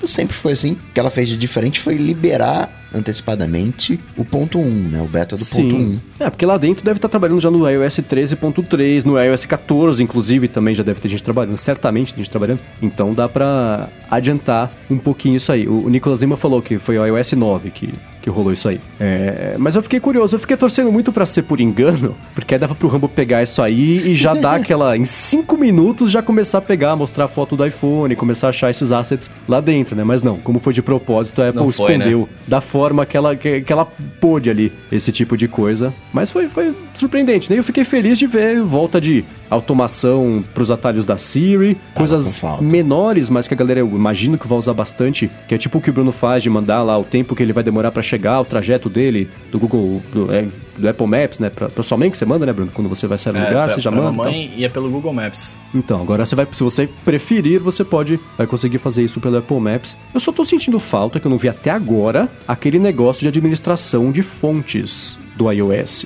sempre 0.05 0.35
foi 0.35 0.53
assim. 0.53 0.73
O 0.73 0.93
que 0.93 0.99
ela 0.99 1.11
fez 1.11 1.27
de 1.27 1.35
diferente 1.35 1.79
foi 1.79 1.95
liberar 1.95 2.86
antecipadamente 2.93 3.99
o 4.15 4.23
ponto 4.23 4.59
1, 4.59 4.63
né? 4.89 5.01
O 5.01 5.05
beta 5.05 5.35
do 5.35 5.43
Sim. 5.43 5.71
ponto 5.71 5.75
1. 5.75 5.99
É, 6.19 6.29
porque 6.29 6.45
lá 6.45 6.57
dentro 6.57 6.83
deve 6.83 6.97
estar 6.97 7.09
trabalhando 7.09 7.39
já 7.41 7.51
no 7.51 7.69
iOS 7.69 7.99
13.3, 7.99 9.03
no 9.03 9.21
iOS 9.21 9.45
14, 9.45 10.03
inclusive, 10.03 10.47
também 10.47 10.73
já 10.73 10.83
deve 10.83 10.99
ter 10.99 11.09
gente 11.09 11.23
trabalhando, 11.23 11.57
certamente 11.57 12.13
tem 12.13 12.23
gente 12.23 12.31
trabalhando. 12.31 12.59
Então 12.81 13.13
dá 13.13 13.27
para 13.29 13.89
adiantar 14.09 14.71
um 14.89 14.97
pouquinho 14.97 15.37
isso 15.37 15.51
aí. 15.51 15.67
O, 15.67 15.89
Nicolas 15.89 16.21
Lima 16.21 16.37
falou 16.37 16.61
que 16.61 16.77
foi 16.77 16.97
o 16.97 17.05
iOS 17.05 17.33
9 17.33 17.71
que 17.71 17.93
que 18.27 18.29
rolou 18.29 18.51
isso 18.51 18.67
aí. 18.67 18.81
É, 18.99 19.55
mas 19.57 19.77
eu 19.77 19.81
fiquei 19.81 20.01
curioso, 20.01 20.35
eu 20.35 20.39
fiquei 20.39 20.57
torcendo 20.57 20.91
muito 20.91 21.13
para 21.13 21.25
ser 21.25 21.43
por 21.43 21.61
engano, 21.61 22.13
porque 22.35 22.53
aí 22.53 22.59
dava 22.59 22.75
pro 22.75 22.89
Rambo 22.89 23.07
pegar 23.07 23.41
isso 23.41 23.61
aí 23.61 24.11
e 24.11 24.13
já 24.13 24.33
dar 24.33 24.55
aquela. 24.59 24.97
em 24.97 25.05
cinco 25.05 25.55
minutos 25.55 26.11
já 26.11 26.21
começar 26.21 26.57
a 26.57 26.61
pegar, 26.61 26.97
mostrar 26.97 27.25
a 27.25 27.27
foto 27.29 27.55
do 27.55 27.65
iPhone, 27.65 28.13
começar 28.17 28.47
a 28.47 28.49
achar 28.49 28.69
esses 28.69 28.91
assets 28.91 29.31
lá 29.47 29.61
dentro, 29.61 29.95
né? 29.95 30.03
Mas 30.03 30.21
não, 30.21 30.37
como 30.39 30.59
foi 30.59 30.73
de 30.73 30.81
propósito, 30.81 31.41
a 31.41 31.47
Apple 31.49 31.71
foi, 31.71 31.95
escondeu 31.95 32.19
né? 32.21 32.27
da 32.45 32.59
forma 32.77 33.07
que 33.07 33.17
ela, 33.17 33.35
que, 33.35 33.61
que, 33.61 33.73
ela 33.73 33.85
pôde 33.85 34.51
ali 34.51 34.71
esse 34.91 35.11
tipo 35.11 35.35
de 35.35 35.47
coisa. 35.47 35.91
Mas 36.13 36.29
foi, 36.29 36.47
foi 36.47 36.71
surpreendente, 36.93 37.49
né? 37.49 37.57
Eu 37.57 37.63
fiquei 37.63 37.83
feliz 37.83 38.19
de 38.19 38.27
ver 38.27 38.61
volta 38.61 39.01
de 39.01 39.25
automação 39.49 40.43
para 40.53 40.61
os 40.61 40.69
atalhos 40.69 41.05
da 41.05 41.17
Siri, 41.17 41.73
Tava 41.73 41.95
coisas 41.95 42.41
menores, 42.61 43.29
mas 43.31 43.47
que 43.47 43.53
a 43.53 43.57
galera 43.57 43.79
eu 43.79 43.87
imagino 43.87 44.37
que 44.37 44.47
vai 44.47 44.59
usar 44.59 44.73
bastante, 44.73 45.29
que 45.47 45.55
é 45.55 45.57
tipo 45.57 45.79
o 45.79 45.81
que 45.81 45.89
o 45.89 45.93
Bruno 45.93 46.11
faz 46.11 46.43
de 46.43 46.49
mandar 46.49 46.83
lá 46.83 46.97
o 46.97 47.03
tempo 47.03 47.33
que 47.33 47.41
ele 47.41 47.53
vai 47.53 47.63
demorar 47.63 47.91
para 47.91 48.03
chegar, 48.03 48.41
o 48.41 48.45
trajeto 48.45 48.89
dele 48.89 49.29
do 49.51 49.57
Google, 49.57 50.01
do, 50.11 50.31
é, 50.31 50.45
do 50.77 50.87
Apple 50.87 51.07
Maps, 51.07 51.39
né, 51.39 51.49
para 51.49 51.83
sua 51.83 51.97
mãe 51.97 52.11
que 52.11 52.17
você 52.17 52.25
manda, 52.25 52.45
né, 52.45 52.53
Bruno? 52.53 52.71
Quando 52.73 52.89
você 52.89 53.07
vai 53.07 53.17
sair 53.17 53.33
no 53.33 53.39
é, 53.39 53.47
lugar, 53.47 53.65
pra, 53.65 53.73
você 53.73 53.81
já 53.81 53.89
manda. 53.89 54.11
mãe 54.11 54.45
então. 54.45 54.59
e 54.59 54.65
é 54.65 54.69
pelo 54.69 54.89
Google 54.91 55.13
Maps. 55.13 55.57
Então, 55.73 56.01
agora 56.01 56.25
você 56.25 56.35
vai, 56.35 56.47
se 56.51 56.63
você 56.63 56.87
preferir, 57.05 57.59
você 57.59 57.83
pode 57.83 58.19
vai 58.37 58.45
conseguir 58.45 58.77
fazer 58.77 59.03
isso 59.03 59.19
pelo 59.21 59.37
Apple 59.37 59.59
Maps. 59.59 59.97
Eu 60.13 60.19
só 60.19 60.31
tô 60.31 60.43
sentindo 60.43 60.79
falta 60.79 61.19
que 61.19 61.25
eu 61.25 61.31
não 61.31 61.37
vi 61.37 61.47
até 61.47 61.71
agora 61.71 62.29
aquele 62.47 62.66
negócio 62.77 63.21
de 63.21 63.27
administração 63.27 64.11
de 64.11 64.21
fontes 64.21 65.17
do 65.35 65.51
iOS. 65.51 66.05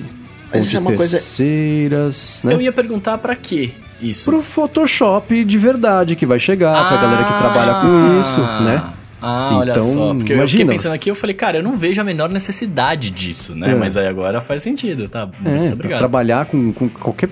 Mas 0.52 0.66
isso 0.66 0.76
é 0.76 0.80
uma 0.80 0.92
coisa. 0.92 1.16
Terceiras, 1.16 2.42
né? 2.44 2.54
Eu 2.54 2.60
ia 2.60 2.72
perguntar 2.72 3.18
para 3.18 3.34
quê 3.34 3.72
isso? 4.00 4.30
Pro 4.30 4.42
Photoshop 4.42 5.44
de 5.44 5.58
verdade 5.58 6.16
que 6.16 6.26
vai 6.26 6.38
chegar, 6.38 6.74
ah, 6.74 6.88
pra 6.88 6.96
galera 6.96 7.24
que 7.24 7.38
trabalha 7.38 7.74
com 7.80 8.20
isso, 8.20 8.40
né? 8.40 8.92
Ah, 9.22 9.48
então, 9.50 9.58
olha 9.58 9.78
só. 9.78 10.14
Porque 10.14 10.32
imagina, 10.32 10.42
eu 10.42 10.48
fiquei 10.48 10.66
pensando 10.66 10.94
aqui, 10.94 11.10
eu 11.10 11.14
falei, 11.14 11.34
cara, 11.34 11.58
eu 11.58 11.62
não 11.62 11.76
vejo 11.76 12.00
a 12.00 12.04
menor 12.04 12.30
necessidade 12.30 13.08
disso, 13.10 13.54
né? 13.54 13.70
É. 13.70 13.74
Mas 13.74 13.96
aí 13.96 14.08
agora 14.08 14.40
faz 14.40 14.62
sentido, 14.62 15.08
tá? 15.08 15.28
Muito 15.40 15.64
é, 15.64 15.72
obrigado. 15.72 15.98
trabalhar 15.98 16.46
com, 16.46 16.72
com 16.72 16.88
qualquer 16.88 17.28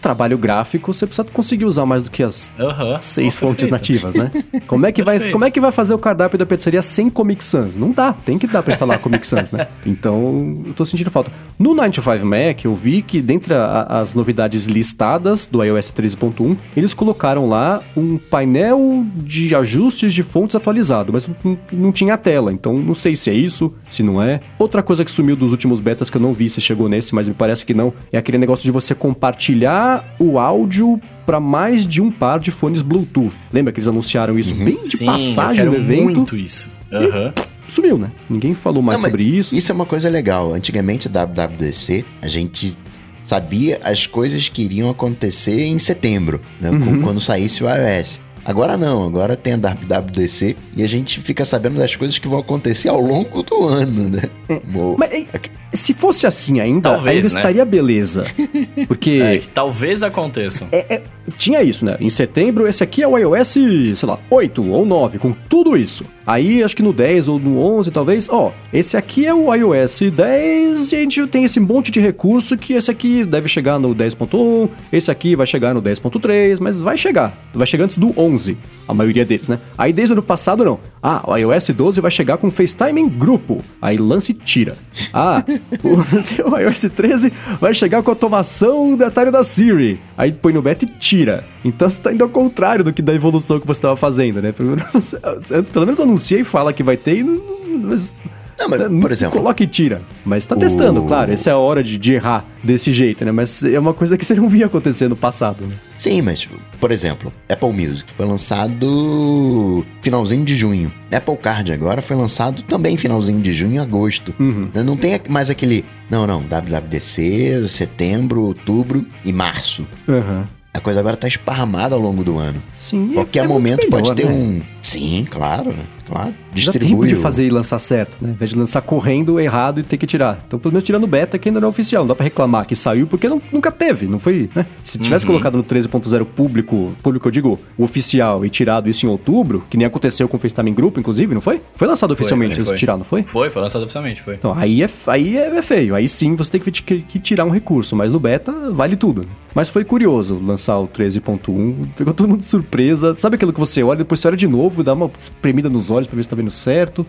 trabalho 0.00 0.36
gráfico, 0.38 0.92
você 0.92 1.06
precisa 1.06 1.26
conseguir 1.32 1.64
usar 1.64 1.86
mais 1.86 2.02
do 2.02 2.10
que 2.10 2.22
as 2.22 2.50
Aham. 2.58 2.98
seis 2.98 3.36
fontes 3.36 3.68
nativas, 3.68 4.14
né? 4.14 4.30
Como 4.66 4.86
é 4.86 4.92
que 4.92 5.02
vai, 5.02 5.30
como 5.30 5.44
é 5.44 5.50
que 5.50 5.60
vai 5.60 5.70
fazer 5.70 5.94
o 5.94 5.98
cardápio 5.98 6.38
da 6.38 6.44
pizzaria 6.46 6.82
sem 6.82 7.08
Comic 7.08 7.44
Sans? 7.44 7.76
Não 7.76 7.90
dá, 7.90 8.12
tem 8.12 8.38
que 8.38 8.46
dar 8.46 8.62
pra 8.62 8.72
instalar 8.72 8.98
Comic 8.98 9.26
Sans, 9.26 9.50
né? 9.52 9.68
Então, 9.86 10.62
eu 10.66 10.72
tô 10.74 10.84
sentindo 10.84 11.10
falta. 11.10 11.30
No 11.58 11.74
95 11.74 12.24
Mac, 12.26 12.64
eu 12.64 12.74
vi 12.74 13.02
que 13.02 13.20
dentre 13.20 13.54
a- 13.54 13.82
as 14.00 14.14
novidades 14.14 14.66
listadas 14.66 15.46
do 15.46 15.62
iOS 15.62 15.90
13.1, 15.92 16.56
eles 16.76 16.92
colocaram 16.94 17.48
lá 17.48 17.82
um 17.96 18.18
painel 18.18 19.04
de 19.16 19.54
ajustes 19.54 20.12
de 20.12 20.22
fontes 20.22 20.56
atualizado, 20.56 21.12
mas 21.12 21.28
não, 21.44 21.58
não 21.72 21.92
tinha 21.92 22.16
tela, 22.16 22.52
então 22.52 22.74
não 22.78 22.94
sei 22.94 23.14
se 23.16 23.30
é 23.30 23.34
isso, 23.34 23.72
se 23.88 24.02
não 24.02 24.20
é. 24.22 24.40
Outra 24.58 24.82
coisa 24.82 25.04
que 25.04 25.10
sumiu 25.10 25.36
dos 25.36 25.52
últimos 25.52 25.80
betas 25.80 26.10
que 26.10 26.16
eu 26.16 26.20
não 26.20 26.32
vi 26.32 26.48
se 26.50 26.60
chegou 26.60 26.88
nesse, 26.88 27.14
mas 27.14 27.28
me 27.28 27.34
parece 27.34 27.64
que 27.64 27.74
não, 27.74 27.92
é 28.12 28.18
aquele 28.18 28.38
negócio 28.38 28.64
de 28.64 28.70
você 28.70 28.94
compartilhar 28.94 29.75
o 30.18 30.38
áudio 30.38 31.00
para 31.24 31.40
mais 31.40 31.86
de 31.86 32.00
um 32.00 32.10
par 32.10 32.38
de 32.38 32.50
fones 32.50 32.82
Bluetooth. 32.82 33.32
Lembra 33.52 33.72
que 33.72 33.78
eles 33.78 33.88
anunciaram 33.88 34.38
isso 34.38 34.54
bem 34.54 34.80
de 34.82 34.88
Sim, 34.98 35.06
passagem 35.06 35.64
no 35.64 35.74
evento? 35.74 36.02
muito 36.04 36.36
isso. 36.36 36.68
Aham. 36.92 37.32
Sumiu, 37.68 37.98
né? 37.98 38.12
Ninguém 38.30 38.54
falou 38.54 38.80
mais 38.82 39.00
Não, 39.02 39.08
sobre 39.10 39.24
isso. 39.24 39.52
Isso 39.54 39.72
é 39.72 39.74
uma 39.74 39.86
coisa 39.86 40.08
legal. 40.08 40.54
Antigamente, 40.54 41.08
WWDC, 41.08 42.04
a 42.22 42.28
gente 42.28 42.76
sabia 43.24 43.80
as 43.82 44.06
coisas 44.06 44.48
que 44.48 44.62
iriam 44.62 44.88
acontecer 44.88 45.64
em 45.66 45.78
setembro, 45.80 46.40
né, 46.60 46.70
Uhum. 46.70 47.02
quando 47.02 47.20
saísse 47.20 47.64
o 47.64 47.66
iOS. 47.68 48.20
Agora 48.46 48.76
não, 48.76 49.04
agora 49.04 49.36
tem 49.36 49.54
a 49.54 49.56
WWDC 49.56 50.56
e 50.76 50.84
a 50.84 50.86
gente 50.88 51.20
fica 51.20 51.44
sabendo 51.44 51.78
das 51.78 51.96
coisas 51.96 52.16
que 52.16 52.28
vão 52.28 52.38
acontecer 52.38 52.88
ao 52.88 53.00
longo 53.00 53.42
do 53.42 53.64
ano, 53.64 54.08
né? 54.08 54.22
Mo- 54.64 54.96
Mas 54.96 55.26
se 55.72 55.92
fosse 55.92 56.26
assim 56.28 56.60
ainda, 56.60 56.90
Talvez, 56.90 57.16
ainda 57.16 57.28
né? 57.34 57.40
estaria 57.40 57.64
beleza. 57.64 58.24
Porque 58.86 59.20
É, 59.22 59.42
talvez 59.52 60.02
aconteça. 60.04 60.68
é- 60.70 60.94
é- 60.96 61.02
tinha 61.36 61.60
isso, 61.62 61.84
né? 61.84 61.96
Em 62.00 62.08
setembro, 62.08 62.68
esse 62.68 62.84
aqui 62.84 63.02
é 63.02 63.08
o 63.08 63.18
iOS, 63.18 63.48
sei 63.96 64.08
lá, 64.08 64.16
8 64.30 64.64
ou 64.72 64.86
9, 64.86 65.18
com 65.18 65.32
tudo 65.48 65.76
isso. 65.76 66.04
Aí, 66.26 66.62
acho 66.62 66.74
que 66.74 66.82
no 66.82 66.92
10 66.92 67.28
ou 67.28 67.38
no 67.38 67.60
11, 67.60 67.90
talvez, 67.92 68.28
ó, 68.28 68.52
esse 68.72 68.96
aqui 68.96 69.26
é 69.26 69.32
o 69.32 69.54
iOS 69.54 70.00
10 70.12 70.92
e 70.92 70.96
a 70.96 70.98
gente 71.00 71.26
tem 71.28 71.44
esse 71.44 71.60
monte 71.60 71.90
de 71.92 72.00
recurso 72.00 72.56
que 72.58 72.72
esse 72.72 72.90
aqui 72.90 73.24
deve 73.24 73.48
chegar 73.48 73.78
no 73.78 73.94
10.1, 73.94 74.68
esse 74.92 75.10
aqui 75.10 75.36
vai 75.36 75.46
chegar 75.46 75.72
no 75.72 75.80
10.3, 75.80 76.58
mas 76.60 76.76
vai 76.76 76.96
chegar. 76.96 77.32
Vai 77.54 77.66
chegar 77.66 77.84
antes 77.84 77.96
do 77.96 78.12
11, 78.18 78.58
a 78.88 78.92
maioria 78.92 79.24
deles, 79.24 79.48
né? 79.48 79.60
Aí, 79.78 79.92
desde 79.92 80.12
o 80.12 80.14
ano 80.14 80.22
passado, 80.22 80.64
não. 80.64 80.80
Ah, 81.08 81.22
o 81.24 81.36
iOS 81.36 81.68
12 81.68 82.00
vai 82.00 82.10
chegar 82.10 82.36
com 82.36 82.50
FaceTime 82.50 83.00
em 83.00 83.08
grupo. 83.08 83.62
Aí, 83.80 83.96
lance 83.96 84.34
tira. 84.34 84.76
Ah, 85.14 85.44
o, 85.84 85.98
o 86.50 86.58
iOS 86.58 86.90
13 86.96 87.32
vai 87.60 87.72
chegar 87.72 88.02
com 88.02 88.10
automação 88.10 88.96
do 88.96 89.04
atalho 89.04 89.30
da 89.30 89.44
Siri. 89.44 90.00
Aí 90.18 90.32
põe 90.32 90.52
no 90.52 90.60
beta 90.60 90.84
e 90.84 90.88
tira. 90.88 91.44
Então 91.64 91.88
você 91.88 92.00
tá 92.02 92.12
indo 92.12 92.24
ao 92.24 92.28
contrário 92.28 92.82
do 92.82 92.92
que 92.92 93.00
da 93.00 93.14
evolução 93.14 93.60
que 93.60 93.66
você 93.68 93.78
estava 93.78 93.94
fazendo, 93.96 94.42
né? 94.42 94.50
Pelo 94.50 94.70
menos, 94.70 95.14
pelo 95.72 95.84
menos 95.86 96.00
anuncia 96.00 96.40
e 96.40 96.44
fala 96.44 96.72
que 96.72 96.82
vai 96.82 96.96
ter 96.96 97.18
e 97.18 97.22
não- 97.22 97.40
mas, 97.84 98.16
Não, 98.58 98.68
mas, 98.68 98.80
né, 98.80 99.00
por 99.00 99.12
exemplo, 99.12 99.38
coloca 99.38 99.62
e 99.62 99.66
tira. 99.66 100.00
Mas 100.24 100.44
tá 100.46 100.54
o- 100.54 100.58
testando, 100.58 101.02
claro. 101.02 101.30
Essa 101.32 101.50
é 101.50 101.52
a 101.52 101.58
hora 101.58 101.82
de, 101.82 101.98
de 101.98 102.12
errar 102.14 102.44
desse 102.64 102.90
jeito, 102.92 103.24
né? 103.24 103.30
Mas 103.32 103.62
é 103.62 103.78
uma 103.78 103.92
coisa 103.94 104.16
que 104.16 104.24
você 104.24 104.34
não 104.34 104.48
via 104.48 104.66
acontecer 104.66 105.08
no 105.08 105.16
passado, 105.16 105.64
né? 105.66 105.74
sim, 105.98 106.20
mas, 106.22 106.48
por 106.80 106.90
exemplo, 106.90 107.32
Apple 107.48 107.72
Music 107.72 108.10
foi 108.16 108.26
lançado 108.26 109.84
finalzinho 110.02 110.44
de 110.44 110.54
junho. 110.54 110.92
Apple 111.12 111.36
Card 111.36 111.72
agora 111.72 112.00
foi 112.02 112.16
lançado 112.16 112.62
também 112.62 112.96
finalzinho 112.96 113.40
de 113.40 113.52
junho 113.52 113.74
e 113.74 113.78
agosto. 113.78 114.34
Uhum. 114.38 114.68
Né, 114.72 114.82
Não 114.82 114.96
tem 114.96 115.20
mais 115.28 115.50
aquele. 115.50 115.84
Não, 116.10 116.26
não, 116.26 116.42
WWDC, 116.42 117.68
setembro, 117.68 118.42
outubro 118.42 119.04
e 119.24 119.32
março. 119.32 119.86
Aham. 120.08 120.48
A 120.72 120.80
coisa 120.80 121.00
agora 121.00 121.16
tá 121.16 121.26
esparramada 121.26 121.94
ao 121.94 122.00
longo 122.00 122.22
do 122.22 122.38
ano. 122.38 122.62
Sim. 122.76 123.12
Qualquer 123.14 123.44
é 123.44 123.48
momento 123.48 123.88
pode 123.88 124.10
melhor, 124.10 124.14
ter 124.14 124.26
né? 124.26 124.32
um. 124.32 124.62
Sim, 124.82 125.26
claro, 125.30 125.74
claro. 126.06 126.26
Tempo 126.28 126.36
Distribui. 126.54 127.08
de 127.08 127.14
o- 127.16 127.20
fazer 127.20 127.46
e 127.46 127.50
lançar 127.50 127.78
certo, 127.78 128.16
né? 128.20 128.28
Ao 128.30 128.34
invés 128.34 128.50
de 128.50 128.56
lançar 128.56 128.80
correndo 128.82 129.38
errado 129.38 129.80
e 129.80 129.82
ter 129.82 129.96
que 129.96 130.06
tirar. 130.06 130.38
Então, 130.46 130.58
pelo 130.58 130.72
menos 130.72 130.84
tirando 130.84 131.06
beta, 131.06 131.38
que 131.38 131.48
ainda 131.48 131.60
não 131.60 131.68
é 131.68 131.70
oficial. 131.70 132.02
Não 132.02 132.08
dá 132.08 132.14
pra 132.14 132.24
reclamar 132.24 132.66
que 132.66 132.74
saiu, 132.74 133.06
porque 133.06 133.28
não- 133.28 133.40
nunca 133.52 133.70
teve, 133.70 134.06
não 134.06 134.18
foi, 134.18 134.48
né? 134.54 134.64
Se 134.84 134.98
tivesse 134.98 135.24
Uhum. 135.24 135.32
colocado 135.32 135.56
no 135.56 135.62
13.0 135.62 136.24
público, 136.24 136.92
público 137.02 137.26
eu 137.28 137.32
digo, 137.32 137.58
o 137.76 137.84
oficial, 137.84 138.44
e 138.44 138.50
tirado 138.50 138.88
isso 138.88 139.04
em 139.06 139.08
outubro, 139.08 139.64
que 139.68 139.76
nem 139.76 139.86
aconteceu 139.86 140.28
com 140.28 140.36
o 140.36 140.40
FaceTime 140.40 140.70
em 140.70 140.74
grupo, 140.74 140.98
inclusive, 141.00 141.34
não 141.34 141.40
foi? 141.40 141.60
Foi 141.74 141.86
lançado 141.88 142.12
oficialmente 142.12 142.54
foi, 142.54 142.60
antes 142.60 142.64
de 142.66 142.70
foi. 142.70 142.78
tirar, 142.78 142.96
não 142.96 143.04
foi? 143.04 143.22
Foi, 143.24 143.50
foi 143.50 143.62
lançado 143.62 143.82
oficialmente, 143.82 144.22
foi. 144.22 144.34
Então, 144.34 144.54
aí 144.56 144.82
é, 144.82 144.90
aí 145.08 145.36
é 145.36 145.60
feio. 145.62 145.94
Aí 145.94 146.08
sim 146.08 146.34
você 146.34 146.52
tem 146.52 146.60
que, 146.60 146.70
que- 146.70 147.00
que 147.00 147.18
tirar 147.18 147.44
um 147.44 147.50
recurso, 147.50 147.94
mas 147.96 148.12
no 148.12 148.20
beta 148.20 148.52
vale 148.72 148.96
tudo. 148.96 149.22
né? 149.22 149.28
Mas 149.54 149.68
foi 149.70 149.84
curioso 149.84 150.38
lançar 150.44 150.78
o 150.78 150.86
13.1, 150.86 151.86
pegou 151.96 152.12
todo 152.12 152.28
mundo 152.28 152.40
de 152.40 152.46
surpresa. 152.46 153.14
Sabe 153.14 153.36
aquilo 153.36 153.52
que 153.52 153.58
você 153.60 153.82
olha, 153.82 153.98
depois 153.98 154.20
você 154.20 154.28
olha 154.28 154.36
de 154.36 154.46
novo, 154.46 154.82
dá 154.82 154.92
uma 154.92 155.10
espremida 155.18 155.68
nos 155.70 155.90
olhos 155.90 155.95
pra 156.04 156.16
ver 156.16 156.22
se 156.22 156.28
tá 156.28 156.36
vendo 156.36 156.50
certo. 156.50 157.06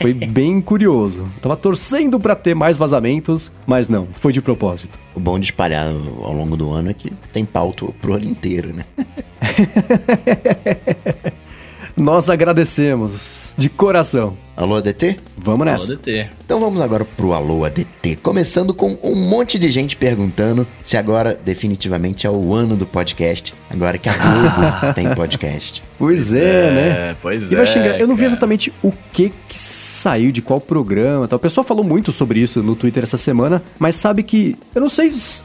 Foi 0.00 0.12
bem 0.12 0.60
curioso. 0.60 1.26
Tava 1.40 1.56
torcendo 1.56 2.20
pra 2.20 2.36
ter 2.36 2.54
mais 2.54 2.76
vazamentos, 2.76 3.50
mas 3.66 3.88
não, 3.88 4.06
foi 4.12 4.32
de 4.32 4.42
propósito. 4.42 4.98
O 5.14 5.20
bom 5.20 5.38
de 5.38 5.46
espalhar 5.46 5.88
ao 5.88 6.32
longo 6.32 6.56
do 6.56 6.72
ano 6.72 6.90
é 6.90 6.94
que 6.94 7.12
tem 7.32 7.44
pauta 7.44 7.86
pro 8.00 8.14
ano 8.14 8.24
inteiro, 8.24 8.72
né? 8.74 8.84
Nós 11.96 12.30
agradecemos 12.30 13.54
de 13.56 13.68
coração. 13.68 14.36
Alô, 14.62 14.76
ADT? 14.76 15.18
Vamos 15.36 15.62
Alô, 15.62 15.72
nessa. 15.72 15.96
DT. 15.96 16.28
Então 16.44 16.60
vamos 16.60 16.80
agora 16.80 17.04
pro 17.04 17.32
Alô 17.32 17.64
ADT, 17.64 18.16
começando 18.22 18.72
com 18.72 18.96
um 19.02 19.16
monte 19.16 19.58
de 19.58 19.68
gente 19.70 19.96
perguntando 19.96 20.64
se 20.84 20.96
agora 20.96 21.38
definitivamente 21.44 22.28
é 22.28 22.30
o 22.30 22.54
ano 22.54 22.76
do 22.76 22.86
podcast, 22.86 23.52
agora 23.68 23.98
que 23.98 24.08
a 24.08 24.12
Globo 24.16 24.94
tem 24.94 25.12
podcast. 25.14 25.82
Pois 25.98 26.34
é, 26.36 26.70
né? 26.70 27.16
Pois 27.20 27.50
E 27.50 27.56
é. 27.56 27.66
xingar. 27.66 27.98
Eu 27.98 28.06
não 28.06 28.14
vi 28.14 28.24
exatamente 28.24 28.72
o 28.82 28.92
que 29.12 29.32
que 29.48 29.58
saiu 29.58 30.30
de 30.32 30.40
qual 30.40 30.60
programa. 30.60 31.24
e 31.24 31.28
Tal. 31.28 31.36
O 31.36 31.40
pessoal 31.40 31.64
falou 31.64 31.82
muito 31.84 32.12
sobre 32.12 32.38
isso 32.40 32.62
no 32.62 32.74
Twitter 32.76 33.02
essa 33.02 33.16
semana, 33.16 33.62
mas 33.78 33.96
sabe 33.96 34.22
que. 34.22 34.56
Eu 34.74 34.80
não 34.80 34.88
sei 34.88 35.10
se 35.10 35.42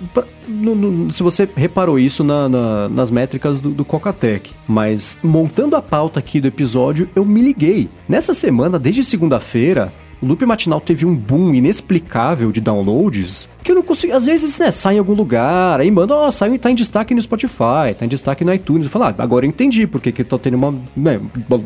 você 1.23 1.47
reparou 1.55 1.97
isso 1.99 2.23
na- 2.23 2.47
na- 2.49 2.89
nas 2.89 3.09
métricas 3.11 3.59
do, 3.59 3.69
do 3.71 3.83
Cocatec, 3.85 4.51
mas 4.67 5.17
montando 5.23 5.75
a 5.75 5.81
pauta 5.81 6.19
aqui 6.19 6.39
do 6.39 6.47
episódio, 6.47 7.09
eu 7.15 7.25
me 7.25 7.41
liguei. 7.41 7.89
Nessa 8.07 8.33
semana, 8.33 8.79
desde 8.79 9.03
segunda-feira. 9.07 9.91
O 10.21 10.25
Loop 10.25 10.43
Matinal 10.45 10.81
teve 10.81 11.05
um 11.05 11.15
boom 11.15 11.53
inexplicável 11.53 12.51
de 12.51 12.59
downloads 12.59 13.49
que 13.63 13.71
eu 13.71 13.75
não 13.75 13.83
consigo. 13.83 14.13
Às 14.13 14.25
vezes, 14.25 14.57
né, 14.57 14.71
sai 14.71 14.95
em 14.95 14.99
algum 14.99 15.13
lugar, 15.13 15.79
aí 15.79 15.91
manda, 15.91 16.15
ó, 16.15 16.31
saiu, 16.31 16.57
tá 16.57 16.71
em 16.71 16.75
destaque 16.75 17.13
no 17.13 17.21
Spotify, 17.21 17.93
tá 17.97 18.03
em 18.03 18.07
destaque 18.07 18.43
no 18.43 18.51
iTunes. 18.51 18.87
Eu 18.87 18.91
falo, 18.91 19.05
ah, 19.05 19.15
agora 19.17 19.45
eu 19.45 19.49
entendi 19.49 19.85
porque 19.85 20.11
que 20.11 20.23
eu 20.23 20.25
tô 20.25 20.39
tendo 20.39 20.55
uma, 20.55 20.73
né, 20.95 21.19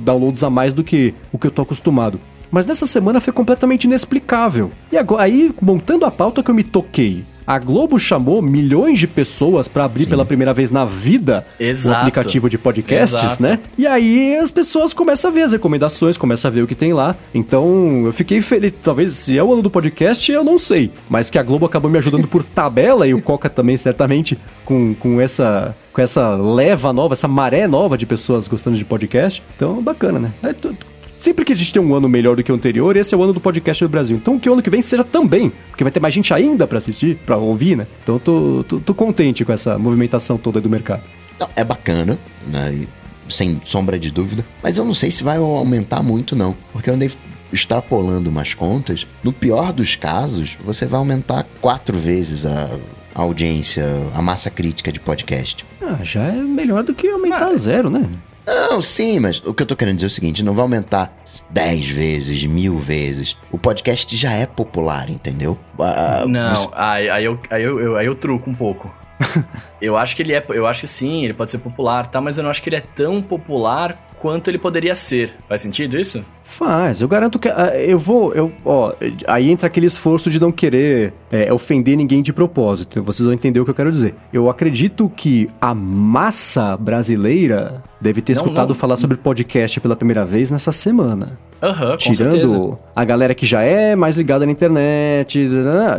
downloads 0.03 0.43
a 0.43 0.49
mais 0.49 0.73
do 0.73 0.83
que 0.83 1.13
o 1.31 1.37
que 1.37 1.47
eu 1.47 1.51
tô 1.51 1.61
acostumado. 1.61 2.19
Mas 2.51 2.65
nessa 2.65 2.85
semana 2.85 3.21
foi 3.21 3.31
completamente 3.31 3.85
inexplicável. 3.85 4.71
E 4.91 4.97
agora, 4.97 5.23
aí, 5.23 5.53
montando 5.61 6.05
a 6.05 6.11
pauta 6.11 6.43
que 6.43 6.51
eu 6.51 6.55
me 6.55 6.63
toquei. 6.63 7.23
A 7.45 7.57
Globo 7.59 7.97
chamou 7.99 8.41
milhões 8.41 8.99
de 8.99 9.07
pessoas 9.07 9.67
pra 9.67 9.85
abrir 9.85 10.07
pela 10.07 10.25
primeira 10.25 10.53
vez 10.53 10.71
na 10.71 10.85
vida 10.85 11.45
o 11.59 11.63
Exato. 11.63 11.99
aplicativo 11.99 12.49
de 12.49 12.57
podcasts, 12.57 13.23
Exato. 13.23 13.41
né? 13.43 13.59
E 13.77 13.87
aí 13.87 14.35
as 14.37 14.51
pessoas 14.51 14.93
começam 14.93 15.29
a 15.31 15.33
ver 15.33 15.41
as 15.43 15.51
recomendações, 15.53 16.17
começam 16.17 16.49
a 16.49 16.51
ver 16.53 16.61
o 16.61 16.67
que 16.67 16.75
tem 16.75 16.93
lá. 16.93 17.15
Então 17.33 18.03
eu 18.05 18.13
fiquei 18.13 18.41
feliz. 18.41 18.73
Talvez 18.83 19.13
se 19.13 19.37
é 19.37 19.43
o 19.43 19.51
ano 19.53 19.61
do 19.61 19.69
podcast, 19.69 20.31
eu 20.31 20.43
não 20.43 20.57
sei. 20.59 20.91
Mas 21.09 21.29
que 21.29 21.39
a 21.39 21.43
Globo 21.43 21.65
acabou 21.65 21.89
me 21.89 21.97
ajudando 21.97 22.27
por 22.27 22.43
tabela 22.45 23.07
e 23.07 23.13
o 23.13 23.21
Coca 23.21 23.49
também, 23.49 23.75
certamente, 23.77 24.37
com, 24.65 24.93
com 24.93 25.19
essa. 25.19 25.75
Com 25.91 26.01
essa 26.01 26.35
leva 26.35 26.93
nova, 26.93 27.13
essa 27.13 27.27
maré 27.27 27.67
nova 27.67 27.97
de 27.97 28.05
pessoas 28.05 28.47
gostando 28.47 28.77
de 28.77 28.85
podcast. 28.85 29.43
Então, 29.57 29.81
bacana, 29.81 30.19
né? 30.19 30.31
É, 30.41 30.53
Sempre 31.21 31.45
que 31.45 31.53
a 31.53 31.55
gente 31.55 31.71
tem 31.71 31.79
um 31.79 31.93
ano 31.93 32.09
melhor 32.09 32.35
do 32.35 32.43
que 32.43 32.51
o 32.51 32.55
anterior, 32.55 32.97
esse 32.97 33.13
é 33.13 33.17
o 33.17 33.21
ano 33.21 33.31
do 33.31 33.39
podcast 33.39 33.85
do 33.85 33.87
Brasil. 33.87 34.17
Então 34.17 34.39
que 34.39 34.49
o 34.49 34.53
ano 34.53 34.61
que 34.63 34.71
vem 34.71 34.81
seja 34.81 35.03
também, 35.03 35.51
porque 35.69 35.83
vai 35.83 35.91
ter 35.91 35.99
mais 35.99 36.15
gente 36.15 36.33
ainda 36.33 36.65
pra 36.65 36.79
assistir, 36.79 37.15
pra 37.27 37.37
ouvir, 37.37 37.77
né? 37.77 37.85
Então 38.01 38.15
eu 38.15 38.19
tô, 38.19 38.65
tô, 38.67 38.79
tô 38.79 38.95
contente 38.95 39.45
com 39.45 39.53
essa 39.53 39.77
movimentação 39.77 40.35
toda 40.35 40.59
do 40.59 40.67
mercado. 40.67 41.03
É 41.55 41.63
bacana, 41.63 42.17
né? 42.47 42.87
Sem 43.29 43.61
sombra 43.63 43.99
de 43.99 44.09
dúvida. 44.09 44.43
Mas 44.63 44.79
eu 44.79 44.83
não 44.83 44.95
sei 44.95 45.11
se 45.11 45.23
vai 45.23 45.37
aumentar 45.37 46.01
muito, 46.01 46.35
não. 46.35 46.57
Porque 46.73 46.89
eu 46.89 46.95
andei 46.95 47.11
extrapolando 47.53 48.27
umas 48.27 48.55
contas. 48.55 49.05
No 49.23 49.31
pior 49.31 49.71
dos 49.71 49.95
casos, 49.95 50.57
você 50.65 50.87
vai 50.87 50.97
aumentar 50.97 51.45
quatro 51.61 51.99
vezes 51.99 52.47
a 52.47 52.79
a 53.13 53.21
audiência, 53.21 53.85
a 54.15 54.21
massa 54.21 54.49
crítica 54.49 54.91
de 54.91 54.99
podcast. 54.99 55.65
Ah, 55.81 55.99
já 56.01 56.23
é 56.23 56.31
melhor 56.31 56.81
do 56.81 56.93
que 56.95 57.09
aumentar 57.09 57.49
a 57.49 57.55
zero, 57.55 57.89
né? 57.89 58.09
Não, 58.45 58.81
sim, 58.81 59.19
mas 59.19 59.39
o 59.45 59.53
que 59.53 59.63
eu 59.63 59.67
tô 59.67 59.75
querendo 59.75 59.95
dizer 59.97 60.07
é 60.07 60.07
o 60.07 60.11
seguinte: 60.11 60.43
não 60.43 60.53
vai 60.53 60.63
aumentar 60.63 61.13
10 61.49 61.89
vezes, 61.89 62.43
mil 62.45 62.77
vezes. 62.77 63.37
O 63.51 63.57
podcast 63.57 64.15
já 64.17 64.31
é 64.33 64.45
popular, 64.45 65.09
entendeu? 65.09 65.57
Ah, 65.79 66.25
Não, 66.27 66.55
você- 66.55 66.69
aí, 66.73 67.09
aí, 67.09 67.25
eu, 67.25 67.39
aí, 67.49 67.63
eu, 67.63 67.79
eu- 67.79 67.95
aí 67.97 68.05
eu 68.05 68.15
truco 68.15 68.49
um 68.49 68.53
pouco. 68.55 68.93
eu 69.81 69.95
acho 69.95 70.15
que 70.15 70.23
ele 70.23 70.33
é. 70.33 70.43
Eu 70.49 70.65
acho 70.65 70.81
que 70.81 70.87
sim, 70.87 71.23
ele 71.23 71.33
pode 71.33 71.51
ser 71.51 71.59
popular, 71.59 72.07
tá? 72.07 72.19
Mas 72.19 72.37
eu 72.37 72.43
não 72.43 72.49
acho 72.49 72.61
que 72.63 72.69
ele 72.69 72.77
é 72.77 72.81
tão 72.81 73.21
popular 73.21 73.97
quanto 74.21 74.49
ele 74.49 74.59
poderia 74.59 74.93
ser. 74.93 75.33
Faz 75.49 75.61
sentido 75.61 75.99
isso? 75.99 76.23
Faz, 76.43 77.01
eu 77.01 77.07
garanto 77.07 77.39
que. 77.39 77.47
ah, 77.47 77.71
eu 77.77 77.97
vou. 77.97 78.33
Eu, 78.33 78.51
ó, 78.65 78.93
aí 79.25 79.49
entra 79.49 79.67
aquele 79.67 79.85
esforço 79.85 80.29
de 80.29 80.39
não 80.39 80.51
querer 80.51 81.13
é, 81.31 81.51
ofender 81.51 81.95
ninguém 81.95 82.21
de 82.21 82.33
propósito. 82.33 83.01
Vocês 83.01 83.25
vão 83.25 83.33
entender 83.33 83.59
o 83.61 83.65
que 83.65 83.71
eu 83.71 83.75
quero 83.75 83.91
dizer. 83.91 84.13
Eu 84.33 84.49
acredito 84.49 85.09
que 85.15 85.49
a 85.61 85.73
massa 85.73 86.75
brasileira 86.75 87.81
deve 88.01 88.21
ter 88.21 88.33
Não, 88.35 88.41
escutado 88.41 88.69
não. 88.69 88.75
falar 88.75 88.97
sobre 88.97 89.15
podcast 89.17 89.79
pela 89.79 89.95
primeira 89.95 90.25
vez 90.25 90.51
nessa 90.51 90.71
semana. 90.73 91.39
Aham, 91.63 91.91
com 91.93 92.13
certeza. 92.13 92.47
Tirando 92.47 92.79
a 92.95 93.05
galera 93.05 93.33
que 93.33 93.45
já 93.45 93.61
é 93.61 93.95
mais 93.95 94.17
ligada 94.17 94.45
na 94.45 94.51
internet. 94.51 95.47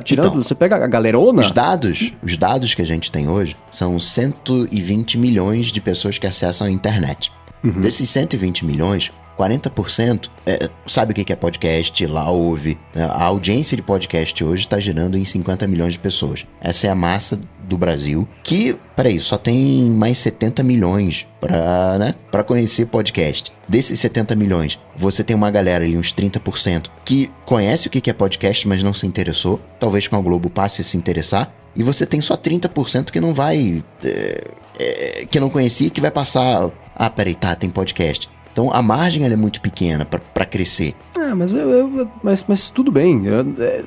Tirando. 0.04 0.28
Então, 0.28 0.42
você 0.42 0.54
pega 0.54 0.76
a 0.76 0.86
galerona. 0.86 1.40
Os 1.40 1.50
dados, 1.50 2.12
os 2.22 2.36
dados 2.36 2.74
que 2.74 2.82
a 2.82 2.86
gente 2.86 3.10
tem 3.10 3.26
hoje 3.28 3.56
são 3.70 3.98
120 3.98 5.16
milhões 5.18 5.68
de 5.68 5.80
pessoas 5.80 6.18
que 6.18 6.26
acessam 6.26 6.66
a 6.66 6.70
internet. 6.70 7.32
Desses 7.70 8.10
120 8.10 8.64
milhões, 8.64 9.12
40% 9.38 10.28
é, 10.46 10.68
sabe 10.86 11.12
o 11.12 11.14
que 11.14 11.32
é 11.32 11.36
podcast, 11.36 12.06
lá 12.06 12.30
ouve. 12.30 12.78
né? 12.94 13.04
A 13.04 13.24
audiência 13.24 13.76
de 13.76 13.82
podcast 13.82 14.42
hoje 14.44 14.64
está 14.64 14.78
girando 14.78 15.16
em 15.16 15.24
50 15.24 15.66
milhões 15.66 15.94
de 15.94 15.98
pessoas. 15.98 16.46
Essa 16.60 16.88
é 16.88 16.90
a 16.90 16.94
massa 16.94 17.40
do 17.64 17.78
Brasil, 17.78 18.28
que, 18.42 18.76
peraí, 18.96 19.18
só 19.20 19.38
tem 19.38 19.84
mais 19.84 20.18
70 20.18 20.62
milhões 20.62 21.26
para 21.40 21.98
né, 21.98 22.14
conhecer 22.44 22.86
podcast. 22.86 23.52
Desses 23.68 23.98
70 24.00 24.34
milhões, 24.36 24.78
você 24.96 25.24
tem 25.24 25.34
uma 25.34 25.50
galera 25.50 25.84
ali, 25.84 25.96
uns 25.96 26.12
30%, 26.12 26.86
que 27.04 27.30
conhece 27.46 27.86
o 27.86 27.90
que 27.90 28.10
é 28.10 28.12
podcast, 28.12 28.66
mas 28.68 28.82
não 28.82 28.92
se 28.92 29.06
interessou. 29.06 29.60
Talvez 29.78 30.06
com 30.08 30.16
a 30.16 30.20
Globo 30.20 30.50
passe 30.50 30.82
a 30.82 30.84
se 30.84 30.96
interessar. 30.96 31.54
E 31.74 31.82
você 31.82 32.04
tem 32.04 32.20
só 32.20 32.36
30% 32.36 33.10
que 33.10 33.20
não 33.20 33.32
vai. 33.32 33.82
é, 34.04 34.44
é, 34.78 35.26
que 35.26 35.40
não 35.40 35.48
conhecia 35.48 35.88
que 35.90 36.00
vai 36.00 36.10
passar. 36.10 36.70
Ah, 36.96 37.10
peraí, 37.10 37.34
tá, 37.34 37.54
tem 37.54 37.70
podcast. 37.70 38.28
Então 38.52 38.70
a 38.72 38.82
margem 38.82 39.24
é 39.24 39.36
muito 39.36 39.60
pequena 39.60 40.04
pra- 40.04 40.20
pra 40.32 40.44
crescer. 40.44 40.94
Ah, 41.18 41.34
mas, 41.34 41.54
eu, 41.54 41.68
eu- 41.98 42.08
mas, 42.22 42.44
mas 42.46 42.68
tudo 42.68 42.90
bem. 42.92 43.24
Eu- 43.26 43.46
é, 43.58 43.82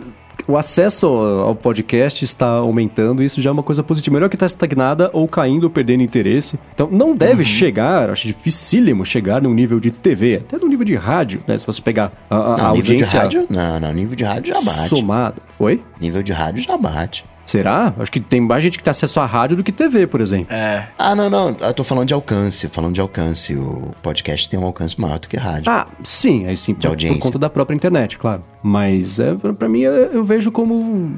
o 0.47 0.57
acesso 0.57 1.07
ao 1.07 1.55
podcast 1.55 2.23
está 2.25 2.47
aumentando 2.47 3.21
e 3.21 3.25
isso 3.25 3.41
já 3.41 3.49
é 3.49 3.53
uma 3.53 3.63
coisa 3.63 3.81
positiva. 3.83 4.15
Melhor 4.15 4.29
que 4.29 4.35
está 4.35 4.45
estagnada 4.45 5.09
ou 5.13 5.27
caindo 5.27 5.65
ou 5.65 5.69
perdendo 5.69 6.01
interesse. 6.03 6.59
Então 6.73 6.87
não 6.91 7.15
deve 7.15 7.43
chegar, 7.45 8.09
acho 8.09 8.27
dificílimo 8.27 9.05
chegar 9.05 9.41
num 9.41 9.53
nível 9.53 9.79
de 9.79 9.91
TV, 9.91 10.37
até 10.37 10.57
no 10.57 10.67
nível 10.67 10.85
de 10.85 10.95
rádio, 10.95 11.43
né? 11.47 11.57
Se 11.57 11.65
você 11.65 11.81
pegar 11.81 12.11
a, 12.29 12.35
a- 12.35 12.39
a 12.39 12.57
Não, 12.57 12.71
nível 12.73 12.83
de 12.83 12.91
audiência 12.91 13.19
rádio. 13.21 13.47
Não, 13.49 13.79
não, 13.79 13.93
nível 13.93 14.15
de 14.15 14.23
rádio 14.23 14.53
já 14.55 14.61
bate. 14.61 14.89
somada. 14.89 15.35
Oi? 15.59 15.81
Nível 16.01 16.23
de 16.23 16.31
rádio 16.31 16.63
já 16.63 16.75
bate. 16.77 17.23
Será? 17.45 17.93
Acho 17.99 18.11
que 18.11 18.19
tem 18.19 18.41
mais 18.41 18.63
gente 18.63 18.77
que 18.77 18.83
tem 18.83 18.91
acesso 18.91 19.19
à 19.19 19.25
rádio 19.25 19.57
do 19.57 19.63
que 19.63 19.71
TV, 19.71 20.07
por 20.07 20.19
exemplo. 20.19 20.53
É. 20.53 20.87
Ah, 20.97 21.15
não, 21.15 21.29
não. 21.29 21.55
Eu 21.59 21.73
tô 21.73 21.83
falando 21.83 22.07
de 22.07 22.13
alcance. 22.13 22.67
Falando 22.69 22.95
de 22.95 23.01
alcance. 23.01 23.55
O 23.55 23.91
podcast 24.01 24.49
tem 24.49 24.59
um 24.59 24.65
alcance 24.65 24.99
maior 24.99 25.19
do 25.19 25.29
que 25.29 25.37
rádio. 25.37 25.71
Ah, 25.71 25.87
sim, 26.03 26.47
aí 26.47 26.57
sim, 26.57 26.73
por, 26.73 26.81
por 26.81 26.87
audiência. 26.89 27.21
conta 27.21 27.37
da 27.37 27.49
própria 27.49 27.75
internet, 27.75 28.17
claro. 28.17 28.41
Mas 28.63 29.19
é, 29.19 29.35
pra, 29.35 29.53
pra 29.53 29.69
mim 29.69 29.81
eu, 29.81 29.93
eu 29.93 30.23
vejo 30.23 30.51
como. 30.51 31.11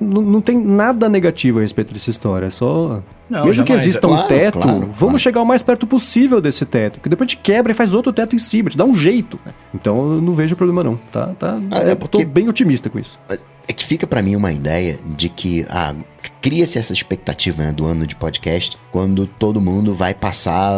Não, 0.00 0.22
não 0.22 0.40
tem 0.40 0.58
nada 0.58 1.08
negativo 1.08 1.58
a 1.58 1.62
respeito 1.62 1.92
dessa 1.92 2.08
história. 2.08 2.46
É 2.46 2.50
só. 2.50 3.02
Não, 3.28 3.46
Mesmo 3.46 3.62
que 3.64 3.68
jamais. 3.68 3.82
exista 3.82 4.06
um 4.06 4.10
Claro, 4.10 4.28
teto, 4.28 4.58
claro, 4.58 4.78
vamos 4.80 4.96
claro. 4.98 5.18
chegar 5.18 5.42
o 5.42 5.46
mais 5.46 5.62
perto 5.62 5.86
possível 5.86 6.40
desse 6.40 6.66
teto. 6.66 7.00
Que 7.00 7.08
depois 7.08 7.26
a 7.26 7.30
gente 7.30 7.40
quebra 7.42 7.72
e 7.72 7.74
faz 7.74 7.94
outro 7.94 8.12
teto 8.12 8.36
em 8.36 8.38
cima, 8.38 8.68
te 8.70 8.76
dá 8.76 8.84
um 8.84 8.94
jeito. 8.94 9.38
né? 9.46 9.52
Então 9.74 9.96
eu 10.12 10.20
não 10.20 10.34
vejo 10.34 10.54
problema, 10.56 10.84
não. 10.84 10.96
Tá, 11.10 11.28
tá, 11.38 11.58
Ah, 11.70 11.78
é 11.80 11.94
porque- 11.94 12.22
tô 12.22 12.30
bem 12.30 12.48
otimista 12.48 12.90
com 12.90 12.98
isso. 12.98 13.18
É 13.66 13.72
que 13.72 13.84
fica 13.84 14.06
pra 14.06 14.20
mim 14.22 14.36
uma 14.36 14.52
ideia 14.52 14.98
de 15.16 15.28
que 15.30 15.64
ah, 15.70 15.94
cria-se 16.40 16.78
essa 16.78 16.92
expectativa 16.92 17.62
né, 17.62 17.72
do 17.72 17.86
ano 17.86 18.06
de 18.06 18.14
podcast 18.14 18.76
quando 18.92 19.26
todo 19.26 19.60
mundo 19.60 19.94
vai 19.94 20.14
passar 20.14 20.72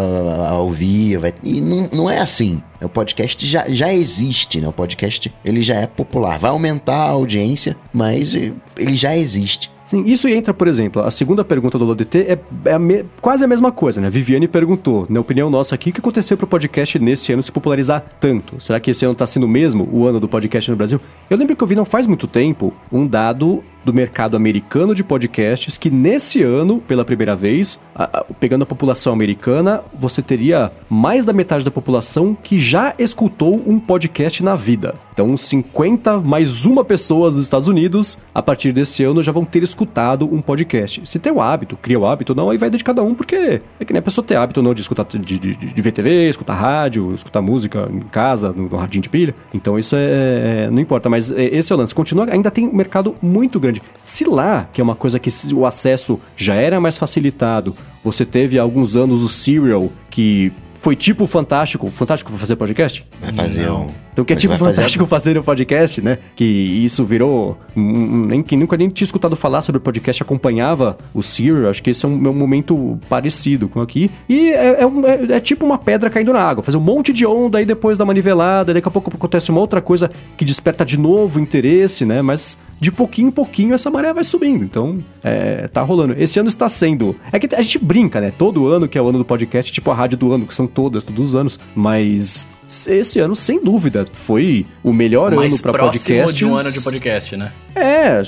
a 0.49 0.59
ouvir. 0.59 1.19
Vai... 1.19 1.35
E 1.43 1.61
não, 1.61 1.89
não 1.93 2.11
é 2.11 2.19
assim. 2.19 2.63
O 2.83 2.89
podcast 2.89 3.47
já, 3.47 3.69
já 3.69 3.93
existe, 3.93 4.61
né? 4.61 4.69
O 4.69 4.73
podcast 4.73 5.33
ele 5.45 5.63
já 5.63 5.77
é 5.77 5.87
popular. 5.87 6.39
Vai 6.39 6.51
aumentar 6.51 6.97
a 6.97 7.11
audiência, 7.11 7.77
mas 7.93 8.35
eh, 8.35 8.53
ele 8.77 8.97
já 8.97 9.17
existe. 9.17 9.71
Sim, 9.83 10.03
isso 10.05 10.27
entra, 10.29 10.53
por 10.53 10.67
exemplo, 10.67 11.01
a 11.01 11.11
segunda 11.13 11.45
pergunta 11.45 11.79
do 11.79 11.85
LoDT 11.85 12.19
é, 12.23 12.39
é 12.65 12.73
a 12.73 12.79
me- 12.79 13.05
quase 13.21 13.45
a 13.45 13.47
mesma 13.47 13.71
coisa, 13.71 14.01
né? 14.01 14.11
Viviane 14.11 14.49
perguntou, 14.49 15.07
na 15.09 15.21
opinião 15.21 15.49
nossa 15.49 15.77
aqui, 15.77 15.91
o 15.91 15.93
que 15.93 16.01
aconteceu 16.01 16.37
pro 16.37 16.45
podcast 16.47 16.99
nesse 16.99 17.33
ano 17.33 17.41
se 17.41 17.53
popularizar 17.53 18.05
tanto? 18.21 18.61
Será 18.61 18.81
que 18.81 18.91
esse 18.91 19.05
ano 19.05 19.15
tá 19.15 19.25
sendo 19.27 19.45
o 19.47 19.49
mesmo, 19.49 19.89
o 19.93 20.05
ano 20.05 20.19
do 20.19 20.27
podcast 20.27 20.69
no 20.69 20.77
Brasil? 20.77 21.01
Eu 21.31 21.37
lembro 21.37 21.55
que 21.55 21.63
eu 21.63 21.69
vi 21.69 21.77
não 21.77 21.85
faz 21.85 22.05
muito 22.09 22.27
tempo 22.27 22.75
um 22.91 23.07
dado 23.07 23.63
do 23.87 23.95
mercado 23.95 24.37
americano 24.37 24.95
de 24.95 25.05
podcasts 25.05 25.79
que 25.79 25.89
nesse 25.89 26.43
ano, 26.43 26.79
pela 26.81 27.05
primeira 27.05 27.37
vez, 27.37 27.79
a- 27.95 28.19
a- 28.19 28.25
pegando 28.41 28.63
a 28.63 28.67
população 28.67 29.13
americana, 29.13 29.81
você 29.99 30.21
teria 30.21 30.73
mais 30.91 31.25
da 31.25 31.33
metade 31.33 31.65
da 31.65 31.71
população 31.71 32.37
que 32.43 32.59
já 32.59 32.93
escutou 32.99 33.63
um 33.67 33.79
podcast 33.79 34.43
na 34.43 34.57
vida. 34.57 34.97
Então, 35.13 35.29
uns 35.29 35.43
50 35.43 36.19
mais 36.19 36.67
uma 36.67 36.85
pessoas 36.85 37.33
dos 37.33 37.45
Estados 37.45 37.69
Unidos, 37.69 38.19
a 38.35 38.43
partir 38.43 38.73
desse 38.73 39.05
ano, 39.05 39.23
já 39.23 39.31
vão 39.33 39.45
ter 39.45 39.63
escutado 39.63 40.27
um 40.31 40.43
podcast. 40.43 41.01
Se 41.05 41.19
tem 41.19 41.33
o 41.33 41.41
hábito, 41.41 41.77
cria 41.81 41.99
o 41.99 42.05
hábito 42.05 42.35
não, 42.35 42.51
aí 42.51 42.59
vai 42.59 42.69
de 42.69 42.83
cada 42.85 43.03
um, 43.03 43.15
porque 43.15 43.63
é 43.81 43.85
que 43.85 43.93
nem 43.93 44.01
a 44.01 44.03
pessoa 44.03 44.25
ter 44.27 44.35
hábito 44.37 44.61
não 44.61 44.75
de 44.75 44.83
escutar, 44.83 45.05
de, 45.05 45.19
de, 45.19 45.39
de- 45.39 45.55
de 45.55 45.83
ver 45.83 45.93
TV, 45.93 46.29
escutar 46.29 46.55
rádio, 46.55 47.15
escutar 47.15 47.41
música 47.41 47.89
em 47.91 48.01
casa, 48.01 48.53
no, 48.53 48.69
no 48.69 48.77
radinho 48.77 49.03
de 49.03 49.09
pilha. 49.09 49.35
Então, 49.55 49.79
isso 49.79 49.95
é, 49.97 50.65
é- 50.67 50.71
não 50.71 50.81
importa, 50.81 51.09
mas 51.09 51.31
é, 51.33 51.45
esse 51.45 51.73
é 51.73 51.77
o 51.77 51.79
lance. 51.79 51.95
Continua, 51.95 52.27
ainda 52.31 52.51
tem 52.51 52.67
um 52.67 52.75
mercado 52.75 53.15
muito 53.23 53.59
grande. 53.61 53.76
Se 54.05 54.25
lá, 54.25 54.69
que 54.73 54.81
é 54.81 54.85
uma 54.85 54.95
coisa 54.95 55.19
que 55.19 55.31
se- 55.31 55.55
o 55.55 55.67
acesso 55.67 56.19
já 56.37 56.55
era 56.55 56.81
mais 56.81 56.97
facilitado, 56.97 57.75
você 58.03 58.25
teve 58.25 58.59
há 58.59 58.63
alguns 58.63 58.97
anos 58.97 59.23
o 59.23 59.29
Serial, 59.29 59.91
que 60.11 60.53
foi 60.75 60.95
tipo 60.95 61.27
Fantástico. 61.27 61.91
Fantástico 61.91 62.31
foi 62.31 62.39
fazer 62.39 62.55
podcast? 62.57 63.05
Vai 63.21 63.33
fazer 63.33 63.71
um. 63.71 63.89
Então 64.13 64.25
que 64.25 64.33
é 64.33 64.37
tipo 64.37 64.51
vai 64.53 64.59
fazer- 64.59 64.75
fantástico 64.77 65.05
fazer 65.07 65.39
um 65.39 65.43
podcast, 65.43 66.01
né? 66.01 66.19
Que 66.35 66.45
isso 66.45 67.05
virou. 67.05 67.59
nem 67.75 68.43
que 68.43 68.57
nunca 68.57 68.75
nem 68.77 68.89
tinha 68.89 69.05
escutado 69.05 69.37
falar 69.37 69.61
sobre 69.61 69.77
o 69.79 69.81
podcast, 69.81 70.23
acompanhava 70.23 70.97
o 71.13 71.23
Serial. 71.23 71.69
Acho 71.71 71.83
que 71.83 71.91
esse 71.91 72.05
é 72.07 72.09
um, 72.09 72.25
é 72.27 72.29
um 72.31 72.35
momento 72.35 72.99
parecido 73.11 73.69
com 73.69 73.81
aqui. 73.81 74.11
E 74.29 74.51
é, 74.51 74.83
é 74.83 74.87
um- 74.87 75.05
é- 75.07 75.37
é 75.37 75.41
tipo 75.41 75.67
uma 75.67 75.77
pedra 75.77 76.09
caindo 76.09 76.33
na 76.33 76.41
água. 76.41 76.63
Fazer 76.63 76.79
um 76.79 76.81
monte 76.81 77.13
de 77.13 77.27
onda 77.27 77.59
aí 77.59 77.67
depois 77.67 77.99
dá 77.99 78.05
uma 78.05 78.15
nivelada. 78.15 78.73
Daqui 78.73 78.89
a 78.89 78.91
pouco 78.91 79.11
acontece 79.15 79.51
uma 79.51 79.61
outra 79.61 79.83
coisa 79.83 80.11
que 80.37 80.45
desperta 80.47 80.83
de 80.85 80.97
novo 80.99 81.39
o 81.39 81.43
interesse, 81.43 82.07
né? 82.07 82.23
Mas 82.23 82.57
de 82.79 82.93
pouquinho 82.93 83.29
em 83.29 83.31
pouquinho 83.31 83.75
essa 83.75 83.91
maré 83.91 84.13
vai 84.13 84.25
subindo. 84.25 84.65
Então, 84.65 85.03
é, 85.23 85.69
tá 85.69 85.83
rolando. 85.83 86.15
Esse 86.19 86.39
ano 86.39 86.49
está 86.49 86.69
sendo. 86.69 87.17
É 87.33 87.39
que 87.39 87.55
a 87.55 87.63
gente 87.63 87.79
brinca, 87.79 88.21
né? 88.21 88.33
Todo 88.37 88.67
ano 88.67 88.89
que 88.89 88.99
é 88.99 89.03
o 89.03 89.09
ano 89.09 89.19
do 89.19 89.25
podcast, 89.25 89.73
tipo 89.73 89.91
a 89.91 89.95
rádio 89.95 90.19
do 90.19 90.33
ano, 90.33 90.47
que 90.47 90.55
são 90.55 90.67
todas, 90.67 91.05
todos 91.05 91.29
os 91.29 91.35
anos. 91.35 91.59
Mas 91.75 92.49
esse 92.87 93.19
ano, 93.19 93.35
sem 93.35 93.63
dúvida, 93.63 94.07
foi 94.13 94.67
o 94.83 94.93
melhor 94.93 95.35
mais 95.35 95.55
ano 95.55 95.63
para 95.63 95.73
próximo 95.73 96.05
podcasts. 96.05 96.37
de 96.37 96.45
um 96.45 96.55
ano 96.55 96.71
de 96.71 96.81
podcast, 96.81 97.37
né? 97.37 97.53
É, 97.77 98.23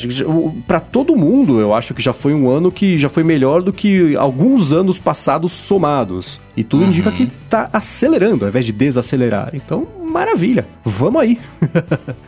para 0.67 0.79
todo 0.79 1.17
mundo, 1.17 1.59
eu 1.59 1.73
acho 1.73 1.95
que 1.95 2.03
já 2.03 2.13
foi 2.13 2.35
um 2.35 2.51
ano 2.51 2.71
que 2.71 2.99
já 2.99 3.09
foi 3.09 3.25
melhor 3.25 3.63
do 3.63 3.73
que 3.73 4.15
alguns 4.17 4.73
anos 4.73 4.99
passados 5.01 5.53
somados. 5.53 6.39
E 6.57 6.63
tudo 6.65 6.85
indica 6.85 7.11
que 7.13 7.29
tá 7.49 7.71
acelerando 7.73 8.45
ao 8.45 8.49
invés 8.51 8.67
de 8.67 8.73
desacelerar. 8.73 9.51
Então, 9.55 9.87
maravilha. 10.05 10.67
Vamos 10.85 11.23
aí. 11.23 11.39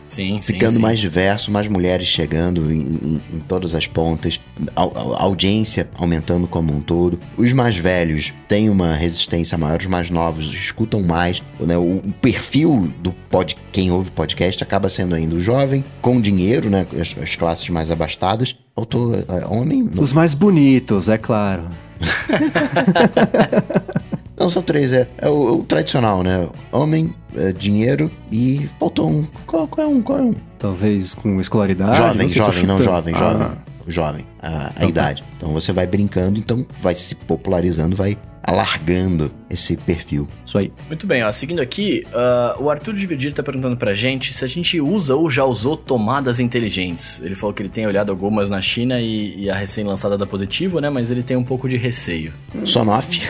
Sim, 0.05 0.39
sim. 0.41 0.53
Ficando 0.53 0.73
sim. 0.73 0.81
mais 0.81 0.99
diverso, 0.99 1.51
mais 1.51 1.67
mulheres 1.67 2.07
chegando 2.07 2.71
em, 2.71 2.79
em- 2.81 3.21
em 3.33 3.39
todas 3.39 3.73
as 3.75 3.87
pontas, 3.87 4.39
a, 4.75 4.81
a 4.83 5.23
audiência 5.23 5.89
aumentando 5.95 6.47
como 6.47 6.73
um 6.75 6.79
todo. 6.81 7.19
Os 7.37 7.51
mais 7.53 7.75
velhos 7.77 8.33
têm 8.47 8.69
uma 8.69 8.93
resistência 8.93 9.57
maior, 9.57 9.79
os 9.79 9.87
mais 9.87 10.09
novos 10.09 10.45
escutam 10.53 11.01
mais. 11.01 11.41
né? 11.59 11.77
O, 11.77 11.97
o 11.97 12.13
perfil 12.21 12.91
do 12.99 13.11
pod, 13.29 13.55
quem 13.71 13.91
ouve 13.91 14.11
podcast 14.11 14.61
acaba 14.63 14.87
sendo 14.89 15.13
ainda 15.15 15.35
o 15.35 15.39
jovem, 15.41 15.83
com 16.01 16.19
dinheiro, 16.21 16.69
né? 16.69 16.85
as, 16.99 17.10
as 17.21 17.35
classes 17.35 17.67
mais 17.69 17.91
abastadas. 17.91 18.55
Autor, 18.75 19.23
é, 19.27 19.45
homem, 19.47 19.83
não, 19.83 20.01
Os 20.01 20.13
mais 20.13 20.33
bonitos, 20.33 21.09
é 21.09 21.17
claro. 21.17 21.63
não 24.37 24.49
são 24.49 24.61
três, 24.61 24.93
é, 24.93 25.07
é 25.17 25.29
o, 25.29 25.59
o 25.59 25.63
tradicional, 25.63 26.23
né? 26.23 26.47
Homem, 26.71 27.13
é, 27.35 27.51
dinheiro 27.51 28.11
e 28.31 28.69
faltou 28.79 29.09
um. 29.09 29.25
Qual, 29.45 29.67
qual 29.67 29.87
é 29.87 29.89
um? 29.89 30.01
Qual 30.01 30.19
é 30.19 30.21
um? 30.21 30.33
Talvez 30.57 31.13
com 31.13 31.39
escolaridade. 31.39 31.97
jovem, 31.97 32.27
tô 32.27 32.33
jovem, 32.33 32.65
não 32.65 32.81
jovem, 32.81 33.15
Ah, 33.15 33.17
jovem. 33.17 33.47
Jovem, 33.87 34.25
a, 34.41 34.71
a 34.75 34.85
idade. 34.85 35.23
Então 35.37 35.49
você 35.49 35.73
vai 35.73 35.87
brincando, 35.87 36.39
então 36.39 36.65
vai 36.81 36.95
se 36.95 37.15
popularizando, 37.15 37.95
vai 37.95 38.17
alargando 38.43 39.31
esse 39.49 39.77
perfil. 39.77 40.27
Isso 40.45 40.57
aí. 40.57 40.71
Muito 40.87 41.05
bem, 41.05 41.23
ó, 41.23 41.31
seguindo 41.31 41.59
aqui, 41.61 42.05
ah, 42.13 42.55
o 42.59 42.69
Arthur 42.69 42.93
de 42.95 43.05
Virgílio 43.05 43.35
tá 43.35 43.43
perguntando 43.43 43.77
pra 43.77 43.93
gente 43.93 44.33
se 44.33 44.43
a 44.43 44.47
gente 44.47 44.79
usa 44.81 45.15
ou 45.15 45.29
já 45.29 45.43
usou 45.45 45.77
tomadas 45.77 46.39
inteligentes. 46.39 47.21
Ele 47.23 47.35
falou 47.35 47.53
que 47.53 47.61
ele 47.61 47.69
tem 47.69 47.85
olhado 47.85 48.09
algumas 48.11 48.49
na 48.49 48.59
China 48.61 48.99
e, 48.99 49.43
e 49.43 49.49
a 49.49 49.55
recém-lançada 49.55 50.17
da 50.17 50.25
Positivo, 50.25 50.79
né? 50.79 50.89
Mas 50.89 51.11
ele 51.11 51.23
tem 51.23 51.37
um 51.37 51.43
pouco 51.43 51.67
de 51.69 51.77
receio. 51.77 52.33
Sonoff. 52.65 53.21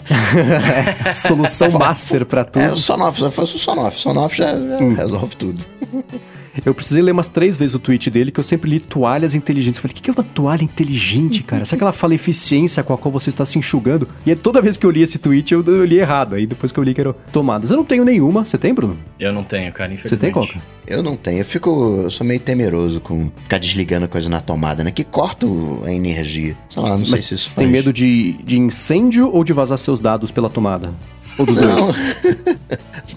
Solução 1.14 1.70
master 1.72 2.24
pra 2.24 2.44
tudo. 2.44 2.62
É, 2.62 2.72
o 2.72 2.76
Sonoff, 2.76 3.20
se 3.20 3.30
fosse 3.30 3.56
o 3.56 3.58
Sonoff. 3.58 3.98
Sonoff 3.98 4.36
já, 4.36 4.52
já 4.52 4.78
Hum. 4.82 4.94
resolve 4.94 5.36
tudo. 5.36 5.64
Eu 6.64 6.74
precisei 6.74 7.02
ler 7.02 7.12
umas 7.12 7.28
três 7.28 7.56
vezes 7.56 7.74
o 7.74 7.78
tweet 7.78 8.10
dele, 8.10 8.30
que 8.30 8.40
eu 8.40 8.44
sempre 8.44 8.70
li 8.70 8.80
toalhas 8.80 9.34
inteligentes. 9.34 9.78
Eu 9.78 9.82
falei, 9.82 9.96
o 9.96 10.00
que 10.00 10.10
é 10.10 10.12
uma 10.12 10.24
toalha 10.24 10.62
inteligente, 10.62 11.42
cara? 11.42 11.64
Será 11.64 11.78
que 11.78 11.84
ela 11.84 11.92
fala 11.92 12.14
eficiência 12.14 12.82
com 12.82 12.92
a 12.92 12.98
qual 12.98 13.12
você 13.12 13.28
está 13.30 13.44
se 13.44 13.58
enxugando? 13.58 14.08
E 14.26 14.34
toda 14.34 14.60
vez 14.60 14.76
que 14.76 14.86
eu 14.86 14.90
li 14.90 15.02
esse 15.02 15.18
tweet, 15.18 15.52
eu, 15.52 15.64
eu 15.64 15.84
li 15.84 15.98
errado. 15.98 16.34
Aí 16.34 16.46
depois 16.46 16.72
que 16.72 16.78
eu 16.78 16.84
li 16.84 16.94
que 16.94 17.00
eram 17.00 17.14
tomadas. 17.32 17.70
Eu 17.70 17.76
não 17.76 17.84
tenho 17.84 18.04
nenhuma. 18.04 18.44
Você 18.44 18.58
tem, 18.58 18.74
Bruno? 18.74 18.98
Eu 19.18 19.32
não 19.32 19.44
tenho, 19.44 19.72
cara, 19.72 19.94
Você 19.96 20.16
tem. 20.16 20.30
Coca? 20.30 20.60
Eu 20.86 21.02
não 21.02 21.16
tenho, 21.16 21.38
eu 21.38 21.44
fico. 21.44 22.00
Eu 22.02 22.10
sou 22.10 22.26
meio 22.26 22.40
temeroso 22.40 23.00
com 23.00 23.30
ficar 23.42 23.58
desligando 23.58 24.06
a 24.06 24.08
coisa 24.08 24.28
na 24.28 24.40
tomada, 24.40 24.82
né? 24.82 24.90
Que 24.90 25.04
corta 25.04 25.46
a 25.84 25.92
energia. 25.92 26.56
Sei 26.68 26.82
lá, 26.82 26.90
não 26.96 27.04
sei 27.04 27.12
Mas 27.12 27.26
se 27.26 27.34
isso 27.34 27.50
você 27.50 27.56
tem 27.56 27.66
faz. 27.66 27.72
medo 27.72 27.92
de, 27.92 28.32
de 28.42 28.58
incêndio 28.58 29.30
ou 29.32 29.44
de 29.44 29.52
vazar 29.52 29.78
seus 29.78 30.00
dados 30.00 30.30
pela 30.30 30.50
tomada? 30.50 30.92
Ou 31.40 31.46
dos 31.46 31.60
Não. 31.60 31.76
dois? 31.76 31.96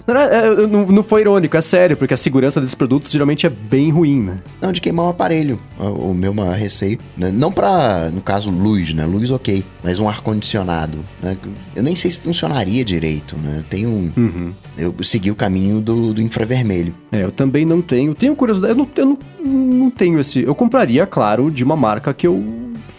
Não, 0.06 0.16
é, 0.20 0.66
não, 0.66 0.86
não 0.86 1.02
foi 1.02 1.20
irônico, 1.20 1.56
é 1.56 1.60
sério, 1.60 1.96
porque 1.96 2.14
a 2.14 2.16
segurança 2.16 2.60
desses 2.60 2.74
produtos 2.74 3.10
geralmente 3.10 3.46
é 3.46 3.50
bem 3.50 3.90
ruim, 3.90 4.22
né? 4.22 4.38
Não, 4.60 4.72
de 4.72 4.80
queimar 4.80 5.06
o 5.06 5.08
aparelho. 5.10 5.58
O 5.78 6.04
o 6.14 6.14
meu 6.14 6.32
maior 6.34 6.54
receio. 6.56 6.98
né? 7.16 7.30
Não 7.32 7.50
pra, 7.52 8.10
no 8.10 8.20
caso, 8.20 8.50
luz, 8.50 8.92
né? 8.94 9.04
Luz 9.04 9.30
ok. 9.30 9.64
Mas 9.82 9.98
um 9.98 10.08
ar-condicionado. 10.08 10.98
Né? 11.22 11.36
Eu 11.74 11.82
nem 11.82 11.94
sei 11.96 12.10
se 12.10 12.18
funcionaria 12.18 12.84
direito, 12.84 13.36
né? 13.36 13.64
Tem 13.68 13.86
um. 13.86 14.12
Uhum. 14.16 14.52
Eu 14.76 14.94
segui 15.02 15.30
o 15.30 15.34
caminho 15.36 15.80
do, 15.80 16.12
do 16.14 16.20
infravermelho. 16.22 16.94
É, 17.12 17.22
eu 17.24 17.32
também 17.32 17.64
não 17.64 17.80
tenho. 17.80 18.14
Tenho 18.14 18.34
curiosidade. 18.36 18.72
Eu 18.72 18.76
não, 18.76 18.88
eu 18.96 19.06
não, 19.06 19.18
não 19.84 19.90
tenho 19.90 20.18
esse. 20.20 20.42
Eu 20.42 20.54
compraria, 20.54 21.06
claro, 21.06 21.50
de 21.50 21.62
uma 21.64 21.76
marca 21.76 22.12
que 22.14 22.26
eu 22.26 22.42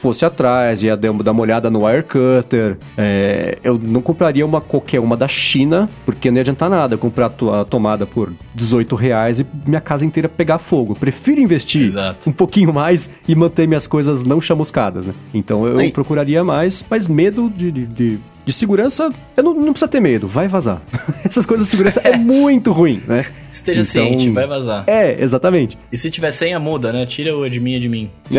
fosse 0.06 0.24
atrás, 0.24 0.84
ia 0.84 0.96
dar 0.96 1.12
dar 1.14 1.32
uma 1.32 1.42
olhada 1.42 1.68
no 1.68 1.84
wire 1.88 2.04
cutter. 2.04 2.78
É, 2.96 3.58
eu 3.64 3.80
não 3.82 4.02
compraria 4.04 4.46
uma 4.46 4.62
qualquer 4.62 5.00
uma 5.00 5.18
da 5.18 5.28
China, 5.28 5.90
porque 6.06 6.30
não 6.30 6.36
ia 6.38 6.42
adiantar 6.42 6.70
nada 6.70 6.96
comprar 6.96 7.26
a 7.26 7.30
to- 7.30 7.52
a 7.52 7.66
tomada 7.66 8.06
por 8.06 8.32
18 8.54 8.96
reais 8.96 9.40
e 9.40 9.46
minha 9.66 9.82
casa 9.82 10.06
inteira 10.06 10.30
pegar 10.30 10.60
fogo. 10.60 10.92
Eu 10.92 10.96
prefiro 10.98 11.42
investir 11.42 11.82
Exato. 11.82 12.30
um 12.30 12.34
pouquinho 12.34 12.72
mais 12.72 13.10
e 13.28 13.34
manter 13.34 13.68
minhas 13.68 13.88
coisas 13.88 14.24
não 14.24 14.40
chamuscadas, 14.40 15.08
né? 15.08 15.14
Então 15.34 15.66
eu 15.66 15.80
Aí- 15.80 15.92
procuraria 15.92 16.44
mais, 16.44 16.86
mas 16.88 17.08
medo 17.08 17.50
de, 17.50 17.72
de, 17.72 17.86
de- 17.88 18.20
de 18.46 18.54
segurança, 18.54 19.10
eu 19.36 19.44
não, 19.44 19.54
não 19.54 19.72
precisa 19.74 19.88
ter 19.88 20.00
medo, 20.00 20.28
vai 20.28 20.48
vazar. 20.48 20.82
Essas 21.26 21.46
coisas 21.46 21.66
de 21.66 21.72
segurança 21.72 22.00
é 22.04 22.16
muito 22.16 22.72
ruim, 22.72 23.02
né? 23.08 23.26
Esteja 23.52 23.82
Então- 23.82 23.92
ciente, 24.18 24.30
vai 24.32 24.46
vazar. 24.46 24.84
É, 24.88 25.22
exatamente. 25.22 25.78
E 25.92 25.98
se 25.98 26.12
tiver 26.12 26.32
senha, 26.32 26.60
muda, 26.60 26.92
né? 26.94 27.06
Tira 27.06 27.36
o 27.36 27.50
de 27.50 27.60
mim 27.60 27.74
e 27.76 27.80
de 27.80 27.90
mim. 27.90 28.10
E 28.30 28.38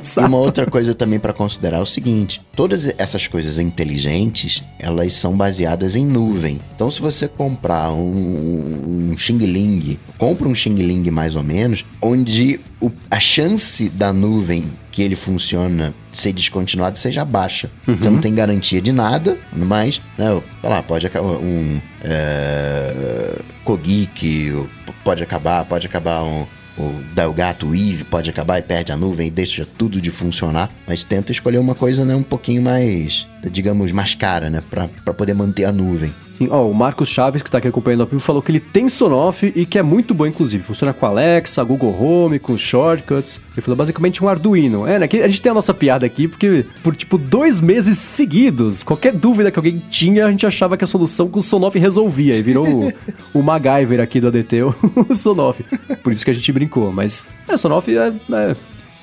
Exato. 0.00 0.28
uma 0.28 0.36
outra 0.38 0.66
coisa 0.66 0.94
também 0.94 1.18
pra 1.18 1.32
considerar 1.32 1.78
é 1.78 1.80
o 1.82 1.86
seguinte: 1.86 2.40
todas 2.54 2.92
essas 2.98 3.26
coisas 3.26 3.58
inteligentes, 3.58 4.62
elas 4.78 5.14
são 5.14 5.36
baseadas 5.36 5.96
em 5.96 6.04
nuvem. 6.06 6.60
Então, 6.74 6.90
se 6.90 7.00
você 7.00 7.26
comprar 7.26 7.90
um, 7.92 9.10
um 9.12 9.18
Xing 9.18 9.38
Ling, 9.38 9.98
compra 10.18 10.46
um 10.48 10.54
Xing 10.54 10.74
Ling 10.76 11.10
mais 11.10 11.34
ou 11.34 11.42
menos, 11.42 11.84
onde 12.00 12.60
o- 12.80 12.90
a 13.10 13.18
chance 13.18 13.88
da 13.88 14.12
nuvem 14.12 14.64
que 14.90 15.02
ele 15.02 15.16
funciona 15.16 15.94
ser 16.10 16.32
descontinuado 16.32 16.98
seja 16.98 17.24
baixa. 17.24 17.70
Você 17.86 18.10
não 18.10 18.20
tem 18.20 18.34
garantia 18.34 18.80
de 18.80 18.92
nada, 18.92 19.38
mas, 19.52 20.00
né, 20.16 20.40
sei 20.60 20.70
lá, 20.70 20.82
pode 20.82 21.06
acabar 21.06 21.28
um 21.28 21.80
é, 22.02 23.38
Kogik, 23.64 24.66
pode 25.04 25.22
acabar, 25.22 25.64
pode 25.64 25.86
acabar 25.86 26.22
um, 26.22 26.46
o 26.78 26.94
Delgato, 27.14 27.66
o 27.66 27.74
Eve 27.74 28.04
pode 28.04 28.30
acabar 28.30 28.58
e 28.58 28.62
perde 28.62 28.92
a 28.92 28.96
nuvem 28.96 29.28
e 29.28 29.30
deixa 29.30 29.66
tudo 29.76 30.00
de 30.00 30.10
funcionar, 30.10 30.70
mas 30.86 31.04
tenta 31.04 31.32
escolher 31.32 31.58
uma 31.58 31.74
coisa 31.74 32.04
né, 32.04 32.14
um 32.14 32.22
pouquinho 32.22 32.62
mais, 32.62 33.26
digamos, 33.50 33.90
mais 33.92 34.14
cara, 34.14 34.48
né, 34.48 34.62
pra 34.70 35.14
poder 35.14 35.34
manter 35.34 35.64
a 35.64 35.72
nuvem. 35.72 36.14
Sim, 36.38 36.46
ó, 36.52 36.68
o 36.68 36.72
Marcos 36.72 37.08
Chaves, 37.08 37.42
que 37.42 37.50
tá 37.50 37.58
aqui 37.58 37.66
acompanhando 37.66 38.02
ao 38.02 38.06
vivo, 38.06 38.20
falou 38.20 38.40
que 38.40 38.52
ele 38.52 38.60
tem 38.60 38.88
Sonoff 38.88 39.52
e 39.56 39.66
que 39.66 39.76
é 39.76 39.82
muito 39.82 40.14
bom, 40.14 40.24
inclusive. 40.24 40.62
Funciona 40.62 40.92
com 40.94 41.04
Alexa, 41.04 41.64
Google 41.64 41.90
Home, 42.00 42.38
com 42.38 42.56
shortcuts. 42.56 43.40
Ele 43.54 43.60
falou 43.60 43.76
basicamente 43.76 44.22
um 44.22 44.28
Arduino. 44.28 44.86
É, 44.86 45.00
né? 45.00 45.08
A 45.12 45.26
gente 45.26 45.42
tem 45.42 45.50
a 45.50 45.54
nossa 45.54 45.74
piada 45.74 46.06
aqui, 46.06 46.28
porque 46.28 46.64
por 46.80 46.94
tipo 46.94 47.18
dois 47.18 47.60
meses 47.60 47.98
seguidos, 47.98 48.84
qualquer 48.84 49.12
dúvida 49.14 49.50
que 49.50 49.58
alguém 49.58 49.82
tinha, 49.90 50.26
a 50.26 50.30
gente 50.30 50.46
achava 50.46 50.76
que 50.76 50.84
a 50.84 50.86
solução 50.86 51.28
com 51.28 51.40
o 51.40 51.42
Sonoff 51.42 51.76
resolvia. 51.76 52.36
E 52.36 52.42
virou 52.42 52.68
o, 52.86 52.92
o 53.34 53.42
MacGyver 53.42 54.00
aqui 54.00 54.20
do 54.20 54.28
ADT, 54.28 54.62
o, 54.62 54.74
o 55.10 55.16
Sonoff. 55.16 55.64
Por 56.04 56.12
isso 56.12 56.24
que 56.24 56.30
a 56.30 56.34
gente 56.34 56.52
brincou. 56.52 56.92
Mas, 56.92 57.26
é, 57.48 57.56
Sonoff 57.56 57.90
é- 57.92 58.12
é 58.32 58.56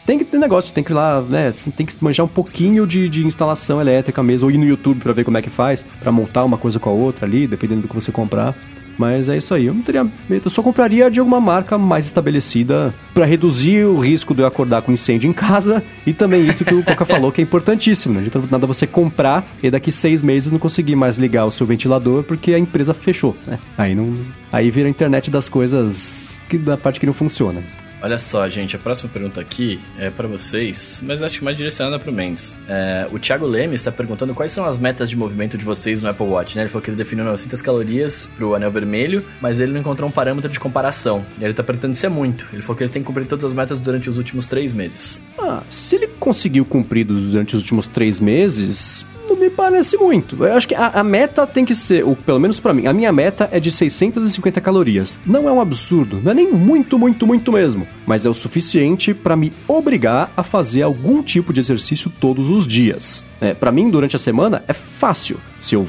tem 0.05 0.17
que 0.17 0.25
ter 0.25 0.37
negócio, 0.37 0.73
tem 0.73 0.83
que 0.83 0.91
ir 0.91 0.95
lá, 0.95 1.21
né? 1.21 1.51
Tem 1.75 1.85
que 1.85 1.95
manjar 2.03 2.25
um 2.25 2.29
pouquinho 2.29 2.85
de, 2.85 3.09
de 3.09 3.25
instalação 3.25 3.81
elétrica 3.81 4.21
mesmo, 4.21 4.47
ou 4.47 4.51
ir 4.51 4.57
no 4.57 4.65
YouTube 4.65 5.01
pra 5.01 5.13
ver 5.13 5.23
como 5.23 5.37
é 5.37 5.41
que 5.41 5.49
faz, 5.49 5.85
pra 5.99 6.11
montar 6.11 6.43
uma 6.43 6.57
coisa 6.57 6.79
com 6.79 6.89
a 6.89 6.93
outra 6.93 7.25
ali, 7.25 7.47
dependendo 7.47 7.81
do 7.81 7.87
que 7.87 7.95
você 7.95 8.11
comprar. 8.11 8.55
Mas 8.97 9.27
é 9.27 9.35
isso 9.35 9.53
aí, 9.53 9.65
eu 9.65 9.73
não 9.73 9.81
teria 9.81 10.03
medo, 10.03 10.45
eu 10.45 10.49
só 10.49 10.61
compraria 10.61 11.11
de 11.11 11.19
alguma 11.19 11.41
marca 11.41 11.77
mais 11.77 12.05
estabelecida 12.05 12.93
pra 13.13 13.25
reduzir 13.25 13.83
o 13.83 13.99
risco 13.99 14.33
de 14.33 14.41
eu 14.41 14.45
acordar 14.45 14.81
com 14.83 14.91
incêndio 14.91 15.29
em 15.29 15.33
casa 15.33 15.83
e 16.05 16.13
também 16.13 16.45
isso 16.47 16.63
que 16.63 16.73
o 16.73 16.81
Coca 16.81 17.03
falou 17.05 17.29
que 17.29 17.41
é 17.41 17.43
importantíssimo, 17.43 18.13
né? 18.13 18.21
Não 18.21 18.27
adianta 18.27 18.47
nada 18.49 18.65
você 18.65 18.87
comprar 18.87 19.45
e 19.61 19.69
daqui 19.69 19.91
seis 19.91 20.21
meses 20.21 20.51
não 20.51 20.59
conseguir 20.59 20.95
mais 20.95 21.17
ligar 21.17 21.45
o 21.45 21.51
seu 21.51 21.67
ventilador 21.67 22.23
porque 22.23 22.53
a 22.53 22.59
empresa 22.59 22.93
fechou, 22.93 23.35
né? 23.45 23.59
Aí 23.77 23.93
não, 23.93 24.13
aí 24.49 24.71
vira 24.71 24.87
a 24.87 24.89
internet 24.89 25.29
das 25.29 25.49
coisas 25.49 26.41
que 26.47 26.57
da 26.57 26.77
parte 26.77 26.99
que 26.99 27.05
não 27.05 27.13
funciona. 27.13 27.61
Olha 28.05 28.19
só, 28.19 28.47
gente, 28.47 28.75
a 28.75 28.77
próxima 28.77 29.09
pergunta 29.11 29.41
aqui 29.41 29.81
é 29.97 30.11
pra 30.11 30.27
vocês, 30.27 31.01
mas 31.03 31.23
acho 31.23 31.39
que 31.39 31.43
mais 31.43 31.57
direcionada 31.57 31.97
pro 31.97 32.13
Mendes. 32.13 32.55
É, 32.67 33.07
o 33.11 33.17
Thiago 33.17 33.47
Leme 33.47 33.73
está 33.73 33.91
perguntando 33.91 34.31
quais 34.35 34.51
são 34.51 34.63
as 34.63 34.77
metas 34.77 35.09
de 35.09 35.17
movimento 35.17 35.57
de 35.57 35.65
vocês 35.65 36.03
no 36.03 36.09
Apple 36.09 36.27
Watch, 36.27 36.55
né? 36.55 36.61
Ele 36.61 36.69
falou 36.69 36.83
que 36.83 36.91
ele 36.91 36.97
definiu 36.97 37.25
900 37.25 37.63
calorias 37.63 38.29
pro 38.37 38.53
anel 38.53 38.69
vermelho, 38.69 39.25
mas 39.41 39.59
ele 39.59 39.71
não 39.71 39.79
encontrou 39.79 40.07
um 40.07 40.11
parâmetro 40.11 40.51
de 40.51 40.59
comparação. 40.59 41.25
E 41.39 41.43
ele 41.43 41.55
tá 41.55 41.63
perguntando 41.63 41.95
se 41.95 42.05
é 42.05 42.09
muito. 42.09 42.45
Ele 42.53 42.61
falou 42.61 42.77
que 42.77 42.83
ele 42.83 42.91
tem 42.91 43.01
que 43.01 43.07
cumprir 43.07 43.25
todas 43.25 43.43
as 43.43 43.55
metas 43.55 43.81
durante 43.81 44.07
os 44.07 44.19
últimos 44.19 44.45
três 44.45 44.71
meses. 44.71 45.23
Ah, 45.39 45.63
se 45.67 45.95
ele 45.95 46.05
conseguiu 46.19 46.63
cumprir 46.63 47.05
durante 47.05 47.55
os 47.55 47.63
últimos 47.63 47.87
três 47.87 48.19
meses, 48.19 49.03
me 49.35 49.49
parece 49.49 49.97
muito. 49.97 50.43
Eu 50.43 50.53
acho 50.53 50.67
que 50.67 50.75
a, 50.75 50.87
a 50.87 51.03
meta 51.03 51.45
tem 51.45 51.65
que 51.65 51.75
ser, 51.75 52.03
ou 52.03 52.15
pelo 52.15 52.39
menos 52.39 52.59
pra 52.59 52.73
mim, 52.73 52.87
a 52.87 52.93
minha 52.93 53.11
meta 53.11 53.49
é 53.51 53.59
de 53.59 53.71
650 53.71 54.61
calorias. 54.61 55.19
Não 55.25 55.47
é 55.47 55.51
um 55.51 55.61
absurdo, 55.61 56.21
não 56.23 56.31
é 56.31 56.35
nem 56.35 56.51
muito, 56.51 56.97
muito, 56.97 57.25
muito 57.27 57.51
mesmo, 57.51 57.87
mas 58.05 58.25
é 58.25 58.29
o 58.29 58.33
suficiente 58.33 59.13
pra 59.13 59.35
me 59.35 59.51
obrigar 59.67 60.31
a 60.35 60.43
fazer 60.43 60.81
algum 60.81 61.21
tipo 61.21 61.53
de 61.53 61.59
exercício 61.59 62.11
todos 62.19 62.49
os 62.49 62.67
dias. 62.67 63.23
É, 63.41 63.53
para 63.53 63.71
mim, 63.71 63.89
durante 63.89 64.15
a 64.15 64.19
semana, 64.19 64.63
é 64.67 64.73
fácil. 64.73 65.37
Se 65.59 65.75
eu 65.75 65.85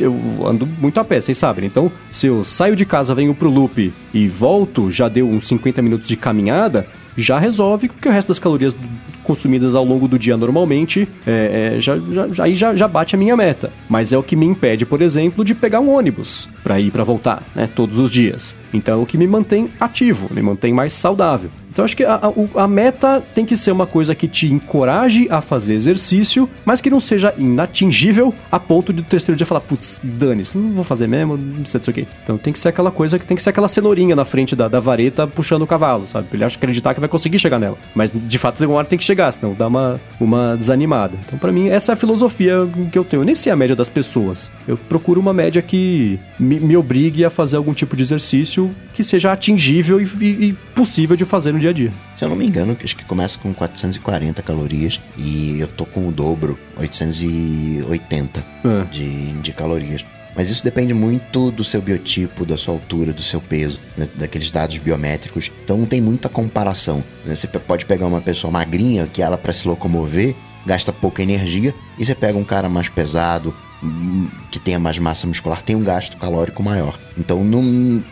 eu 0.00 0.46
ando 0.46 0.66
muito 0.66 1.00
a 1.00 1.04
pé, 1.04 1.20
vocês 1.20 1.36
sabem. 1.36 1.66
Então, 1.66 1.90
se 2.10 2.26
eu 2.26 2.44
saio 2.44 2.76
de 2.76 2.84
casa, 2.84 3.14
venho 3.14 3.34
pro 3.34 3.50
loop 3.50 3.92
e 4.12 4.28
volto, 4.28 4.90
já 4.90 5.08
deu 5.08 5.28
uns 5.28 5.46
50 5.48 5.82
minutos 5.82 6.08
de 6.08 6.16
caminhada, 6.16 6.86
já 7.16 7.38
resolve, 7.38 7.88
porque 7.88 8.08
o 8.08 8.12
resto 8.12 8.28
das 8.28 8.38
calorias 8.38 8.76
consumidas 9.22 9.74
ao 9.74 9.84
longo 9.84 10.06
do 10.06 10.18
dia 10.18 10.36
normalmente, 10.36 11.08
é, 11.26 11.74
é, 11.76 11.80
já, 11.80 11.96
já, 12.30 12.44
aí 12.44 12.54
já, 12.54 12.74
já 12.74 12.86
bate 12.86 13.14
a 13.14 13.18
minha 13.18 13.36
meta. 13.36 13.70
Mas 13.88 14.12
é 14.12 14.18
o 14.18 14.22
que 14.22 14.36
me 14.36 14.44
impede, 14.46 14.84
por 14.84 15.00
exemplo, 15.00 15.44
de 15.44 15.54
pegar 15.54 15.80
um 15.80 15.90
ônibus 15.94 16.48
para 16.62 16.78
ir 16.80 16.90
para 16.90 17.04
voltar, 17.04 17.42
né, 17.54 17.68
todos 17.74 17.98
os 17.98 18.10
dias. 18.10 18.56
Então 18.72 19.00
é 19.00 19.02
o 19.02 19.06
que 19.06 19.16
me 19.16 19.26
mantém 19.26 19.68
ativo, 19.80 20.28
me 20.34 20.42
mantém 20.42 20.72
mais 20.72 20.92
saudável. 20.92 21.50
Então 21.72 21.84
acho 21.84 21.96
que 21.96 22.04
a, 22.04 22.14
a- 22.14 22.62
a 22.62 22.68
meta 22.68 23.20
tem 23.34 23.44
que 23.44 23.56
ser 23.56 23.72
uma 23.72 23.84
coisa 23.86 24.14
que 24.14 24.28
te 24.28 24.46
encoraje 24.46 25.26
a 25.28 25.40
fazer 25.40 25.74
exercício, 25.74 26.48
mas 26.64 26.80
que 26.80 26.88
não 26.88 27.00
seja 27.00 27.34
inatingível 27.36 28.32
a 28.52 28.60
ponto 28.60 28.92
de 28.92 29.00
o 29.00 29.04
terceiro 29.04 29.36
dia 29.36 29.44
falar, 29.46 29.60
putz, 29.60 30.00
dane-se, 30.04 30.56
não 30.56 30.70
vou 30.72 30.84
fazer 30.84 31.08
mesmo, 31.08 31.36
não 31.36 31.64
sei 31.64 31.80
disso 31.80 31.90
aqui. 31.90 32.06
Então 32.22 32.38
tem 32.38 32.52
que 32.52 32.60
ser 32.60 32.68
aquela 32.68 32.92
coisa 32.92 33.18
que 33.18 33.26
tem 33.26 33.36
que 33.36 33.42
ser 33.42 33.50
aquela 33.50 33.66
cenourinha 33.66 34.14
na 34.14 34.24
frente 34.24 34.54
da, 34.54 34.68
da 34.68 34.78
vareta 34.78 35.26
puxando 35.26 35.62
o 35.62 35.66
cavalo, 35.66 36.06
sabe? 36.06 36.28
Ele 36.32 36.44
acha- 36.44 36.56
acreditar 36.56 36.94
que 36.94 37.00
vai 37.00 37.03
conseguir 37.08 37.38
chegar 37.38 37.58
nela. 37.58 37.76
Mas 37.94 38.10
de 38.14 38.38
fato 38.38 38.64
uma 38.64 38.74
hora 38.76 38.86
tem 38.86 38.98
que 38.98 39.04
chegar, 39.04 39.30
senão 39.32 39.54
dá 39.54 39.66
uma, 39.66 40.00
uma 40.20 40.56
desanimada. 40.56 41.16
Então 41.26 41.38
pra 41.38 41.52
mim 41.52 41.68
essa 41.68 41.92
é 41.92 41.94
a 41.94 41.96
filosofia 41.96 42.66
que 42.90 42.98
eu 42.98 43.04
tenho. 43.04 43.22
Eu 43.22 43.24
nem 43.26 43.34
sei 43.34 43.52
a 43.52 43.56
média 43.56 43.76
das 43.76 43.88
pessoas. 43.88 44.50
Eu 44.66 44.76
procuro 44.76 45.20
uma 45.20 45.32
média 45.32 45.60
que 45.62 46.18
me, 46.38 46.58
me 46.60 46.76
obrigue 46.76 47.24
a 47.24 47.30
fazer 47.30 47.56
algum 47.56 47.74
tipo 47.74 47.96
de 47.96 48.02
exercício 48.02 48.70
que 48.92 49.02
seja 49.04 49.32
atingível 49.32 50.00
e, 50.00 50.04
e- 50.20 50.48
e 50.48 50.52
possível 50.74 51.16
de 51.16 51.24
fazer 51.24 51.52
no 51.52 51.58
dia 51.60 51.70
a 51.70 51.72
dia. 51.72 51.92
Se 52.16 52.24
eu 52.24 52.28
não 52.28 52.36
me 52.36 52.46
engano, 52.46 52.76
acho 52.82 52.96
que 52.96 53.04
começa 53.04 53.38
com 53.38 53.52
440 53.52 54.42
calorias 54.42 55.00
e 55.18 55.58
eu 55.60 55.66
tô 55.68 55.84
com 55.84 56.06
o 56.08 56.12
dobro, 56.12 56.58
880 56.76 58.44
É. 58.64 58.84
de, 58.90 59.32
de 59.32 59.52
calorias. 59.52 60.04
Mas 60.36 60.50
isso 60.50 60.64
depende 60.64 60.92
muito 60.92 61.50
do 61.50 61.62
seu 61.64 61.80
biotipo, 61.80 62.44
da 62.44 62.56
sua 62.56 62.74
altura, 62.74 63.12
do 63.12 63.22
seu 63.22 63.40
peso, 63.40 63.78
né, 63.96 64.08
daqueles 64.16 64.50
dados 64.50 64.78
biométricos. 64.78 65.50
Então 65.64 65.76
não 65.76 65.86
tem 65.86 66.00
muita 66.00 66.28
comparação. 66.28 67.04
né? 67.24 67.34
Você 67.34 67.46
pode 67.46 67.86
pegar 67.86 68.06
uma 68.06 68.20
pessoa 68.20 68.50
magrinha 68.50 69.06
que 69.06 69.22
ela 69.22 69.38
para 69.38 69.52
se 69.52 69.66
locomover 69.66 70.34
gasta 70.66 70.92
pouca 70.92 71.22
energia 71.22 71.74
e 71.98 72.04
você 72.04 72.14
pega 72.14 72.38
um 72.38 72.44
cara 72.44 72.68
mais 72.68 72.88
pesado 72.88 73.54
hum, 73.82 74.28
que 74.50 74.58
tenha 74.58 74.78
mais 74.78 74.98
massa 74.98 75.26
muscular 75.26 75.62
tem 75.62 75.76
um 75.76 75.84
gasto 75.84 76.16
calórico 76.16 76.62
maior. 76.62 76.98
Então 77.18 77.44
não 77.44 78.02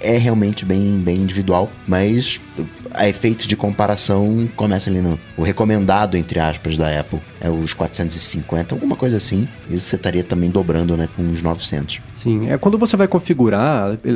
é 0.00 0.16
realmente 0.18 0.64
bem, 0.64 0.98
bem 0.98 1.16
individual, 1.16 1.70
mas 1.86 2.40
a 2.92 3.08
efeito 3.08 3.46
de 3.48 3.56
comparação 3.56 4.48
começa 4.56 4.88
ali 4.90 5.00
no 5.00 5.18
o 5.36 5.42
recomendado 5.42 6.16
entre 6.16 6.38
aspas 6.38 6.76
da 6.76 7.00
Apple 7.00 7.20
é 7.40 7.50
os 7.50 7.74
450, 7.74 8.74
alguma 8.74 8.96
coisa 8.96 9.16
assim. 9.16 9.48
Isso 9.68 9.86
você 9.86 9.96
estaria 9.96 10.22
também 10.24 10.50
dobrando, 10.50 10.96
né, 10.96 11.08
com 11.14 11.22
uns 11.22 11.42
900. 11.42 12.00
Sim, 12.14 12.48
é 12.48 12.56
quando 12.56 12.78
você 12.78 12.96
vai 12.96 13.06
configurar, 13.08 13.98
é, 14.04 14.08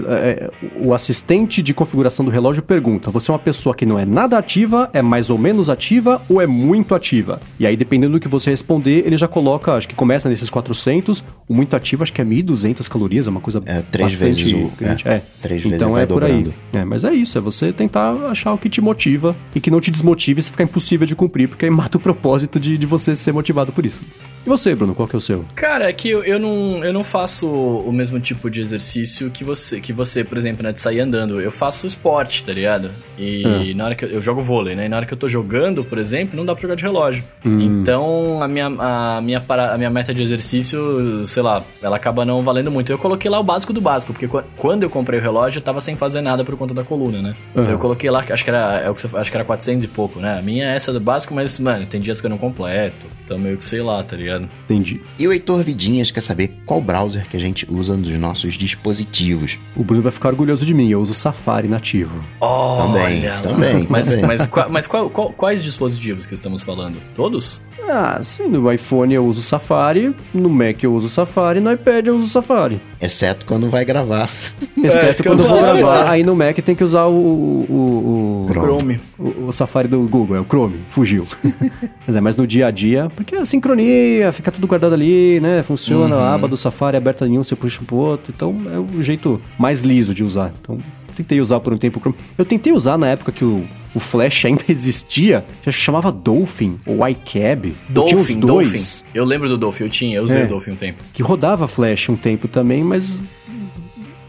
é, 0.47 0.51
o 0.81 0.95
assistente 0.95 1.63
de 1.63 1.75
configuração 1.75 2.25
do 2.25 2.31
relógio 2.31 2.63
pergunta: 2.63 3.11
você 3.11 3.31
é 3.31 3.33
uma 3.35 3.39
pessoa 3.39 3.75
que 3.75 3.85
não 3.85 3.99
é 3.99 4.05
nada 4.07 4.39
ativa, 4.39 4.89
é 4.93 5.03
mais 5.03 5.29
ou 5.31 5.37
menos 5.39 5.69
ativa 5.69 6.23
ou 6.29 6.41
é 6.41 6.47
muito 6.47 6.95
ativa? 6.95 7.41
E 7.59 7.67
aí, 7.67 7.77
dependendo 7.77 8.13
do 8.15 8.21
que 8.21 8.29
você 8.29 8.51
responder, 8.51 9.03
ele 9.07 9.17
já 9.17 9.29
coloca, 9.29 9.73
acho 9.75 9.89
que 9.89 9.95
começa 9.95 10.29
nesses 10.29 10.49
400, 10.49 11.23
o 11.49 11.55
muito 11.55 11.75
ativo 11.77 12.03
acho 12.03 12.13
que 12.13 12.21
é 12.21 12.25
1.200 12.25 12.89
calorias, 12.89 13.27
é 13.27 13.31
uma 13.31 13.41
coisa 13.41 13.63
É, 13.67 13.83
três 13.91 14.15
bastante 14.15 14.45
vezes 14.45 14.53
o- 14.55 14.85
é, 15.09 15.17
É, 15.17 15.23
três 15.41 15.63
vezes 15.63 15.77
então 15.77 15.93
vai 15.93 16.05
é 16.05 16.07
por 16.07 16.23
aí. 16.25 16.33
dobrando. 16.33 16.55
É, 16.73 16.85
mas 16.85 17.05
é 17.05 17.13
isso, 17.13 17.37
é 17.37 17.41
você 17.41 17.73
tentar 17.73 18.28
achar 18.31 18.53
o 18.53 18.59
que 18.59 18.69
te 18.69 18.81
motiva 18.81 19.35
e 19.55 19.61
que 19.61 19.71
não 19.71 19.81
te 19.81 19.91
desmotive 19.91 20.43
se 20.43 20.51
ficar 20.51 20.65
impossível 20.65 21.07
de 21.07 21.15
cumprir, 21.17 21.49
porque 21.49 21.65
aí 21.65 21.71
mata 21.71 21.97
o 21.99 22.01
propósito 22.01 22.59
de, 22.61 22.77
de 22.79 22.87
você 22.87 23.15
ser 23.17 23.33
motivado 23.33 23.73
por 23.73 23.85
isso. 23.87 24.03
E 24.47 24.49
você, 24.49 24.75
Bruno, 24.75 24.95
qual 24.95 25.07
que 25.09 25.15
é 25.17 25.19
o 25.19 25.21
seu? 25.21 25.45
Cara, 25.55 25.89
é 25.91 25.93
que 25.93 26.09
eu, 26.09 26.23
eu, 26.23 26.39
não, 26.39 26.83
eu 26.85 26.93
não 26.93 27.05
faço 27.05 27.47
o 27.51 27.93
mesmo 27.93 28.19
tipo 28.21 28.49
de 28.49 28.61
exercício 28.61 29.29
que 29.31 29.45
você, 29.45 29.81
que 29.81 29.93
você, 29.93 30.23
por 30.25 30.39
exemplo, 30.39 30.63
né, 30.63 30.73
de 30.73 30.81
sair 30.81 31.01
andando. 31.01 31.41
Eu 31.41 31.51
faço 31.53 31.87
esporte, 31.87 32.45
tá 32.45 32.53
ligado? 32.53 32.91
E 33.19 33.75
na 33.77 33.85
hora 33.87 33.95
que 33.95 34.05
eu, 34.05 34.09
eu 34.09 34.23
jogo 34.23 34.41
vôlei, 34.41 34.75
né? 34.75 34.87
E 34.87 34.89
na 34.89 34.97
hora 34.97 35.05
que 35.07 35.13
eu 35.13 35.19
tô 35.19 35.29
jogando, 35.29 35.85
por 35.85 35.99
exemplo, 35.99 36.37
não 36.37 36.47
dá 36.47 36.55
pra 36.55 36.63
jogar 36.63 36.77
de 36.77 36.83
relógio. 36.85 37.25
Então, 37.45 38.43
a 38.43 38.49
minha, 38.49 38.67
a, 38.67 39.21
minha 39.21 39.41
para, 39.41 39.75
a 39.75 39.79
minha 39.79 39.91
meta 39.91 40.15
de 40.15 40.23
exercício, 40.23 41.27
sei 41.27 41.43
lá, 41.43 41.63
ela 41.83 41.97
acaba 41.97 42.25
não 42.25 42.41
valendo 42.43 42.71
muito. 42.71 42.91
Eu 42.91 42.99
coloquei 42.99 43.31
lá 43.31 43.39
o 43.39 43.43
básico 43.45 43.73
do 43.73 43.81
básico, 43.81 44.13
porque 44.13 44.29
qu- 44.29 44.45
quando 44.57 44.83
eu 44.85 44.91
comprei 44.91 45.19
o 45.19 45.23
relógio, 45.23 45.59
eu 45.59 45.63
tava 45.63 45.81
sem 45.81 45.97
fazer 45.97 46.21
nada 46.21 46.45
por 46.45 46.57
conta 46.57 46.73
da 46.73 46.85
coluna, 46.85 47.21
né? 47.21 47.35
Então 47.51 47.65
Aham. 47.65 47.73
eu 47.73 47.79
coloquei 47.79 48.11
lá, 48.11 48.18
acho 48.19 48.45
que 48.45 48.51
era, 48.51 48.81
é 48.81 48.91
o 48.91 48.95
que 48.95 49.03
você, 49.03 49.17
acho 49.17 49.31
que 49.31 49.37
era 49.37 49.45
400 49.45 49.85
e 49.85 49.89
pouco, 49.89 50.19
né? 50.21 50.39
A 50.39 50.43
minha 50.43 50.65
é 50.67 50.75
essa 50.77 50.93
do 50.93 51.01
básico, 51.01 51.35
mas, 51.35 51.59
mano, 51.59 51.87
tem 51.87 52.01
dias 52.01 52.21
que 52.21 52.27
eu 52.27 52.31
não 52.31 52.39
completo. 52.39 53.07
Então 53.25 53.39
meio 53.39 53.59
que 53.59 53.65
sei 53.65 53.83
lá, 53.83 54.03
tá 54.03 54.17
ligado? 54.17 54.49
Entendi. 54.65 55.03
E 55.19 55.29
o 55.29 55.33
Heitor 55.33 55.63
Vidinhas 55.63 56.11
quer 56.11 56.23
saber 56.23 56.59
qual 56.65 56.81
browser 56.81 57.27
que 57.29 57.37
a 57.37 57.41
gente 57.41 57.67
usa 57.71 57.95
nos 57.95 58.11
nossos 58.15 58.55
dispositivos. 58.55 59.59
O 59.77 59.85
Bruno 59.85 60.03
vai 60.03 60.13
ficar 60.13 60.31
orgulhoso 60.31 60.65
de 60.65 60.73
mim, 60.73 60.89
eu 60.91 61.01
uso 61.01 61.13
Safari 61.13 61.69
nativo. 61.69 62.25
Também, 62.41 63.19
Olha 63.21 63.35
lá. 63.35 63.41
também, 63.43 63.87
Mas, 63.91 64.09
também. 64.11 64.27
mas, 64.27 64.47
qua- 64.47 64.69
mas 64.69 64.87
qual- 64.87 65.11
qual- 65.11 65.33
quais 65.33 65.63
dispositivos 65.63 66.25
que 66.25 66.33
estamos 66.35 66.63
falando? 66.63 66.97
Todos? 67.15 67.63
Ah, 67.89 68.19
sim, 68.23 68.49
no 68.49 68.71
iPhone 68.71 69.15
eu 69.15 69.25
uso 69.25 69.41
Safari, 69.41 70.15
no 70.35 70.49
Mac 70.49 70.83
eu 70.83 70.95
uso 70.95 71.09
Safari, 71.09 71.61
no 71.61 71.73
iPad 71.73 72.07
eu 72.07 72.17
uso 72.17 72.29
Safari. 72.29 72.81
Exceto 73.01 73.47
quando 73.47 73.69
vai 73.69 73.85
gravar. 73.85 74.31
É, 74.79 74.87
Exceto 74.87 75.23
eu 75.23 75.33
quando 75.33 75.43
vou 75.43 75.59
gravar. 75.59 76.09
Aí 76.09 76.23
no 76.23 76.37
Mac 76.37 76.57
tem 76.59 76.77
que 76.77 76.85
usar 76.85 77.07
o, 77.07 77.13
o, 77.13 78.47
o, 78.49 78.53
Chrome. 78.53 79.01
o, 79.19 79.47
o 79.49 79.53
Safari 79.53 79.89
do 79.89 79.99
Google, 80.03 80.37
é 80.37 80.41
o 80.41 80.45
Chrome, 80.45 80.81
fugiu. 80.89 81.27
mas 82.07 82.15
é, 82.15 82.21
mas 82.21 82.37
no 82.37 82.47
dia 82.47 82.69
a 82.69 82.71
dia, 82.71 83.11
porque 83.17 83.35
a 83.35 83.45
sincronia, 83.45 84.31
fica 84.31 84.53
tudo 84.53 84.69
guardado 84.69 84.95
ali, 84.95 85.41
né? 85.41 85.65
Funciona, 85.65 86.15
a 86.15 86.35
aba 86.35 86.47
do 86.47 86.57
Safari 86.57 86.95
é 86.95 86.99
aberta 86.99 87.27
em 87.27 87.37
um, 87.37 87.43
você 87.43 87.57
puxa 87.57 87.81
pro 87.85 87.97
outro. 87.97 88.33
Então 88.35 88.57
é 88.73 88.79
o 88.79 89.03
jeito 89.03 89.41
mais 89.59 89.83
liso 89.83 90.15
de 90.15 90.23
usar. 90.23 90.53
Então 90.61 90.79
tentei 91.19 91.41
usar 91.41 91.61
por 91.61 91.73
um 91.73 91.77
tempo 91.79 91.99
o 91.99 92.01
Chrome. 92.01 92.17
Eu 92.37 92.45
tentei 92.45 92.73
usar 92.73 92.97
na 92.97 93.09
época 93.09 93.31
que 93.33 93.45
o, 93.45 93.65
o 93.95 94.01
Flash 94.01 94.45
ainda 94.47 94.63
existia, 94.69 95.45
acho 95.67 95.77
que 95.77 95.85
chamava 95.85 96.11
Dolphin 96.13 96.79
ou 96.87 97.07
iCab. 97.09 97.75
Dolphin, 97.89 98.41
dois. 98.41 99.03
Dolphin. 99.03 99.19
Eu 99.19 99.25
lembro 99.25 99.49
do 99.49 99.59
Dolphin, 99.59 99.85
eu 99.85 99.91
tinha, 99.91 100.17
eu 100.17 100.23
usei 100.25 100.43
É. 100.43 100.45
o 100.45 100.49
Dolphin 100.49 100.71
um 100.73 100.77
tempo. 100.77 101.03
que 101.13 101.23
rodava 101.23 101.67
Flash 101.69 102.09
um 102.09 102.17
tempo 102.17 102.47
também, 102.49 102.83
mas 102.85 103.23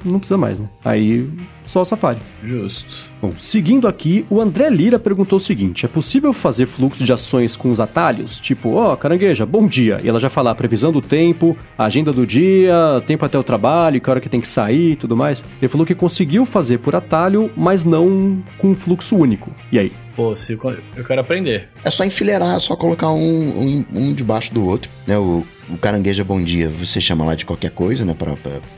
não 0.04 0.20
precisa 0.20 0.38
mais, 0.38 0.58
né? 0.58 0.68
Aí 0.84 1.30
só 1.64 1.82
o 1.82 1.86
Safari. 1.86 2.20
Justo. 2.44 3.10
Bom, 3.22 3.34
seguindo 3.38 3.88
aqui, 3.88 4.26
o 4.30 4.40
André 4.40 4.70
Lira 4.70 4.98
perguntou 4.98 5.38
o 5.38 5.40
seguinte: 5.40 5.86
é 5.86 5.90
possível 5.90 6.32
fazer 6.32 6.66
fluxo 6.66 7.04
de 7.04 7.12
ações 7.12 7.58
com 7.58 7.70
os 7.70 7.80
atalhos? 7.80 8.40
Tipo, 8.40 8.76
ó, 8.76 8.96
carangueja, 8.96 9.46
bom 9.46 9.68
dia. 9.68 10.00
E 10.04 10.08
ela 10.08 10.20
já 10.20 10.30
falar 10.30 10.52
a 10.52 10.56
previsão 10.56 10.92
do 10.92 11.02
tempo, 11.02 11.58
a 11.78 11.86
agenda 11.86 12.14
do 12.14 12.26
dia, 12.26 13.04
tempo 13.06 13.26
até 13.26 13.38
o 13.38 13.44
trabalho, 13.44 14.00
que 14.00 14.10
hora 14.10 14.22
que 14.22 14.30
tem 14.30 14.42
que 14.42 14.48
sair 14.48 14.94
e 14.94 14.96
tudo 14.96 15.18
mais. 15.18 15.46
Ele 15.62 15.70
falou 15.70 15.86
que 15.86 15.94
conseguiu 15.94 16.46
fazer 16.46 16.80
por 16.80 16.96
atalho, 16.96 17.52
mas 17.56 17.84
não 17.84 18.42
com 18.58 18.70
um 18.70 18.76
fluxo 18.76 19.18
único. 19.18 19.52
E 19.72 19.78
aí? 19.78 19.92
Pô, 20.16 20.36
se 20.36 20.54
eu 20.54 20.76
eu 20.96 21.04
quero 21.04 21.22
aprender. 21.22 21.70
É 21.84 21.90
só 21.90 22.04
enfileirar, 22.04 22.56
é 22.56 22.60
só 22.60 22.76
colocar 22.76 23.10
um, 23.10 23.16
um, 23.22 23.86
um 23.94 24.14
debaixo 24.14 24.54
do 24.54 24.66
outro, 24.66 24.90
né? 25.06 25.18
O, 25.18 25.46
o 25.70 25.78
carangueja 25.78 26.24
bom 26.24 26.42
dia, 26.42 26.70
você 26.70 27.00
chama 27.00 27.24
lá 27.24 27.36
de 27.36 27.46
qualquer 27.46 27.72
coisa, 27.72 28.04
né? 28.04 28.14
Para 28.14 28.36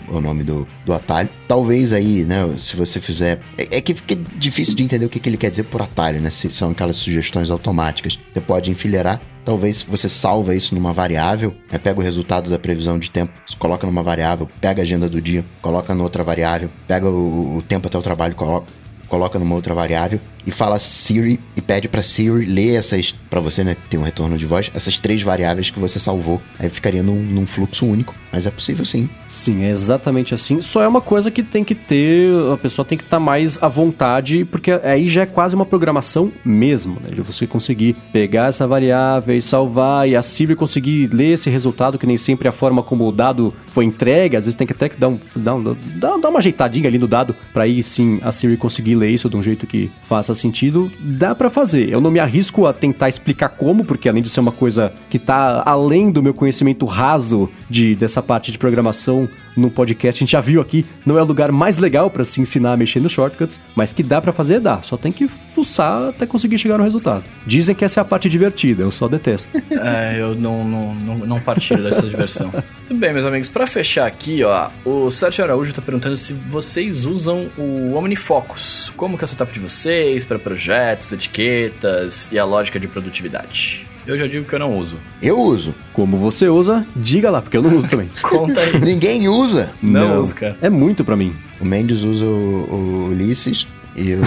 o 0.10 0.22
nome 0.22 0.44
do, 0.44 0.68
do 0.86 0.94
atalho. 0.94 1.30
Talvez 1.48 1.94
aí, 1.94 2.24
né? 2.24 2.54
Se 2.58 2.76
você 2.76 3.00
fizer. 3.00 3.39
É, 3.58 3.78
é 3.78 3.82
que 3.82 3.94
fica 3.94 4.16
difícil 4.36 4.76
de 4.76 4.84
entender 4.84 5.06
o 5.06 5.10
que, 5.10 5.20
que 5.20 5.30
ele 5.30 5.38
quer 5.38 5.50
dizer 5.50 5.64
por 5.64 5.82
atalho, 5.82 6.20
né? 6.20 6.30
Se 6.30 6.50
são 6.52 6.72
aquelas 6.72 6.98
sugestões 6.98 7.50
automáticas. 7.50 8.20
Você 8.34 8.42
pode 8.42 8.70
enfileirar. 8.70 9.20
Talvez 9.44 9.84
você 9.84 10.08
salva 10.08 10.54
isso 10.54 10.76
numa 10.76 10.94
variável, 10.94 11.56
né? 11.72 11.80
pega 11.80 12.00
o 12.00 12.04
resultado 12.04 12.48
da 12.48 12.60
previsão 12.60 13.00
de 13.00 13.10
tempo, 13.10 13.34
coloca 13.58 13.88
numa 13.88 14.04
variável, 14.04 14.48
pega 14.62 14.82
a 14.82 14.84
agenda 14.84 15.10
do 15.10 15.20
dia, 15.20 15.44
coloca 15.64 15.92
em 15.92 16.00
outra 16.00 16.24
variável, 16.24 16.70
pega 16.88 17.10
o, 17.10 17.58
o 17.58 17.62
tempo 17.64 17.88
até 17.88 17.98
o 17.98 18.04
trabalho, 18.04 18.36
coloca, 18.36 18.68
coloca 19.12 19.38
numa 19.38 19.55
outra 19.55 19.74
variável 19.74 20.22
e 20.47 20.51
fala 20.51 20.80
Siri 20.80 21.38
e 21.53 21.62
pede 21.62 21.89
pra 21.89 22.01
Siri 22.01 22.45
ler 22.45 22.76
essas, 22.76 23.14
pra 23.30 23.41
você, 23.41 23.62
né, 23.62 23.76
tem 23.89 23.99
um 23.99 24.03
retorno 24.03 24.38
de 24.38 24.45
voz, 24.45 24.72
essas 24.74 24.97
três 24.97 25.22
variáveis 25.22 25.70
que 25.70 25.82
você 25.82 25.99
salvou. 25.99 26.41
Aí 26.57 26.70
ficaria 26.70 27.03
num, 27.03 27.22
num 27.22 27.45
fluxo 27.45 27.86
único, 27.86 28.16
mas 28.32 28.46
é 28.46 28.52
possível 28.52 28.86
sim. 28.86 29.10
Sim, 29.28 29.64
é 29.64 29.70
exatamente 29.70 30.34
assim. 30.34 30.62
Só 30.62 30.82
é 30.82 30.88
uma 30.88 31.02
coisa 31.02 31.30
que 31.32 31.44
tem 31.44 31.64
que 31.64 31.76
ter, 31.76 32.30
a 32.54 32.58
pessoa 32.58 32.86
tem 32.86 32.98
que 32.98 33.04
estar 33.04 33.20
mais 33.20 33.62
à 33.62 33.68
vontade, 33.68 34.46
porque 34.46 34.72
aí 34.84 35.08
já 35.08 35.22
é 35.22 35.26
quase 35.26 35.56
uma 35.56 35.66
programação 35.66 36.32
mesmo, 36.46 36.98
né? 37.02 37.10
De 37.14 37.22
você 37.22 37.46
conseguir 37.48 37.96
pegar 38.12 38.48
essa 38.48 38.66
variável 38.68 39.36
e 39.36 39.42
salvar, 39.42 40.08
e 40.08 40.16
a 40.16 40.22
Siri 40.22 40.56
conseguir 40.56 41.10
ler 41.14 41.34
esse 41.34 41.50
resultado, 41.50 41.98
que 41.98 42.06
nem 42.08 42.18
sempre 42.18 42.48
a 42.48 42.52
forma 42.52 42.82
como 42.84 43.08
o 43.08 43.12
dado 43.12 43.54
foi 43.66 43.86
entregue, 43.86 44.36
às 44.38 44.46
vezes 44.46 44.56
tem 44.56 44.68
que 44.68 44.74
até 44.74 44.90
que 44.90 44.98
dar, 44.98 45.10
um, 45.10 45.20
dar, 45.36 45.56
um- 45.56 45.76
dar, 45.96 46.16
uma 46.30 46.40
ajeitadinha 46.40 46.88
ali 46.88 46.98
no 46.98 47.08
dado, 47.08 47.36
para 47.54 47.64
aí 47.64 47.82
sim 47.84 48.20
a 48.22 48.32
Siri 48.32 48.58
conseguir 48.58 48.96
ler 48.96 49.10
isso 49.10 49.30
de 49.30 49.36
um 49.38 49.44
jeito 49.44 49.66
que 49.68 49.92
faça 50.04 50.34
sentido. 50.34 50.92
Dá 51.00 51.34
pra 51.36 51.50
fazer. 51.50 51.90
Eu 51.90 52.00
não 52.02 52.12
me 52.12 52.20
arrisco 52.20 52.66
a 52.66 52.74
tentar 52.74 53.10
explicar 53.10 53.50
como, 53.50 53.84
porque 53.84 54.08
além 54.08 54.24
de 54.24 54.30
ser 54.30 54.40
uma 54.40 54.52
coisa 54.52 54.94
que 55.10 55.20
tá 55.20 55.64
além 55.66 56.12
do 56.12 56.22
meu 56.24 56.34
conhecimento 56.34 56.86
raso 56.86 57.50
de 57.70 57.96
dessa 57.96 58.21
parte 58.22 58.52
de 58.52 58.58
programação 58.58 59.28
no 59.56 59.70
podcast, 59.70 60.20
a 60.20 60.22
gente 60.26 60.32
já 60.32 60.41
viu 60.41 60.62
aqui, 60.62 60.86
não 61.06 61.18
é 61.18 61.22
o 61.22 61.26
lugar 61.26 61.52
mais 61.52 61.78
legal 61.78 62.10
pra 62.10 62.24
se 62.24 62.39
ensinar 62.41 62.74
a 62.74 62.78
mexer 62.78 62.99
nos 62.99 63.12
shortcuts, 63.12 63.60
mas 63.76 63.93
que 63.93 64.04
dá 64.04 64.22
pra 64.22 64.32
fazer, 64.32 64.60
dá. 64.60 64.82
Só 64.82 64.97
tem 64.97 65.12
que 65.12 65.28
fuçar 65.28 66.10
até 66.10 66.26
conseguir 66.26 66.58
chegar 66.58 66.78
no 66.78 66.84
resultado. 66.84 67.24
Dizem 67.45 67.76
que 67.76 67.86
essa 67.86 67.99
é 67.99 68.02
a 68.02 68.06
parte 68.06 68.30
divertida, 68.30 68.84
eu 68.84 68.91
só 68.91 69.08
detesto. 69.08 69.49
É, 69.82 70.22
eu 70.22 70.36
não, 70.36 70.64
não, 70.64 70.93
não, 70.93 71.18
não 71.18 71.39
partilho 71.39 71.84
dessa 71.84 72.06
diversão. 72.08 72.52
Tudo 72.88 72.99
bem, 72.99 73.12
meus 73.12 73.26
amigos, 73.26 73.49
pra 73.49 73.66
fechar 73.66 74.06
aqui, 74.06 74.43
ó, 74.43 74.70
o 74.86 75.10
Sérgio 75.10 75.43
Araújo 75.43 75.74
tá 75.74 75.82
perguntando 75.82 76.16
se 76.16 76.34
vocês 76.34 77.06
usam 77.06 77.49
o 77.58 77.95
OmniFocus. 77.95 78.93
Como 78.95 79.18
que 79.18 79.24
é 79.24 79.26
o 79.26 79.28
setup 79.28 79.52
de 79.52 79.60
vocês 79.60 80.24
para 80.24 80.38
projetos, 80.38 81.12
etiquetas 81.12 82.30
e 82.32 82.38
a 82.38 82.45
lógica 82.45 82.80
de 82.80 82.88
produtividade? 82.88 83.88
Eu 84.06 84.18
já 84.18 84.26
digo 84.26 84.45
que 84.45 84.54
eu 84.54 84.60
não 84.60 84.78
uso. 84.78 84.99
Eu 85.22 85.39
uso. 85.39 85.76
Como 85.93 86.18
você 86.18 86.49
usa, 86.49 86.86
diga 86.95 87.30
lá, 87.30 87.41
porque 87.41 87.56
eu 87.56 87.62
não 87.62 87.78
uso 87.78 87.88
também. 87.88 88.10
Conta 88.22 88.60
aí. 88.60 88.80
Ninguém 88.80 89.28
usa. 89.30 89.41
Não 89.82 90.22
uso, 90.22 90.36
cara. 90.36 90.58
É 90.62 90.70
muito 90.70 91.04
pra 91.04 91.16
mim. 91.16 91.34
O 91.60 91.66
Mendes 91.66 92.02
usa 92.04 92.26
o, 92.26 92.28
o 92.30 93.08
Ulisses 93.10 93.68
e 93.96 94.14
o. 94.16 94.22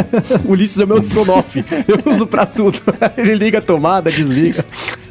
O 0.48 0.52
Ulisses 0.52 0.80
é 0.80 0.86
meu 0.86 1.00
sonoff. 1.02 1.64
Eu 1.86 2.10
uso 2.12 2.26
pra 2.26 2.46
tudo. 2.46 2.78
Ele 3.16 3.34
liga 3.34 3.58
a 3.58 3.62
tomada, 3.62 4.10
desliga. 4.10 4.64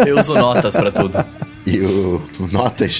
Eu 0.06 0.18
uso 0.20 0.34
notas 0.34 0.76
pra 0.76 0.92
tudo. 0.92 1.24
e 1.66 1.80
o, 1.80 2.22
o 2.40 2.48
Notas. 2.48 3.00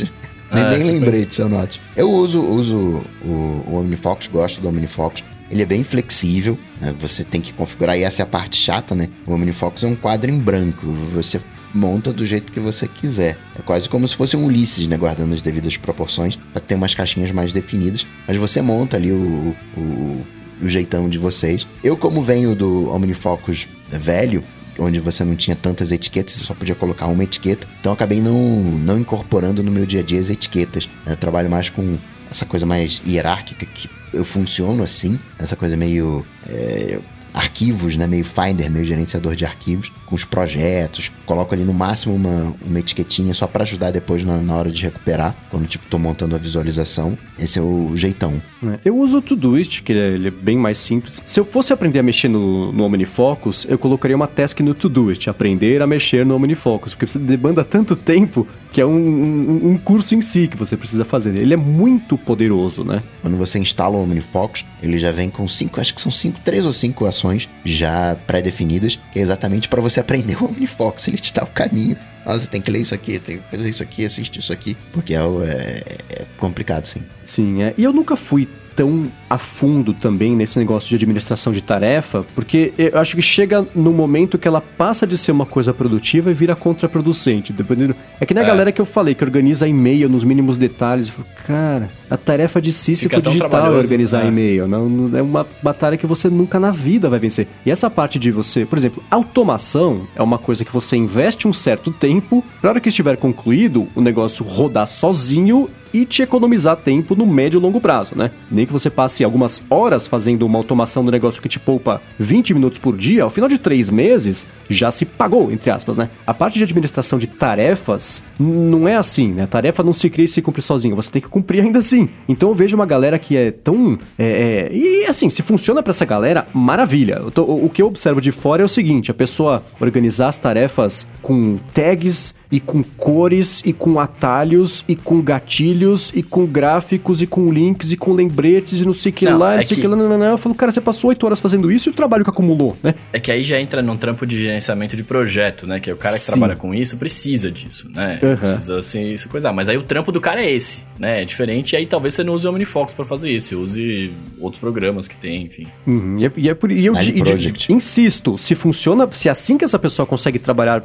Nem, 0.52 0.64
Ah, 0.64 0.70
nem 0.72 0.84
lembrei 0.92 1.26
de 1.26 1.36
seu 1.36 1.48
Notas. 1.50 1.80
Eu 1.96 2.10
uso, 2.10 2.42
uso 2.42 3.02
o, 3.24 3.64
o 3.68 3.76
OmniFocus, 3.80 4.28
gosto 4.28 4.60
do 4.62 4.68
OmniFocus. 4.70 5.24
Ele 5.52 5.64
é 5.64 5.66
bem 5.66 5.84
flexível, 5.84 6.58
né? 6.80 6.94
você 7.00 7.24
tem 7.24 7.42
que 7.42 7.52
configurar, 7.54 7.98
e 7.98 8.04
essa 8.04 8.22
é 8.22 8.24
a 8.24 8.26
parte 8.28 8.56
chata, 8.56 8.94
né? 8.94 9.10
O 9.26 9.34
OmniFocus 9.34 9.84
é 9.84 9.88
um 9.88 9.96
quadro 9.96 10.30
em 10.30 10.40
branco, 10.40 10.86
você 11.12 11.42
monta 11.74 12.12
do 12.12 12.26
jeito 12.26 12.52
que 12.52 12.60
você 12.60 12.88
quiser. 12.88 13.38
É 13.58 13.62
quase 13.62 13.88
como 13.88 14.08
se 14.08 14.16
fosse 14.16 14.36
um 14.36 14.46
Ulisses, 14.46 14.88
né? 14.88 14.98
Guardando 14.98 15.34
as 15.34 15.42
devidas 15.42 15.78
proporções, 15.78 16.38
para 16.52 16.62
ter 16.62 16.76
umas 16.76 16.94
caixinhas 16.94 17.32
mais 17.32 17.54
definidas. 17.54 18.06
Mas 18.28 18.38
você 18.38 18.62
monta 18.62 18.98
ali 18.98 19.12
o, 19.12 19.56
o, 19.78 20.26
o 20.62 20.70
jeitão 20.70 21.10
de 21.10 21.18
vocês. 21.18 21.68
Eu, 21.84 21.98
como 21.98 22.22
venho 22.22 22.56
do 22.56 22.90
OmniFocus 22.90 23.68
velho, 23.90 24.44
onde 24.78 25.00
você 25.00 25.24
não 25.24 25.36
tinha 25.36 25.56
tantas 25.56 25.92
etiquetas, 25.92 26.34
você 26.36 26.46
só 26.46 26.54
podia 26.54 26.76
colocar 26.76 27.08
uma 27.08 27.24
etiqueta. 27.24 27.68
Então 27.80 27.94
acabei 27.94 28.22
não, 28.22 28.34
não 28.34 29.00
incorporando 29.00 29.62
no 29.62 29.72
meu 29.72 29.86
dia 29.86 30.00
a 30.00 30.04
dia 30.04 30.20
as 30.20 30.30
etiquetas. 30.30 30.88
Eu 31.06 31.18
trabalho 31.18 31.50
mais 31.50 31.70
com 31.70 31.98
essa 32.30 32.46
coisa 32.46 32.66
mais 32.66 33.02
hierárquica 33.06 33.66
que 33.66 33.90
eu 34.14 34.26
funciono 34.26 34.84
assim, 34.84 35.20
essa 35.38 35.56
coisa 35.56 35.76
meio. 35.78 36.26
é, 36.48 37.00
arquivos, 37.40 37.96
né? 37.96 38.06
Meio 38.06 38.26
Finder, 38.26 38.70
meio 38.70 38.86
gerenciador 38.86 39.36
de 39.36 39.46
arquivos, 39.46 39.92
com 40.06 40.16
os 40.16 40.26
projetos. 40.26 41.10
Coloco 41.26 41.54
ali 41.54 41.64
no 41.64 41.74
máximo 41.74 42.14
uma, 42.14 42.54
uma 42.66 42.80
etiquetinha 42.80 43.34
só 43.34 43.48
para 43.48 43.64
ajudar 43.64 43.92
depois 43.92 44.24
na, 44.24 44.38
na, 44.38 44.56
hora 44.56 44.72
de 44.72 44.84
recuperar, 44.84 45.36
quando 45.50 45.66
tipo, 45.66 45.86
tô 45.88 45.98
montando 45.98 46.36
a 46.36 46.38
visualização. 46.38 47.18
Esse 47.38 47.58
é 47.58 47.62
o 47.62 47.96
jeitão. 47.96 48.42
É, 48.66 48.80
eu 48.84 48.98
uso 48.98 49.20
o 49.20 49.22
Todoist, 49.22 49.82
que 49.82 49.94
ele 49.94 50.00
é, 50.00 50.08
ele 50.08 50.28
é, 50.28 50.32
bem 50.32 50.58
mais 50.58 50.78
simples. 50.78 51.24
Se 51.26 51.40
eu 51.40 51.46
fosse 51.46 51.72
aprender 51.72 52.00
a 52.00 52.04
mexer 52.04 52.28
no, 52.28 52.72
no 52.72 52.84
OmniFocus, 52.84 53.66
eu 53.70 53.80
colocaria 53.80 54.16
uma 54.16 54.28
task 54.28 54.60
no 54.60 54.74
Todoist, 54.74 55.30
aprender 55.30 55.82
a 55.82 55.88
mexer 55.88 56.26
no 56.26 56.36
OmniFocus, 56.36 56.94
porque 56.94 57.08
você 57.08 57.20
demanda 57.20 57.64
tanto 57.64 57.96
tempo 57.96 58.46
que 58.72 58.82
é 58.82 58.86
um, 58.86 58.92
um, 58.92 59.72
um 59.72 59.78
curso 59.78 60.14
em 60.14 60.22
si 60.22 60.48
que 60.48 60.58
você 60.58 60.76
precisa 60.76 61.06
fazer. 61.06 61.40
Ele 61.40 61.54
é 61.54 61.58
muito 61.58 62.18
poderoso, 62.18 62.84
né? 62.84 63.02
Quando 63.22 63.38
você 63.38 63.58
instala 63.60 63.96
o 63.96 64.04
OmniFocus, 64.04 64.66
ele 64.84 65.00
já 65.00 65.12
vem 65.12 65.30
com 65.30 65.48
cinco, 65.48 65.80
acho 65.80 65.94
que 65.94 66.02
são 66.02 66.12
cinco, 66.12 66.40
três 66.44 66.66
ou 66.66 66.74
cinco 66.74 67.06
ações 67.06 67.29
já 67.64 68.16
pré-definidas, 68.28 69.00
que 69.12 69.20
é 69.20 69.22
exatamente 69.22 69.68
para 69.68 69.82
você 69.82 70.00
aprender 70.00 70.42
o 70.42 70.46
OmniFocus. 70.46 71.08
Ele 71.08 71.18
te 71.18 71.34
dá 71.34 71.44
o 71.44 71.48
caminho. 71.48 71.98
Ah, 72.26 72.34
você 72.34 72.48
tem 72.48 72.62
que 72.62 72.70
ler 72.70 72.82
isso 72.82 72.94
aqui, 72.94 73.18
tem 73.20 73.38
que 73.38 73.44
fazer 73.50 73.70
isso 73.70 73.84
aqui, 73.84 74.06
assistir 74.06 74.40
isso 74.40 74.54
aqui, 74.54 74.78
porque 74.92 75.16
é, 75.16 75.20
é, 75.20 75.84
é 76.22 76.26
complicado, 76.38 76.86
sim. 76.86 77.04
Sim, 77.24 77.64
é. 77.64 77.74
E 77.78 77.84
eu 77.84 77.94
nunca 77.94 78.16
fui 78.16 78.48
tão 78.80 79.12
a 79.30 79.38
fundo 79.38 79.94
também 79.94 80.34
nesse 80.38 80.58
negócio 80.58 80.88
de 80.88 80.96
administração 80.96 81.52
de 81.52 81.62
tarefa, 81.62 82.26
porque 82.34 82.72
eu 82.78 82.98
acho 82.98 83.18
que 83.18 83.22
chega 83.22 83.68
no 83.76 83.92
momento 83.92 84.38
que 84.38 84.48
ela 84.48 84.62
passa 84.62 85.06
de 85.06 85.18
ser 85.18 85.34
uma 85.34 85.46
coisa 85.46 85.74
produtiva 85.74 86.32
e 86.32 86.34
vira 86.34 86.56
contraproducente, 86.56 87.52
dependendo. 87.52 87.94
É 88.22 88.26
que 88.26 88.34
nem 88.34 88.42
a 88.42 88.48
é. 88.48 88.50
galera 88.50 88.72
que 88.72 88.80
eu 88.80 88.86
falei, 88.86 89.14
que 89.14 89.22
organiza 89.22 89.68
e-mail 89.68 90.08
nos 90.08 90.24
mínimos 90.24 90.58
detalhes. 90.58 91.10
Falo, 91.10 91.28
cara, 91.46 91.92
a 92.10 92.16
tarefa 92.16 92.62
de 92.62 92.72
Sísifo 92.72 93.22
digital 93.22 93.74
é 93.74 93.78
organizar 93.78 94.24
é. 94.24 94.30
e-mail. 94.30 94.66
Não, 94.66 94.88
não, 94.88 95.20
é 95.20 95.22
uma 95.22 95.46
batalha 95.62 95.98
que 95.98 96.08
você 96.08 96.30
nunca 96.30 96.58
na 96.58 96.72
vida 96.72 97.10
vai 97.10 97.20
vencer. 97.20 97.50
E 97.66 97.70
essa 97.70 97.90
parte 97.90 98.18
de 98.18 98.32
você, 98.32 98.66
por 98.66 98.78
exemplo, 98.78 99.04
automação 99.12 100.08
é 100.16 100.22
uma 100.22 100.38
coisa 100.38 100.64
que 100.64 100.72
você 100.72 100.96
investe 100.96 101.50
um 101.50 101.54
certo 101.54 101.92
tempo, 101.92 102.42
para 102.62 102.70
hora 102.70 102.80
que 102.80 102.88
estiver 102.88 103.18
concluído, 103.18 103.90
o 103.94 104.00
negócio 104.00 104.46
rodar 104.46 104.88
sozinho 104.88 105.70
e 105.94 106.06
te 106.06 106.22
economizar 106.22 106.78
tempo 106.78 107.16
no 107.16 107.26
médio 107.26 107.60
e 107.60 107.62
longo 107.62 107.82
prazo, 107.82 108.16
né? 108.16 108.32
Nem 108.50 108.66
que 108.66 108.74
você 108.74 108.90
passe 108.90 109.24
algumas 109.24 109.64
horas 109.70 110.08
fazendo 110.08 110.46
uma 110.46 110.58
automação 110.58 111.04
do 111.04 111.12
negócio 111.12 111.42
que 111.42 111.50
te 111.50 111.60
poupa 111.60 112.02
20 112.18 112.54
minutos 112.54 112.80
por 112.80 112.96
dia, 112.96 113.24
ao 113.24 113.30
final 113.30 113.50
de 113.50 113.58
três 113.58 113.90
meses 113.90 114.46
já 114.70 114.92
se 114.92 115.06
pagou, 115.06 115.52
entre 115.52 115.72
aspas, 115.72 115.98
né? 115.98 116.10
A 116.26 116.34
parte 116.34 116.58
de 116.58 116.64
administração 116.64 117.18
de 117.18 117.28
tarefas 117.28 118.22
não 118.40 118.88
é 118.88 118.96
assim, 118.96 119.34
né? 119.34 119.44
A 119.44 119.48
tarefa 119.48 119.84
não 119.84 119.94
se 119.94 120.10
cria 120.10 120.26
e 120.26 120.28
se 120.28 120.42
cumpre 120.42 120.62
sozinha, 120.62 120.96
você 120.96 121.12
tem 121.12 121.22
que 121.22 121.28
cumprir 121.28 121.64
ainda 121.64 121.80
assim. 121.80 122.10
Então 122.28 122.50
eu 122.50 122.56
vejo 122.56 122.76
uma 122.76 122.86
galera 122.86 123.18
que 123.18 123.36
é 123.36 123.52
tão. 123.52 123.98
É, 124.18 124.70
é... 124.72 124.76
E 124.76 125.06
assim, 125.06 125.30
se 125.30 125.42
funciona 125.42 125.82
para 125.82 125.92
essa 125.92 126.06
galera, 126.06 126.48
maravilha. 126.54 127.22
Tô, 127.34 127.44
o 127.44 127.70
que 127.70 127.82
eu 127.82 127.88
observo 127.88 128.22
de 128.22 128.32
fora 128.32 128.62
é 128.62 128.66
o 128.66 128.70
seguinte: 128.70 129.12
a 129.12 129.14
pessoa 129.14 129.64
organizar 129.80 130.30
as 130.30 130.38
tarefas 130.38 131.08
com 131.22 131.58
tags 131.74 132.36
e 132.52 132.60
com 132.60 132.84
cores 132.84 133.62
e 133.66 133.74
com 133.74 134.00
atalhos 134.00 134.84
e 134.88 134.96
com 134.96 135.22
gatilhos 135.22 135.79
e 136.14 136.24
com 136.24 136.46
gráficos 136.46 137.22
e 137.22 137.28
com 137.28 137.52
links 137.52 137.92
e 137.92 137.98
com 137.98 138.14
lembretes 138.14 138.82
e 138.82 138.86
não 138.86 138.94
sei 138.94 139.12
o 139.12 139.16
que 139.16 139.26
não, 139.26 139.38
lá, 139.38 139.54
é 139.54 139.58
não 139.58 139.64
sei 139.64 139.74
o 139.74 139.76
que... 139.76 139.82
que 139.82 139.88
lá, 139.88 139.96
não, 139.96 140.10
não, 140.10 140.18
não. 140.18 140.26
Eu 140.26 140.38
falo, 140.38 140.54
cara, 140.56 140.72
você 140.72 140.82
passou 140.82 141.10
oito 141.10 141.26
horas 141.26 141.40
fazendo 141.40 141.72
isso 141.72 141.90
e 141.90 141.92
o 141.92 141.94
trabalho 141.94 142.24
que 142.24 142.30
acumulou, 142.30 142.78
né? 142.84 142.96
É 143.14 143.20
que 143.20 143.32
aí 143.32 143.44
já 143.44 143.60
entra 143.60 143.82
num 143.82 143.96
trampo 143.96 144.26
de 144.26 144.38
gerenciamento 144.38 144.96
de 144.96 145.04
projeto, 145.04 145.66
né? 145.66 145.80
Que 145.80 145.90
é 145.90 145.94
o 145.94 145.98
cara 145.98 146.16
que 146.16 146.22
Sim. 146.22 146.32
trabalha 146.32 146.56
com 146.56 146.74
isso 146.74 146.98
precisa 146.98 147.50
disso, 147.50 147.90
né? 147.90 148.20
Uhum. 148.22 148.36
Precisa 148.36 148.80
assim, 148.80 149.14
isso 149.14 149.30
coisa. 149.30 149.54
Mas 149.54 149.70
aí 149.70 149.78
o 149.78 149.84
trampo 149.84 150.12
do 150.12 150.20
cara 150.20 150.42
é 150.44 150.52
esse, 150.52 150.84
né? 150.98 151.22
É 151.22 151.26
diferente 151.26 151.74
e 151.74 151.78
aí 151.78 151.86
talvez 151.86 152.14
você 152.14 152.24
não 152.24 152.34
use 152.34 152.46
o 152.46 152.50
OmniFocus 152.50 152.94
para 152.94 153.06
fazer 153.06 153.32
isso, 153.32 153.50
você 153.50 153.56
use 153.56 154.14
outros 154.40 154.60
programas 154.60 155.08
que 155.08 155.16
tem, 155.16 155.44
enfim. 155.44 155.68
Uhum. 155.88 156.20
E, 156.20 156.26
é, 156.26 156.32
e, 156.36 156.50
é 156.50 156.54
por, 156.54 156.72
e 156.72 156.86
eu 156.86 156.94
de, 156.96 157.12
de, 157.14 157.74
insisto, 157.74 158.38
se 158.38 158.56
funciona, 158.56 159.08
se 159.12 159.28
é 159.28 159.32
assim 159.32 159.58
que 159.58 159.64
essa 159.64 159.80
pessoa 159.80 160.06
consegue 160.06 160.40
trabalhar, 160.40 160.84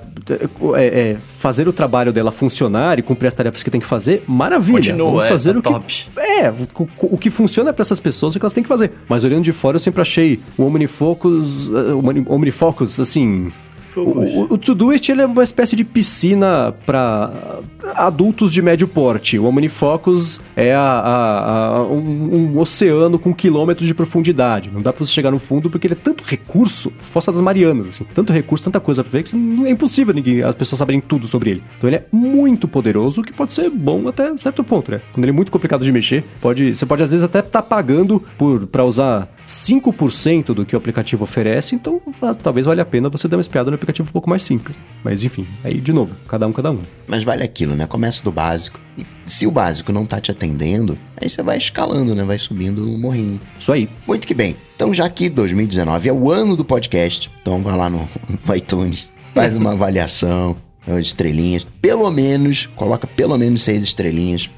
é, 0.77 0.85
é, 0.85 1.17
fazer 1.19 1.65
fazer 1.65 1.69
o 1.69 1.73
trabalho 1.73 2.13
dela 2.13 2.31
funcionar 2.31 2.99
e 2.99 3.03
cumprir 3.03 3.29
as 3.29 3.35
tarefas 3.35 3.63
que 3.63 3.71
tem 3.71 3.81
que 3.81 3.87
fazer, 3.87 4.23
maravilha. 4.27 4.84
Continua, 4.91 5.11
Vamos 5.11 5.29
fazer 5.29 5.55
é, 5.55 5.59
o 5.59 5.63
top. 5.63 5.87
que 5.87 6.21
é 6.21 6.51
o, 6.51 7.15
o, 7.15 7.19
que 7.19 7.31
funciona 7.31 7.73
para 7.73 7.83
essas 7.83 8.01
pessoas 8.01 8.35
é 8.35 8.37
o 8.37 8.41
que 8.41 8.45
elas 8.45 8.53
têm 8.53 8.63
que 8.63 8.69
fazer. 8.69 8.93
Mas 9.09 9.25
olhando 9.25 9.45
de 9.45 9.53
fora, 9.53 9.77
eu 9.77 9.81
sempre 9.81 10.03
achei 10.03 10.41
o 10.57 10.65
OmniFocus, 10.65 11.69
uh, 11.69 11.97
o 11.97 12.33
OmniFocus 12.35 13.01
assim, 13.01 13.51
o, 13.97 14.55
o, 14.55 14.59
Todoist 14.59 15.09
ele 15.09 15.23
é 15.23 15.27
uma 15.27 15.43
espécie 15.43 15.77
de 15.77 15.85
piscina 15.85 16.75
para 16.85 17.61
adultos 17.95 18.53
de 18.53 18.63
médio 18.63 18.89
porte. 18.89 19.39
O 19.39 19.45
Omnifocus 19.45 20.41
é 20.57 20.75
a, 20.75 20.81
a, 20.81 21.67
a, 21.77 21.83
um, 21.85 22.53
um, 22.55 22.59
oceano 22.59 23.19
com 23.19 23.35
quilômetros 23.35 23.87
de 23.87 23.95
profundidade. 23.95 24.71
Não 24.73 24.81
dá 24.81 24.93
para 24.93 25.05
você 25.05 25.13
chegar 25.13 25.31
no 25.31 25.39
fundo 25.39 25.71
porque 25.71 25.87
ele 25.87 25.95
é 25.95 25.97
tanto 25.97 26.25
recurso, 26.25 26.93
Fossa 27.01 27.31
das 27.31 27.43
Marianas, 27.43 27.89
assim, 27.89 28.07
tanto 28.15 28.33
recurso, 28.33 28.65
tanta 28.65 28.81
coisa 28.81 29.03
pra 29.03 29.11
ver 29.11 29.23
que 29.23 29.35
é 29.35 29.71
impossível 29.71 30.15
ninguém, 30.15 30.43
as 30.43 30.55
pessoas 30.55 30.79
saberem 30.79 31.01
tudo 31.01 31.27
sobre 31.27 31.51
ele. 31.51 31.63
Então 31.79 31.89
ele 31.89 31.97
é 31.97 32.05
muito 32.13 32.67
poderoso, 32.67 33.21
o 33.21 33.25
que 33.25 33.33
pode 33.33 33.53
ser 33.53 33.71
bom 33.71 34.09
até 34.09 34.37
certo 34.37 34.65
ponto, 34.65 34.91
né? 34.91 35.01
Quando 35.13 35.25
ele 35.25 35.31
é 35.31 35.35
muito 35.35 35.53
complicado 35.53 35.85
de 35.85 35.93
mexer, 35.93 36.25
pode, 36.41 36.75
você 36.75 36.87
pode 36.87 37.03
às 37.03 37.11
vezes 37.11 37.25
até 37.25 37.41
estar 37.41 37.63
tá 37.63 37.63
pagando 37.63 38.23
por 38.39 38.67
para 38.67 38.85
usar 38.85 39.29
5% 39.47 40.55
do 40.55 40.65
que 40.65 40.75
o 40.75 40.79
aplicativo 40.79 41.25
oferece, 41.25 41.75
então 41.75 42.01
talvez 42.43 42.67
valha 42.67 42.83
a 42.83 42.87
pena 42.87 43.09
você 43.09 43.29
dar 43.29 43.37
uma 43.37 43.41
espiada 43.41 43.71
no 43.71 43.77
aplicativo 43.85 44.09
um 44.09 44.13
pouco 44.13 44.29
mais 44.29 44.43
simples. 44.43 44.77
Mas 45.05 45.23
enfim, 45.23 45.47
aí 45.63 45.81
de 45.81 45.93
novo, 45.93 46.15
cada 46.27 46.47
um, 46.47 46.53
cada 46.53 46.73
um. 46.73 46.81
Mas 47.07 47.23
vale 47.23 47.43
aquilo, 47.43 47.75
né? 47.75 47.87
Começa 47.87 48.25
do 48.25 48.33
básico. 48.33 48.81
E 48.99 49.07
se 49.27 49.47
o 49.47 49.51
básico 49.51 49.93
não 49.93 50.05
tá 50.05 50.21
te 50.21 50.31
atendendo, 50.31 50.99
aí 51.17 51.29
você 51.29 51.43
vai 51.43 51.59
escalando, 51.59 52.15
né? 52.15 52.25
Vai 52.25 52.39
subindo 52.39 52.89
o 52.89 52.99
morrinho. 52.99 53.41
Isso 53.59 53.73
aí. 53.73 53.89
Muito 54.07 54.27
que 54.27 54.35
bem. 54.35 54.57
Então, 54.75 54.93
já 54.93 55.09
que 55.09 55.29
2019 55.29 56.09
é 56.09 56.13
o 56.13 56.31
ano 56.31 56.57
do 56.57 56.65
podcast, 56.65 57.31
então 57.41 57.63
vai 57.63 57.77
lá 57.77 57.89
no, 57.89 58.09
no 58.47 58.57
iTunes, 58.57 59.09
faz 59.33 59.55
uma 59.55 59.73
avaliação, 59.73 60.57
de 60.87 61.01
estrelinhas. 61.01 61.67
Pelo 61.81 62.11
menos, 62.11 62.69
coloca 62.75 63.07
pelo 63.07 63.39
menos 63.39 63.63
seis 63.63 63.83
estrelinhas 63.83 64.51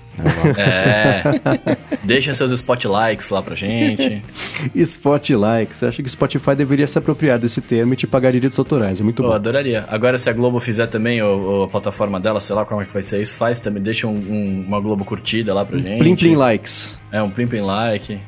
é. 0.56 1.76
Deixa 2.04 2.34
seus 2.34 2.50
spotlikes 2.52 3.30
lá 3.30 3.42
pra 3.42 3.54
gente. 3.54 4.22
spotlikes. 4.74 5.82
Eu 5.82 5.88
acho 5.88 6.02
que 6.02 6.10
Spotify 6.10 6.54
deveria 6.54 6.86
se 6.86 6.98
apropriar 6.98 7.38
desse 7.38 7.60
termo 7.60 7.94
e 7.94 7.96
te 7.96 8.06
pagar 8.06 8.32
direitos 8.32 8.58
autorais. 8.58 9.00
É 9.00 9.04
muito 9.04 9.22
bom. 9.22 9.28
Eu 9.28 9.34
adoraria. 9.34 9.84
Agora, 9.88 10.16
se 10.18 10.30
a 10.30 10.32
Globo 10.32 10.60
fizer 10.60 10.86
também, 10.86 11.22
ou, 11.22 11.64
a 11.64 11.68
plataforma 11.68 12.20
dela, 12.20 12.40
sei 12.40 12.54
lá 12.54 12.64
como 12.64 12.82
é 12.82 12.84
que 12.84 12.92
vai 12.92 13.02
ser 13.02 13.20
isso, 13.20 13.34
faz 13.34 13.60
também. 13.60 13.82
Deixa 13.82 14.06
um, 14.06 14.14
um, 14.14 14.64
uma 14.66 14.80
Globo 14.80 15.04
curtida 15.04 15.52
lá 15.52 15.64
pra 15.64 15.78
gente. 15.78 15.98
Plim 15.98 16.16
Plim 16.16 16.36
Likes. 16.36 17.00
É, 17.12 17.22
um 17.22 17.30
Plim 17.30 17.46
Plim 17.46 17.60
Like. 17.62 18.18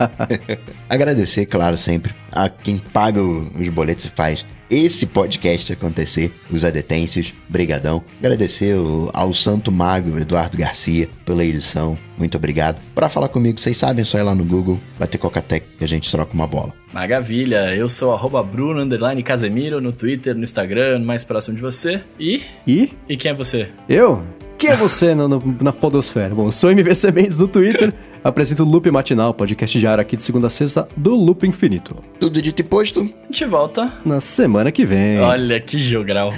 Agradecer, 0.88 1.46
claro, 1.46 1.76
sempre 1.76 2.14
a 2.32 2.48
quem 2.48 2.78
paga 2.78 3.22
os 3.22 3.68
boletos 3.68 4.04
e 4.04 4.10
faz 4.10 4.44
esse 4.70 5.06
podcast 5.06 5.72
acontecer, 5.72 6.32
os 6.50 6.64
adetêncios, 6.64 7.32
brigadão. 7.48 8.02
Agradecer 8.18 8.76
ao 9.12 9.32
Santo 9.32 9.70
Mago 9.70 10.18
Eduardo 10.18 10.56
Garcia 10.56 11.08
pela 11.24 11.44
edição, 11.44 11.96
muito 12.18 12.36
obrigado. 12.36 12.80
Para 12.94 13.08
falar 13.08 13.28
comigo, 13.28 13.60
vocês 13.60 13.76
sabem, 13.76 14.02
é 14.02 14.04
só 14.04 14.18
ir 14.18 14.22
lá 14.22 14.34
no 14.34 14.44
Google, 14.44 14.80
bater 14.98 15.18
Cocatec 15.18 15.66
e 15.80 15.84
a 15.84 15.88
gente 15.88 16.10
troca 16.10 16.32
uma 16.32 16.46
bola. 16.46 16.72
Maravilha, 16.92 17.74
eu 17.74 17.88
sou 17.88 18.12
arroba 18.12 18.42
Bruno 18.42 18.80
Underline 18.80 19.22
Casemiro 19.22 19.80
no 19.80 19.92
Twitter, 19.92 20.34
no 20.34 20.42
Instagram, 20.42 21.00
mais 21.00 21.24
próximo 21.24 21.54
de 21.54 21.62
você. 21.62 22.02
E? 22.18 22.42
E? 22.66 22.90
E 23.08 23.16
quem 23.16 23.32
é 23.32 23.34
você? 23.34 23.68
Eu? 23.88 24.24
Quem 24.58 24.70
é 24.70 24.76
você 24.76 25.14
no, 25.14 25.28
no, 25.28 25.56
na 25.60 25.72
podosfera? 25.72 26.34
Bom, 26.34 26.50
sou 26.50 26.70
MVC 26.70 27.12
Mendes 27.12 27.38
no 27.38 27.46
Twitter, 27.46 27.92
apresento 28.24 28.62
o 28.62 28.66
Loop 28.66 28.90
Matinal, 28.90 29.34
podcast 29.34 29.78
diário 29.78 30.00
aqui 30.00 30.16
de 30.16 30.22
segunda 30.22 30.46
a 30.46 30.50
sexta 30.50 30.86
do 30.96 31.14
Loop 31.14 31.46
Infinito. 31.46 31.96
Tudo 32.18 32.40
dito 32.40 32.60
e 32.60 32.62
posto. 32.62 33.00
A 33.00 33.26
gente 33.26 33.44
volta. 33.44 33.92
Na 34.04 34.18
semana 34.18 34.72
que 34.72 34.84
vem. 34.84 35.20
Olha 35.20 35.60
que 35.60 35.78
jogral. 35.78 36.32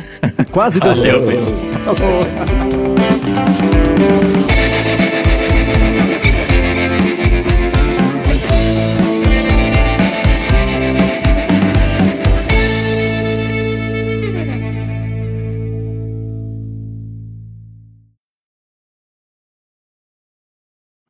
Quase 0.51 0.81
deu 0.81 0.95
certo 0.95 1.31
isso. 1.31 1.55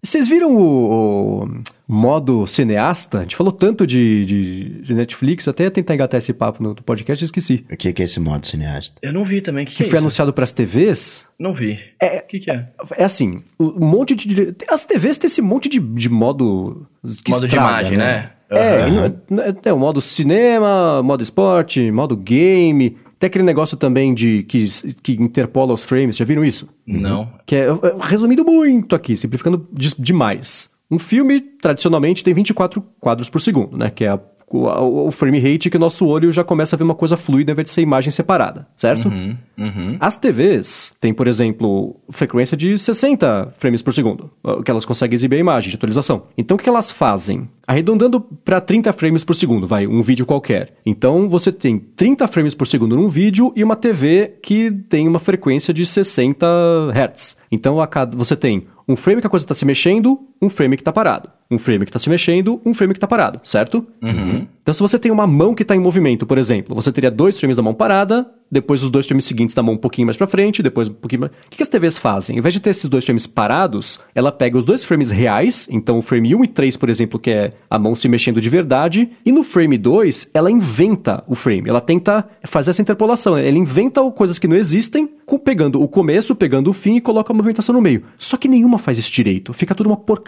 Vocês 0.09 0.27
viram 0.27 0.57
o, 0.57 1.45
o, 1.45 1.49
modo 1.87 2.47
cineasta? 2.47 3.19
A 3.19 3.21
gente 3.21 3.37
falou 3.37 3.53
tanto 3.53 3.87
de, 3.87 4.25
de, 4.25 4.65
de 4.81 4.95
Netflix, 4.95 5.47
até 5.47 5.69
tentar 5.69 5.93
engatar 5.93 6.17
esse 6.17 6.33
papo 6.33 6.63
no 6.63 6.75
podcast, 6.75 7.23
esqueci. 7.23 7.67
O 7.71 7.77
que, 7.77 7.93
que 7.93 8.01
é 8.01 8.07
esse 8.07 8.19
modo 8.19 8.47
cineasta? 8.47 8.95
Eu 9.03 9.13
não 9.13 9.23
vi 9.23 9.43
também. 9.43 9.67
Que, 9.67 9.73
que, 9.73 9.77
que 9.77 9.83
é 9.83 9.87
foi 9.87 9.97
isso? 9.97 10.05
anunciado 10.05 10.33
para 10.33 10.45
as 10.45 10.51
TVs? 10.51 11.27
Não 11.39 11.53
vi. 11.53 11.79
É, 12.01 12.21
o 12.21 12.27
que, 12.27 12.41
que 12.41 12.51
é? 12.51 12.69
É 12.97 13.05
assim, 13.05 13.43
um 13.61 13.87
monte 13.87 14.15
de. 14.15 14.55
As 14.71 14.87
TVs 14.87 15.19
têm 15.19 15.27
esse 15.27 15.43
monte 15.43 15.69
de, 15.69 15.79
de 15.79 16.09
modo. 16.09 16.87
Que 17.23 17.31
modo 17.31 17.45
estraga, 17.45 17.49
de 17.49 17.57
imagem, 17.57 17.99
né? 17.99 18.31
né? 18.51 18.87
Uhum. 19.31 19.41
É, 19.41 19.69
é, 19.69 19.73
o 19.75 19.79
modo 19.79 20.01
cinema, 20.01 21.03
modo 21.03 21.23
esporte, 21.23 21.91
modo 21.91 22.17
game. 22.17 22.97
Tem 23.19 23.27
aquele 23.27 23.45
negócio 23.45 23.77
também 23.77 24.15
de 24.15 24.45
que, 24.45 24.69
que 25.03 25.13
interpola 25.15 25.75
os 25.75 25.85
frames, 25.85 26.17
já 26.17 26.25
viram 26.25 26.45
isso? 26.45 26.69
Não. 26.87 27.29
Que 27.45 27.57
é, 27.57 27.67
resumindo 28.01 28.45
muito 28.45 28.95
aqui, 28.95 29.17
simplificando 29.17 29.67
de, 29.73 29.95
demais. 29.99 30.71
Um 30.91 30.99
filme, 30.99 31.41
tradicionalmente, 31.41 32.23
tem 32.23 32.33
24 32.33 32.83
quadros 33.01 33.29
por 33.29 33.41
segundo, 33.41 33.77
né? 33.77 33.91
Que 33.91 34.05
é 34.05 34.09
a 34.09 34.21
o, 34.51 35.09
o 35.09 35.11
frame 35.11 35.39
rate 35.39 35.71
que 35.71 35.77
o 35.77 35.81
nosso 35.81 36.07
olho 36.07 36.33
já 36.33 36.45
começa 36.45 36.75
a 36.75 36.79
ver 36.79 36.85
uma 36.85 36.95
coisa 36.95 37.17
fluida 37.17 37.53
ao 37.53 37.55
invés 37.55 37.67
de 37.67 37.71
ser 37.71 37.83
imagem 37.83 38.11
separada, 38.11 38.67
certo? 38.77 39.09
Uhum, 39.09 39.37
uhum. 39.59 39.97
As 40.01 40.17
TVs 40.17 40.95
têm, 41.01 41.13
por 41.13 41.27
exemplo, 41.27 41.97
frequência 42.09 42.57
de 42.57 42.77
60 42.77 43.55
frames 43.57 43.83
por 43.83 43.93
segundo, 43.93 44.31
que 44.65 44.71
elas 44.71 44.85
conseguem 44.85 45.15
exibir 45.15 45.37
a 45.37 45.41
imagem 45.41 45.71
de 45.71 45.77
atualização. 45.77 46.25
Então 46.37 46.57
o 46.57 46.61
que 46.61 46.69
elas 46.69 46.91
fazem? 46.91 47.49
Arredondando 47.67 48.21
para 48.21 48.61
30 48.61 48.93
frames 48.93 49.25
por 49.25 49.35
segundo, 49.35 49.67
vai, 49.67 49.87
um 49.87 50.01
vídeo 50.03 50.25
qualquer. 50.25 50.75
Então 50.85 51.29
você 51.29 51.53
tem 51.53 51.79
30 51.79 52.27
frames 52.29 52.55
por 52.55 52.67
segundo 52.67 52.97
num 52.97 53.09
vídeo 53.09 53.53
e 53.55 53.63
uma 53.63 53.77
TV 53.77 54.39
que 54.43 54.71
tem 54.89 55.07
uma 55.07 55.19
frequência 55.19 55.75
de 55.75 55.85
60 55.85 56.47
Hz. 56.93 57.37
Então 57.51 57.81
a 57.81 57.87
cada, 57.87 58.17
você 58.17 58.37
tem 58.37 58.63
um 58.89 58.97
frame 58.97 59.21
que 59.21 59.27
a 59.27 59.31
coisa 59.31 59.45
está 59.45 59.55
se 59.55 59.67
mexendo, 59.67 60.19
um 60.41 60.49
frame 60.49 60.77
que 60.77 60.83
está 60.83 60.93
parado. 60.93 61.31
Um 61.51 61.57
frame 61.57 61.85
que 61.85 61.89
está 61.91 61.99
se 61.99 62.11
mexendo, 62.11 62.61
um 62.65 62.75
frame 62.75 62.93
que 62.93 62.99
está 62.99 63.07
parado, 63.07 63.41
certo? 63.43 63.87
Uhum. 64.03 64.47
Então, 64.63 64.75
se 64.75 64.81
você 64.81 64.99
tem 64.99 65.11
uma 65.11 65.27
mão 65.27 65.55
que 65.55 65.63
está 65.63 65.75
em 65.75 65.79
movimento, 65.79 66.27
por 66.27 66.37
exemplo, 66.37 66.75
você 66.75 66.93
teria 66.93 67.11
dois 67.11 67.39
frames 67.39 67.57
da 67.57 67.63
mão 67.63 67.73
parada, 67.73 68.31
depois 68.51 68.83
os 68.83 68.91
dois 68.91 69.07
frames 69.07 69.25
seguintes 69.25 69.55
da 69.55 69.63
mão 69.63 69.75
um 69.75 69.79
pouquinho 69.79 70.07
mais 70.07 70.17
para 70.17 70.27
frente, 70.27 70.63
depois 70.63 70.91
um 70.91 70.95
pouquinho 70.95 71.23
mais... 71.23 71.33
O 71.33 71.51
que, 71.51 71.57
que 71.57 71.63
as 71.63 71.71
TVs 71.71 71.97
fazem? 71.97 72.37
Ao 72.37 72.39
invés 72.41 72.53
de 72.53 72.61
ter 72.61 72.69
esses 72.69 72.87
dois 72.87 73.03
frames 73.03 73.27
parados, 73.27 73.99
ela 74.15 74.31
pega 74.31 74.59
os 74.59 74.65
dois 74.67 74.85
frames 74.85 75.11
reais, 75.11 75.67
então 75.71 75.99
o 75.99 76.03
frame 76.03 76.35
1 76.35 76.45
e 76.45 76.49
3, 76.49 76.77
por 76.77 76.91
exemplo, 76.91 77.19
que 77.19 77.31
é 77.31 77.53
a 77.71 77.79
mão 77.79 77.95
se 77.95 78.09
mexendo 78.09 78.43
de 78.43 78.49
verdade, 78.51 79.11
e 79.25 79.33
no 79.33 79.43
frame 79.43 79.79
2, 79.79 80.31
ela 80.35 80.51
inventa 80.51 81.25
o 81.27 81.35
frame. 81.35 81.71
Ela 81.71 81.81
tenta 81.81 82.29
fazer 82.45 82.71
essa 82.71 82.83
interpolação. 82.83 83.39
Ela 83.39 83.57
inventa 83.57 84.03
coisas 84.11 84.39
que 84.39 84.47
não 84.47 84.57
existem, 84.57 85.09
pegando 85.43 85.83
o 85.83 85.89
começo, 85.89 86.35
pegando 86.35 86.69
o 86.69 86.75
fim 86.75 86.97
e 86.97 87.01
coloca 87.01 87.33
a 87.33 87.35
movimentação 87.35 87.75
no 87.75 87.81
meio. 87.81 88.05
Só 88.19 88.37
que 88.37 88.49
nenhuma 88.49 88.77
faz 88.77 88.99
isso 88.99 89.11
direito. 89.11 89.55
Fica 89.55 89.75
tudo 89.75 89.87
uma 89.87 89.97
porcaria. 89.97 90.28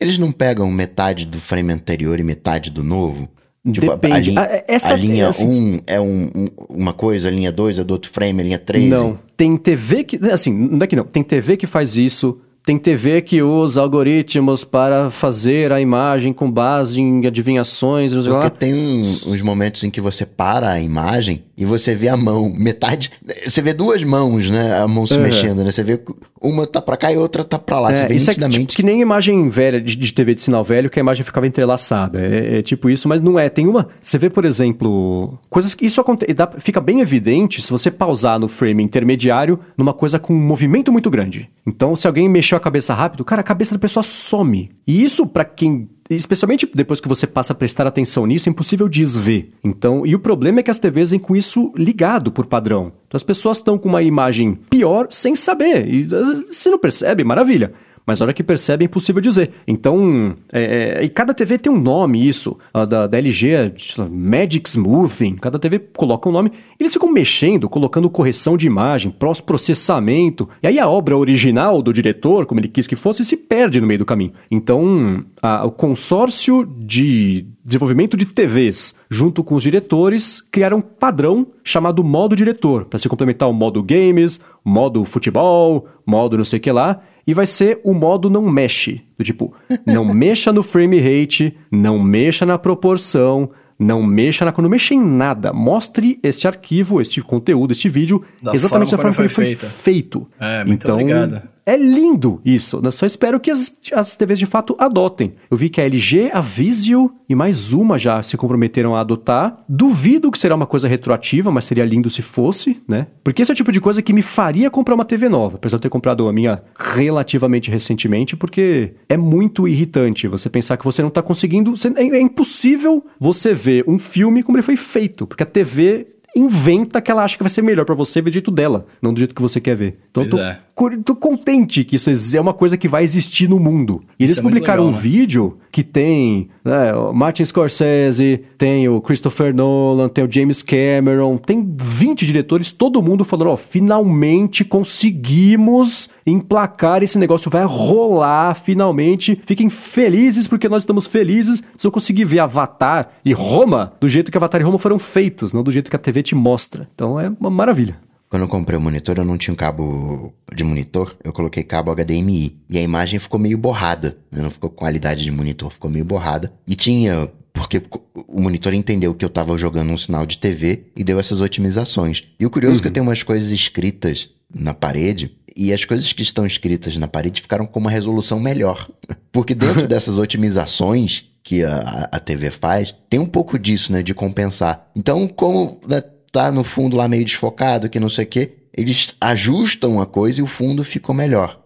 Eles 0.00 0.18
não 0.18 0.32
pegam 0.32 0.70
metade 0.70 1.24
do 1.26 1.40
frame 1.40 1.72
anterior 1.72 2.18
e 2.18 2.22
metade 2.22 2.70
do 2.70 2.82
novo? 2.82 3.28
Tipo, 3.70 3.92
Depende. 3.92 4.14
A, 4.14 4.18
linha, 4.18 4.40
a, 4.40 4.64
essa, 4.66 4.94
a 4.94 4.96
linha 4.96 5.26
1 5.26 5.28
assim, 5.28 5.48
um 5.48 5.80
é 5.86 6.00
um, 6.00 6.30
um, 6.34 6.48
uma 6.68 6.92
coisa, 6.92 7.28
a 7.28 7.30
linha 7.30 7.52
2 7.52 7.78
é 7.78 7.84
do 7.84 7.92
outro 7.92 8.10
frame, 8.10 8.40
a 8.40 8.44
linha 8.44 8.58
3. 8.58 8.90
Não. 8.90 9.18
Tem 9.36 9.56
TV 9.56 10.02
que. 10.02 10.16
Assim, 10.30 10.52
não 10.52 10.82
é 10.82 10.86
que 10.86 10.96
não. 10.96 11.04
Tem 11.04 11.22
TV 11.22 11.56
que 11.56 11.66
faz 11.66 11.96
isso. 11.96 12.40
Tem 12.64 12.78
TV 12.78 13.22
que 13.22 13.42
usa 13.42 13.80
algoritmos 13.80 14.64
para 14.64 15.10
fazer 15.10 15.72
a 15.72 15.80
imagem 15.80 16.32
com 16.32 16.50
base 16.50 17.00
em 17.00 17.26
adivinhações. 17.26 18.14
Porque 18.14 18.30
lá. 18.30 18.50
tem 18.50 18.72
uns, 18.72 19.26
uns 19.26 19.42
momentos 19.42 19.82
em 19.82 19.90
que 19.90 20.00
você 20.00 20.24
para 20.24 20.70
a 20.70 20.80
imagem 20.80 21.42
e 21.56 21.64
você 21.64 21.94
vê 21.94 22.08
a 22.08 22.16
mão, 22.16 22.52
metade. 22.52 23.10
Você 23.44 23.60
vê 23.60 23.74
duas 23.74 24.02
mãos, 24.02 24.48
né? 24.48 24.78
A 24.78 24.88
mão 24.88 25.06
se 25.06 25.14
uhum. 25.14 25.22
mexendo, 25.22 25.62
né? 25.62 25.70
Você 25.70 25.82
vê 25.82 26.00
uma 26.40 26.66
tá 26.66 26.82
pra 26.82 26.96
cá 26.96 27.12
e 27.12 27.16
outra 27.16 27.44
tá 27.44 27.58
pra 27.58 27.78
lá. 27.78 27.90
É, 27.90 27.94
você 27.94 28.06
vê 28.06 28.14
isso 28.16 28.30
nitidamente. 28.30 28.58
É 28.58 28.66
tipo, 28.66 28.76
que 28.76 28.82
nem 28.82 29.00
imagem 29.00 29.48
velha 29.48 29.80
de, 29.80 29.94
de, 29.94 30.12
TV 30.12 30.34
de 30.34 30.40
sinal 30.40 30.64
velho, 30.64 30.90
que 30.90 30.98
a 30.98 31.02
imagem 31.02 31.24
ficava 31.24 31.46
entrelaçada. 31.46 32.20
É, 32.20 32.58
é, 32.58 32.62
tipo 32.62 32.90
isso, 32.90 33.08
mas 33.08 33.20
não 33.20 33.38
é. 33.38 33.48
Tem 33.48 33.66
uma. 33.66 33.88
Você 34.00 34.18
vê, 34.18 34.28
por 34.28 34.44
exemplo, 34.44 35.38
coisas 35.48 35.74
que 35.74 35.86
isso 35.86 36.00
acontece. 36.00 36.32
Fica 36.58 36.80
bem 36.80 37.00
evidente 37.00 37.62
se 37.62 37.70
você 37.70 37.90
pausar 37.90 38.38
no 38.40 38.48
frame 38.48 38.82
intermediário 38.82 39.58
numa 39.76 39.92
coisa 39.92 40.18
com 40.18 40.34
um 40.34 40.40
movimento 40.40 40.90
muito 40.90 41.10
grande. 41.10 41.48
Então, 41.66 41.94
se 41.94 42.06
alguém 42.06 42.28
mexeu 42.52 42.56
a 42.56 42.60
cabeça 42.60 42.94
rápido, 42.94 43.24
cara, 43.24 43.40
a 43.40 43.44
cabeça 43.44 43.72
da 43.72 43.78
pessoa 43.78 44.02
some. 44.02 44.70
E 44.86 45.02
isso, 45.02 45.26
para 45.26 45.44
quem 45.44 45.88
especialmente 46.10 46.68
depois 46.74 47.00
que 47.00 47.08
você 47.08 47.26
passa 47.26 47.54
a 47.54 47.56
prestar 47.56 47.86
atenção 47.86 48.26
nisso, 48.26 48.46
é 48.46 48.50
impossível 48.50 48.86
desver. 48.86 49.50
Então, 49.64 50.04
e 50.04 50.14
o 50.14 50.18
problema 50.18 50.60
é 50.60 50.62
que 50.62 50.70
as 50.70 50.78
TVs 50.78 51.10
vêm 51.10 51.18
com 51.18 51.34
isso 51.34 51.72
ligado 51.74 52.30
por 52.30 52.44
padrão. 52.44 52.92
Então 53.08 53.16
as 53.16 53.22
pessoas 53.22 53.58
estão 53.58 53.78
com 53.78 53.88
uma 53.88 54.02
imagem 54.02 54.54
pior 54.68 55.06
sem 55.08 55.34
saber. 55.34 55.88
E 55.88 56.06
se 56.52 56.68
não 56.68 56.78
percebe, 56.78 57.24
maravilha 57.24 57.72
mas 58.06 58.18
na 58.18 58.24
hora 58.24 58.32
que 58.32 58.42
percebe 58.42 58.84
é 58.84 58.86
impossível 58.86 59.20
dizer. 59.20 59.50
Então, 59.66 60.34
é, 60.52 60.98
é, 61.00 61.04
e 61.04 61.08
cada 61.08 61.32
TV 61.32 61.58
tem 61.58 61.72
um 61.72 61.80
nome, 61.80 62.26
isso. 62.26 62.58
A 62.72 62.84
da, 62.84 63.06
da 63.06 63.18
LG 63.18 63.50
é 63.50 63.72
Magic 64.10 64.68
Smoothing, 64.68 65.36
cada 65.36 65.58
TV 65.58 65.78
coloca 65.78 66.28
um 66.28 66.32
nome. 66.32 66.52
Eles 66.78 66.92
ficam 66.92 67.10
mexendo, 67.12 67.68
colocando 67.68 68.10
correção 68.10 68.56
de 68.56 68.66
imagem, 68.66 69.10
pós-processamento. 69.10 70.48
E 70.62 70.66
aí 70.66 70.78
a 70.78 70.88
obra 70.88 71.16
original 71.16 71.80
do 71.80 71.92
diretor, 71.92 72.46
como 72.46 72.60
ele 72.60 72.68
quis 72.68 72.86
que 72.86 72.96
fosse, 72.96 73.24
se 73.24 73.36
perde 73.36 73.80
no 73.80 73.86
meio 73.86 74.00
do 74.00 74.06
caminho. 74.06 74.32
Então, 74.50 75.24
a, 75.40 75.64
o 75.64 75.70
consórcio 75.70 76.66
de 76.66 77.46
desenvolvimento 77.64 78.16
de 78.16 78.26
TVs, 78.26 78.96
junto 79.08 79.44
com 79.44 79.54
os 79.54 79.62
diretores, 79.62 80.40
criaram 80.40 80.78
um 80.78 80.80
padrão 80.80 81.46
chamado 81.62 82.02
modo 82.02 82.34
diretor, 82.34 82.86
para 82.86 82.98
se 82.98 83.08
complementar 83.08 83.48
o 83.48 83.52
modo 83.52 83.80
games, 83.82 84.40
modo 84.64 85.04
futebol, 85.04 85.86
modo 86.04 86.36
não 86.36 86.44
sei 86.44 86.58
o 86.58 86.62
que 86.62 86.72
lá 86.72 87.00
e 87.26 87.34
vai 87.34 87.46
ser 87.46 87.80
o 87.84 87.92
modo 87.92 88.28
não 88.28 88.42
mexe. 88.50 89.02
Do 89.18 89.24
tipo, 89.24 89.54
não 89.86 90.04
mexa 90.12 90.52
no 90.52 90.62
frame 90.62 90.98
rate, 90.98 91.56
não 91.70 91.98
mexa 91.98 92.44
na 92.44 92.58
proporção, 92.58 93.50
não 93.78 94.02
mexa 94.02 94.44
na. 94.44 94.52
Não 94.56 94.68
mexa 94.68 94.94
em 94.94 95.00
nada. 95.00 95.52
Mostre 95.52 96.18
este 96.22 96.46
arquivo, 96.46 97.00
este 97.00 97.20
conteúdo, 97.20 97.72
este 97.72 97.88
vídeo, 97.88 98.22
da 98.42 98.54
exatamente 98.54 98.90
forma 98.90 99.12
da 99.12 99.14
forma 99.14 99.14
que 99.14 99.40
ele 99.40 99.56
foi 99.56 99.68
feito. 99.68 100.28
É, 100.38 100.64
muito 100.64 100.84
então, 100.84 100.96
obrigado. 100.96 101.42
É 101.64 101.76
lindo 101.76 102.40
isso. 102.44 102.80
Eu 102.82 102.90
só 102.90 103.06
espero 103.06 103.38
que 103.38 103.50
as, 103.50 103.72
as 103.92 104.16
TVs 104.16 104.38
de 104.38 104.46
fato 104.46 104.74
adotem. 104.78 105.34
Eu 105.50 105.56
vi 105.56 105.68
que 105.68 105.80
a 105.80 105.84
LG, 105.84 106.30
a 106.32 106.40
Vizio 106.40 107.14
e 107.28 107.34
mais 107.34 107.72
uma 107.72 107.98
já 107.98 108.22
se 108.22 108.36
comprometeram 108.36 108.94
a 108.94 109.00
adotar. 109.00 109.64
Duvido 109.68 110.30
que 110.30 110.38
será 110.38 110.54
uma 110.54 110.66
coisa 110.66 110.88
retroativa, 110.88 111.50
mas 111.50 111.64
seria 111.64 111.84
lindo 111.84 112.10
se 112.10 112.20
fosse, 112.20 112.82
né? 112.86 113.06
Porque 113.22 113.42
esse 113.42 113.50
é 113.50 113.54
o 113.54 113.56
tipo 113.56 113.72
de 113.72 113.80
coisa 113.80 114.02
que 114.02 114.12
me 114.12 114.22
faria 114.22 114.70
comprar 114.70 114.94
uma 114.94 115.04
TV 115.04 115.28
nova, 115.28 115.56
apesar 115.56 115.76
de 115.76 115.78
eu 115.78 115.82
ter 115.82 115.88
comprado 115.88 116.28
a 116.28 116.32
minha 116.32 116.62
relativamente 116.76 117.70
recentemente, 117.70 118.36
porque 118.36 118.94
é 119.08 119.16
muito 119.16 119.68
irritante 119.68 120.26
você 120.26 120.50
pensar 120.50 120.76
que 120.76 120.84
você 120.84 121.00
não 121.00 121.08
está 121.08 121.22
conseguindo. 121.22 121.74
É, 121.96 122.02
é 122.02 122.20
impossível 122.20 123.04
você 123.18 123.54
ver 123.54 123.84
um 123.86 123.98
filme 123.98 124.42
como 124.42 124.58
ele 124.58 124.62
foi 124.62 124.76
feito, 124.76 125.26
porque 125.26 125.42
a 125.42 125.46
TV 125.46 126.11
inventa 126.34 127.00
que 127.00 127.10
ela 127.10 127.22
acha 127.22 127.36
que 127.36 127.42
vai 127.42 127.50
ser 127.50 127.62
melhor 127.62 127.84
para 127.84 127.94
você 127.94 128.20
ver 128.20 128.30
do 128.30 128.34
jeito 128.34 128.50
dela, 128.50 128.86
não 129.00 129.12
do 129.12 129.18
jeito 129.18 129.34
que 129.34 129.42
você 129.42 129.60
quer 129.60 129.76
ver. 129.76 129.98
Então 130.10 130.24
pois 130.24 130.32
eu 130.32 130.38
tô, 130.74 130.88
é. 130.88 130.96
tô, 131.04 131.14
contente 131.14 131.84
que 131.84 131.96
isso 131.96 132.10
é 132.36 132.40
uma 132.40 132.54
coisa 132.54 132.76
que 132.76 132.88
vai 132.88 133.02
existir 133.02 133.48
no 133.48 133.58
mundo. 133.58 134.02
E 134.18 134.24
eles 134.24 134.38
é 134.38 134.42
publicaram 134.42 134.84
legal, 134.84 134.94
um 134.94 134.96
né? 134.96 135.02
vídeo 135.02 135.58
que 135.70 135.82
tem 135.82 136.50
né, 136.64 136.94
o 136.94 137.12
Martin 137.12 137.44
Scorsese, 137.44 138.44
tem 138.58 138.88
o 138.88 139.00
Christopher 139.00 139.54
Nolan, 139.54 140.08
tem 140.08 140.22
o 140.24 140.30
James 140.30 140.62
Cameron, 140.62 141.38
tem 141.38 141.66
20 141.80 142.26
diretores, 142.26 142.72
todo 142.72 143.02
mundo 143.02 143.24
falando, 143.24 143.50
ó, 143.50 143.56
finalmente 143.56 144.64
conseguimos 144.64 146.10
emplacar 146.26 147.02
esse 147.02 147.18
negócio, 147.18 147.50
vai 147.50 147.64
rolar 147.64 148.54
finalmente. 148.54 149.40
Fiquem 149.46 149.70
felizes 149.70 150.46
porque 150.46 150.68
nós 150.68 150.82
estamos 150.82 151.06
felizes 151.06 151.62
se 151.76 151.86
eu 151.86 151.90
conseguir 151.90 152.24
ver 152.24 152.40
Avatar 152.40 153.10
e 153.24 153.32
Roma 153.32 153.94
do 154.00 154.08
jeito 154.08 154.30
que 154.30 154.38
Avatar 154.38 154.60
e 154.60 154.64
Roma 154.64 154.78
foram 154.78 154.98
feitos, 154.98 155.52
não 155.52 155.62
do 155.62 155.72
jeito 155.72 155.90
que 155.90 155.96
a 155.96 155.98
TV 155.98 156.21
te 156.22 156.34
mostra. 156.34 156.88
Então 156.94 157.18
é 157.18 157.28
uma 157.28 157.50
maravilha. 157.50 157.98
Quando 158.32 158.42
eu 158.42 158.48
comprei 158.48 158.78
o 158.78 158.80
monitor, 158.80 159.18
eu 159.18 159.26
não 159.26 159.36
tinha 159.36 159.52
um 159.52 159.56
cabo 159.56 160.32
de 160.54 160.64
monitor, 160.64 161.14
eu 161.22 161.34
coloquei 161.34 161.62
cabo 161.62 161.94
HDMI. 161.94 162.56
E 162.70 162.78
a 162.78 162.80
imagem 162.80 163.18
ficou 163.18 163.38
meio 163.38 163.58
borrada. 163.58 164.16
Né? 164.30 164.40
Não 164.40 164.50
ficou 164.50 164.70
qualidade 164.70 165.22
de 165.22 165.30
monitor, 165.30 165.70
ficou 165.70 165.90
meio 165.90 166.04
borrada. 166.04 166.50
E 166.66 166.74
tinha. 166.74 167.28
Porque 167.52 167.82
o 168.26 168.40
monitor 168.40 168.72
entendeu 168.72 169.14
que 169.14 169.22
eu 169.22 169.28
tava 169.28 169.56
jogando 169.58 169.90
um 169.90 169.98
sinal 169.98 170.24
de 170.24 170.38
TV 170.38 170.86
e 170.96 171.04
deu 171.04 171.20
essas 171.20 171.42
otimizações. 171.42 172.24
E 172.40 172.46
o 172.46 172.50
curioso 172.50 172.76
uhum. 172.76 172.78
é 172.78 172.82
que 172.82 172.88
eu 172.88 172.92
tenho 172.92 173.04
umas 173.04 173.22
coisas 173.22 173.50
escritas 173.50 174.30
na 174.54 174.72
parede 174.72 175.36
e 175.54 175.70
as 175.70 175.84
coisas 175.84 176.10
que 176.12 176.22
estão 176.22 176.46
escritas 176.46 176.96
na 176.96 177.06
parede 177.06 177.42
ficaram 177.42 177.66
com 177.66 177.80
uma 177.80 177.90
resolução 177.90 178.40
melhor. 178.40 178.88
Porque 179.30 179.54
dentro 179.54 179.86
dessas 179.88 180.18
otimizações 180.18 181.24
que 181.42 181.64
a, 181.64 182.08
a 182.12 182.20
TV 182.20 182.50
faz, 182.50 182.94
tem 183.10 183.18
um 183.18 183.26
pouco 183.26 183.58
disso, 183.58 183.92
né, 183.92 184.02
de 184.02 184.14
compensar. 184.14 184.88
Então, 184.94 185.26
como 185.26 185.80
né, 185.86 186.02
tá 186.32 186.50
no 186.50 186.64
fundo 186.64 186.96
lá 186.96 187.06
meio 187.06 187.24
desfocado, 187.24 187.90
que 187.90 188.00
não 188.00 188.08
sei 188.08 188.24
o 188.24 188.28
quê, 188.28 188.54
eles 188.74 189.14
ajustam 189.20 190.00
a 190.00 190.06
coisa 190.06 190.40
e 190.40 190.42
o 190.42 190.46
fundo 190.46 190.82
ficou 190.82 191.14
melhor. 191.14 191.61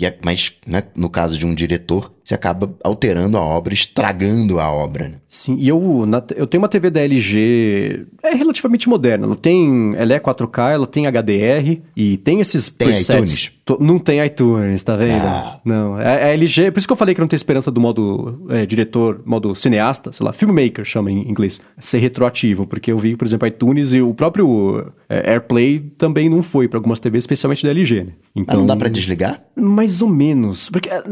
É, 0.00 0.14
mas, 0.24 0.52
né, 0.66 0.82
no 0.96 1.08
caso 1.08 1.38
de 1.38 1.46
um 1.46 1.54
diretor, 1.54 2.12
você 2.24 2.34
acaba 2.34 2.74
alterando 2.82 3.36
a 3.36 3.40
obra, 3.40 3.72
estragando 3.72 4.58
a 4.58 4.70
obra. 4.70 5.08
Né? 5.08 5.14
Sim, 5.26 5.56
e 5.58 5.68
eu, 5.68 6.04
na, 6.06 6.22
eu 6.34 6.46
tenho 6.46 6.62
uma 6.62 6.68
TV 6.68 6.90
da 6.90 7.00
LG, 7.00 8.06
é 8.22 8.34
relativamente 8.34 8.88
moderna. 8.88 9.26
Ela 9.26 9.36
tem, 9.36 9.94
ela 9.96 10.14
é 10.14 10.18
4K, 10.18 10.72
ela 10.72 10.86
tem 10.86 11.06
HDR 11.06 11.80
e 11.94 12.16
tem 12.16 12.40
esses 12.40 12.68
tem 12.68 12.88
presets. 12.88 13.10
iTunes? 13.10 13.54
não 13.80 13.98
tem 13.98 14.22
iTunes, 14.22 14.82
tá 14.82 14.94
vendo? 14.96 15.24
Ah. 15.24 15.60
Não, 15.64 15.98
é, 15.98 16.30
é 16.30 16.34
LG, 16.34 16.70
por 16.70 16.78
isso 16.78 16.86
que 16.86 16.92
eu 16.92 16.96
falei 16.96 17.14
que 17.14 17.20
não 17.20 17.28
tem 17.28 17.36
esperança 17.36 17.70
do 17.70 17.80
modo 17.80 18.46
é, 18.50 18.66
diretor, 18.66 19.22
modo 19.24 19.54
cineasta, 19.54 20.12
sei 20.12 20.24
lá, 20.24 20.32
filmmaker 20.32 20.84
chama 20.84 21.10
em 21.10 21.28
inglês, 21.28 21.62
ser 21.78 21.98
retroativo, 21.98 22.66
porque 22.66 22.92
eu 22.92 22.98
vi, 22.98 23.16
por 23.16 23.26
exemplo, 23.26 23.48
iTunes 23.48 23.94
e 23.94 24.02
o 24.02 24.12
próprio 24.12 24.92
é, 25.08 25.30
AirPlay 25.32 25.80
também 25.96 26.28
não 26.28 26.42
foi 26.42 26.68
para 26.68 26.78
algumas 26.78 27.00
TVs, 27.00 27.22
especialmente 27.22 27.64
da 27.64 27.70
LG, 27.70 28.04
né? 28.04 28.12
Então, 28.36 28.56
ah, 28.56 28.58
não 28.58 28.66
dá 28.66 28.76
para 28.76 28.88
desligar? 28.88 29.40
Mais 29.54 30.02
ou 30.02 30.08
menos, 30.08 30.68
porque 30.68 30.88
é, 30.88 31.02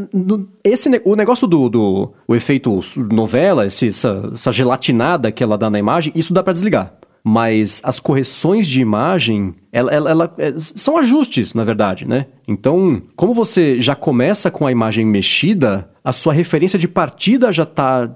esse 0.63 0.89
o 1.05 1.15
negócio 1.15 1.47
do, 1.47 1.69
do 1.69 2.13
o 2.27 2.35
efeito 2.35 2.81
novela, 3.11 3.65
esse, 3.65 3.87
essa, 3.87 4.31
essa 4.33 4.51
gelatinada 4.51 5.31
que 5.31 5.41
ela 5.41 5.57
dá 5.57 5.69
na 5.69 5.79
imagem, 5.79 6.11
isso 6.15 6.33
dá 6.33 6.43
para 6.43 6.53
desligar 6.53 6.93
mas 7.23 7.79
as 7.85 8.01
correções 8.01 8.67
de 8.67 8.81
imagem, 8.81 9.53
ela, 9.71 9.91
ela, 9.91 10.09
ela, 10.09 10.35
é, 10.37 10.53
são 10.57 10.97
ajustes, 10.97 11.53
na 11.53 11.63
verdade, 11.63 12.05
né? 12.05 12.25
Então, 12.45 13.01
como 13.15 13.33
você 13.33 13.79
já 13.79 13.95
começa 13.95 14.51
com 14.51 14.67
a 14.67 14.71
imagem 14.71 15.05
mexida, 15.05 15.89
a 16.03 16.11
sua 16.11 16.33
referência 16.33 16.77
de 16.77 16.87
partida 16.87 17.51
já 17.51 17.63
está 17.63 18.13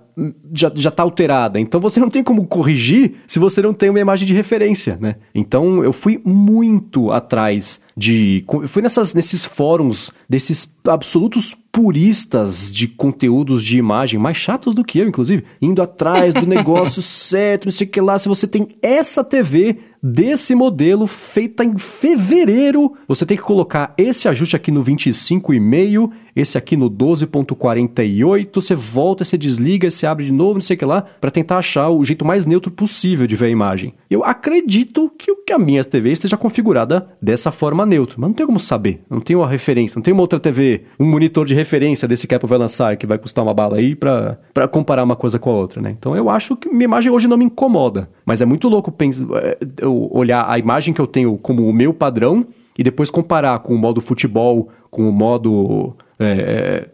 já, 0.52 0.72
já 0.74 0.92
tá 0.92 1.04
alterada. 1.04 1.60
Então 1.60 1.80
você 1.80 2.00
não 2.00 2.10
tem 2.10 2.24
como 2.24 2.46
corrigir 2.46 3.14
se 3.28 3.40
você 3.40 3.62
não 3.62 3.74
tem 3.74 3.90
uma 3.90 4.00
imagem 4.00 4.26
de 4.26 4.34
referência, 4.34 4.98
né? 5.00 5.16
Então 5.34 5.84
eu 5.84 5.94
fui 5.94 6.20
muito 6.26 7.12
atrás 7.12 7.82
de. 7.96 8.44
Eu 8.52 8.68
fui 8.68 8.82
nessas, 8.82 9.14
nesses 9.14 9.46
fóruns 9.46 10.12
desses 10.28 10.76
absolutos 10.88 11.56
puristas 11.78 12.72
de 12.72 12.88
conteúdos 12.88 13.64
de 13.64 13.78
imagem, 13.78 14.20
mais 14.20 14.36
chatos 14.36 14.74
do 14.74 14.84
que 14.84 14.98
eu, 14.98 15.08
inclusive, 15.08 15.44
indo 15.62 15.80
atrás 15.80 16.34
do 16.34 16.42
negócio 16.48 17.04
certo, 17.04 17.66
não 17.66 17.72
sei 17.72 17.86
o 17.86 17.90
que 17.92 18.02
lá. 18.02 18.18
Se 18.18 18.28
você 18.28 18.48
tem 18.48 18.70
essa 18.82 19.24
TV 19.24 19.78
desse 20.02 20.56
modelo 20.56 21.06
feita 21.06 21.64
em 21.64 21.78
fevereiro, 21.78 22.94
você 23.08 23.26
tem 23.26 23.38
que 23.38 23.44
colocar 23.44 23.94
esse 23.98 24.28
ajuste 24.28 24.56
aqui 24.56 24.72
no 24.72 24.84
25,5, 24.84 26.12
esse 26.36 26.58
aqui 26.58 26.78
no 26.78 26.90
12.48, 26.90 28.50
você 28.54 28.76
volta, 28.76 29.24
você 29.24 29.38
desliga, 29.38 29.90
você 29.90 30.06
abre 30.06 30.26
de 30.26 30.32
novo, 30.32 30.56
não 30.56 30.62
sei 30.62 30.76
o 30.76 30.80
que 30.80 30.86
lá, 30.86 31.02
para 31.02 31.32
tentar 31.32 31.58
achar 31.58 31.90
o 31.90 32.04
jeito 32.04 32.24
mais 32.24 32.46
neutro 32.46 32.72
possível 32.72 33.26
de 33.26 33.36
ver 33.36 33.48
a 33.48 33.50
imagem. 33.50 33.94
Eu 34.10 34.24
acredito 34.24 35.12
que, 35.18 35.34
que 35.36 35.54
a 35.54 35.60
minha 35.60 35.84
TV 35.84 36.12
esteja 36.12 36.38
configurada 36.38 37.08
dessa 37.22 37.52
forma 37.52 37.86
neutra, 37.86 38.16
mas 38.20 38.30
não 38.30 38.36
tem 38.36 38.46
como 38.46 38.60
saber, 38.60 39.02
não 39.10 39.20
tenho 39.20 39.40
uma 39.40 39.48
referência, 39.48 39.98
não 39.98 40.04
tem 40.04 40.14
uma 40.14 40.22
outra 40.22 40.40
TV, 40.40 40.84
um 41.00 41.06
monitor 41.06 41.46
de 41.46 41.54
referência 41.54 41.67
desse 42.08 42.28
que 42.28 42.36
Apple 42.36 42.48
vai 42.48 42.58
lançar 42.58 42.96
que 42.98 43.06
vai 43.06 43.18
custar 43.18 43.44
uma 43.44 43.54
bala 43.54 43.78
aí 43.78 43.96
para 43.96 44.68
comparar 44.72 45.04
uma 45.04 45.16
coisa 45.16 45.38
com 45.38 45.50
a 45.50 45.54
outra, 45.54 45.82
né? 45.82 45.96
Então 45.98 46.16
eu 46.16 46.30
acho 46.30 46.56
que 46.56 46.70
minha 46.70 46.86
imagem 46.86 47.12
hoje 47.12 47.28
não 47.28 47.38
me 47.38 47.46
incomoda, 47.46 48.10
mas 48.26 48.42
é 48.42 48.46
muito 48.46 48.68
louco 48.68 48.92
pensar, 48.92 49.26
é, 49.36 49.58
eu 49.82 50.10
olhar 50.12 50.50
a 50.50 50.58
imagem 50.58 50.94
que 50.94 51.02
eu 51.02 51.08
tenho 51.08 51.38
como 51.38 51.68
o 51.68 51.74
meu 51.74 51.94
padrão 51.94 52.46
e 52.78 52.84
depois 52.84 53.10
comparar 53.10 53.60
com 53.60 53.74
o 53.74 53.78
modo 53.78 54.00
futebol, 54.00 54.70
com 54.90 55.10
o 55.10 55.12
modo 55.12 55.96
é, 56.20 56.90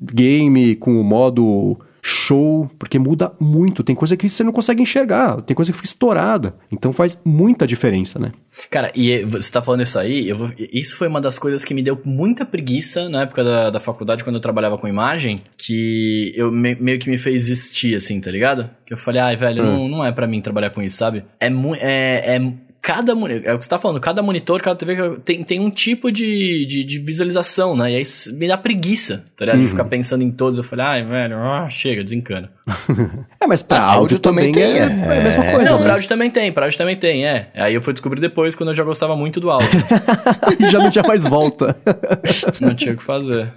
game, 0.00 0.74
com 0.76 1.00
o 1.00 1.04
modo 1.04 1.78
show, 2.08 2.70
porque 2.78 2.98
muda 2.98 3.32
muito. 3.38 3.84
Tem 3.84 3.94
coisa 3.94 4.16
que 4.16 4.28
você 4.28 4.42
não 4.42 4.52
consegue 4.52 4.82
enxergar, 4.82 5.42
tem 5.42 5.54
coisa 5.54 5.70
que 5.70 5.76
fica 5.76 5.86
estourada. 5.86 6.54
Então 6.72 6.92
faz 6.92 7.20
muita 7.24 7.66
diferença, 7.66 8.18
né? 8.18 8.32
Cara, 8.70 8.90
e 8.94 9.24
você 9.24 9.52
tá 9.52 9.62
falando 9.62 9.82
isso 9.82 9.98
aí, 9.98 10.32
vou, 10.32 10.50
isso 10.58 10.96
foi 10.96 11.08
uma 11.08 11.20
das 11.20 11.38
coisas 11.38 11.64
que 11.64 11.74
me 11.74 11.82
deu 11.82 12.00
muita 12.04 12.44
preguiça 12.44 13.08
na 13.08 13.22
época 13.22 13.44
da, 13.44 13.70
da 13.70 13.80
faculdade, 13.80 14.24
quando 14.24 14.36
eu 14.36 14.42
trabalhava 14.42 14.78
com 14.78 14.88
imagem, 14.88 15.42
que 15.56 16.32
eu 16.34 16.50
me, 16.50 16.74
meio 16.74 16.98
que 16.98 17.10
me 17.10 17.18
fez 17.18 17.48
existir, 17.48 17.94
assim, 17.94 18.20
tá 18.20 18.30
ligado? 18.30 18.68
Que 18.86 18.94
eu 18.94 18.98
falei, 18.98 19.20
ai, 19.20 19.36
velho, 19.36 19.62
hum. 19.62 19.66
não, 19.66 19.88
não 19.88 20.04
é 20.04 20.12
para 20.12 20.26
mim 20.26 20.40
trabalhar 20.40 20.70
com 20.70 20.82
isso, 20.82 20.96
sabe? 20.96 21.24
É 21.38 21.50
muito. 21.50 21.82
É, 21.82 22.36
é 22.36 22.67
cada 22.88 23.12
é 23.12 23.52
o 23.52 23.58
que 23.58 23.64
você 23.66 23.68
tá 23.68 23.78
falando, 23.78 24.00
cada 24.00 24.22
monitor, 24.22 24.62
cada 24.62 24.74
TV 24.74 25.18
tem, 25.22 25.44
tem 25.44 25.60
um 25.60 25.68
tipo 25.68 26.10
de, 26.10 26.64
de, 26.64 26.82
de 26.82 26.98
visualização, 26.98 27.76
né? 27.76 27.92
E 27.92 27.96
aí 27.96 28.02
me 28.32 28.48
dá 28.48 28.56
preguiça, 28.56 29.26
tá 29.36 29.44
ligado? 29.44 29.58
Uhum. 29.58 29.64
De 29.64 29.70
ficar 29.70 29.84
pensando 29.84 30.24
em 30.24 30.30
todos. 30.30 30.56
Eu 30.56 30.64
falei, 30.64 30.86
ai, 30.86 31.04
velho, 31.04 31.36
ah, 31.36 31.68
chega, 31.68 32.02
desencana. 32.02 32.50
é, 33.38 33.46
mas 33.46 33.60
pra 33.60 33.82
áudio, 33.82 34.00
áudio 34.00 34.18
também 34.20 34.50
tem, 34.50 34.62
é, 34.62 34.78
é, 34.78 35.18
a 35.18 35.22
mesma 35.22 35.44
é, 35.44 35.52
coisa. 35.52 35.72
Não, 35.72 35.78
né? 35.80 35.84
pra 35.84 35.92
áudio 35.92 36.08
também 36.08 36.30
tem, 36.30 36.50
pra 36.50 36.64
áudio 36.64 36.78
também 36.78 36.96
tem, 36.96 37.26
é. 37.26 37.50
Aí 37.56 37.74
eu 37.74 37.82
fui 37.82 37.92
descobrir 37.92 38.22
depois, 38.22 38.56
quando 38.56 38.70
eu 38.70 38.74
já 38.74 38.84
gostava 38.84 39.14
muito 39.14 39.38
do 39.38 39.50
áudio. 39.50 39.68
e 40.58 40.70
já 40.70 40.78
não 40.78 40.90
tinha 40.90 41.04
mais 41.06 41.24
volta. 41.24 41.76
não 42.58 42.74
tinha 42.74 42.94
o 42.94 42.96
que 42.96 43.04
fazer. 43.04 43.52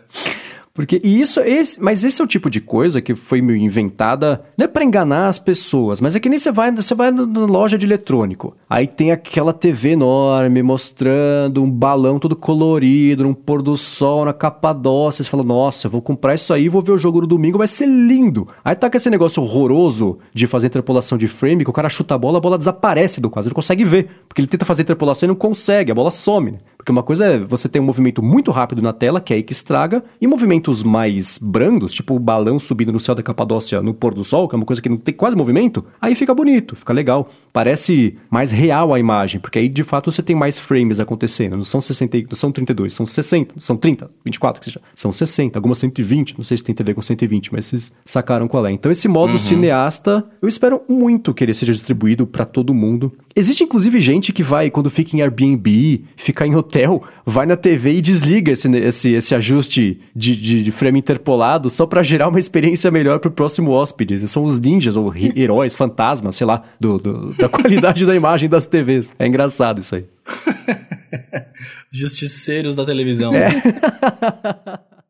Porque 0.73 0.99
e 1.03 1.19
isso, 1.19 1.39
esse, 1.41 1.81
mas 1.81 2.03
esse 2.03 2.21
é 2.21 2.23
o 2.23 2.27
tipo 2.27 2.49
de 2.49 2.61
coisa 2.61 3.01
que 3.01 3.13
foi 3.13 3.41
meio 3.41 3.57
inventada, 3.57 4.43
não 4.57 4.65
é 4.65 4.67
para 4.67 4.85
enganar 4.85 5.27
as 5.27 5.37
pessoas, 5.37 5.99
mas 5.99 6.15
é 6.15 6.19
que 6.19 6.29
nem 6.29 6.39
você 6.39 6.51
vai, 6.51 6.71
você 6.71 6.95
vai 6.95 7.11
na 7.11 7.23
loja 7.45 7.77
de 7.77 7.85
eletrônico. 7.85 8.55
Aí 8.69 8.87
tem 8.87 9.11
aquela 9.11 9.51
TV 9.51 9.91
enorme 9.91 10.63
mostrando 10.63 11.61
um 11.61 11.69
balão 11.69 12.19
todo 12.19 12.35
colorido, 12.35 13.27
um 13.27 13.33
pôr 13.33 13.61
do 13.61 13.75
sol 13.75 14.23
na 14.23 14.33
Capadócia. 14.33 15.23
Você 15.23 15.29
fala, 15.29 15.43
nossa, 15.43 15.87
eu 15.87 15.91
vou 15.91 16.01
comprar 16.01 16.35
isso 16.35 16.53
aí, 16.53 16.69
vou 16.69 16.81
ver 16.81 16.93
o 16.93 16.97
jogo 16.97 17.21
no 17.21 17.27
domingo, 17.27 17.57
vai 17.57 17.67
ser 17.67 17.85
lindo. 17.85 18.47
Aí 18.63 18.75
tá 18.75 18.89
com 18.89 18.95
esse 18.95 19.09
negócio 19.09 19.43
horroroso 19.43 20.19
de 20.33 20.47
fazer 20.47 20.67
interpolação 20.67 21.17
de 21.17 21.27
frame, 21.27 21.63
que 21.65 21.69
o 21.69 21.73
cara 21.73 21.89
chuta 21.89 22.15
a 22.15 22.17
bola, 22.17 22.37
a 22.37 22.41
bola 22.41 22.57
desaparece 22.57 23.19
do 23.19 23.29
quadro, 23.29 23.47
ele 23.47 23.51
não 23.51 23.55
consegue 23.55 23.83
ver. 23.83 24.09
Porque 24.27 24.39
ele 24.39 24.47
tenta 24.47 24.65
fazer 24.65 24.83
interpolação 24.83 25.27
e 25.27 25.29
não 25.29 25.35
consegue, 25.35 25.91
a 25.91 25.95
bola 25.95 26.11
some. 26.11 26.51
Né? 26.51 26.59
Porque 26.81 26.91
uma 26.91 27.03
coisa 27.03 27.25
é 27.27 27.37
você 27.37 27.69
ter 27.69 27.79
um 27.79 27.83
movimento 27.83 28.23
muito 28.23 28.49
rápido 28.49 28.81
na 28.81 28.91
tela, 28.91 29.21
que 29.21 29.31
é 29.31 29.35
aí 29.35 29.43
que 29.43 29.53
estraga, 29.53 30.03
e 30.19 30.25
movimentos 30.25 30.81
mais 30.81 31.37
brandos, 31.37 31.93
tipo 31.93 32.15
o 32.15 32.19
balão 32.19 32.57
subindo 32.57 32.91
no 32.91 32.99
céu 32.99 33.13
da 33.13 33.21
Capadócia 33.21 33.83
no 33.83 33.93
pôr 33.93 34.15
do 34.15 34.25
sol, 34.25 34.49
que 34.49 34.55
é 34.55 34.57
uma 34.57 34.65
coisa 34.65 34.81
que 34.81 34.89
não 34.89 34.97
tem 34.97 35.13
quase 35.13 35.35
movimento, 35.35 35.85
aí 36.01 36.15
fica 36.15 36.33
bonito, 36.33 36.75
fica 36.75 36.91
legal. 36.91 37.29
Parece 37.53 38.17
mais 38.31 38.51
real 38.51 38.95
a 38.95 38.99
imagem, 38.99 39.39
porque 39.39 39.59
aí 39.59 39.69
de 39.69 39.83
fato 39.83 40.11
você 40.11 40.23
tem 40.23 40.35
mais 40.35 40.59
frames 40.59 40.99
acontecendo. 40.99 41.55
Não 41.55 41.63
são 41.63 41.79
60, 41.79 42.17
não 42.17 42.35
são 42.35 42.51
32, 42.51 42.95
são 42.95 43.05
60, 43.05 43.55
são 43.59 43.77
30, 43.77 44.09
24 44.25 44.59
que 44.59 44.65
seja. 44.65 44.81
São 44.95 45.11
60, 45.11 45.59
algumas 45.59 45.77
120, 45.77 46.35
não 46.35 46.43
sei 46.43 46.57
se 46.57 46.63
tem 46.63 46.73
TV 46.73 46.95
com 46.95 47.01
120, 47.03 47.53
mas 47.53 47.67
vocês 47.67 47.91
sacaram 48.03 48.47
qual 48.47 48.65
é. 48.65 48.71
Então 48.71 48.91
esse 48.91 49.07
modo 49.07 49.33
uhum. 49.33 49.37
cineasta, 49.37 50.25
eu 50.41 50.47
espero 50.47 50.81
muito 50.89 51.31
que 51.31 51.43
ele 51.43 51.53
seja 51.53 51.73
distribuído 51.73 52.25
para 52.25 52.43
todo 52.43 52.73
mundo. 52.73 53.13
Existe 53.35 53.63
inclusive 53.63 53.99
gente 53.99 54.33
que 54.33 54.41
vai, 54.41 54.71
quando 54.71 54.89
fica 54.89 55.15
em 55.15 55.21
Airbnb, 55.21 56.05
fica 56.15 56.47
em 56.47 56.55
hotel, 56.71 57.03
vai 57.25 57.45
na 57.45 57.57
TV 57.57 57.95
e 57.95 58.01
desliga 58.01 58.53
esse, 58.53 58.69
esse, 58.77 59.13
esse 59.13 59.35
ajuste 59.35 59.99
de, 60.15 60.35
de, 60.35 60.63
de 60.63 60.71
frame 60.71 60.99
interpolado 60.99 61.69
só 61.69 61.85
para 61.85 62.01
gerar 62.01 62.29
uma 62.29 62.39
experiência 62.39 62.89
melhor 62.89 63.19
pro 63.19 63.29
próximo 63.29 63.71
hóspede. 63.71 64.25
São 64.27 64.43
os 64.43 64.57
ninjas 64.57 64.95
ou 64.95 65.13
heróis, 65.35 65.75
fantasmas, 65.75 66.35
sei 66.37 66.47
lá, 66.47 66.63
do, 66.79 66.97
do, 66.97 67.33
da 67.33 67.49
qualidade 67.49 68.05
da 68.05 68.15
imagem 68.15 68.47
das 68.47 68.65
TVs. 68.65 69.13
É 69.19 69.27
engraçado 69.27 69.81
isso 69.81 69.95
aí. 69.95 70.05
Justiceiros 71.91 72.75
da 72.75 72.85
televisão. 72.85 73.33
É. 73.35 73.49